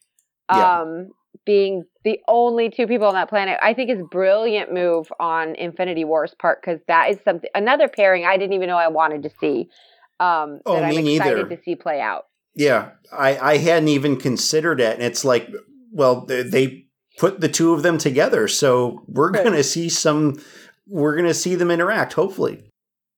Yeah. 0.53 0.81
Um 0.81 1.11
being 1.45 1.85
the 2.03 2.19
only 2.27 2.69
two 2.69 2.85
people 2.87 3.07
on 3.07 3.13
that 3.13 3.29
planet, 3.29 3.57
I 3.63 3.73
think 3.73 3.89
is 3.89 4.01
brilliant 4.11 4.71
move 4.73 5.11
on 5.19 5.55
Infinity 5.55 6.03
War's 6.03 6.33
part 6.35 6.61
because 6.61 6.81
that 6.87 7.09
is 7.09 7.17
something 7.23 7.49
another 7.55 7.87
pairing 7.87 8.25
I 8.25 8.35
didn't 8.37 8.53
even 8.53 8.67
know 8.67 8.77
I 8.77 8.89
wanted 8.89 9.23
to 9.23 9.29
see. 9.39 9.69
Um, 10.19 10.59
Oh, 10.65 10.75
that 10.75 10.83
I'm 10.85 10.95
me 11.03 11.15
excited 11.15 11.35
neither. 11.47 11.55
to 11.55 11.63
see 11.63 11.75
play 11.75 12.01
out. 12.01 12.25
Yeah, 12.55 12.91
I, 13.11 13.37
I 13.37 13.57
hadn't 13.57 13.89
even 13.89 14.17
considered 14.17 14.81
it. 14.81 14.95
And 14.95 15.03
it's 15.03 15.23
like, 15.23 15.49
well, 15.91 16.25
they, 16.25 16.41
they 16.43 16.85
put 17.17 17.39
the 17.41 17.47
two 17.47 17.73
of 17.73 17.83
them 17.83 17.97
together. 17.97 18.47
So 18.47 19.03
we're 19.07 19.31
Right. 19.31 19.43
going 19.43 19.55
to 19.55 19.63
see 19.63 19.87
some, 19.89 20.41
we're 20.87 21.15
going 21.15 21.27
to 21.27 21.33
see 21.33 21.55
them 21.55 21.71
interact, 21.71 22.13
hopefully. 22.13 22.63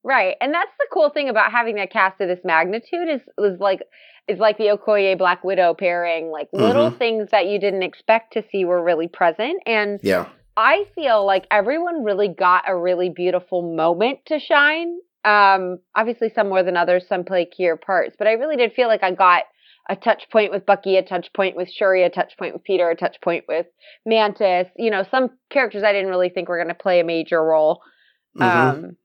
Right, 0.03 0.35
and 0.41 0.51
that's 0.53 0.71
the 0.79 0.87
cool 0.91 1.11
thing 1.11 1.29
about 1.29 1.51
having 1.51 1.79
a 1.79 1.85
cast 1.87 2.19
of 2.21 2.27
this 2.27 2.39
magnitude 2.43 3.07
is 3.07 3.21
is 3.37 3.59
like 3.59 3.81
is 4.27 4.39
like 4.39 4.57
the 4.57 4.75
Okoye 4.75 5.15
Black 5.15 5.43
Widow 5.43 5.75
pairing. 5.75 6.31
Like 6.31 6.49
little 6.53 6.89
Mhm. 6.89 6.97
things 6.97 7.29
that 7.31 7.45
you 7.45 7.59
didn't 7.59 7.83
expect 7.83 8.33
to 8.33 8.43
see 8.51 8.65
were 8.65 8.83
really 8.83 9.07
present, 9.07 9.61
and 9.67 9.99
Yeah. 10.01 10.25
I 10.57 10.85
feel 10.95 11.23
like 11.23 11.45
everyone 11.51 12.03
really 12.03 12.29
got 12.29 12.63
a 12.67 12.75
really 12.75 13.09
beautiful 13.09 13.61
moment 13.75 14.25
to 14.25 14.39
shine. 14.39 14.97
Um, 15.23 15.79
obviously, 15.95 16.29
some 16.33 16.49
more 16.49 16.63
than 16.63 16.77
others, 16.77 17.07
some 17.07 17.23
play 17.23 17.45
key 17.45 17.69
parts, 17.85 18.15
but 18.17 18.27
I 18.27 18.33
really 18.33 18.57
did 18.57 18.73
feel 18.73 18.87
like 18.87 19.03
I 19.03 19.11
got 19.11 19.43
a 19.89 19.95
touch 19.95 20.29
point 20.31 20.51
with 20.51 20.65
Bucky, 20.65 20.97
a 20.97 21.03
touch 21.03 21.31
point 21.33 21.55
with 21.55 21.69
Shuri, 21.69 22.03
a 22.03 22.09
touch 22.09 22.37
point 22.37 22.53
with 22.53 22.63
Peter, 22.63 22.89
a 22.89 22.95
touch 22.95 23.19
point 23.21 23.45
with 23.47 23.65
Mantis. 24.05 24.67
You 24.77 24.91
know, 24.91 25.03
some 25.09 25.31
characters 25.49 25.83
I 25.83 25.91
didn't 25.91 26.09
really 26.09 26.29
think 26.29 26.49
were 26.49 26.57
going 26.57 26.67
to 26.69 26.73
play 26.73 26.99
a 26.99 27.03
major 27.03 27.43
role. 27.43 27.81
Mhm. 28.37 28.43
Um, 28.43 28.97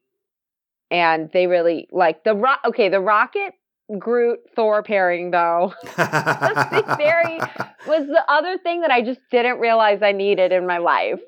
and 0.91 1.31
they 1.33 1.47
really 1.47 1.89
like 1.91 2.25
the 2.25 2.35
rock. 2.35 2.61
Okay, 2.65 2.89
the 2.89 3.01
Rocket 3.01 3.55
Groot 3.99 4.41
Thor 4.55 4.83
pairing 4.83 5.31
though 5.31 5.73
very 5.97 7.39
was 7.87 8.07
the 8.07 8.23
other 8.29 8.59
thing 8.59 8.81
that 8.81 8.91
I 8.91 9.03
just 9.03 9.21
didn't 9.31 9.61
realize 9.61 10.03
I 10.03 10.13
needed 10.13 10.53
in 10.53 10.67
my 10.67 10.79
life. 10.79 11.21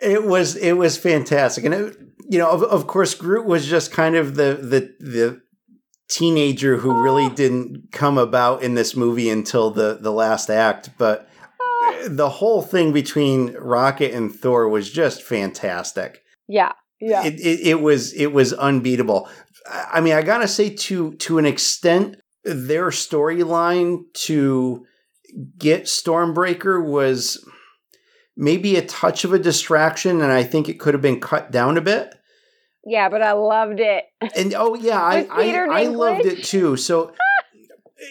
It 0.00 0.24
was 0.24 0.56
it 0.56 0.72
was 0.72 0.96
fantastic, 0.96 1.64
and 1.64 1.74
it, 1.74 1.96
you 2.28 2.38
know, 2.38 2.50
of, 2.50 2.62
of 2.62 2.86
course, 2.86 3.14
Groot 3.14 3.46
was 3.46 3.66
just 3.66 3.92
kind 3.92 4.16
of 4.16 4.34
the 4.34 4.58
the 4.60 4.94
the 5.04 5.42
teenager 6.08 6.76
who 6.78 7.02
really 7.02 7.28
didn't 7.34 7.92
come 7.92 8.18
about 8.18 8.62
in 8.62 8.74
this 8.74 8.96
movie 8.96 9.30
until 9.30 9.70
the 9.70 9.98
the 10.00 10.12
last 10.12 10.50
act. 10.50 10.90
But 10.98 11.28
the 12.06 12.28
whole 12.28 12.62
thing 12.62 12.92
between 12.92 13.54
Rocket 13.54 14.12
and 14.12 14.34
Thor 14.34 14.68
was 14.68 14.90
just 14.90 15.22
fantastic. 15.22 16.22
Yeah, 16.48 16.72
yeah. 17.00 17.24
It, 17.24 17.34
it 17.40 17.60
it 17.60 17.80
was 17.80 18.12
it 18.14 18.32
was 18.32 18.52
unbeatable. 18.52 19.28
I 19.70 19.84
I 19.94 20.00
mean, 20.00 20.14
I 20.14 20.22
gotta 20.22 20.48
say, 20.48 20.70
to 20.70 21.14
to 21.14 21.38
an 21.38 21.46
extent, 21.46 22.16
their 22.44 22.88
storyline 22.88 24.04
to 24.14 24.86
get 25.58 25.84
Stormbreaker 25.84 26.84
was 26.84 27.44
maybe 28.36 28.76
a 28.76 28.84
touch 28.84 29.24
of 29.24 29.32
a 29.32 29.38
distraction, 29.38 30.20
and 30.20 30.32
I 30.32 30.42
think 30.44 30.68
it 30.68 30.80
could 30.80 30.94
have 30.94 31.02
been 31.02 31.20
cut 31.20 31.50
down 31.50 31.76
a 31.76 31.80
bit. 31.80 32.14
Yeah, 32.86 33.08
but 33.08 33.22
I 33.22 33.32
loved 33.32 33.80
it. 33.80 34.04
And 34.36 34.54
oh 34.54 34.74
yeah, 34.74 35.00
I 35.02 35.26
I, 35.30 35.66
I 35.70 35.84
loved 35.86 36.26
it 36.26 36.44
too. 36.44 36.76
So 36.76 37.12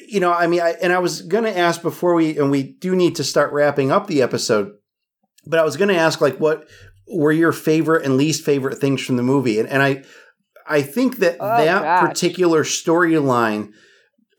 you 0.07 0.19
know, 0.19 0.33
I 0.33 0.47
mean, 0.47 0.61
I, 0.61 0.71
and 0.81 0.91
I 0.91 0.99
was 0.99 1.21
gonna 1.21 1.49
ask 1.51 1.81
before 1.81 2.15
we 2.15 2.37
and 2.37 2.49
we 2.49 2.63
do 2.63 2.95
need 2.95 3.15
to 3.17 3.23
start 3.23 3.53
wrapping 3.53 3.91
up 3.91 4.07
the 4.07 4.21
episode, 4.21 4.71
but 5.45 5.59
I 5.59 5.63
was 5.63 5.77
gonna 5.77 5.93
ask 5.93 6.19
like 6.21 6.39
what 6.39 6.67
were 7.07 7.31
your 7.31 7.51
favorite 7.51 8.05
and 8.05 8.17
least 8.17 8.43
favorite 8.43 8.77
things 8.79 9.03
from 9.05 9.17
the 9.17 9.23
movie, 9.23 9.59
and 9.59 9.69
and 9.69 9.83
I 9.83 10.03
I 10.65 10.81
think 10.81 11.17
that 11.17 11.37
Oh, 11.39 11.57
that 11.57 11.81
gosh. 11.83 12.09
particular 12.09 12.63
storyline, 12.63 13.73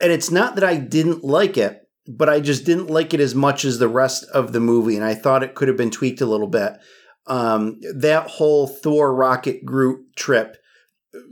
and 0.01 0.11
it's 0.11 0.31
not 0.31 0.57
that 0.57 0.65
I 0.65 0.77
didn't 0.77 1.23
like 1.23 1.57
it. 1.57 1.84
But 2.07 2.29
I 2.29 2.41
just 2.41 2.65
didn't 2.65 2.91
like 2.91 3.15
it 3.15 3.21
as 3.21 3.35
much 3.35 3.65
as 3.65 3.79
the 3.79 3.89
rest 3.89 4.25
of 4.25 4.53
the 4.53 4.61
movie, 4.61 4.97
and 4.97 5.05
I 5.05 5.15
thought 5.15 5.43
it 5.43 5.55
could 5.55 5.69
have 5.69 5.77
been 5.77 5.91
tweaked 5.91 6.21
a 6.21 6.27
little 6.27 6.47
bit. 6.47 6.75
Um, 7.27 7.81
that 7.95 8.27
whole 8.29 8.67
Thor 8.67 9.15
Rocket 9.15 9.65
Groot 9.65 10.15
trip 10.15 10.59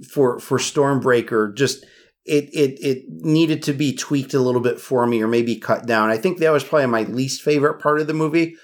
for 0.09 0.39
for 0.39 0.59
Stormbreaker 0.59 1.55
just 1.55 1.85
it 2.25 2.45
it 2.55 2.79
it 2.81 3.05
needed 3.09 3.63
to 3.65 3.73
be 3.73 3.95
tweaked 3.95 4.35
a 4.35 4.41
little 4.41 4.61
bit 4.61 4.81
for 4.81 5.07
me 5.07 5.23
or 5.23 5.29
maybe 5.29 5.57
cut 5.57 5.87
down. 5.87 6.09
I 6.09 6.17
think 6.17 6.39
that 6.39 6.53
was 6.53 6.65
probably 6.65 6.87
my 6.87 7.03
least 7.03 7.43
favorite 7.43 7.81
part 7.81 8.01
of 8.01 8.07
the 8.07 8.15
movie. 8.15 8.57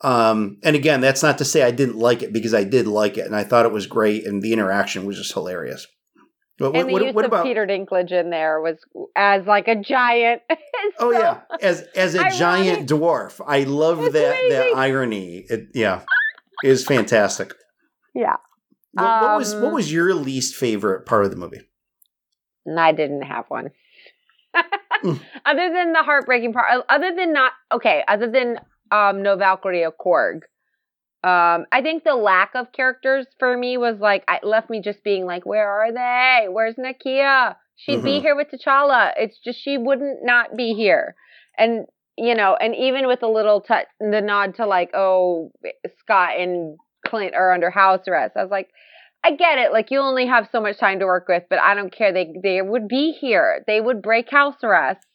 Um, 0.00 0.58
and 0.64 0.74
again, 0.74 1.00
that's 1.00 1.22
not 1.22 1.38
to 1.38 1.44
say 1.44 1.62
I 1.62 1.70
didn't 1.70 1.98
like 1.98 2.22
it 2.22 2.32
because 2.32 2.54
I 2.54 2.64
did 2.64 2.88
like 2.88 3.16
it 3.16 3.26
and 3.26 3.36
I 3.36 3.44
thought 3.44 3.66
it 3.66 3.72
was 3.72 3.86
great 3.86 4.26
and 4.26 4.42
the 4.42 4.52
interaction 4.52 5.04
was 5.04 5.16
just 5.16 5.32
hilarious. 5.32 5.86
But 6.70 6.76
and 6.76 6.88
the 6.88 7.04
use 7.04 7.16
of 7.16 7.42
Peter 7.42 7.66
Dinklage 7.66 8.12
in 8.12 8.30
there 8.30 8.60
was 8.60 8.78
as 9.16 9.46
like 9.46 9.68
a 9.68 9.76
giant. 9.76 10.42
Oh 10.98 11.12
so- 11.12 11.18
yeah, 11.18 11.40
as 11.60 11.82
as 11.94 12.14
a 12.16 12.18
ironic. 12.18 12.38
giant 12.38 12.88
dwarf, 12.88 13.40
I 13.46 13.62
love 13.64 14.00
It's 14.02 14.12
that 14.14 14.36
that 14.50 14.72
irony. 14.76 15.44
It, 15.48 15.68
yeah, 15.74 16.02
is 16.64 16.84
fantastic. 16.84 17.54
Yeah. 18.14 18.36
What, 18.92 19.22
what 19.22 19.38
was 19.38 19.54
Um, 19.54 19.62
what 19.62 19.72
was 19.72 19.92
your 19.92 20.12
least 20.14 20.56
favorite 20.56 21.06
part 21.06 21.24
of 21.24 21.30
the 21.30 21.36
movie? 21.36 21.60
I 22.76 22.92
didn't 22.92 23.22
have 23.22 23.44
one. 23.48 23.70
Mm. 25.04 25.20
other 25.46 25.72
than 25.72 25.92
the 25.92 26.02
heartbreaking 26.02 26.52
part, 26.52 26.84
other 26.88 27.14
than 27.14 27.32
not 27.32 27.52
okay, 27.72 28.02
other 28.08 28.30
than 28.30 28.58
um 28.90 29.22
no 29.22 29.36
Valkyrie 29.36 29.84
or 29.84 29.92
Korg. 29.92 30.40
Um, 31.24 31.66
I 31.70 31.82
think 31.82 32.02
the 32.02 32.14
lack 32.16 32.50
of 32.54 32.72
characters 32.72 33.26
for 33.38 33.56
me 33.56 33.76
was 33.76 33.98
like 34.00 34.24
it 34.28 34.44
left 34.44 34.68
me 34.70 34.80
just 34.80 35.04
being 35.04 35.24
like, 35.24 35.46
where 35.46 35.68
are 35.68 35.92
they? 35.92 36.48
Where's 36.48 36.74
Nakia? 36.74 37.56
She'd 37.76 38.02
be 38.04 38.18
Mhm. 38.18 38.22
here 38.22 38.36
with 38.36 38.48
T'Challa. 38.50 39.12
It's 39.16 39.38
just 39.38 39.60
she 39.60 39.78
wouldn't 39.78 40.24
not 40.24 40.56
be 40.56 40.74
here. 40.74 41.14
And 41.56 41.86
you 42.18 42.34
know, 42.34 42.54
and 42.60 42.74
even 42.76 43.06
with 43.06 43.22
a 43.22 43.28
little 43.28 43.60
touch, 43.60 43.86
the 44.00 44.20
nod 44.20 44.56
to 44.56 44.66
like, 44.66 44.90
oh, 44.94 45.50
Scott 45.98 46.38
and 46.38 46.76
Clint 47.06 47.34
are 47.34 47.52
under 47.52 47.70
house 47.70 48.06
arrest. 48.06 48.36
I 48.36 48.42
was 48.42 48.50
like, 48.50 48.68
I 49.24 49.34
get 49.34 49.58
it. 49.58 49.72
Like 49.72 49.90
you 49.90 50.00
only 50.00 50.26
have 50.26 50.48
so 50.50 50.60
much 50.60 50.78
time 50.78 50.98
to 50.98 51.06
work 51.06 51.28
with, 51.28 51.44
but 51.48 51.58
I 51.60 51.74
don't 51.74 51.92
care. 51.92 52.12
They 52.12 52.34
they 52.42 52.60
would 52.62 52.88
be 52.88 53.12
here. 53.12 53.62
They 53.66 53.80
would 53.80 54.02
break 54.02 54.28
house 54.30 54.56
arrest, 54.64 55.06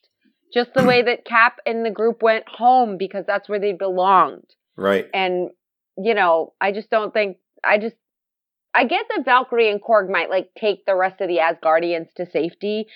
just 0.54 0.74
the 0.74 0.84
way 0.84 1.02
that 1.04 1.26
Cap 1.26 1.58
and 1.66 1.86
the 1.86 1.92
group 1.92 2.24
went 2.24 2.46
home 2.48 2.98
because 2.98 3.26
that's 3.28 3.50
where 3.50 3.60
they 3.60 3.74
belonged. 3.74 4.46
Right. 4.78 5.08
And 5.14 5.50
you 5.98 6.14
know, 6.14 6.54
I 6.62 6.72
just 6.72 6.90
don't 6.90 7.14
think. 7.14 7.38
I 7.64 7.78
just 7.78 7.96
I 8.74 8.86
get 8.86 9.06
that 9.16 9.26
Valkyrie 9.26 9.72
and 9.72 9.82
Korg 9.82 10.10
might 10.10 10.30
like 10.30 10.50
take 10.58 10.86
the 10.86 10.96
rest 10.96 11.20
of 11.22 11.28
the 11.28 11.38
Asgardians 11.38 12.14
to 12.18 12.30
safety 12.30 12.88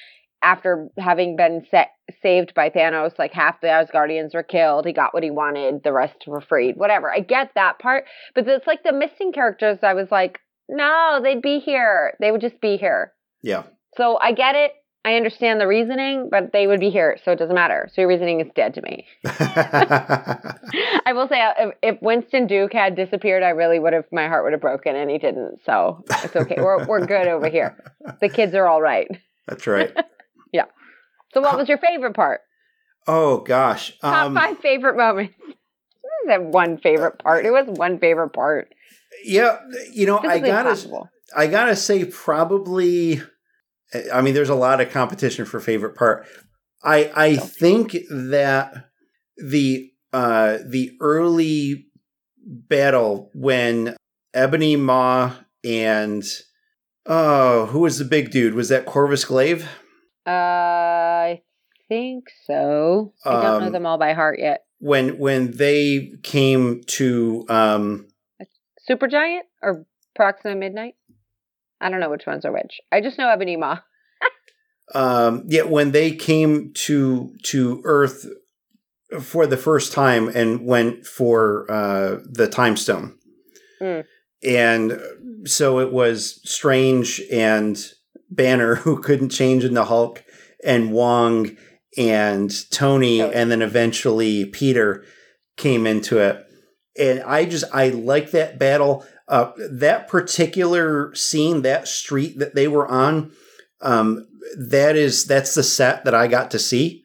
after 0.44 0.90
having 0.98 1.36
been 1.36 1.66
set, 1.70 1.90
saved 2.22 2.54
by 2.54 2.70
Thanos. 2.70 3.18
Like 3.18 3.34
half 3.34 3.62
the 3.62 3.68
Asgardians 3.68 4.34
were 4.34 4.44
killed. 4.44 4.86
He 4.86 4.94
got 4.94 5.14
what 5.14 5.24
he 5.24 5.32
wanted. 5.32 5.84
The 5.84 5.94
rest 5.94 6.24
were 6.28 6.42
freed. 6.42 6.78
Whatever. 6.78 7.12
I 7.12 7.20
get 7.20 7.52
that 7.56 7.80
part, 7.80 8.06
but 8.36 8.48
it's 8.48 8.68
like 8.68 8.84
the 8.84 8.94
missing 8.94 9.32
characters. 9.34 9.80
I 9.82 9.94
was 9.94 10.10
like, 10.12 10.40
no, 10.70 11.20
they'd 11.24 11.42
be 11.42 11.60
here. 11.60 12.14
They 12.20 12.32
would 12.32 12.42
just 12.42 12.62
be 12.62 12.78
here. 12.78 13.14
Yeah. 13.42 13.64
So 13.98 14.18
I 14.22 14.34
get 14.34 14.56
it. 14.56 14.72
I 15.04 15.16
understand 15.16 15.60
the 15.60 15.66
reasoning, 15.68 16.30
but 16.30 16.52
they 16.54 16.68
would 16.68 16.80
be 16.80 16.92
here, 16.92 17.18
so 17.26 17.32
it 17.32 17.40
doesn't 17.40 17.56
matter. 17.56 17.90
So 17.94 18.02
your 18.02 18.08
reasoning 18.08 18.40
is 18.40 18.48
dead 18.56 18.76
to 18.76 18.82
me. 18.84 19.08
I 19.26 21.14
will 21.14 21.28
say, 21.28 21.42
uh, 21.42 21.72
if, 21.82 21.98
Winston 22.02 22.46
Duke 22.46 22.72
had 22.72 22.96
disappeared, 22.96 23.42
I 23.42 23.50
really 23.50 23.80
would 23.80 23.94
have. 23.94 24.06
My 24.12 24.28
heart 24.28 24.44
would 24.44 24.54
have 24.54 24.62
broken, 24.62 24.96
and 24.96 25.10
he 25.10 25.18
didn't. 25.18 25.62
So 25.66 26.04
it's 26.24 26.36
okay. 26.36 26.56
we're 26.58 26.86
we're 26.86 27.06
good 27.06 27.28
over 27.28 27.50
here. 27.50 27.78
The 28.20 28.30
kids 28.30 28.54
are 28.54 28.68
all 28.68 28.82
right. 28.82 29.08
That's 29.48 29.66
right. 29.68 29.92
Yeah. 30.54 30.66
So, 31.34 31.40
what 31.40 31.58
was 31.58 31.70
your 31.70 31.78
favorite 31.78 32.14
part? 32.14 32.42
Oh 33.08 33.38
gosh. 33.38 33.98
Top 34.02 34.28
Um, 34.28 34.36
five 34.36 34.60
favorite 34.60 34.98
moments. 34.98 35.34
Isn't 36.28 36.52
one 36.52 36.78
favorite 36.78 37.20
part. 37.20 37.46
It 37.46 37.52
was 37.52 37.68
one 37.68 37.98
favorite 38.00 38.32
part. 38.32 38.68
yeah, 39.24 39.60
you 39.94 40.06
know, 40.06 40.18
I 40.20 40.40
gotta 40.40 40.70
impossible. 40.72 41.10
I 41.34 41.48
gotta 41.48 41.78
say 41.78 42.04
probably 42.04 43.22
I 44.14 44.22
mean 44.22 44.34
there's 44.34 44.50
a 44.50 44.56
lot 44.56 44.82
of 44.82 44.90
competition 44.92 45.46
for 45.46 45.60
favorite 45.60 45.96
part. 45.96 46.26
I 46.84 47.12
I 47.16 47.36
think 47.36 47.96
that 48.10 48.90
the 49.38 49.92
uh 50.14 50.60
the 50.66 50.92
early 51.00 51.88
battle 52.46 53.30
when 53.34 53.96
Ebony 54.34 54.76
Maw 54.76 55.34
and 55.64 56.24
oh, 57.06 57.68
who 57.68 57.80
was 57.80 58.00
the 58.00 58.06
big 58.06 58.32
dude? 58.32 58.54
Was 58.54 58.70
that 58.70 58.86
Corvus 58.86 59.26
Glaive? 59.26 59.68
Uh, 60.26 60.30
I 60.32 61.42
think 61.90 62.26
so. 62.46 63.14
I 63.26 63.32
don't 63.32 63.60
know 63.62 63.68
Um, 63.68 63.72
them 63.72 63.86
all 63.86 63.98
by 63.98 64.14
heart 64.14 64.40
yet. 64.40 64.66
When 64.80 65.18
when 65.20 65.52
they 65.52 66.14
came 66.24 66.84
to 66.88 67.46
um 67.50 68.08
Supergiant 68.90 69.42
or 69.62 69.86
Proxima 70.16 70.56
Midnight? 70.56 70.96
I 71.82 71.90
don't 71.90 72.00
know 72.00 72.10
which 72.10 72.28
ones 72.28 72.46
are 72.46 72.52
which. 72.52 72.80
I 72.92 73.02
just 73.02 73.18
know 73.18 73.30
Ebony 73.30 73.58
Maw. 73.58 73.80
um 74.94 75.44
yeah 75.48 75.64
when 75.64 75.92
they 75.92 76.12
came 76.12 76.72
to 76.74 77.34
to 77.44 77.82
Earth 77.84 78.26
for 79.22 79.46
the 79.46 79.58
first 79.58 79.92
time 79.92 80.30
and 80.30 80.66
went 80.66 81.06
for 81.06 81.70
uh 81.70 82.20
the 82.30 82.48
time 82.48 82.78
stone. 82.78 83.18
Mm. 83.82 84.06
And 84.44 85.00
so 85.46 85.80
it 85.80 85.92
was 85.92 86.40
Strange 86.50 87.22
and 87.32 87.78
Banner 88.30 88.76
who 88.84 89.02
couldn't 89.02 89.30
change 89.30 89.64
into 89.64 89.84
Hulk 89.84 90.24
and 90.64 90.92
Wong 90.92 91.58
and 91.98 92.52
Tony 92.72 93.20
Tony. 93.20 93.34
and 93.34 93.52
then 93.52 93.62
eventually 93.62 94.46
Peter 94.46 95.04
came 95.58 95.86
into 95.86 96.20
it. 96.20 96.46
And 96.98 97.22
I 97.24 97.46
just 97.46 97.66
I 97.74 97.90
like 97.90 98.32
that 98.32 98.60
battle. 98.60 99.06
Uh, 99.32 99.52
that 99.72 100.08
particular 100.10 101.16
scene, 101.16 101.62
that 101.62 101.88
street 101.88 102.38
that 102.40 102.54
they 102.54 102.68
were 102.68 102.88
on, 102.88 103.32
um, 103.82 104.28
that 104.58 104.96
is 104.96 105.26
that's 105.26 105.56
the 105.56 105.64
set 105.64 106.04
that 106.06 106.14
I 106.14 106.28
got 106.28 106.52
to 106.52 106.60
see 106.60 107.04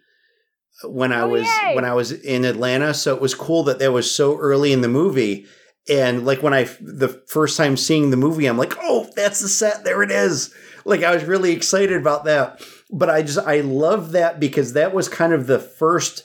when 0.84 1.12
I 1.12 1.20
Oh, 1.20 1.28
was 1.28 1.46
yay. 1.46 1.74
when 1.74 1.84
I 1.84 1.94
was 1.94 2.10
in 2.12 2.44
Atlanta. 2.44 2.92
So 2.94 3.14
it 3.14 3.20
was 3.22 3.34
cool 3.34 3.62
that 3.64 3.78
that 3.78 3.92
was 3.92 4.12
so 4.14 4.36
early 4.38 4.72
in 4.72 4.80
the 4.80 4.88
movie. 4.88 5.46
And 5.88 6.26
like 6.26 6.42
when 6.42 6.52
I 6.52 6.64
the 6.80 7.08
first 7.28 7.56
time 7.56 7.76
seeing 7.76 8.10
the 8.10 8.16
movie, 8.16 8.46
I'm 8.46 8.58
like, 8.58 8.74
oh, 8.82 9.08
that's 9.14 9.40
the 9.40 9.48
set. 9.48 9.84
There 9.84 10.02
it 10.02 10.10
is. 10.10 10.52
Like 10.84 11.04
I 11.04 11.14
was 11.14 11.24
really 11.24 11.52
excited 11.52 11.96
about 11.96 12.24
that. 12.24 12.60
But 12.90 13.08
I 13.08 13.22
just 13.22 13.38
I 13.38 13.60
love 13.60 14.12
that 14.12 14.40
because 14.40 14.72
that 14.72 14.92
was 14.92 15.08
kind 15.08 15.32
of 15.32 15.46
the 15.46 15.60
first 15.60 16.24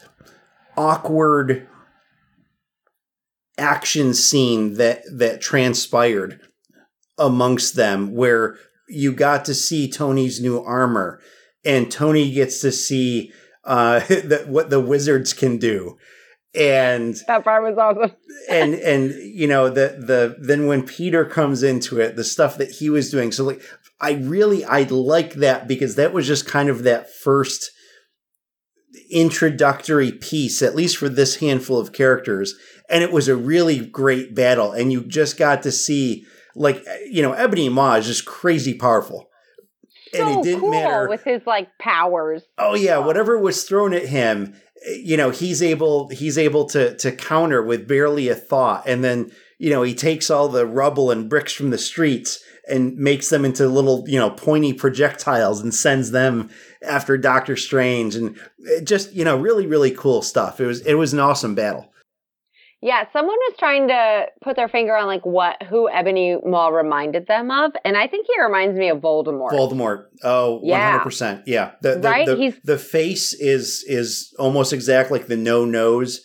awkward 0.76 1.68
action 3.62 4.14
scene 4.14 4.74
that 4.76 5.04
that 5.16 5.40
transpired 5.40 6.42
amongst 7.18 7.76
them 7.76 8.14
where 8.14 8.58
you 8.90 9.14
got 9.14 9.46
to 9.46 9.54
see 9.54 9.90
Tony's 9.90 10.42
new 10.42 10.62
armor 10.62 11.22
and 11.64 11.92
Tony 11.92 12.32
gets 12.32 12.60
to 12.62 12.72
see 12.72 13.32
uh 13.64 14.00
that 14.10 14.48
what 14.48 14.70
the 14.70 14.82
wizards 14.82 15.34
can 15.34 15.58
do 15.58 15.98
and 16.54 17.16
That 17.28 17.46
part 17.46 17.64
was 17.64 17.78
awesome. 17.78 18.16
and 18.50 18.74
and 18.74 19.14
you 19.14 19.48
know 19.48 19.70
the 19.70 19.96
the 20.00 20.36
then 20.40 20.68
when 20.68 20.84
Peter 20.84 21.24
comes 21.24 21.64
into 21.64 22.00
it 22.00 22.16
the 22.16 22.24
stuff 22.24 22.58
that 22.58 22.72
he 22.72 22.90
was 22.90 23.10
doing 23.10 23.32
so 23.32 23.46
like 23.46 23.62
I 24.02 24.14
really 24.14 24.66
I 24.66 24.84
like 24.84 25.36
that 25.36 25.68
because 25.68 25.96
that 25.96 26.12
was 26.12 26.28
just 26.28 26.48
kind 26.48 26.70
of 26.70 26.84
that 26.84 27.14
first 27.14 27.72
introductory 29.10 30.12
piece 30.12 30.62
at 30.62 30.76
least 30.76 30.98
for 30.98 31.08
this 31.08 31.38
handful 31.38 31.80
of 31.80 31.94
characters 31.94 32.56
and 32.92 33.04
it 33.04 33.12
was 33.12 33.28
a 33.28 33.36
really 33.36 33.80
great 33.80 34.36
battle 34.36 34.72
and 34.72 34.92
you 34.92 35.04
just 35.04 35.38
got 35.38 35.64
to 35.64 35.72
see 35.72 36.26
like 36.56 36.86
you 37.10 37.22
know 37.22 37.34
Ebony 37.34 37.70
Maw 37.70 37.96
is 37.96 38.08
just 38.08 38.26
crazy 38.26 38.74
powerful 38.74 39.32
and 40.14 40.30
it 40.30 40.44
didn't 40.44 40.62
cool 40.62 40.72
matter 40.72 41.08
with 41.08 41.24
his 41.24 41.42
like 41.46 41.70
powers. 41.80 42.44
Oh 42.58 42.76
yeah, 42.76 42.98
whatever 42.98 43.38
was 43.38 43.64
thrown 43.64 43.94
at 43.94 44.06
him, 44.06 44.56
you 44.86 45.18
know, 45.18 45.30
he's 45.30 45.62
able 45.62 46.10
he's 46.10 46.38
able 46.38 46.66
to 46.70 46.96
to 46.98 47.12
counter 47.12 47.64
with 47.64 47.88
barely 47.88 48.30
a 48.30 48.36
thought, 48.36 48.84
and 48.88 49.04
then 49.04 49.32
you 49.58 49.70
know 49.70 49.84
he 49.84 49.94
takes 49.94 50.30
all 50.30 50.50
the 50.50 50.66
rubble 50.66 51.12
and 51.12 51.30
bricks 51.30 51.54
from 51.54 51.70
the 51.70 51.78
streets 51.78 52.44
and 52.68 52.96
makes 52.98 53.30
them 53.30 53.46
into 53.46 53.68
little 53.68 54.04
you 54.08 54.20
know 54.20 54.30
pointy 54.30 54.74
projectiles 54.74 55.62
and 55.62 55.74
sends 55.74 56.12
them 56.12 56.50
after 56.82 57.18
Doctor 57.18 57.56
Strange, 57.56 58.16
and 58.16 58.38
just 58.84 59.14
you 59.14 59.24
know 59.24 59.38
really 59.38 59.68
really 59.68 59.92
cool 59.92 60.22
stuff. 60.22 60.60
It 60.60 60.66
was 60.66 60.82
it 60.82 60.96
was 60.96 61.14
an 61.14 61.20
awesome 61.20 61.56
battle. 61.56 61.91
Yeah, 62.84 63.04
someone 63.14 63.36
was 63.48 63.54
trying 63.60 63.90
to 63.90 64.26
put 64.44 64.56
their 64.56 64.68
finger 64.68 64.96
on 64.96 65.06
like 65.06 65.24
what 65.26 65.62
who 65.70 65.88
Ebony 65.88 66.38
Maw 66.44 66.70
reminded 66.70 67.28
them 67.28 67.52
of, 67.52 67.72
and 67.86 67.96
I 67.96 68.08
think 68.08 68.26
he 68.34 68.42
reminds 68.42 68.76
me 68.78 68.90
of 68.90 68.98
Voldemort. 69.00 69.52
Voldemort. 69.52 70.06
Oh, 70.24 70.56
one 70.56 70.66
Yeah. 70.66 70.92
hundred 70.92 71.04
percent. 71.04 71.44
Yeah. 71.48 71.72
The, 71.82 71.96
the, 72.00 72.10
Right? 72.10 72.26
The, 72.26 72.36
He's- 72.38 72.60
the 72.64 72.78
face 72.80 73.34
is 73.36 73.84
is 73.88 74.34
almost 74.40 74.74
exact 74.74 75.12
like 75.12 75.28
the 75.28 75.38
no 75.38 75.64
nose. 75.64 76.22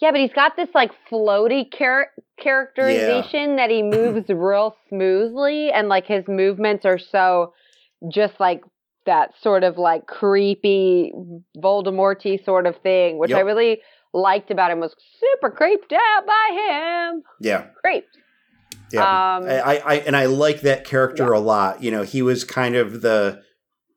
yeah, 0.00 0.10
but 0.10 0.20
he's 0.20 0.32
got 0.32 0.56
this 0.56 0.68
like 0.74 0.90
floaty 1.10 1.72
char- 1.72 2.10
characterization 2.42 3.56
that 3.56 3.70
he 3.70 3.82
moves 3.96 4.28
real 4.28 4.74
smoothly, 4.88 5.70
and 5.70 5.88
like 5.88 6.06
his 6.06 6.24
movements 6.26 6.84
are 6.86 6.98
so 6.98 7.52
just 8.12 8.34
like 8.40 8.62
that 9.06 9.30
sort 9.42 9.64
of 9.64 9.78
like 9.78 10.06
creepy 10.06 11.12
Voldemorty 11.56 12.44
sort 12.44 12.66
of 12.66 12.76
thing, 12.82 13.18
which 13.18 13.32
I 13.32 13.40
really 13.40 13.80
liked 14.20 14.50
about 14.50 14.70
him 14.70 14.80
was 14.80 14.94
super 15.20 15.50
creeped 15.50 15.92
out 15.92 16.26
by 16.26 17.10
him. 17.12 17.22
Yeah. 17.40 17.66
Creeped. 17.84 18.16
Yeah. 18.92 19.02
Um, 19.02 19.44
I, 19.44 19.82
I, 19.84 19.94
and 20.06 20.16
I 20.16 20.26
like 20.26 20.62
that 20.62 20.84
character 20.84 21.32
a 21.32 21.40
lot. 21.40 21.82
You 21.82 21.90
know, 21.90 22.02
he 22.02 22.22
was 22.22 22.44
kind 22.44 22.74
of 22.74 23.02
the, 23.02 23.42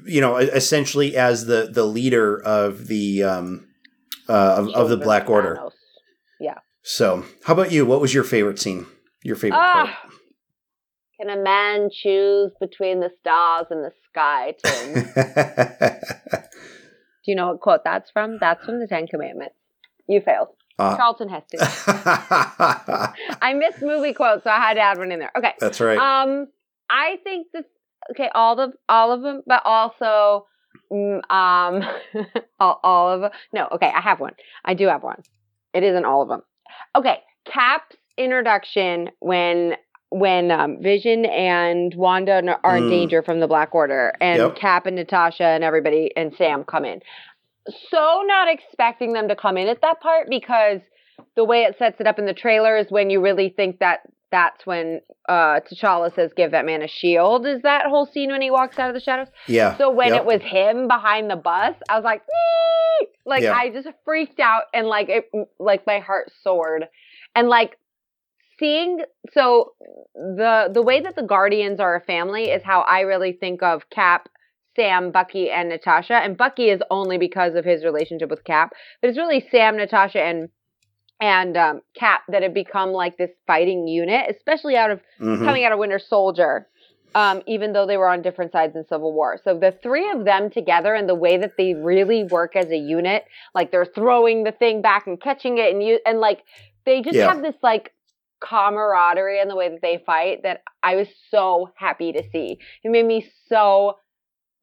you 0.05 0.19
know, 0.19 0.37
essentially 0.37 1.15
as 1.15 1.45
the 1.45 1.69
the 1.71 1.85
leader 1.85 2.41
of 2.43 2.87
the 2.87 3.23
um 3.23 3.67
uh, 4.27 4.55
of, 4.57 4.69
of 4.69 4.89
the 4.89 4.97
Black 4.97 5.29
Order. 5.29 5.59
Thanos. 5.61 5.71
So, 6.83 7.25
how 7.43 7.53
about 7.53 7.71
you? 7.71 7.85
What 7.85 8.01
was 8.01 8.13
your 8.13 8.23
favorite 8.23 8.59
scene? 8.59 8.85
Your 9.23 9.35
favorite 9.35 9.59
part? 9.59 9.89
Ah, 9.89 10.01
can 11.19 11.29
a 11.29 11.41
man 11.41 11.89
choose 11.91 12.51
between 12.59 12.99
the 12.99 13.11
stars 13.19 13.67
and 13.69 13.83
the 13.83 13.91
sky? 14.09 14.55
Do 17.23 17.31
you 17.31 17.35
know 17.35 17.49
what 17.49 17.59
quote 17.59 17.81
that's 17.83 18.09
from? 18.09 18.37
That's 18.39 18.65
from 18.65 18.79
the 18.79 18.87
Ten 18.87 19.05
Commandments. 19.05 19.55
You 20.07 20.21
failed. 20.21 20.49
Ah. 20.79 20.95
Charlton 20.97 21.29
Heston. 21.29 21.59
I 23.41 23.53
missed 23.55 23.81
movie 23.81 24.13
quotes, 24.13 24.43
so 24.43 24.49
I 24.49 24.57
had 24.57 24.73
to 24.75 24.81
add 24.81 24.97
one 24.97 25.11
in 25.11 25.19
there. 25.19 25.31
Okay. 25.37 25.53
That's 25.59 25.79
right. 25.79 25.97
Um, 25.97 26.47
I 26.89 27.17
think 27.23 27.47
this. 27.53 27.65
Okay, 28.11 28.29
all 28.33 28.55
the 28.55 28.73
all 28.89 29.11
of 29.11 29.21
them, 29.21 29.43
but 29.45 29.61
also, 29.63 30.47
mm, 30.91 31.21
um, 31.31 31.83
all, 32.59 32.79
all 32.83 33.11
of 33.11 33.21
them. 33.21 33.31
No, 33.53 33.67
okay, 33.73 33.91
I 33.93 34.01
have 34.01 34.19
one. 34.19 34.33
I 34.65 34.73
do 34.73 34.87
have 34.87 35.03
one. 35.03 35.21
It 35.73 35.83
isn't 35.83 36.03
all 36.03 36.23
of 36.23 36.27
them. 36.27 36.41
Okay, 36.95 37.19
Cap's 37.45 37.95
introduction 38.17 39.11
when 39.19 39.75
when 40.09 40.51
um, 40.51 40.81
Vision 40.81 41.25
and 41.25 41.93
Wanda 41.95 42.57
are 42.63 42.75
in 42.77 42.83
Mm. 42.85 42.89
danger 42.89 43.21
from 43.23 43.39
the 43.39 43.47
Black 43.47 43.73
Order, 43.75 44.13
and 44.19 44.39
Yep. 44.39 44.55
Cap 44.55 44.85
and 44.87 44.95
Natasha 44.95 45.43
and 45.45 45.63
everybody 45.63 46.11
and 46.17 46.33
Sam 46.35 46.63
come 46.65 46.83
in. 46.83 47.01
So 47.89 48.23
not 48.25 48.47
expecting 48.47 49.13
them 49.13 49.27
to 49.27 49.35
come 49.35 49.57
in 49.57 49.67
at 49.67 49.81
that 49.81 50.01
part 50.01 50.29
because 50.29 50.81
the 51.35 51.43
way 51.43 51.63
it 51.63 51.77
sets 51.77 51.99
it 51.99 52.07
up 52.07 52.17
in 52.19 52.25
the 52.25 52.33
trailer 52.33 52.75
is 52.77 52.87
when 52.89 53.09
you 53.09 53.21
really 53.21 53.49
think 53.49 53.79
that 53.79 54.01
that's 54.31 54.65
when 54.65 55.01
uh, 55.27 55.59
T'Challa 55.59 56.13
says, 56.15 56.31
"Give 56.35 56.51
that 56.51 56.65
man 56.65 56.81
a 56.81 56.87
shield." 56.87 57.45
Is 57.45 57.61
that 57.63 57.85
whole 57.87 58.05
scene 58.05 58.31
when 58.31 58.41
he 58.41 58.49
walks 58.49 58.79
out 58.79 58.89
of 58.89 58.93
the 58.95 59.01
shadows? 59.01 59.27
yeah. 59.47 59.77
So 59.77 59.91
when 59.91 60.13
Yep. 60.13 60.21
it 60.21 60.25
was 60.25 60.41
him 60.41 60.87
behind 60.87 61.29
the 61.29 61.35
bus, 61.35 61.75
I 61.89 61.95
was 61.97 62.03
like, 62.05 62.21
like 63.25 63.43
Yeah. 63.43 63.53
I 63.53 63.69
just 63.69 63.89
freaked 64.05 64.39
out 64.39 64.63
and 64.73 64.87
like 64.87 65.09
it, 65.09 65.29
like 65.59 65.85
my 65.85 65.99
heart 65.99 66.31
soared, 66.43 66.87
and 67.35 67.49
like 67.49 67.77
seeing 68.57 69.01
so 69.33 69.73
the 70.15 70.69
the 70.73 70.81
way 70.81 71.01
that 71.01 71.15
the 71.15 71.23
Guardians 71.23 71.79
are 71.79 71.95
a 71.95 72.01
family 72.01 72.45
is 72.45 72.63
how 72.63 72.81
I 72.81 73.01
really 73.01 73.33
think 73.33 73.61
of 73.61 73.89
Cap. 73.89 74.29
Sam, 74.75 75.11
Bucky, 75.11 75.49
and 75.49 75.69
Natasha. 75.69 76.15
And 76.15 76.37
Bucky 76.37 76.69
is 76.69 76.81
only 76.89 77.17
because 77.17 77.55
of 77.55 77.65
his 77.65 77.83
relationship 77.83 78.29
with 78.29 78.43
Cap, 78.43 78.71
but 79.01 79.09
it's 79.09 79.17
really 79.17 79.45
Sam, 79.51 79.77
Natasha, 79.77 80.21
and 80.21 80.49
and 81.19 81.55
um, 81.55 81.81
Cap 81.95 82.21
that 82.29 82.41
have 82.41 82.53
become 82.53 82.89
like 82.91 83.15
this 83.17 83.29
fighting 83.45 83.87
unit, 83.87 84.25
especially 84.35 84.75
out 84.75 84.89
of 84.91 85.01
Mhm. 85.19 85.45
coming 85.45 85.63
out 85.63 85.71
of 85.71 85.77
Winter 85.79 85.99
Soldier, 85.99 86.67
um, 87.13 87.43
even 87.45 87.73
though 87.73 87.85
they 87.85 87.97
were 87.97 88.07
on 88.07 88.23
different 88.23 88.51
sides 88.51 88.75
in 88.75 88.83
Civil 88.87 89.13
War. 89.13 89.37
So 89.43 89.55
the 89.57 89.71
three 89.83 90.09
of 90.09 90.25
them 90.25 90.49
together 90.49 90.95
and 90.95 91.07
the 91.07 91.13
way 91.15 91.37
that 91.37 91.57
they 91.57 91.75
really 91.75 92.23
work 92.23 92.55
as 92.55 92.71
a 92.71 92.77
unit, 92.77 93.25
like 93.53 93.69
they're 93.71 93.85
throwing 93.85 94.43
the 94.45 94.51
thing 94.51 94.81
back 94.81 95.05
and 95.05 95.21
catching 95.21 95.59
it, 95.59 95.71
and 95.73 95.83
you 95.83 95.99
and 96.05 96.19
like 96.19 96.41
they 96.85 97.01
just 97.03 97.17
Yeah. 97.17 97.27
have 97.27 97.43
this 97.43 97.55
like 97.61 97.93
camaraderie 98.39 99.39
in 99.39 99.47
the 99.47 99.55
way 99.55 99.69
that 99.69 99.81
they 99.83 99.99
fight 100.05 100.41
that 100.43 100.63
I 100.81 100.95
was 100.95 101.07
so 101.29 101.69
happy 101.75 102.11
to 102.13 102.23
see. 102.31 102.57
It 102.83 102.89
made 102.89 103.05
me 103.05 103.29
so 103.47 103.97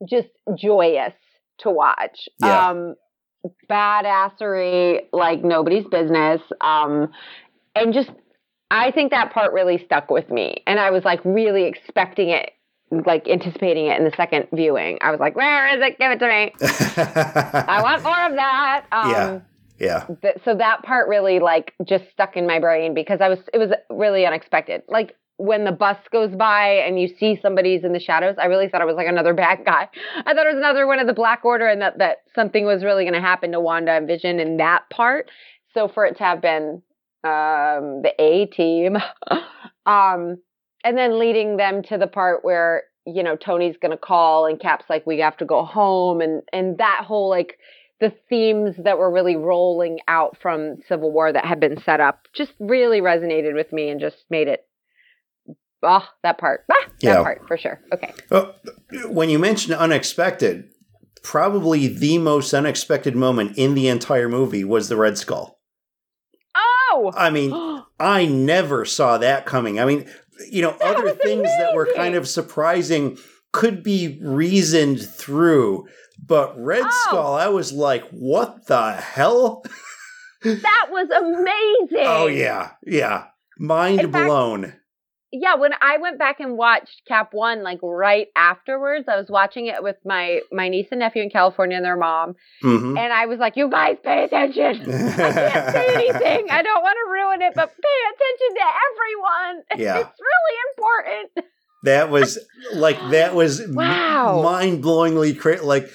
just 0.08 0.28
joyous 0.56 1.14
to 1.60 1.70
watch. 1.70 2.28
Yeah. 2.40 2.68
Um, 2.68 2.94
badassery 3.70 5.00
like 5.12 5.42
nobody's 5.44 5.86
business. 5.86 6.40
Um, 6.60 7.08
and 7.74 7.92
just 7.94 8.10
I 8.70 8.90
think 8.90 9.12
that 9.12 9.32
part 9.32 9.52
really 9.52 9.82
stuck 9.84 10.10
with 10.10 10.28
me. 10.30 10.62
And 10.66 10.78
I 10.78 10.90
was 10.90 11.04
like 11.04 11.20
really 11.24 11.64
expecting 11.64 12.28
it, 12.30 12.50
like 12.90 13.26
anticipating 13.28 13.86
it 13.86 13.98
in 13.98 14.04
the 14.04 14.12
second 14.16 14.48
viewing. 14.52 14.98
I 15.00 15.10
was 15.10 15.20
like, 15.20 15.36
where 15.36 15.68
is 15.76 15.82
it? 15.82 15.98
Give 15.98 16.10
it 16.10 16.18
to 16.18 16.28
me. 16.28 16.52
I 16.96 17.80
want 17.82 18.02
more 18.02 18.26
of 18.26 18.32
that. 18.36 18.84
Um, 18.92 19.10
Yeah. 19.10 19.40
Yeah. 19.80 20.06
Th- 20.22 20.34
so 20.44 20.56
that 20.56 20.82
part 20.82 21.08
really 21.08 21.38
like 21.38 21.72
just 21.88 22.04
stuck 22.12 22.36
in 22.36 22.46
my 22.48 22.58
brain 22.58 22.94
because 22.94 23.20
I 23.20 23.28
was 23.28 23.38
it 23.54 23.58
was 23.58 23.70
really 23.88 24.26
unexpected. 24.26 24.82
Like 24.88 25.14
when 25.39 25.65
the 25.65 25.73
bus 25.73 25.97
goes 26.12 26.35
by 26.35 26.66
and 26.66 27.01
you 27.01 27.09
see 27.09 27.39
somebody's 27.40 27.85
in 27.85 27.93
the 27.93 28.01
shadows, 28.01 28.35
I 28.39 28.47
really 28.47 28.69
thought 28.69 28.82
it 28.82 28.86
was 28.86 28.97
like 28.97 29.06
another 29.06 29.32
bad 29.32 29.65
guy. 29.65 29.89
I 30.16 30.35
thought 30.35 30.47
it 30.47 30.55
was 30.55 30.59
another 30.59 30.86
one 30.86 30.98
of 30.98 31.06
the 31.06 31.15
Black 31.15 31.44
Order 31.44 31.69
and 31.69 31.81
that 31.81 31.98
that 31.98 32.19
something 32.35 32.66
was 32.66 32.85
really 32.85 33.05
going 33.05 33.15
to 33.15 33.20
happen 33.20 33.52
to 33.52 33.60
Wanda 33.60 33.93
and 33.93 34.06
Vision 34.06 34.40
in 34.40 34.56
that 34.59 34.90
part. 34.90 35.31
So 35.74 35.89
for 35.89 36.05
it 36.05 36.19
to 36.19 36.24
have 36.24 36.43
been 36.43 36.82
um 37.24 38.02
the 38.02 38.12
A 38.19 38.47
team 38.47 38.97
um 39.86 40.39
and 40.85 40.97
then 40.97 41.19
leading 41.19 41.56
them 41.56 41.82
to 41.85 41.98
the 41.98 42.06
part 42.06 42.44
where 42.44 42.85
you 43.06 43.23
know 43.23 43.36
Tony's 43.36 43.77
going 43.81 43.90
to 43.93 43.97
call 43.97 44.47
and 44.47 44.60
Cap's 44.60 44.85
like 44.89 45.06
we 45.06 45.20
have 45.20 45.36
to 45.39 45.44
go 45.44 45.65
home 45.65 46.20
and 46.20 46.43
and 46.52 46.78
that 46.78 47.05
whole 47.06 47.31
like 47.31 47.59
the 48.01 48.12
themes 48.28 48.77
that 48.85 48.98
were 48.98 49.10
really 49.10 49.35
rolling 49.35 49.98
out 50.06 50.36
from 50.40 50.77
Civil 50.89 51.10
War 51.10 51.32
that 51.32 51.44
had 51.44 51.59
been 51.59 51.81
set 51.82 52.01
up 52.01 52.27
just 52.32 52.52
really 52.60 53.01
resonated 53.01 53.55
with 53.55 53.73
me 53.73 53.89
and 53.89 54.01
just 54.01 54.24
made 54.31 54.47
it 54.47 54.67
oh 55.82 56.05
that 56.22 56.38
part 56.38 56.64
ah, 56.70 56.74
that 56.84 56.90
Yeah. 57.00 57.22
part 57.22 57.46
for 57.46 57.56
sure 57.56 57.80
okay 57.92 58.12
Well, 58.30 58.55
when 59.06 59.30
you 59.30 59.38
mentioned 59.38 59.74
unexpected, 59.74 60.70
probably 61.22 61.88
the 61.88 62.18
most 62.18 62.52
unexpected 62.55 63.14
moment 63.16 63.56
in 63.59 63.74
the 63.74 63.88
entire 63.88 64.28
movie 64.28 64.64
was 64.64 64.88
the 64.88 64.96
Red 64.96 65.18
Skull. 65.18 65.59
oh 66.56 67.12
I 67.16 67.30
mean, 67.30 67.52
I 68.00 68.26
never 68.26 68.84
saw 68.84 69.18
that 69.18 69.44
coming. 69.46 69.78
I 69.80 69.84
mean, 69.84 70.09
you 70.50 70.62
know, 70.62 70.76
That 70.80 70.96
other 70.96 71.10
things 71.10 71.42
that 71.59 71.74
were 71.74 71.88
kind 71.96 72.14
of 72.14 72.28
surprising 72.28 73.18
could 73.52 73.82
be 73.82 74.18
reasoned 74.22 75.00
through, 75.00 75.86
but 76.24 76.55
Red 76.59 76.84
Oh. 76.84 77.02
Skull, 77.09 77.34
I 77.34 77.48
was 77.48 77.72
like, 77.72 78.09
what 78.10 78.66
the 78.66 78.92
hell? 78.92 79.64
that 80.44 80.86
was 80.90 81.09
amazing 81.90 82.06
Oh, 82.06 82.26
yeah, 82.26 82.70
yeah. 82.86 83.24
Mind 83.59 84.00
fact- 84.00 84.12
blown. 84.12 84.74
Yeah 85.32 85.55
when 85.56 85.72
i 85.80 85.98
went 85.98 86.18
back 86.18 86.40
and 86.40 86.56
watched 86.56 87.02
cap 87.06 87.30
one 87.32 87.62
like 87.62 87.78
right 87.82 88.28
afterwards 88.36 89.06
i 89.09 89.16
was 89.16 89.28
watching 89.28 89.66
it 89.66 89.82
with 89.82 89.96
my 90.05 90.40
my 90.52 90.68
niece 90.68 90.88
and 90.90 91.00
nephew 91.00 91.22
in 91.22 91.30
california 91.30 91.76
and 91.76 91.84
their 91.84 91.96
mom 91.96 92.34
hmm 92.62 92.96
and 92.96 93.12
i 93.12 93.26
was 93.26 93.38
like 93.38 93.56
you 93.56 93.68
guys 93.70 93.96
pay 94.02 94.24
attention 94.24 94.80
i 94.90 95.32
can't 95.32 95.74
say 95.74 95.84
anything 95.94 96.46
i 96.50 96.62
don't 96.62 96.82
want 96.82 96.96
to 97.05 97.10
ruin 97.10 97.42
it 97.42 97.52
but 97.55 97.68
pay 97.68 98.00
attention 98.14 98.56
to 98.56 98.64
everyone 98.90 99.64
Yeah. 99.76 100.00
it's 100.00 100.20
really 100.20 100.56
important 100.76 101.52
That 101.84 102.10
was 102.10 102.38
like 102.74 102.98
that 103.10 103.34
was 103.34 103.62
Wow. 103.68 104.40
mind 104.42 104.82
blowingly 104.82 105.38
crazy. 105.38 105.62
Like, 105.62 105.88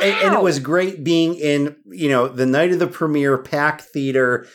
and, 0.00 0.14
and 0.22 0.34
it 0.34 0.40
was 0.42 0.60
great 0.60 1.02
being 1.02 1.34
in 1.34 1.74
you 1.86 2.08
know 2.08 2.28
the 2.28 2.46
night 2.46 2.70
of 2.72 2.78
the 2.78 2.86
premiere, 2.86 3.36
packed 3.38 3.82
theater, 3.82 4.46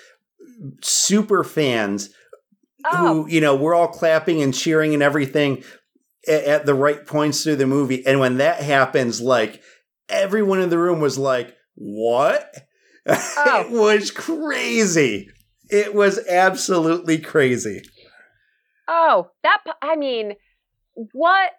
super 0.82 1.44
fans 1.44 2.10
oh 2.86 3.24
who 3.24 3.30
you 3.30 3.42
know 3.42 3.56
we're 3.56 3.76
all 3.76 3.88
clapping 3.88 4.42
and 4.42 4.54
cheering 4.54 4.94
and 4.94 5.04
everything 5.04 5.64
at, 6.28 6.44
at 6.44 6.66
the 6.66 6.74
right 6.74 7.06
points 7.06 7.44
through 7.44 7.58
the 7.58 7.68
movie. 7.68 8.06
And 8.06 8.20
when 8.20 8.38
that 8.38 8.62
happens, 8.62 9.22
like 9.22 9.62
everyone 10.08 10.62
in 10.62 10.70
the 10.70 10.78
room 10.78 11.00
was 11.00 11.18
like, 11.18 11.56
"What?" 11.76 12.54
Oh. 13.08 13.62
it 13.62 13.72
was 13.72 14.12
crazy. 14.12 15.30
It 15.70 15.96
was 15.96 16.20
absolutely 16.28 17.18
crazy. 17.18 17.82
Oh, 18.88 19.32
that 19.42 19.64
I 19.82 19.96
mean, 19.96 20.34
what? 21.14 21.52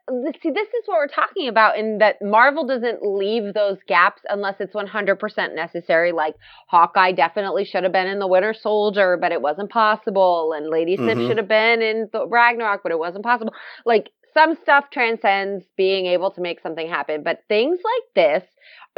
See, 0.43 0.51
this 0.51 0.69
is 0.69 0.83
what 0.87 0.97
we're 0.99 1.07
talking 1.09 1.49
about 1.49 1.79
in 1.79 1.99
that 1.99 2.17
Marvel 2.21 2.67
doesn't 2.67 3.01
leave 3.03 3.55
those 3.55 3.79
gaps 3.87 4.23
unless 4.29 4.57
it's 4.61 4.75
100% 4.75 5.55
necessary. 5.55 6.13
Like 6.13 6.35
Hawkeye 6.69 7.13
definitely 7.13 7.65
should 7.65 7.85
have 7.85 7.93
been 7.93 8.07
in 8.07 8.19
the 8.19 8.27
Winter 8.27 8.53
Soldier, 8.55 9.17
but 9.17 9.33
it 9.33 9.41
wasn't 9.41 9.71
possible, 9.71 10.53
and 10.55 10.69
Lady 10.69 10.97
Sif 10.97 11.19
Mhm. 11.19 11.27
should 11.29 11.39
have 11.39 11.49
been 11.49 11.83
in 11.83 12.09
the 12.13 12.27
Ragnarok, 12.27 12.83
but 12.83 12.93
it 12.93 12.99
wasn't 12.99 13.25
possible. 13.25 13.55
Like 13.87 14.11
some 14.35 14.57
stuff 14.57 14.91
transcends 14.91 15.65
being 15.77 16.07
able 16.07 16.31
to 16.33 16.41
make 16.41 16.61
something 16.61 16.89
happen, 16.89 17.23
but 17.23 17.41
things 17.49 17.81
like 17.83 18.15
this 18.15 18.45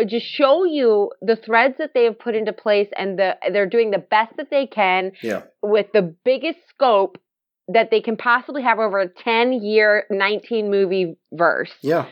just 0.06 0.26
show 0.26 0.64
you 0.64 1.10
the 1.20 1.36
threads 1.36 1.76
that 1.78 1.92
they 1.94 2.04
have 2.04 2.18
put 2.18 2.34
into 2.34 2.52
place, 2.52 2.88
and 2.96 3.18
the 3.18 3.36
they're 3.52 3.66
doing 3.66 3.90
the 3.90 3.98
best 3.98 4.36
that 4.38 4.50
they 4.50 4.66
can 4.66 5.12
Yeah. 5.22 5.42
with 5.62 5.92
the 5.92 6.02
biggest 6.02 6.58
scope 6.68 7.18
that 7.68 7.90
they 7.90 8.00
can 8.00 8.16
possibly 8.16 8.62
have 8.62 8.78
over 8.78 9.00
a 9.00 9.08
10 9.08 9.52
year 9.52 10.04
19 10.10 10.70
movie 10.70 11.16
verse. 11.32 11.72
Yeah. 11.82 12.06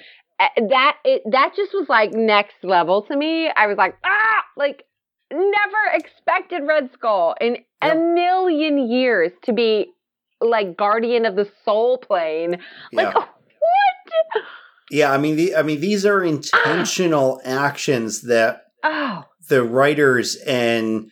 That 0.56 0.96
it, 1.04 1.22
that 1.30 1.52
just 1.54 1.72
was 1.74 1.88
like 1.88 2.12
next 2.12 2.56
level 2.62 3.02
to 3.02 3.16
me. 3.16 3.50
I 3.54 3.66
was 3.66 3.76
like 3.76 3.94
ah! 4.04 4.44
Like 4.56 4.84
never 5.30 5.92
expected 5.92 6.62
red 6.66 6.90
skull 6.94 7.34
in 7.40 7.58
a 7.82 7.94
million 7.94 8.90
years 8.90 9.32
to 9.44 9.52
be 9.52 9.92
like 10.40 10.76
guardian 10.76 11.26
of 11.26 11.36
the 11.36 11.50
soul 11.64 11.98
plane. 11.98 12.58
Like 12.92 13.12
Yeah. 13.12 13.12
what? 13.14 14.44
Yeah, 14.90 15.12
I 15.12 15.18
mean, 15.18 15.36
the, 15.36 15.54
I 15.54 15.62
mean, 15.62 15.80
these 15.80 16.04
are 16.04 16.24
intentional 16.24 17.40
actions 17.44 18.22
that 18.22 18.64
oh. 18.82 19.24
the 19.48 19.62
writers 19.62 20.34
and 20.36 21.10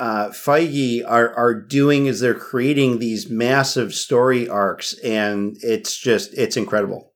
uh, 0.00 0.30
Feige 0.30 1.04
are 1.06 1.32
are 1.36 1.54
doing 1.54 2.06
is 2.06 2.18
they're 2.20 2.34
creating 2.34 2.98
these 2.98 3.30
massive 3.30 3.94
story 3.94 4.48
arcs, 4.48 4.94
and 5.04 5.56
it's 5.62 5.96
just 5.96 6.32
it's 6.34 6.56
incredible. 6.56 7.12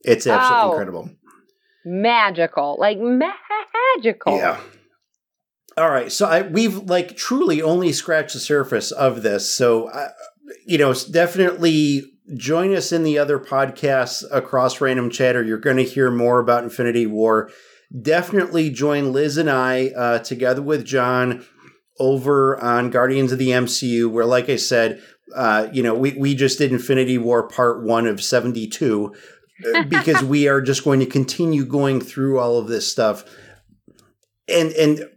It's 0.00 0.26
absolutely 0.26 0.66
Oh. 0.66 0.70
incredible. 0.72 1.10
magical 1.86 2.76
like 2.80 2.98
magical 2.98 4.36
Yeah. 4.38 4.58
All 5.76 5.90
right, 5.90 6.10
so 6.12 6.26
I, 6.26 6.42
we've 6.42 6.76
like 6.88 7.16
truly 7.16 7.60
only 7.60 7.92
scratched 7.92 8.34
the 8.34 8.38
surface 8.40 8.92
of 8.92 9.22
this. 9.22 9.52
So, 9.52 9.88
uh, 9.88 10.10
you 10.64 10.78
know, 10.78 10.94
definitely 11.10 12.12
join 12.36 12.72
us 12.74 12.92
in 12.92 13.02
the 13.02 13.18
other 13.18 13.40
podcasts 13.40 14.22
across 14.30 14.80
Random 14.80 15.10
Chatter. 15.10 15.42
You're 15.42 15.58
going 15.58 15.78
to 15.78 15.82
hear 15.82 16.10
more 16.12 16.38
about 16.38 16.62
Infinity 16.62 17.06
War. 17.06 17.50
Definitely 18.00 18.70
join 18.70 19.12
Liz 19.12 19.36
and 19.36 19.50
I 19.50 19.88
uh, 19.96 20.18
together 20.20 20.62
with 20.62 20.84
John 20.84 21.44
over 21.98 22.60
on 22.62 22.90
Guardians 22.90 23.32
of 23.32 23.38
the 23.38 23.50
MCU, 23.50 24.10
where, 24.10 24.26
like 24.26 24.48
I 24.48 24.56
said, 24.56 25.02
uh, 25.34 25.68
you 25.72 25.82
know, 25.82 25.94
we, 25.94 26.12
we 26.12 26.34
just 26.34 26.58
did 26.58 26.72
Infinity 26.72 27.18
War 27.18 27.48
Part 27.48 27.82
One 27.84 28.06
of 28.06 28.22
72 28.22 29.14
uh, 29.66 29.82
because 29.88 30.22
we 30.22 30.48
are 30.48 30.60
just 30.60 30.84
going 30.84 31.00
to 31.00 31.06
continue 31.06 31.64
going 31.64 32.00
through 32.00 32.38
all 32.38 32.58
of 32.58 32.68
this 32.68 32.90
stuff. 32.90 33.24
And, 34.48 34.72
and, 34.72 35.08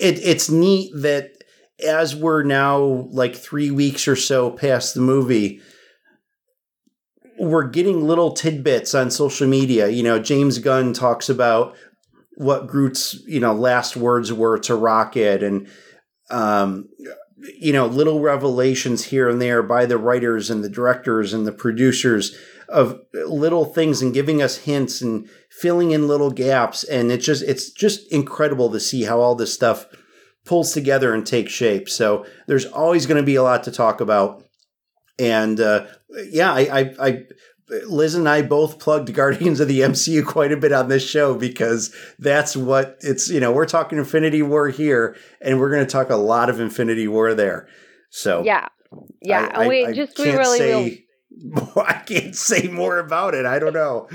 it, 0.00 0.18
it's 0.24 0.50
neat 0.50 0.92
that 0.94 1.44
as 1.86 2.16
we're 2.16 2.42
now 2.42 2.78
like 3.10 3.36
three 3.36 3.70
weeks 3.70 4.08
or 4.08 4.16
so 4.16 4.50
past 4.50 4.94
the 4.94 5.00
movie, 5.00 5.60
we're 7.38 7.68
getting 7.68 8.06
little 8.06 8.32
tidbits 8.32 8.94
on 8.94 9.10
social 9.10 9.46
media. 9.46 9.88
You 9.88 10.02
know, 10.02 10.18
James 10.18 10.58
Gunn 10.58 10.92
talks 10.92 11.28
about 11.28 11.76
what 12.34 12.66
Groot's 12.66 13.22
you 13.26 13.40
know 13.40 13.52
last 13.52 13.96
words 13.96 14.32
were 14.32 14.58
to 14.60 14.74
Rocket, 14.74 15.42
and 15.42 15.68
um, 16.30 16.88
you 17.58 17.72
know 17.72 17.86
little 17.86 18.20
revelations 18.20 19.04
here 19.06 19.28
and 19.28 19.40
there 19.40 19.62
by 19.62 19.86
the 19.86 19.98
writers 19.98 20.50
and 20.50 20.62
the 20.62 20.68
directors 20.68 21.32
and 21.32 21.46
the 21.46 21.52
producers 21.52 22.36
of 22.68 23.00
little 23.26 23.64
things 23.64 24.00
and 24.00 24.14
giving 24.14 24.40
us 24.40 24.58
hints 24.58 25.02
and 25.02 25.28
filling 25.50 25.90
in 25.90 26.06
little 26.06 26.30
gaps. 26.30 26.84
And 26.84 27.10
it's 27.10 27.26
just 27.26 27.42
it's 27.42 27.70
just 27.70 28.10
incredible 28.12 28.70
to 28.70 28.80
see 28.80 29.04
how 29.04 29.20
all 29.20 29.34
this 29.34 29.52
stuff 29.52 29.86
pulls 30.44 30.72
together 30.72 31.12
and 31.12 31.26
takes 31.26 31.52
shape. 31.52 31.88
So 31.88 32.24
there's 32.46 32.66
always 32.66 33.06
going 33.06 33.20
to 33.20 33.26
be 33.26 33.34
a 33.34 33.42
lot 33.42 33.64
to 33.64 33.72
talk 33.72 34.00
about. 34.00 34.44
And 35.18 35.60
uh, 35.60 35.86
yeah 36.30 36.52
I, 36.52 36.60
I 36.60 36.94
i 37.00 37.22
liz 37.86 38.14
and 38.14 38.28
i 38.28 38.42
both 38.42 38.78
plugged 38.78 39.12
guardians 39.20 39.60
of 39.60 39.68
the 39.68 39.80
mcu 39.80 40.24
quite 40.26 40.52
a 40.52 40.56
bit 40.56 40.72
on 40.72 40.88
this 40.88 41.08
show 41.08 41.34
because 41.34 41.94
that's 42.18 42.56
what 42.56 42.96
it's 43.00 43.28
you 43.30 43.40
know 43.40 43.52
we're 43.52 43.66
talking 43.66 43.98
infinity 43.98 44.42
war 44.42 44.68
here 44.68 45.16
and 45.40 45.58
we're 45.60 45.70
going 45.70 45.84
to 45.84 45.90
talk 45.90 46.10
a 46.10 46.16
lot 46.16 46.48
of 46.50 46.58
infinity 46.60 47.06
war 47.08 47.34
there 47.34 47.68
so 48.10 48.42
yeah 48.44 48.68
yeah 49.22 49.50
I, 49.54 49.64
I- 49.64 49.68
we 49.68 49.92
just 49.92 50.18
we 50.18 50.24
can't 50.26 50.38
really 50.38 50.58
will 50.60 50.84
say, 50.86 51.06
I 51.76 51.92
can't 52.06 52.34
say 52.34 52.66
more 52.68 52.98
about 52.98 53.34
it. 53.34 53.46
I 53.46 53.60
don't 53.60 53.72
know. 53.72 54.08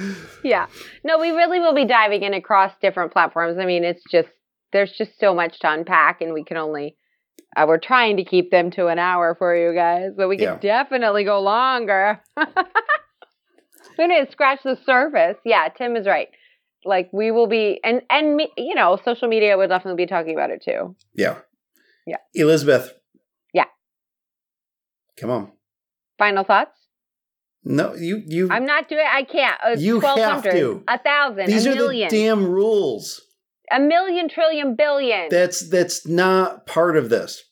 Yeah. 0.44 0.68
No, 1.06 1.18
we 1.18 1.30
really 1.30 1.60
will 1.60 1.74
be 1.74 1.86
diving 1.86 2.24
in 2.24 2.34
across 2.34 2.74
different 2.82 3.14
platforms. 3.14 3.58
I 3.58 3.66
mean, 3.66 3.86
it's 3.86 4.04
just 4.12 4.28
there's 4.74 4.92
just 4.92 5.18
so 5.18 5.34
much 5.34 5.58
to 5.62 5.72
unpack, 5.72 6.20
and 6.20 6.34
we 6.34 6.44
can 6.44 6.58
only 6.58 6.98
uh, 7.56 7.66
we're 7.68 7.78
trying 7.80 8.18
to 8.18 8.26
keep 8.26 8.52
them 8.52 8.70
to 8.72 8.88
an 8.88 9.00
hour 9.00 9.34
for 9.40 9.56
you 9.56 9.74
guys, 9.74 10.12
but 10.16 10.28
we 10.28 10.38
can 10.38 10.60
definitely 10.60 11.24
go 11.24 11.40
longer. 11.40 12.22
we 13.98 14.08
to 14.08 14.32
scratch 14.32 14.60
the 14.64 14.78
surface. 14.86 15.38
Yeah, 15.46 15.68
Tim 15.78 15.96
is 15.96 16.06
right. 16.08 16.30
Like 16.84 17.10
we 17.12 17.32
will 17.32 17.48
be, 17.48 17.80
and 17.84 18.02
and 18.10 18.36
me, 18.36 18.52
you 18.58 18.76
know, 18.76 19.00
social 19.04 19.28
media 19.28 19.58
will 19.58 19.68
definitely 19.68 20.04
be 20.04 20.08
talking 20.08 20.34
about 20.34 20.52
it 20.52 20.62
too. 20.64 20.96
Yeah. 21.16 21.40
Yeah. 22.06 22.18
Elizabeth. 22.34 22.94
Yeah. 23.54 23.66
Come 25.20 25.32
on. 25.32 25.52
Final 26.20 26.44
thoughts? 26.44 26.78
No, 27.64 27.96
you 27.96 28.22
you 28.28 28.48
I'm 28.52 28.66
not 28.68 28.88
doing. 28.88 29.06
I 29.12 29.24
can't. 29.24 29.60
Uh, 29.66 29.76
You 29.80 30.00
have 30.00 30.44
to. 30.44 30.84
A 30.88 31.00
thousand. 31.00 31.48
these 31.48 31.66
a 31.66 31.72
are 31.72 31.76
million. 31.76 32.10
the 32.10 32.16
damn 32.16 32.46
rules. 32.46 33.22
A 33.72 33.80
million 33.80 34.30
trillion 34.30 34.76
billion. 34.76 35.30
That's 35.32 35.68
that's 35.70 36.08
not 36.08 36.68
part 36.68 36.96
of 36.96 37.10
this. 37.10 37.44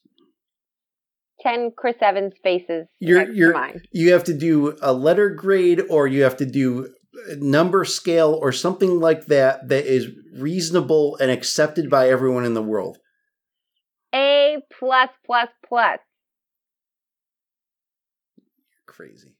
Ten 1.43 1.71
Chris 1.75 1.95
Evans 2.01 2.33
faces 2.41 2.87
You're 2.99 3.29
you're 3.31 3.53
mine. 3.53 3.81
you 3.91 4.13
have 4.13 4.23
to 4.25 4.33
do 4.33 4.77
a 4.81 4.93
letter 4.93 5.29
grade 5.29 5.81
or 5.89 6.07
you 6.07 6.23
have 6.23 6.37
to 6.37 6.45
do 6.45 6.89
number 7.37 7.83
scale 7.85 8.39
or 8.41 8.51
something 8.51 8.99
like 8.99 9.25
that 9.27 9.67
that 9.69 9.85
is 9.85 10.07
reasonable 10.33 11.15
and 11.17 11.29
accepted 11.29 11.89
by 11.89 12.09
everyone 12.09 12.45
in 12.45 12.53
the 12.53 12.61
world. 12.63 12.97
A 14.15 14.57
plus 14.79 15.09
plus 15.25 15.49
plus. 15.67 15.99
Crazy. 18.85 19.35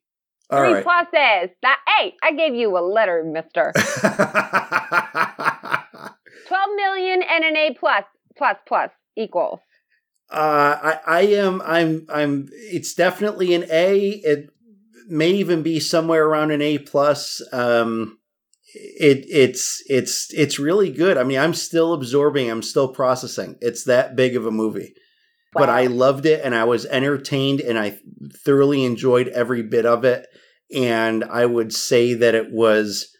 All 0.49 0.59
Three 0.59 0.73
right. 0.73 0.85
pluses. 0.85 1.49
That 1.61 1.79
hey, 1.99 2.15
I 2.21 2.33
gave 2.33 2.53
you 2.55 2.77
a 2.77 2.81
letter, 2.81 3.23
Mister. 3.23 3.71
Twelve 6.47 6.69
million 6.75 7.21
and 7.23 7.43
an 7.45 7.55
A 7.55 7.75
plus 7.79 8.03
plus 8.37 8.57
plus 8.67 8.89
equals. 9.17 9.59
Uh, 10.29 10.77
I, 10.81 10.99
I 11.05 11.21
am. 11.21 11.61
I'm. 11.65 12.05
I'm. 12.09 12.49
It's 12.51 12.93
definitely 12.93 13.53
an 13.53 13.65
A. 13.69 13.99
It 14.23 14.49
may 15.07 15.31
even 15.31 15.61
be 15.61 15.79
somewhere 15.79 16.25
around 16.25 16.51
an 16.51 16.61
A 16.61 16.79
plus. 16.79 17.41
Um, 17.51 18.17
it. 18.73 19.25
It's. 19.29 19.83
It's. 19.87 20.33
It's 20.33 20.57
really 20.59 20.91
good. 20.91 21.17
I 21.17 21.23
mean, 21.23 21.39
I'm 21.39 21.53
still 21.53 21.93
absorbing. 21.93 22.49
I'm 22.49 22.63
still 22.63 22.87
processing. 22.87 23.57
It's 23.61 23.83
that 23.83 24.15
big 24.15 24.35
of 24.35 24.45
a 24.45 24.51
movie, 24.51 24.93
but 25.53 25.69
I 25.69 25.85
loved 25.85 26.25
it 26.25 26.41
and 26.43 26.55
I 26.55 26.63
was 26.63 26.85
entertained 26.87 27.61
and 27.61 27.77
I 27.77 27.99
thoroughly 28.43 28.85
enjoyed 28.85 29.27
every 29.27 29.61
bit 29.61 29.85
of 29.85 30.03
it. 30.03 30.25
And 30.73 31.23
I 31.23 31.45
would 31.45 31.71
say 31.73 32.15
that 32.15 32.33
it 32.33 32.51
was 32.51 33.13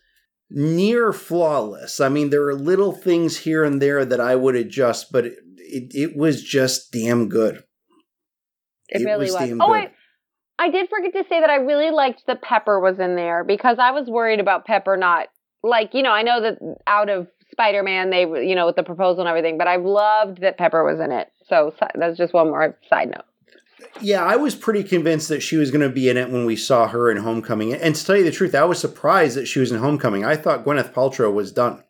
near 0.49 1.11
flawless. 1.13 1.99
I 1.99 2.09
mean, 2.09 2.29
there 2.29 2.47
are 2.47 2.55
little 2.55 2.91
things 2.91 3.37
here 3.37 3.63
and 3.63 3.81
there 3.81 4.05
that 4.05 4.19
I 4.19 4.35
would 4.35 4.55
adjust, 4.55 5.11
but 5.11 5.25
it, 5.73 5.95
it, 5.95 6.17
was 6.17 6.43
just 6.43 6.91
damn 6.91 7.29
good. 7.29 7.63
It, 8.89 9.01
It 9.01 9.05
really 9.05 9.25
was 9.25 9.33
was. 9.33 9.51
Oh, 9.59 9.67
good. 9.67 9.89
I, 10.59 10.65
I 10.65 10.69
did 10.69 10.89
forget 10.89 11.13
to 11.13 11.23
say 11.27 11.39
that 11.39 11.49
I 11.49 11.55
really 11.55 11.91
liked 11.91 12.23
that 12.27 12.41
Pepper 12.41 12.79
was 12.79 12.99
in 12.99 13.15
there 13.15 13.43
because 13.43 13.77
I 13.79 13.91
was 13.91 14.07
worried 14.07 14.39
about 14.39 14.65
Pepper 14.65 14.97
not 14.97 15.27
like 15.63 15.91
you 15.93 16.03
know 16.03 16.11
I 16.11 16.21
know 16.21 16.41
that 16.41 16.59
out 16.87 17.09
of 17.09 17.27
Spider 17.51 17.83
Man 17.83 18.09
they 18.09 18.21
you 18.21 18.55
know 18.55 18.67
with 18.67 18.75
the 18.75 18.83
proposal 18.83 19.21
and 19.21 19.29
everything, 19.29 19.57
but 19.57 19.67
I 19.67 19.77
loved 19.77 20.41
that 20.41 20.57
Pepper 20.57 20.83
was 20.83 20.99
in 20.99 21.11
it. 21.11 21.29
So 21.47 21.73
that's 21.95 22.17
just 22.17 22.33
one 22.33 22.47
more 22.47 22.77
side 22.89 23.09
note. 23.09 23.25
Yeah, 24.01 24.23
I 24.23 24.37
was 24.37 24.55
pretty 24.55 24.83
convinced 24.83 25.29
that 25.29 25.41
she 25.41 25.57
was 25.57 25.69
going 25.69 25.81
to 25.81 25.89
be 25.89 26.09
in 26.09 26.17
it 26.17 26.31
when 26.31 26.45
we 26.45 26.55
saw 26.55 26.87
her 26.87 27.11
in 27.11 27.17
Homecoming. 27.17 27.73
And 27.73 27.95
to 27.95 28.05
tell 28.05 28.15
you 28.15 28.23
the 28.23 28.31
truth, 28.31 28.55
I 28.55 28.63
was 28.63 28.79
surprised 28.79 29.35
that 29.35 29.45
she 29.45 29.59
was 29.59 29.71
in 29.71 29.79
Homecoming. 29.79 30.23
I 30.23 30.35
thought 30.35 30.63
Gwyneth 30.63 30.93
Paltrow 30.93 31.33
was 31.33 31.51
done. 31.51 31.83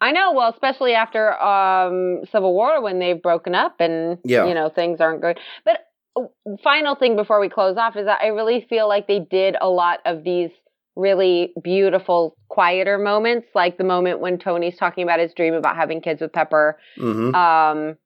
I 0.00 0.12
know, 0.12 0.32
well, 0.32 0.50
especially 0.50 0.94
after 0.94 1.40
um, 1.40 2.20
Civil 2.32 2.54
War 2.54 2.82
when 2.82 2.98
they've 2.98 3.20
broken 3.20 3.54
up 3.54 3.76
and 3.80 4.18
Yeah. 4.24 4.46
you 4.46 4.54
know 4.54 4.70
things 4.70 5.00
aren't 5.00 5.20
good. 5.20 5.38
But 5.64 5.86
uh, 6.16 6.22
final 6.62 6.94
thing 6.94 7.16
before 7.16 7.40
we 7.40 7.48
close 7.48 7.76
off 7.76 7.96
is 7.96 8.06
that 8.06 8.20
I 8.22 8.28
really 8.28 8.66
feel 8.68 8.88
like 8.88 9.06
they 9.06 9.20
did 9.20 9.56
a 9.60 9.68
lot 9.68 10.00
of 10.06 10.24
these 10.24 10.50
really 10.96 11.52
beautiful, 11.62 12.36
quieter 12.48 12.98
moments, 12.98 13.46
like 13.54 13.78
the 13.78 13.84
moment 13.84 14.20
when 14.20 14.38
Tony's 14.38 14.76
talking 14.76 15.04
about 15.04 15.20
his 15.20 15.32
dream 15.34 15.54
about 15.54 15.76
having 15.76 16.00
kids 16.00 16.20
with 16.20 16.32
Pepper, 16.32 16.78
hmm 16.96 17.34
um, 17.34 17.96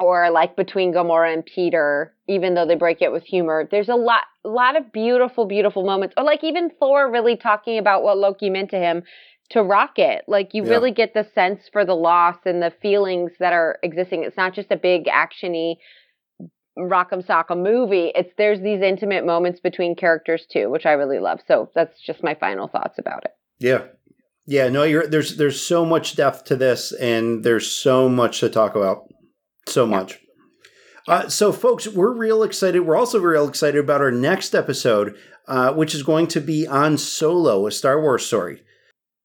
or 0.00 0.30
like 0.30 0.56
between 0.56 0.92
Gamora 0.92 1.32
and 1.32 1.44
Peter, 1.44 2.14
even 2.28 2.54
though 2.54 2.66
they 2.66 2.74
break 2.74 3.02
it 3.02 3.12
with 3.12 3.22
humor. 3.22 3.68
There's 3.70 3.88
a 3.88 3.94
lot, 3.94 4.22
lot 4.44 4.76
of 4.76 4.90
beautiful, 4.92 5.44
beautiful 5.46 5.84
moments, 5.84 6.14
or 6.16 6.24
like 6.24 6.42
even 6.42 6.70
Thor 6.80 7.10
really 7.10 7.36
talking 7.36 7.78
about 7.78 8.02
what 8.02 8.18
Loki 8.18 8.50
meant 8.50 8.70
to 8.70 8.78
him 8.78 9.04
to 9.52 9.62
Rocket. 9.62 10.24
Like 10.28 10.54
you 10.54 10.64
Yeah. 10.64 10.70
really 10.70 10.90
get 10.90 11.14
the 11.14 11.24
sense 11.34 11.68
for 11.72 11.84
the 11.84 11.94
loss 11.96 12.36
and 12.44 12.62
the 12.62 12.70
feelings 12.82 13.32
that 13.38 13.52
are 13.52 13.78
existing. 13.82 14.24
It's 14.24 14.36
not 14.36 14.52
just 14.54 14.70
a 14.70 14.76
big 14.76 15.06
actiony 15.06 15.76
rock'em 16.78 17.24
sock'em 17.24 17.62
movie. 17.62 18.12
It's 18.14 18.32
there's 18.38 18.60
these 18.60 18.80
intimate 18.80 19.24
moments 19.26 19.60
between 19.60 19.94
characters 19.94 20.46
too, 20.50 20.70
which 20.70 20.86
I 20.86 20.92
really 20.92 21.18
love. 21.18 21.40
So 21.46 21.70
that's 21.74 22.00
just 22.00 22.22
my 22.22 22.34
final 22.34 22.68
thoughts 22.68 22.98
about 22.98 23.24
it. 23.24 23.32
Yeah. 23.58 23.82
Yeah, 24.46 24.68
no, 24.70 24.82
you're 24.82 25.06
there's 25.06 25.36
there's 25.36 25.60
so 25.64 25.84
much 25.84 26.16
depth 26.16 26.44
to 26.46 26.56
this 26.56 26.92
and 26.92 27.44
there's 27.44 27.70
so 27.70 28.08
much 28.08 28.40
to 28.40 28.48
talk 28.48 28.74
about. 28.74 29.04
So 29.68 29.86
much. 29.86 30.18
Uh, 31.06 31.28
so 31.28 31.52
folks, 31.52 31.86
we're 31.86 32.12
real 32.12 32.42
excited. 32.42 32.80
We're 32.80 32.96
also 32.96 33.20
real 33.20 33.48
excited 33.48 33.78
about 33.78 34.00
our 34.00 34.10
next 34.10 34.54
episode, 34.54 35.16
uh, 35.46 35.72
which 35.74 35.94
is 35.94 36.02
going 36.02 36.26
to 36.28 36.40
be 36.40 36.66
on 36.66 36.96
Solo, 36.98 37.66
a 37.66 37.70
Star 37.70 38.00
Wars 38.00 38.24
story. 38.26 38.62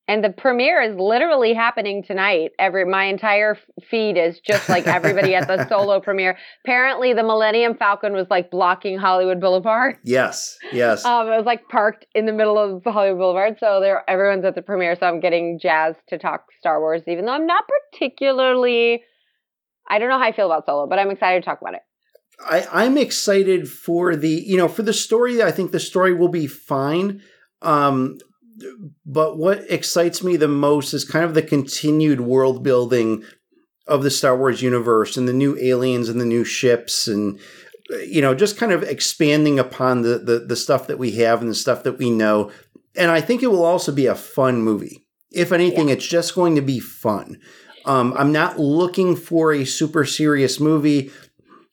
And 0.09 0.23
the 0.23 0.29
premiere 0.29 0.81
is 0.81 0.95
literally 0.97 1.53
happening 1.53 2.01
tonight. 2.01 2.51
Every 2.57 2.85
my 2.85 3.05
entire 3.05 3.57
feed 3.89 4.17
is 4.17 4.39
just 4.39 4.69
like 4.69 4.88
everybody 4.88 5.35
at 5.35 5.47
the 5.47 5.67
solo 5.69 5.99
premiere. 5.99 6.38
Apparently, 6.63 7.13
the 7.13 7.23
Millennium 7.23 7.75
Falcon 7.75 8.13
was 8.13 8.25
like 8.29 8.49
blocking 8.49 8.97
Hollywood 8.97 9.41
Boulevard. 9.41 9.97
Yes, 10.03 10.57
yes. 10.71 11.05
Um, 11.17 11.27
it 11.27 11.38
was 11.38 11.45
like 11.45 11.67
parked 11.69 12.05
in 12.13 12.25
the 12.25 12.34
middle 12.34 12.57
of 12.57 12.84
Hollywood 12.84 13.19
Boulevard, 13.19 13.57
so 13.59 13.79
there 13.81 14.03
everyone's 14.09 14.45
at 14.45 14.55
the 14.55 14.61
premiere. 14.61 14.95
So 14.95 15.05
I'm 15.05 15.19
getting 15.19 15.59
jazzed 15.61 15.99
to 16.09 16.17
talk 16.17 16.45
Star 16.59 16.79
Wars, 16.79 17.01
even 17.07 17.25
though 17.25 17.34
I'm 17.34 17.47
not 17.47 17.63
particularly. 17.91 19.03
I 19.89 19.99
don't 19.99 20.09
know 20.09 20.19
how 20.19 20.25
I 20.25 20.31
feel 20.31 20.45
about 20.45 20.65
Solo, 20.65 20.88
but 20.88 20.99
I'm 20.99 21.09
excited 21.09 21.41
to 21.41 21.45
talk 21.45 21.61
about 21.61 21.73
it. 21.73 21.81
I, 22.45 22.67
I'm 22.71 22.97
excited 22.97 23.69
for 23.69 24.15
the 24.15 24.29
you 24.29 24.57
know 24.57 24.67
for 24.67 24.84
the 24.84 24.93
story. 24.93 25.41
I 25.41 25.51
think 25.51 25.71
the 25.71 25.79
story 25.79 26.13
will 26.13 26.29
be 26.29 26.47
fine. 26.47 27.21
Um, 27.61 28.17
but 29.05 29.38
what 29.38 29.69
excites 29.69 30.23
me 30.23 30.35
the 30.35 30.47
most 30.47 30.93
is 30.93 31.05
kind 31.05 31.25
of 31.25 31.34
the 31.34 31.41
continued 31.41 32.21
world 32.21 32.63
building 32.63 33.23
of 33.85 34.03
the 34.03 34.11
Star 34.11 34.38
Wars 34.38 34.61
universe 34.61 35.17
and 35.17 35.27
the 35.27 35.34
new 35.34 35.57
aliens 35.59 36.09
and 36.09 36.19
the 36.19 36.25
new 36.25 36.43
ships 36.43 37.07
and 37.07 37.39
you 38.05 38.21
know 38.21 38.35
just 38.35 38.57
kind 38.57 38.71
of 38.71 38.84
expanding 38.84 39.59
upon 39.59 40.01
the 40.01 40.17
the, 40.17 40.39
the 40.39 40.55
stuff 40.55 40.88
that 40.88 40.99
we 40.99 41.11
have 41.11 41.41
and 41.41 41.49
the 41.49 41.55
stuff 41.55 41.84
that 41.84 41.97
we 41.97 42.09
know. 42.09 42.51
And 42.95 43.11
I 43.11 43.21
think 43.21 43.43
it 43.43 43.51
will 43.51 43.65
also 43.65 43.91
be 43.91 44.07
a 44.07 44.15
fun 44.15 44.61
movie. 44.61 45.05
If 45.31 45.51
anything, 45.51 45.89
it's 45.89 46.07
just 46.07 46.34
going 46.34 46.55
to 46.55 46.61
be 46.61 46.79
fun. 46.79 47.39
Um, 47.85 48.13
I'm 48.17 48.31
not 48.31 48.59
looking 48.59 49.15
for 49.15 49.53
a 49.53 49.65
super 49.65 50.03
serious 50.03 50.59
movie 50.59 51.11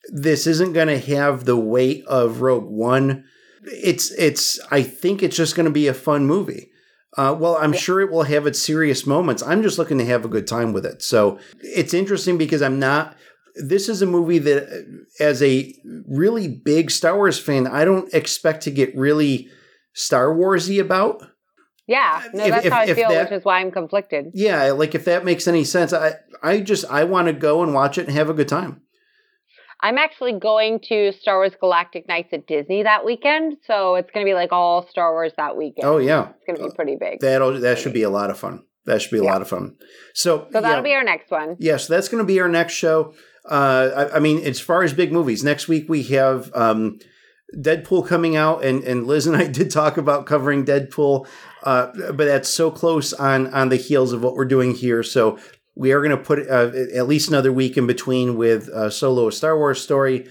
this 0.08 0.46
isn't 0.46 0.72
going 0.72 0.88
to 0.88 0.98
have 0.98 1.44
the 1.44 1.56
weight 1.56 2.04
of 2.06 2.40
Rogue 2.40 2.68
One. 2.68 3.24
It's 3.62 4.10
it's. 4.12 4.60
I 4.70 4.82
think 4.82 5.22
it's 5.22 5.36
just 5.36 5.56
going 5.56 5.64
to 5.64 5.72
be 5.72 5.88
a 5.88 5.94
fun 5.94 6.26
movie. 6.26 6.70
Uh, 7.16 7.34
well, 7.38 7.56
I'm 7.60 7.72
sure 7.72 8.00
it 8.00 8.10
will 8.10 8.24
have 8.24 8.46
its 8.46 8.60
serious 8.60 9.06
moments. 9.06 9.42
I'm 9.42 9.62
just 9.62 9.78
looking 9.78 9.98
to 9.98 10.04
have 10.04 10.24
a 10.24 10.28
good 10.28 10.46
time 10.46 10.72
with 10.72 10.84
it. 10.84 11.02
So 11.02 11.38
it's 11.60 11.94
interesting 11.94 12.38
because 12.38 12.60
I'm 12.62 12.78
not. 12.78 13.16
This 13.56 13.88
is 13.88 14.02
a 14.02 14.06
movie 14.06 14.40
that, 14.40 14.64
uh, 14.64 15.22
as 15.22 15.40
a 15.42 15.72
really 16.08 16.48
big 16.48 16.90
Star 16.90 17.14
Wars 17.14 17.38
fan, 17.38 17.68
I 17.68 17.84
don't 17.84 18.12
expect 18.12 18.64
to 18.64 18.70
get 18.72 18.96
really 18.96 19.48
Star 19.92 20.26
Warsy 20.34 20.80
about. 20.80 21.22
Yeah, 21.86 22.22
no, 22.32 22.44
If- 22.44 22.50
that's 22.50 22.66
if- 22.66 22.72
how 22.72 22.80
I 22.80 22.94
feel, 22.94 23.08
that- 23.10 23.30
which 23.30 23.38
is 23.38 23.44
why 23.44 23.60
I'm 23.60 23.70
conflicted. 23.70 24.32
Yeah, 24.34 24.72
like 24.72 24.94
if 24.96 25.04
that 25.04 25.24
makes 25.24 25.46
any 25.46 25.62
sense, 25.64 25.92
I 25.92 26.14
I 26.42 26.60
just 26.60 26.84
I 26.90 27.04
want 27.04 27.28
to 27.28 27.32
go 27.32 27.62
and 27.62 27.72
watch 27.74 27.96
it 27.96 28.08
and 28.08 28.16
have 28.16 28.28
a 28.28 28.34
good 28.34 28.48
time. 28.48 28.80
I'm 29.84 29.98
actually 29.98 30.32
going 30.38 30.80
to 30.88 31.12
Star 31.20 31.36
Wars 31.36 31.52
Galactic 31.60 32.08
Nights 32.08 32.30
at 32.32 32.46
Disney 32.46 32.82
that 32.84 33.04
weekend, 33.04 33.58
so 33.66 33.96
it's 33.96 34.10
going 34.10 34.24
to 34.24 34.28
be 34.30 34.34
like 34.34 34.50
all 34.50 34.86
Star 34.88 35.12
Wars 35.12 35.32
that 35.36 35.56
weekend. 35.56 35.86
Oh 35.86 35.98
yeah, 35.98 36.28
It's 36.30 36.44
going 36.46 36.56
to 36.58 36.64
be 36.70 36.74
pretty 36.74 36.96
big. 36.98 37.20
That'll 37.20 37.60
that 37.60 37.78
should 37.78 37.92
be 37.92 38.02
a 38.02 38.10
lot 38.10 38.30
of 38.30 38.38
fun. 38.38 38.64
That 38.86 39.02
should 39.02 39.10
be 39.10 39.18
a 39.18 39.22
Yeah. 39.24 39.32
lot 39.32 39.42
of 39.42 39.48
fun. 39.48 39.76
So, 40.14 40.46
so 40.52 40.60
that'll 40.60 40.76
yeah, 40.78 40.82
be 40.82 40.94
our 40.94 41.04
next 41.04 41.30
one. 41.30 41.56
yeah, 41.58 41.76
so 41.76 41.92
that's 41.94 42.08
going 42.08 42.22
to 42.22 42.26
be 42.26 42.40
our 42.40 42.48
next 42.48 42.72
show. 42.74 43.14
Uh, 43.48 44.08
I, 44.12 44.16
I 44.16 44.20
mean, 44.20 44.42
as 44.42 44.58
far 44.58 44.82
as 44.82 44.94
big 44.94 45.12
movies, 45.12 45.44
next 45.44 45.68
week 45.68 45.86
we 45.88 46.02
have 46.04 46.50
um, 46.54 46.98
Deadpool 47.56 48.06
coming 48.06 48.36
out, 48.36 48.64
and 48.64 48.82
and 48.84 49.06
Liz 49.06 49.26
and 49.26 49.36
I 49.36 49.46
did 49.58 49.70
talk 49.70 49.96
about 49.98 50.24
covering 50.26 50.64
Deadpool, 50.64 51.26
uh, 51.62 51.88
but 52.12 52.24
that's 52.24 52.48
so 52.48 52.70
close 52.70 53.12
on 53.12 53.52
on 53.52 53.68
the 53.68 53.76
heels 53.76 54.12
of 54.12 54.22
what 54.22 54.34
we're 54.34 54.44
doing 54.46 54.74
here. 54.74 55.02
So 55.02 55.38
we 55.74 55.92
are 55.92 56.00
going 56.00 56.16
to 56.16 56.22
put 56.22 56.48
uh, 56.48 56.70
at 56.94 57.08
least 57.08 57.28
another 57.28 57.52
week 57.52 57.76
in 57.76 57.86
between 57.86 58.36
with 58.36 58.68
uh, 58.68 58.90
Solo: 58.90 59.28
A 59.28 59.32
Star 59.32 59.56
Wars 59.56 59.80
Story. 59.82 60.28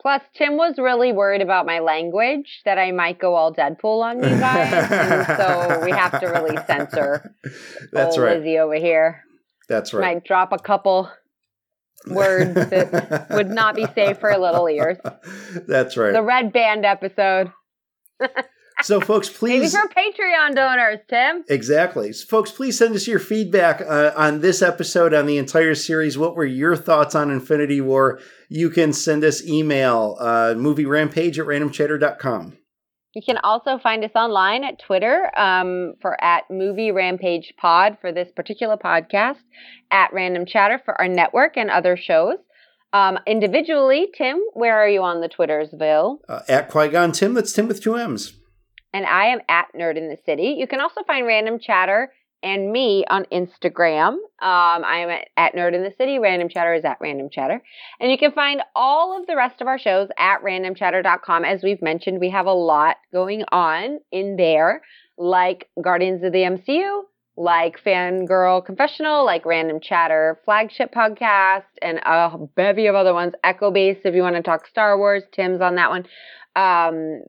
Plus, 0.00 0.20
Tim 0.34 0.56
was 0.56 0.74
really 0.78 1.12
worried 1.12 1.42
about 1.42 1.64
my 1.64 1.78
language 1.78 2.62
that 2.64 2.76
I 2.76 2.90
might 2.90 3.20
go 3.20 3.36
all 3.36 3.54
Deadpool 3.54 4.02
on 4.02 4.16
you 4.16 4.30
guys, 4.30 4.72
and 4.90 5.26
so 5.38 5.80
we 5.84 5.92
have 5.92 6.18
to 6.20 6.26
really 6.26 6.56
censor 6.66 7.36
That's 7.92 8.18
right. 8.18 8.38
Lizzie 8.38 8.58
over 8.58 8.74
here. 8.74 9.22
That's 9.68 9.94
right. 9.94 10.14
Might 10.14 10.24
drop 10.24 10.52
a 10.52 10.58
couple 10.58 11.08
words 12.08 12.52
that 12.54 13.28
would 13.30 13.48
not 13.50 13.76
be 13.76 13.86
safe 13.94 14.18
for 14.18 14.36
little 14.36 14.68
ears. 14.68 14.98
That's 15.68 15.96
right. 15.96 16.12
The 16.12 16.22
Red 16.22 16.52
Band 16.52 16.84
episode. 16.84 17.52
So, 18.82 19.00
folks, 19.00 19.28
please. 19.38 19.74
Maybe 19.74 19.88
for 19.88 19.94
Patreon 19.94 20.54
donors, 20.54 21.00
Tim. 21.08 21.44
Exactly. 21.48 22.12
So, 22.12 22.26
folks, 22.26 22.50
please 22.50 22.78
send 22.78 22.94
us 22.94 23.06
your 23.06 23.18
feedback 23.18 23.80
uh, 23.80 24.12
on 24.16 24.40
this 24.40 24.62
episode, 24.62 25.12
on 25.14 25.26
the 25.26 25.38
entire 25.38 25.74
series. 25.74 26.16
What 26.16 26.36
were 26.36 26.44
your 26.44 26.76
thoughts 26.76 27.14
on 27.14 27.30
Infinity 27.30 27.80
War? 27.80 28.20
You 28.48 28.70
can 28.70 28.92
send 28.92 29.24
us 29.24 29.46
email, 29.46 30.16
uh, 30.20 30.54
movie 30.56 30.86
rampage 30.86 31.38
at 31.38 31.46
randomchatter.com. 31.46 32.58
You 33.14 33.22
can 33.24 33.36
also 33.44 33.78
find 33.82 34.04
us 34.04 34.12
online 34.14 34.64
at 34.64 34.78
Twitter 34.78 35.30
um, 35.38 35.94
for 36.00 36.22
at 36.24 36.44
Movie 36.50 36.92
Rampage 36.92 37.52
Pod 37.60 37.98
for 38.00 38.10
this 38.10 38.28
particular 38.34 38.78
podcast, 38.78 39.36
at 39.90 40.12
Random 40.14 40.46
Chatter 40.46 40.80
for 40.82 40.98
our 40.98 41.08
network 41.08 41.58
and 41.58 41.70
other 41.70 41.96
shows. 41.96 42.38
Um, 42.94 43.18
individually, 43.26 44.08
Tim, 44.16 44.40
where 44.54 44.78
are 44.78 44.88
you 44.88 45.02
on 45.02 45.20
the 45.20 45.28
Twitters, 45.28 45.68
Bill? 45.78 46.20
Uh, 46.28 46.40
at 46.48 46.70
Qui 46.70 46.88
Gon 46.88 47.12
Tim, 47.12 47.34
that's 47.34 47.52
Tim 47.52 47.68
with 47.68 47.82
two 47.82 47.96
M's. 47.96 48.34
And 48.92 49.06
I 49.06 49.26
am 49.26 49.40
at 49.48 49.66
Nerd 49.74 49.96
in 49.96 50.08
the 50.08 50.18
City. 50.24 50.56
You 50.58 50.66
can 50.66 50.80
also 50.80 51.02
find 51.04 51.26
Random 51.26 51.58
Chatter 51.58 52.12
and 52.42 52.72
me 52.72 53.04
on 53.08 53.24
Instagram. 53.32 54.14
Um, 54.14 54.18
I 54.40 54.98
am 54.98 55.10
at, 55.10 55.28
at, 55.36 55.54
Nerd 55.54 55.74
in 55.74 55.82
the 55.82 55.92
City. 55.96 56.18
Random 56.18 56.48
Chatter 56.48 56.74
is 56.74 56.84
at 56.84 56.98
Random 57.00 57.28
Chatter. 57.30 57.62
And 58.00 58.10
you 58.10 58.18
can 58.18 58.32
find 58.32 58.62
all 58.74 59.18
of 59.18 59.26
the 59.26 59.36
rest 59.36 59.60
of 59.60 59.68
our 59.68 59.78
shows 59.78 60.08
at 60.18 60.42
randomchatter.com. 60.42 61.44
As 61.44 61.62
we've 61.62 61.80
mentioned, 61.80 62.18
we 62.20 62.30
have 62.30 62.46
a 62.46 62.52
lot 62.52 62.96
going 63.12 63.44
on 63.52 64.00
in 64.10 64.36
there, 64.36 64.82
like 65.16 65.68
Guardians 65.80 66.24
of 66.24 66.32
the 66.32 66.38
MCU, 66.40 67.02
like 67.36 67.76
Fangirl 67.84 68.64
Confessional, 68.66 69.24
like 69.24 69.46
Random 69.46 69.80
Chatter 69.80 70.40
Flagship 70.44 70.92
Podcast, 70.92 71.62
and 71.80 71.98
a 71.98 72.38
bevy 72.56 72.86
of 72.86 72.94
other 72.94 73.14
ones. 73.14 73.34
Echo 73.44 73.70
Base, 73.70 73.98
if 74.04 74.14
you 74.14 74.22
want 74.22 74.36
to 74.36 74.42
talk 74.42 74.66
Star 74.66 74.98
Wars, 74.98 75.22
Tim's 75.32 75.60
on 75.60 75.76
that 75.76 75.90
one. 75.90 76.06
Um, 76.54 77.22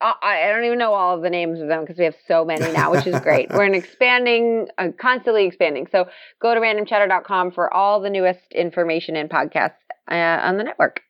I 0.00 0.50
don't 0.52 0.64
even 0.64 0.78
know 0.78 0.94
all 0.94 1.16
of 1.16 1.22
the 1.22 1.30
names 1.30 1.60
of 1.60 1.68
them 1.68 1.82
because 1.82 1.98
we 1.98 2.04
have 2.04 2.16
so 2.26 2.44
many 2.44 2.70
now, 2.72 2.90
which 2.90 3.06
is 3.06 3.18
great. 3.20 3.50
We're 3.50 3.64
an 3.64 3.74
expanding, 3.74 4.68
uh, 4.78 4.88
constantly 5.00 5.46
expanding. 5.46 5.86
So 5.90 6.06
go 6.40 6.54
to 6.54 6.60
randomchatter.com 6.60 7.52
for 7.52 7.72
all 7.72 8.00
the 8.00 8.10
newest 8.10 8.52
information 8.52 9.16
and 9.16 9.30
podcasts 9.30 9.74
uh, 10.10 10.14
on 10.14 10.56
the 10.58 10.64
network. 10.64 11.00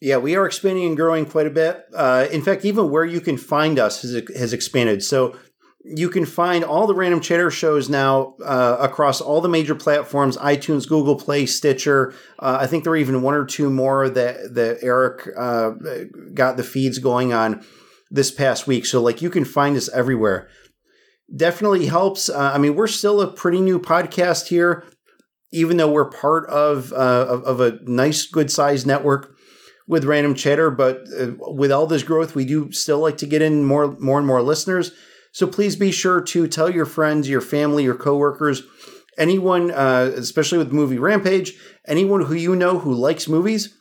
Yeah, 0.00 0.18
we 0.18 0.36
are 0.36 0.46
expanding 0.46 0.86
and 0.86 0.96
growing 0.96 1.26
quite 1.26 1.46
a 1.46 1.50
bit. 1.50 1.84
Uh, 1.94 2.26
in 2.30 2.42
fact, 2.42 2.64
even 2.64 2.90
where 2.90 3.04
you 3.04 3.20
can 3.20 3.36
find 3.36 3.78
us 3.78 4.02
has, 4.02 4.22
has 4.36 4.52
expanded. 4.52 5.02
So 5.02 5.36
you 5.84 6.08
can 6.08 6.24
find 6.24 6.64
all 6.64 6.86
the 6.86 6.94
Random 6.94 7.20
Chatter 7.20 7.50
shows 7.50 7.88
now 7.88 8.34
uh, 8.44 8.76
across 8.80 9.20
all 9.20 9.40
the 9.40 9.48
major 9.48 9.74
platforms 9.74 10.36
iTunes, 10.36 10.88
Google 10.88 11.16
Play, 11.16 11.46
Stitcher. 11.46 12.12
Uh, 12.38 12.58
I 12.60 12.66
think 12.66 12.84
there 12.84 12.92
are 12.92 12.96
even 12.96 13.22
one 13.22 13.34
or 13.34 13.44
two 13.44 13.70
more 13.70 14.08
that, 14.08 14.54
that 14.54 14.78
Eric 14.82 15.28
uh, 15.36 15.70
got 16.34 16.56
the 16.56 16.64
feeds 16.64 16.98
going 16.98 17.32
on 17.32 17.64
this 18.10 18.30
past 18.30 18.66
week. 18.66 18.86
So, 18.86 19.00
like, 19.00 19.22
you 19.22 19.30
can 19.30 19.44
find 19.44 19.76
us 19.76 19.88
everywhere. 19.90 20.48
Definitely 21.34 21.86
helps. 21.86 22.28
Uh, 22.28 22.52
I 22.54 22.58
mean, 22.58 22.74
we're 22.74 22.86
still 22.86 23.20
a 23.20 23.30
pretty 23.30 23.60
new 23.60 23.78
podcast 23.78 24.48
here, 24.48 24.84
even 25.52 25.76
though 25.76 25.90
we're 25.90 26.10
part 26.10 26.48
of, 26.48 26.92
uh, 26.92 27.26
of, 27.28 27.44
of, 27.44 27.60
a 27.60 27.78
nice, 27.82 28.26
good 28.26 28.50
sized 28.50 28.86
network 28.86 29.34
with 29.86 30.04
Random 30.04 30.34
Chatter. 30.34 30.70
But 30.70 31.04
uh, 31.18 31.32
with 31.38 31.70
all 31.70 31.86
this 31.86 32.02
growth, 32.02 32.34
we 32.34 32.44
do 32.44 32.72
still 32.72 33.00
like 33.00 33.18
to 33.18 33.26
get 33.26 33.42
in 33.42 33.64
more, 33.64 33.96
more 33.98 34.18
and 34.18 34.26
more 34.26 34.42
listeners. 34.42 34.92
So 35.32 35.46
please 35.46 35.76
be 35.76 35.92
sure 35.92 36.22
to 36.22 36.48
tell 36.48 36.70
your 36.70 36.86
friends, 36.86 37.28
your 37.28 37.42
family, 37.42 37.84
your 37.84 37.94
coworkers, 37.94 38.62
anyone, 39.18 39.70
uh, 39.70 40.12
especially 40.16 40.58
with 40.58 40.72
Movie 40.72 40.98
Rampage, 40.98 41.52
anyone 41.86 42.22
who 42.22 42.34
you 42.34 42.56
know 42.56 42.78
who 42.78 42.94
likes 42.94 43.28
movies 43.28 43.74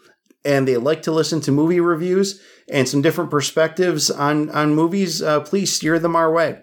and 0.45 0.67
they 0.67 0.77
like 0.77 1.01
to 1.03 1.11
listen 1.11 1.41
to 1.41 1.51
movie 1.51 1.79
reviews 1.79 2.41
and 2.69 2.87
some 2.87 3.01
different 3.01 3.31
perspectives 3.31 4.09
on 4.09 4.49
on 4.51 4.75
movies, 4.75 5.21
uh, 5.21 5.39
please 5.41 5.71
steer 5.71 5.99
them 5.99 6.15
our 6.15 6.31
way. 6.31 6.61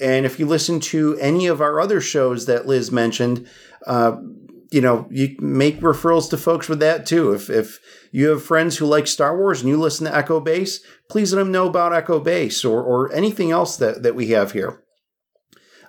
And 0.00 0.24
if 0.24 0.38
you 0.38 0.46
listen 0.46 0.80
to 0.80 1.16
any 1.18 1.46
of 1.46 1.60
our 1.60 1.80
other 1.80 2.00
shows 2.00 2.46
that 2.46 2.66
Liz 2.66 2.90
mentioned, 2.90 3.46
uh, 3.86 4.16
you 4.70 4.80
know, 4.80 5.06
you 5.10 5.36
make 5.38 5.80
referrals 5.80 6.30
to 6.30 6.38
folks 6.38 6.68
with 6.68 6.80
that 6.80 7.04
too. 7.04 7.32
If 7.32 7.50
if 7.50 7.78
you 8.10 8.28
have 8.28 8.42
friends 8.42 8.78
who 8.78 8.86
like 8.86 9.06
Star 9.06 9.36
Wars 9.36 9.60
and 9.60 9.68
you 9.68 9.78
listen 9.78 10.06
to 10.06 10.16
Echo 10.16 10.40
Base, 10.40 10.80
please 11.10 11.32
let 11.32 11.40
them 11.40 11.52
know 11.52 11.68
about 11.68 11.92
Echo 11.92 12.18
Base 12.18 12.64
or 12.64 12.82
or 12.82 13.12
anything 13.12 13.50
else 13.50 13.76
that 13.76 14.02
that 14.02 14.14
we 14.14 14.28
have 14.28 14.52
here. 14.52 14.82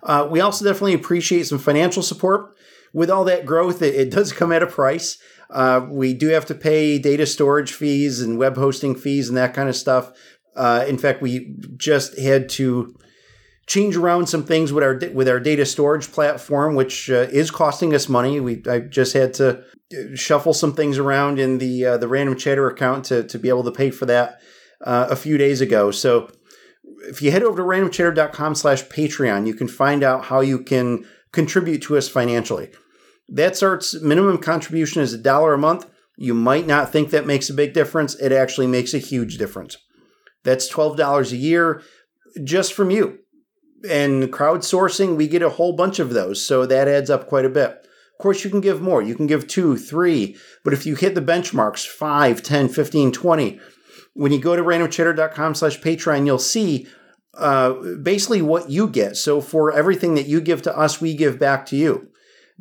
Uh, 0.04 0.28
we 0.30 0.42
also 0.42 0.66
definitely 0.66 0.94
appreciate 0.94 1.48
some 1.48 1.60
financial 1.60 2.04
support. 2.04 2.56
With 2.94 3.10
all 3.10 3.24
that 3.24 3.46
growth, 3.46 3.82
it, 3.82 3.96
it 3.96 4.12
does 4.12 4.34
come 4.34 4.52
at 4.52 4.62
a 4.62 4.68
price. 4.68 5.18
Uh, 5.54 5.86
we 5.88 6.16
do 6.16 6.30
have 6.30 6.46
to 6.48 6.56
pay 6.56 6.98
data 6.98 7.26
storage 7.28 7.74
fees 7.74 8.20
and 8.20 8.40
web 8.40 8.58
hosting 8.58 8.96
fees 8.96 9.30
and 9.30 9.38
that 9.38 9.54
kind 9.54 9.70
of 9.70 9.76
stuff. 9.76 10.12
Uh, 10.56 10.84
in 10.88 10.98
fact, 10.98 11.22
we 11.22 11.56
just 11.78 12.18
had 12.18 12.50
to 12.50 12.96
change 13.68 13.96
around 13.96 14.28
some 14.28 14.44
things 14.44 14.74
with 14.74 14.84
our 14.84 15.00
with 15.14 15.30
our 15.30 15.40
data 15.40 15.66
storage 15.66 16.12
platform, 16.12 16.76
which 16.76 17.10
uh, 17.10 17.28
is 17.32 17.52
costing 17.52 17.94
us 17.94 18.10
money. 18.10 18.40
We 18.40 18.64
I 18.68 18.80
just 18.80 19.14
had 19.14 19.36
to 19.36 19.60
uh, 19.60 20.16
shuffle 20.16 20.56
some 20.56 20.74
things 20.74 20.98
around 20.98 21.40
in 21.40 21.60
the 21.60 21.86
uh, 21.86 21.98
the 21.98 22.08
random 22.08 22.36
chatter 22.36 22.68
account 22.68 23.06
to 23.06 23.24
to 23.24 23.38
be 23.38 23.50
able 23.50 23.64
to 23.64 23.72
pay 23.72 23.92
for 23.92 24.08
that 24.08 24.42
uh, 24.82 25.08
a 25.10 25.16
few 25.16 25.38
days 25.38 25.62
ago. 25.62 25.92
So 25.92 26.32
if 27.06 27.22
you 27.22 27.32
head 27.32 27.44
over 27.44 27.58
to 27.58 27.64
randomchatter.com 27.64 28.56
slash 28.56 28.84
patreon 28.86 29.46
you 29.46 29.54
can 29.54 29.68
find 29.68 30.04
out 30.04 30.26
how 30.26 30.40
you 30.40 30.60
can 30.60 31.06
contribute 31.32 31.82
to 31.82 31.98
us 31.98 32.08
financially 32.08 32.72
that 33.30 33.56
starts 33.56 34.00
minimum 34.02 34.38
contribution 34.38 35.02
is 35.02 35.14
a 35.14 35.18
dollar 35.18 35.54
a 35.54 35.58
month. 35.58 35.90
You 36.18 36.34
might 36.34 36.68
not 36.68 36.92
think 36.92 37.10
that 37.10 37.26
makes 37.26 37.50
a 37.50 37.54
big 37.54 37.74
difference. 37.74 38.16
It 38.16 38.32
actually 38.32 38.68
makes 38.68 38.94
a 38.94 39.00
huge 39.00 39.38
difference. 39.38 39.78
That's 40.44 40.72
$12 40.72 41.32
a 41.32 41.36
year 41.36 41.82
just 42.44 42.74
from 42.74 42.92
you. 42.92 43.20
And 43.90 44.32
crowdsourcing, 44.32 45.16
we 45.16 45.28
get 45.28 45.42
a 45.42 45.50
whole 45.50 45.74
bunch 45.74 46.00
of 46.00 46.12
those. 46.12 46.46
So 46.46 46.66
that 46.66 46.88
adds 46.88 47.10
up 47.10 47.28
quite 47.28 47.46
a 47.46 47.50
bit. 47.50 47.70
Of 47.70 48.22
course, 48.22 48.44
you 48.44 48.50
can 48.50 48.62
give 48.62 48.82
more. 48.82 49.02
You 49.02 49.16
can 49.16 49.28
give 49.28 49.48
two, 49.48 49.76
three. 49.76 50.38
But 50.64 50.74
if 50.74 50.86
you 50.86 50.96
hit 50.96 51.16
the 51.16 51.22
benchmarks, 51.22 51.86
5, 51.86 52.42
10, 52.42 52.70
15, 52.70 53.12
20, 53.12 53.60
when 54.14 54.32
you 54.32 54.40
go 54.40 54.56
to 54.56 54.62
randomchatter.com 54.62 55.56
slash 55.56 55.80
Patreon, 55.82 56.26
you'll 56.26 56.40
see 56.40 56.88
uh, 57.34 57.74
basically 58.02 58.42
what 58.42 58.70
you 58.70 58.88
get. 58.88 59.18
So 59.18 59.42
for 59.42 59.72
everything 59.72 60.16
that 60.16 60.28
you 60.28 60.40
give 60.40 60.62
to 60.64 60.78
us, 60.78 61.02
we 61.02 61.16
give 61.16 61.40
back 61.40 61.66
to 61.68 61.76
you. 61.76 62.10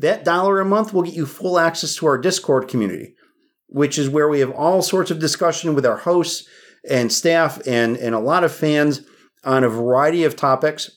That 0.02 0.24
dollar 0.24 0.60
a 0.60 0.64
month 0.64 0.92
will 0.92 1.02
get 1.02 1.14
you 1.14 1.26
full 1.26 1.60
access 1.60 1.94
to 1.96 2.06
our 2.06 2.18
Discord 2.18 2.66
community, 2.66 3.14
which 3.68 3.96
is 3.98 4.10
where 4.10 4.28
we 4.28 4.40
have 4.40 4.50
all 4.50 4.82
sorts 4.82 5.12
of 5.12 5.20
discussion 5.20 5.74
with 5.76 5.86
our 5.86 5.98
hosts 5.98 6.46
and 6.88 7.12
staff 7.12 7.64
and, 7.68 7.96
and 7.96 8.12
a 8.12 8.20
lot 8.20 8.42
of 8.42 8.52
fans 8.52 9.02
on 9.44 9.62
a 9.62 9.68
variety 9.68 10.24
of 10.24 10.34
topics. 10.34 10.90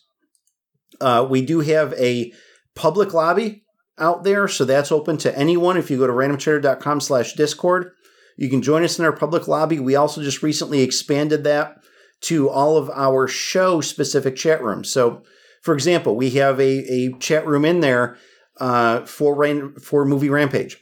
Uh, 0.99 1.26
we 1.30 1.45
do 1.45 1.60
have 1.60 1.94
a 1.94 2.34
public 2.73 3.14
lobby 3.14 3.64
out 3.99 4.23
there, 4.23 4.48
so 4.48 4.65
that's 4.65 4.91
open 4.91 5.18
to 5.18 5.38
anyone. 5.38 5.77
If 5.77 5.91
you 5.91 5.99
go 5.99 6.07
to 6.07 6.14
randomchatter.com 6.14 6.99
slash 6.99 7.34
discord, 7.34 7.91
you 8.38 8.49
can 8.49 8.64
join 8.64 8.84
us 8.84 8.98
in 8.98 9.06
our 9.06 9.15
public 9.15 9.48
lobby. 9.48 9.80
We 9.80 9.95
also 9.95 10.23
just 10.23 10.41
recently 10.41 10.82
expanded 10.82 11.44
that 11.44 11.77
to 12.22 12.49
all 12.49 12.76
of 12.76 12.90
our 12.90 13.27
show 13.27 13.82
specific 13.82 14.36
chat 14.36 14.64
rooms. 14.64 14.91
So, 14.91 15.22
for 15.61 15.76
example, 15.76 16.15
we 16.15 16.32
have 16.32 16.60
a, 16.60 16.91
a 16.91 17.14
chat 17.19 17.45
room 17.45 17.65
in 17.65 17.82
there 17.82 18.18
uh, 18.60 19.06
for 19.06 19.36
rain 19.36 19.76
for 19.76 20.06
movie 20.06 20.30
Rampage. 20.30 20.77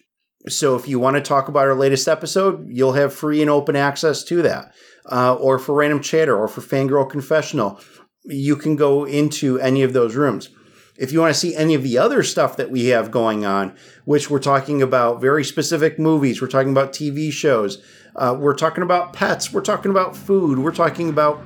So 0.47 0.75
if 0.75 0.87
you 0.87 0.99
want 0.99 1.15
to 1.15 1.21
talk 1.21 1.47
about 1.47 1.67
our 1.67 1.75
latest 1.75 2.07
episode, 2.07 2.67
you'll 2.69 2.93
have 2.93 3.13
free 3.13 3.41
and 3.41 3.49
open 3.49 3.75
access 3.75 4.23
to 4.25 4.41
that. 4.41 4.73
Uh, 5.09 5.35
or 5.35 5.57
for 5.57 5.73
Random 5.75 6.01
Chatter 6.01 6.37
or 6.37 6.47
for 6.47 6.61
Fangirl 6.61 7.09
Confessional, 7.09 7.79
you 8.25 8.55
can 8.55 8.75
go 8.75 9.05
into 9.05 9.59
any 9.59 9.83
of 9.83 9.93
those 9.93 10.15
rooms. 10.15 10.49
If 10.97 11.11
you 11.11 11.19
want 11.19 11.33
to 11.33 11.39
see 11.39 11.55
any 11.55 11.73
of 11.73 11.83
the 11.83 11.97
other 11.97 12.23
stuff 12.23 12.57
that 12.57 12.69
we 12.69 12.87
have 12.87 13.09
going 13.09 13.45
on, 13.45 13.75
which 14.05 14.29
we're 14.29 14.39
talking 14.39 14.81
about 14.81 15.19
very 15.19 15.43
specific 15.43 15.97
movies, 15.97 16.41
we're 16.41 16.47
talking 16.47 16.71
about 16.71 16.93
TV 16.93 17.31
shows, 17.31 17.83
uh, 18.15 18.35
we're 18.37 18.53
talking 18.53 18.83
about 18.83 19.11
pets, 19.13 19.51
we're 19.51 19.61
talking 19.61 19.91
about 19.91 20.15
food, 20.15 20.59
we're 20.59 20.71
talking 20.71 21.09
about 21.09 21.41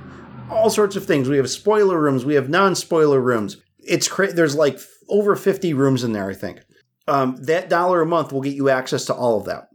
all 0.52 0.70
sorts 0.70 0.96
of 0.96 1.06
things. 1.06 1.30
We 1.30 1.38
have 1.38 1.50
spoiler 1.50 2.00
rooms, 2.00 2.26
we 2.26 2.36
have 2.36 2.50
non 2.50 2.76
spoiler 2.76 3.22
rooms. 3.22 3.58
It's 3.80 4.08
cra- 4.08 4.34
there's 4.34 4.56
like 4.56 4.80
over 5.10 5.36
50 5.36 5.74
rooms 5.74 6.04
in 6.04 6.14
there, 6.14 6.30
I 6.30 6.34
think. 6.34 6.62
Um, 7.08 7.38
that 7.44 7.70
dollar 7.70 8.02
a 8.02 8.06
month 8.06 8.32
will 8.32 8.42
get 8.42 8.56
you 8.56 8.70
access 8.70 9.06
to 9.06 9.14
all 9.14 9.40
of 9.40 9.46
that. 9.46 9.68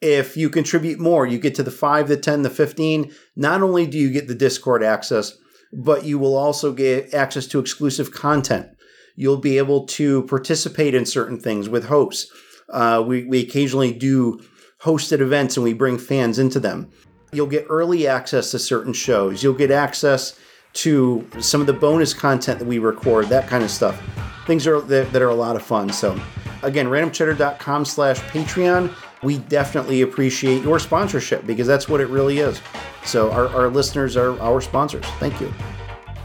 If 0.00 0.36
you 0.36 0.50
contribute 0.50 0.98
more, 0.98 1.26
you 1.26 1.38
get 1.38 1.54
to 1.56 1.62
the 1.62 1.70
5, 1.70 2.08
the 2.08 2.16
10, 2.16 2.42
the 2.42 2.50
15. 2.50 3.12
Not 3.36 3.62
only 3.62 3.86
do 3.86 3.98
you 3.98 4.10
get 4.10 4.28
the 4.28 4.34
Discord 4.34 4.82
access, 4.82 5.36
but 5.72 6.04
you 6.04 6.18
will 6.18 6.36
also 6.36 6.72
get 6.72 7.12
access 7.14 7.46
to 7.48 7.58
exclusive 7.58 8.12
content. 8.12 8.68
You'll 9.16 9.38
be 9.38 9.58
able 9.58 9.86
to 9.86 10.24
participate 10.24 10.94
in 10.94 11.06
certain 11.06 11.38
things 11.38 11.68
with 11.68 11.86
hosts. 11.86 12.30
Uh, 12.68 13.02
we, 13.06 13.24
we 13.24 13.40
occasionally 13.40 13.92
do 13.92 14.40
hosted 14.82 15.20
events 15.20 15.56
and 15.56 15.64
we 15.64 15.72
bring 15.72 15.98
fans 15.98 16.38
into 16.38 16.60
them. 16.60 16.90
You'll 17.32 17.46
get 17.46 17.66
early 17.68 18.06
access 18.06 18.50
to 18.50 18.58
certain 18.58 18.92
shows. 18.92 19.42
You'll 19.42 19.54
get 19.54 19.70
access 19.70 20.38
to 20.74 21.26
some 21.40 21.60
of 21.60 21.66
the 21.66 21.72
bonus 21.72 22.12
content 22.12 22.58
that 22.58 22.66
we 22.66 22.78
record, 22.78 23.28
that 23.28 23.48
kind 23.48 23.64
of 23.64 23.70
stuff 23.70 24.02
things 24.46 24.66
are 24.66 24.80
that, 24.82 25.12
that 25.12 25.22
are 25.22 25.30
a 25.30 25.34
lot 25.34 25.56
of 25.56 25.62
fun. 25.62 25.90
So 25.90 26.18
again, 26.62 26.86
randomchatter.com 26.86 27.84
slash 27.84 28.20
Patreon. 28.20 28.94
We 29.22 29.38
definitely 29.38 30.02
appreciate 30.02 30.62
your 30.62 30.78
sponsorship 30.78 31.46
because 31.46 31.66
that's 31.66 31.88
what 31.88 32.00
it 32.00 32.08
really 32.08 32.38
is. 32.38 32.60
So 33.04 33.30
our, 33.32 33.48
our 33.48 33.68
listeners 33.68 34.16
are 34.16 34.38
our 34.40 34.60
sponsors. 34.60 35.04
Thank 35.18 35.40
you. 35.40 35.52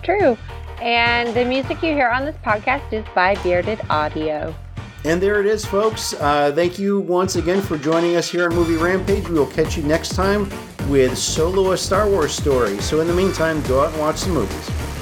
True. 0.04 0.38
And 0.82 1.36
the 1.36 1.46
music 1.46 1.82
you 1.82 1.94
hear 1.94 2.10
on 2.10 2.26
this 2.26 2.36
podcast 2.38 2.92
is 2.94 3.06
by 3.14 3.36
Bearded 3.44 3.82
Audio. 3.90 4.56
And 5.06 5.22
there 5.22 5.40
it 5.40 5.46
is, 5.46 5.66
folks. 5.66 6.14
Uh, 6.14 6.52
thank 6.54 6.78
you 6.78 7.00
once 7.00 7.38
again 7.38 7.62
for 7.62 7.78
joining 7.78 8.18
us 8.18 8.30
here 8.30 8.50
on 8.50 8.56
Movie 8.56 8.76
Rampage. 8.76 9.30
We 9.30 9.40
will 9.40 9.48
catch 9.48 9.78
you 9.78 9.84
next 9.84 10.10
time 10.10 10.50
with 10.90 11.18
Solo 11.18 11.72
a 11.72 11.78
Star 11.78 12.10
Wars 12.10 12.34
Story. 12.36 12.80
So 12.80 13.00
in 13.00 13.08
the 13.08 13.14
meantime, 13.14 13.62
go 13.64 13.82
out 13.82 13.92
and 13.92 14.00
watch 14.00 14.22
the 14.24 14.30
movies. 14.30 14.99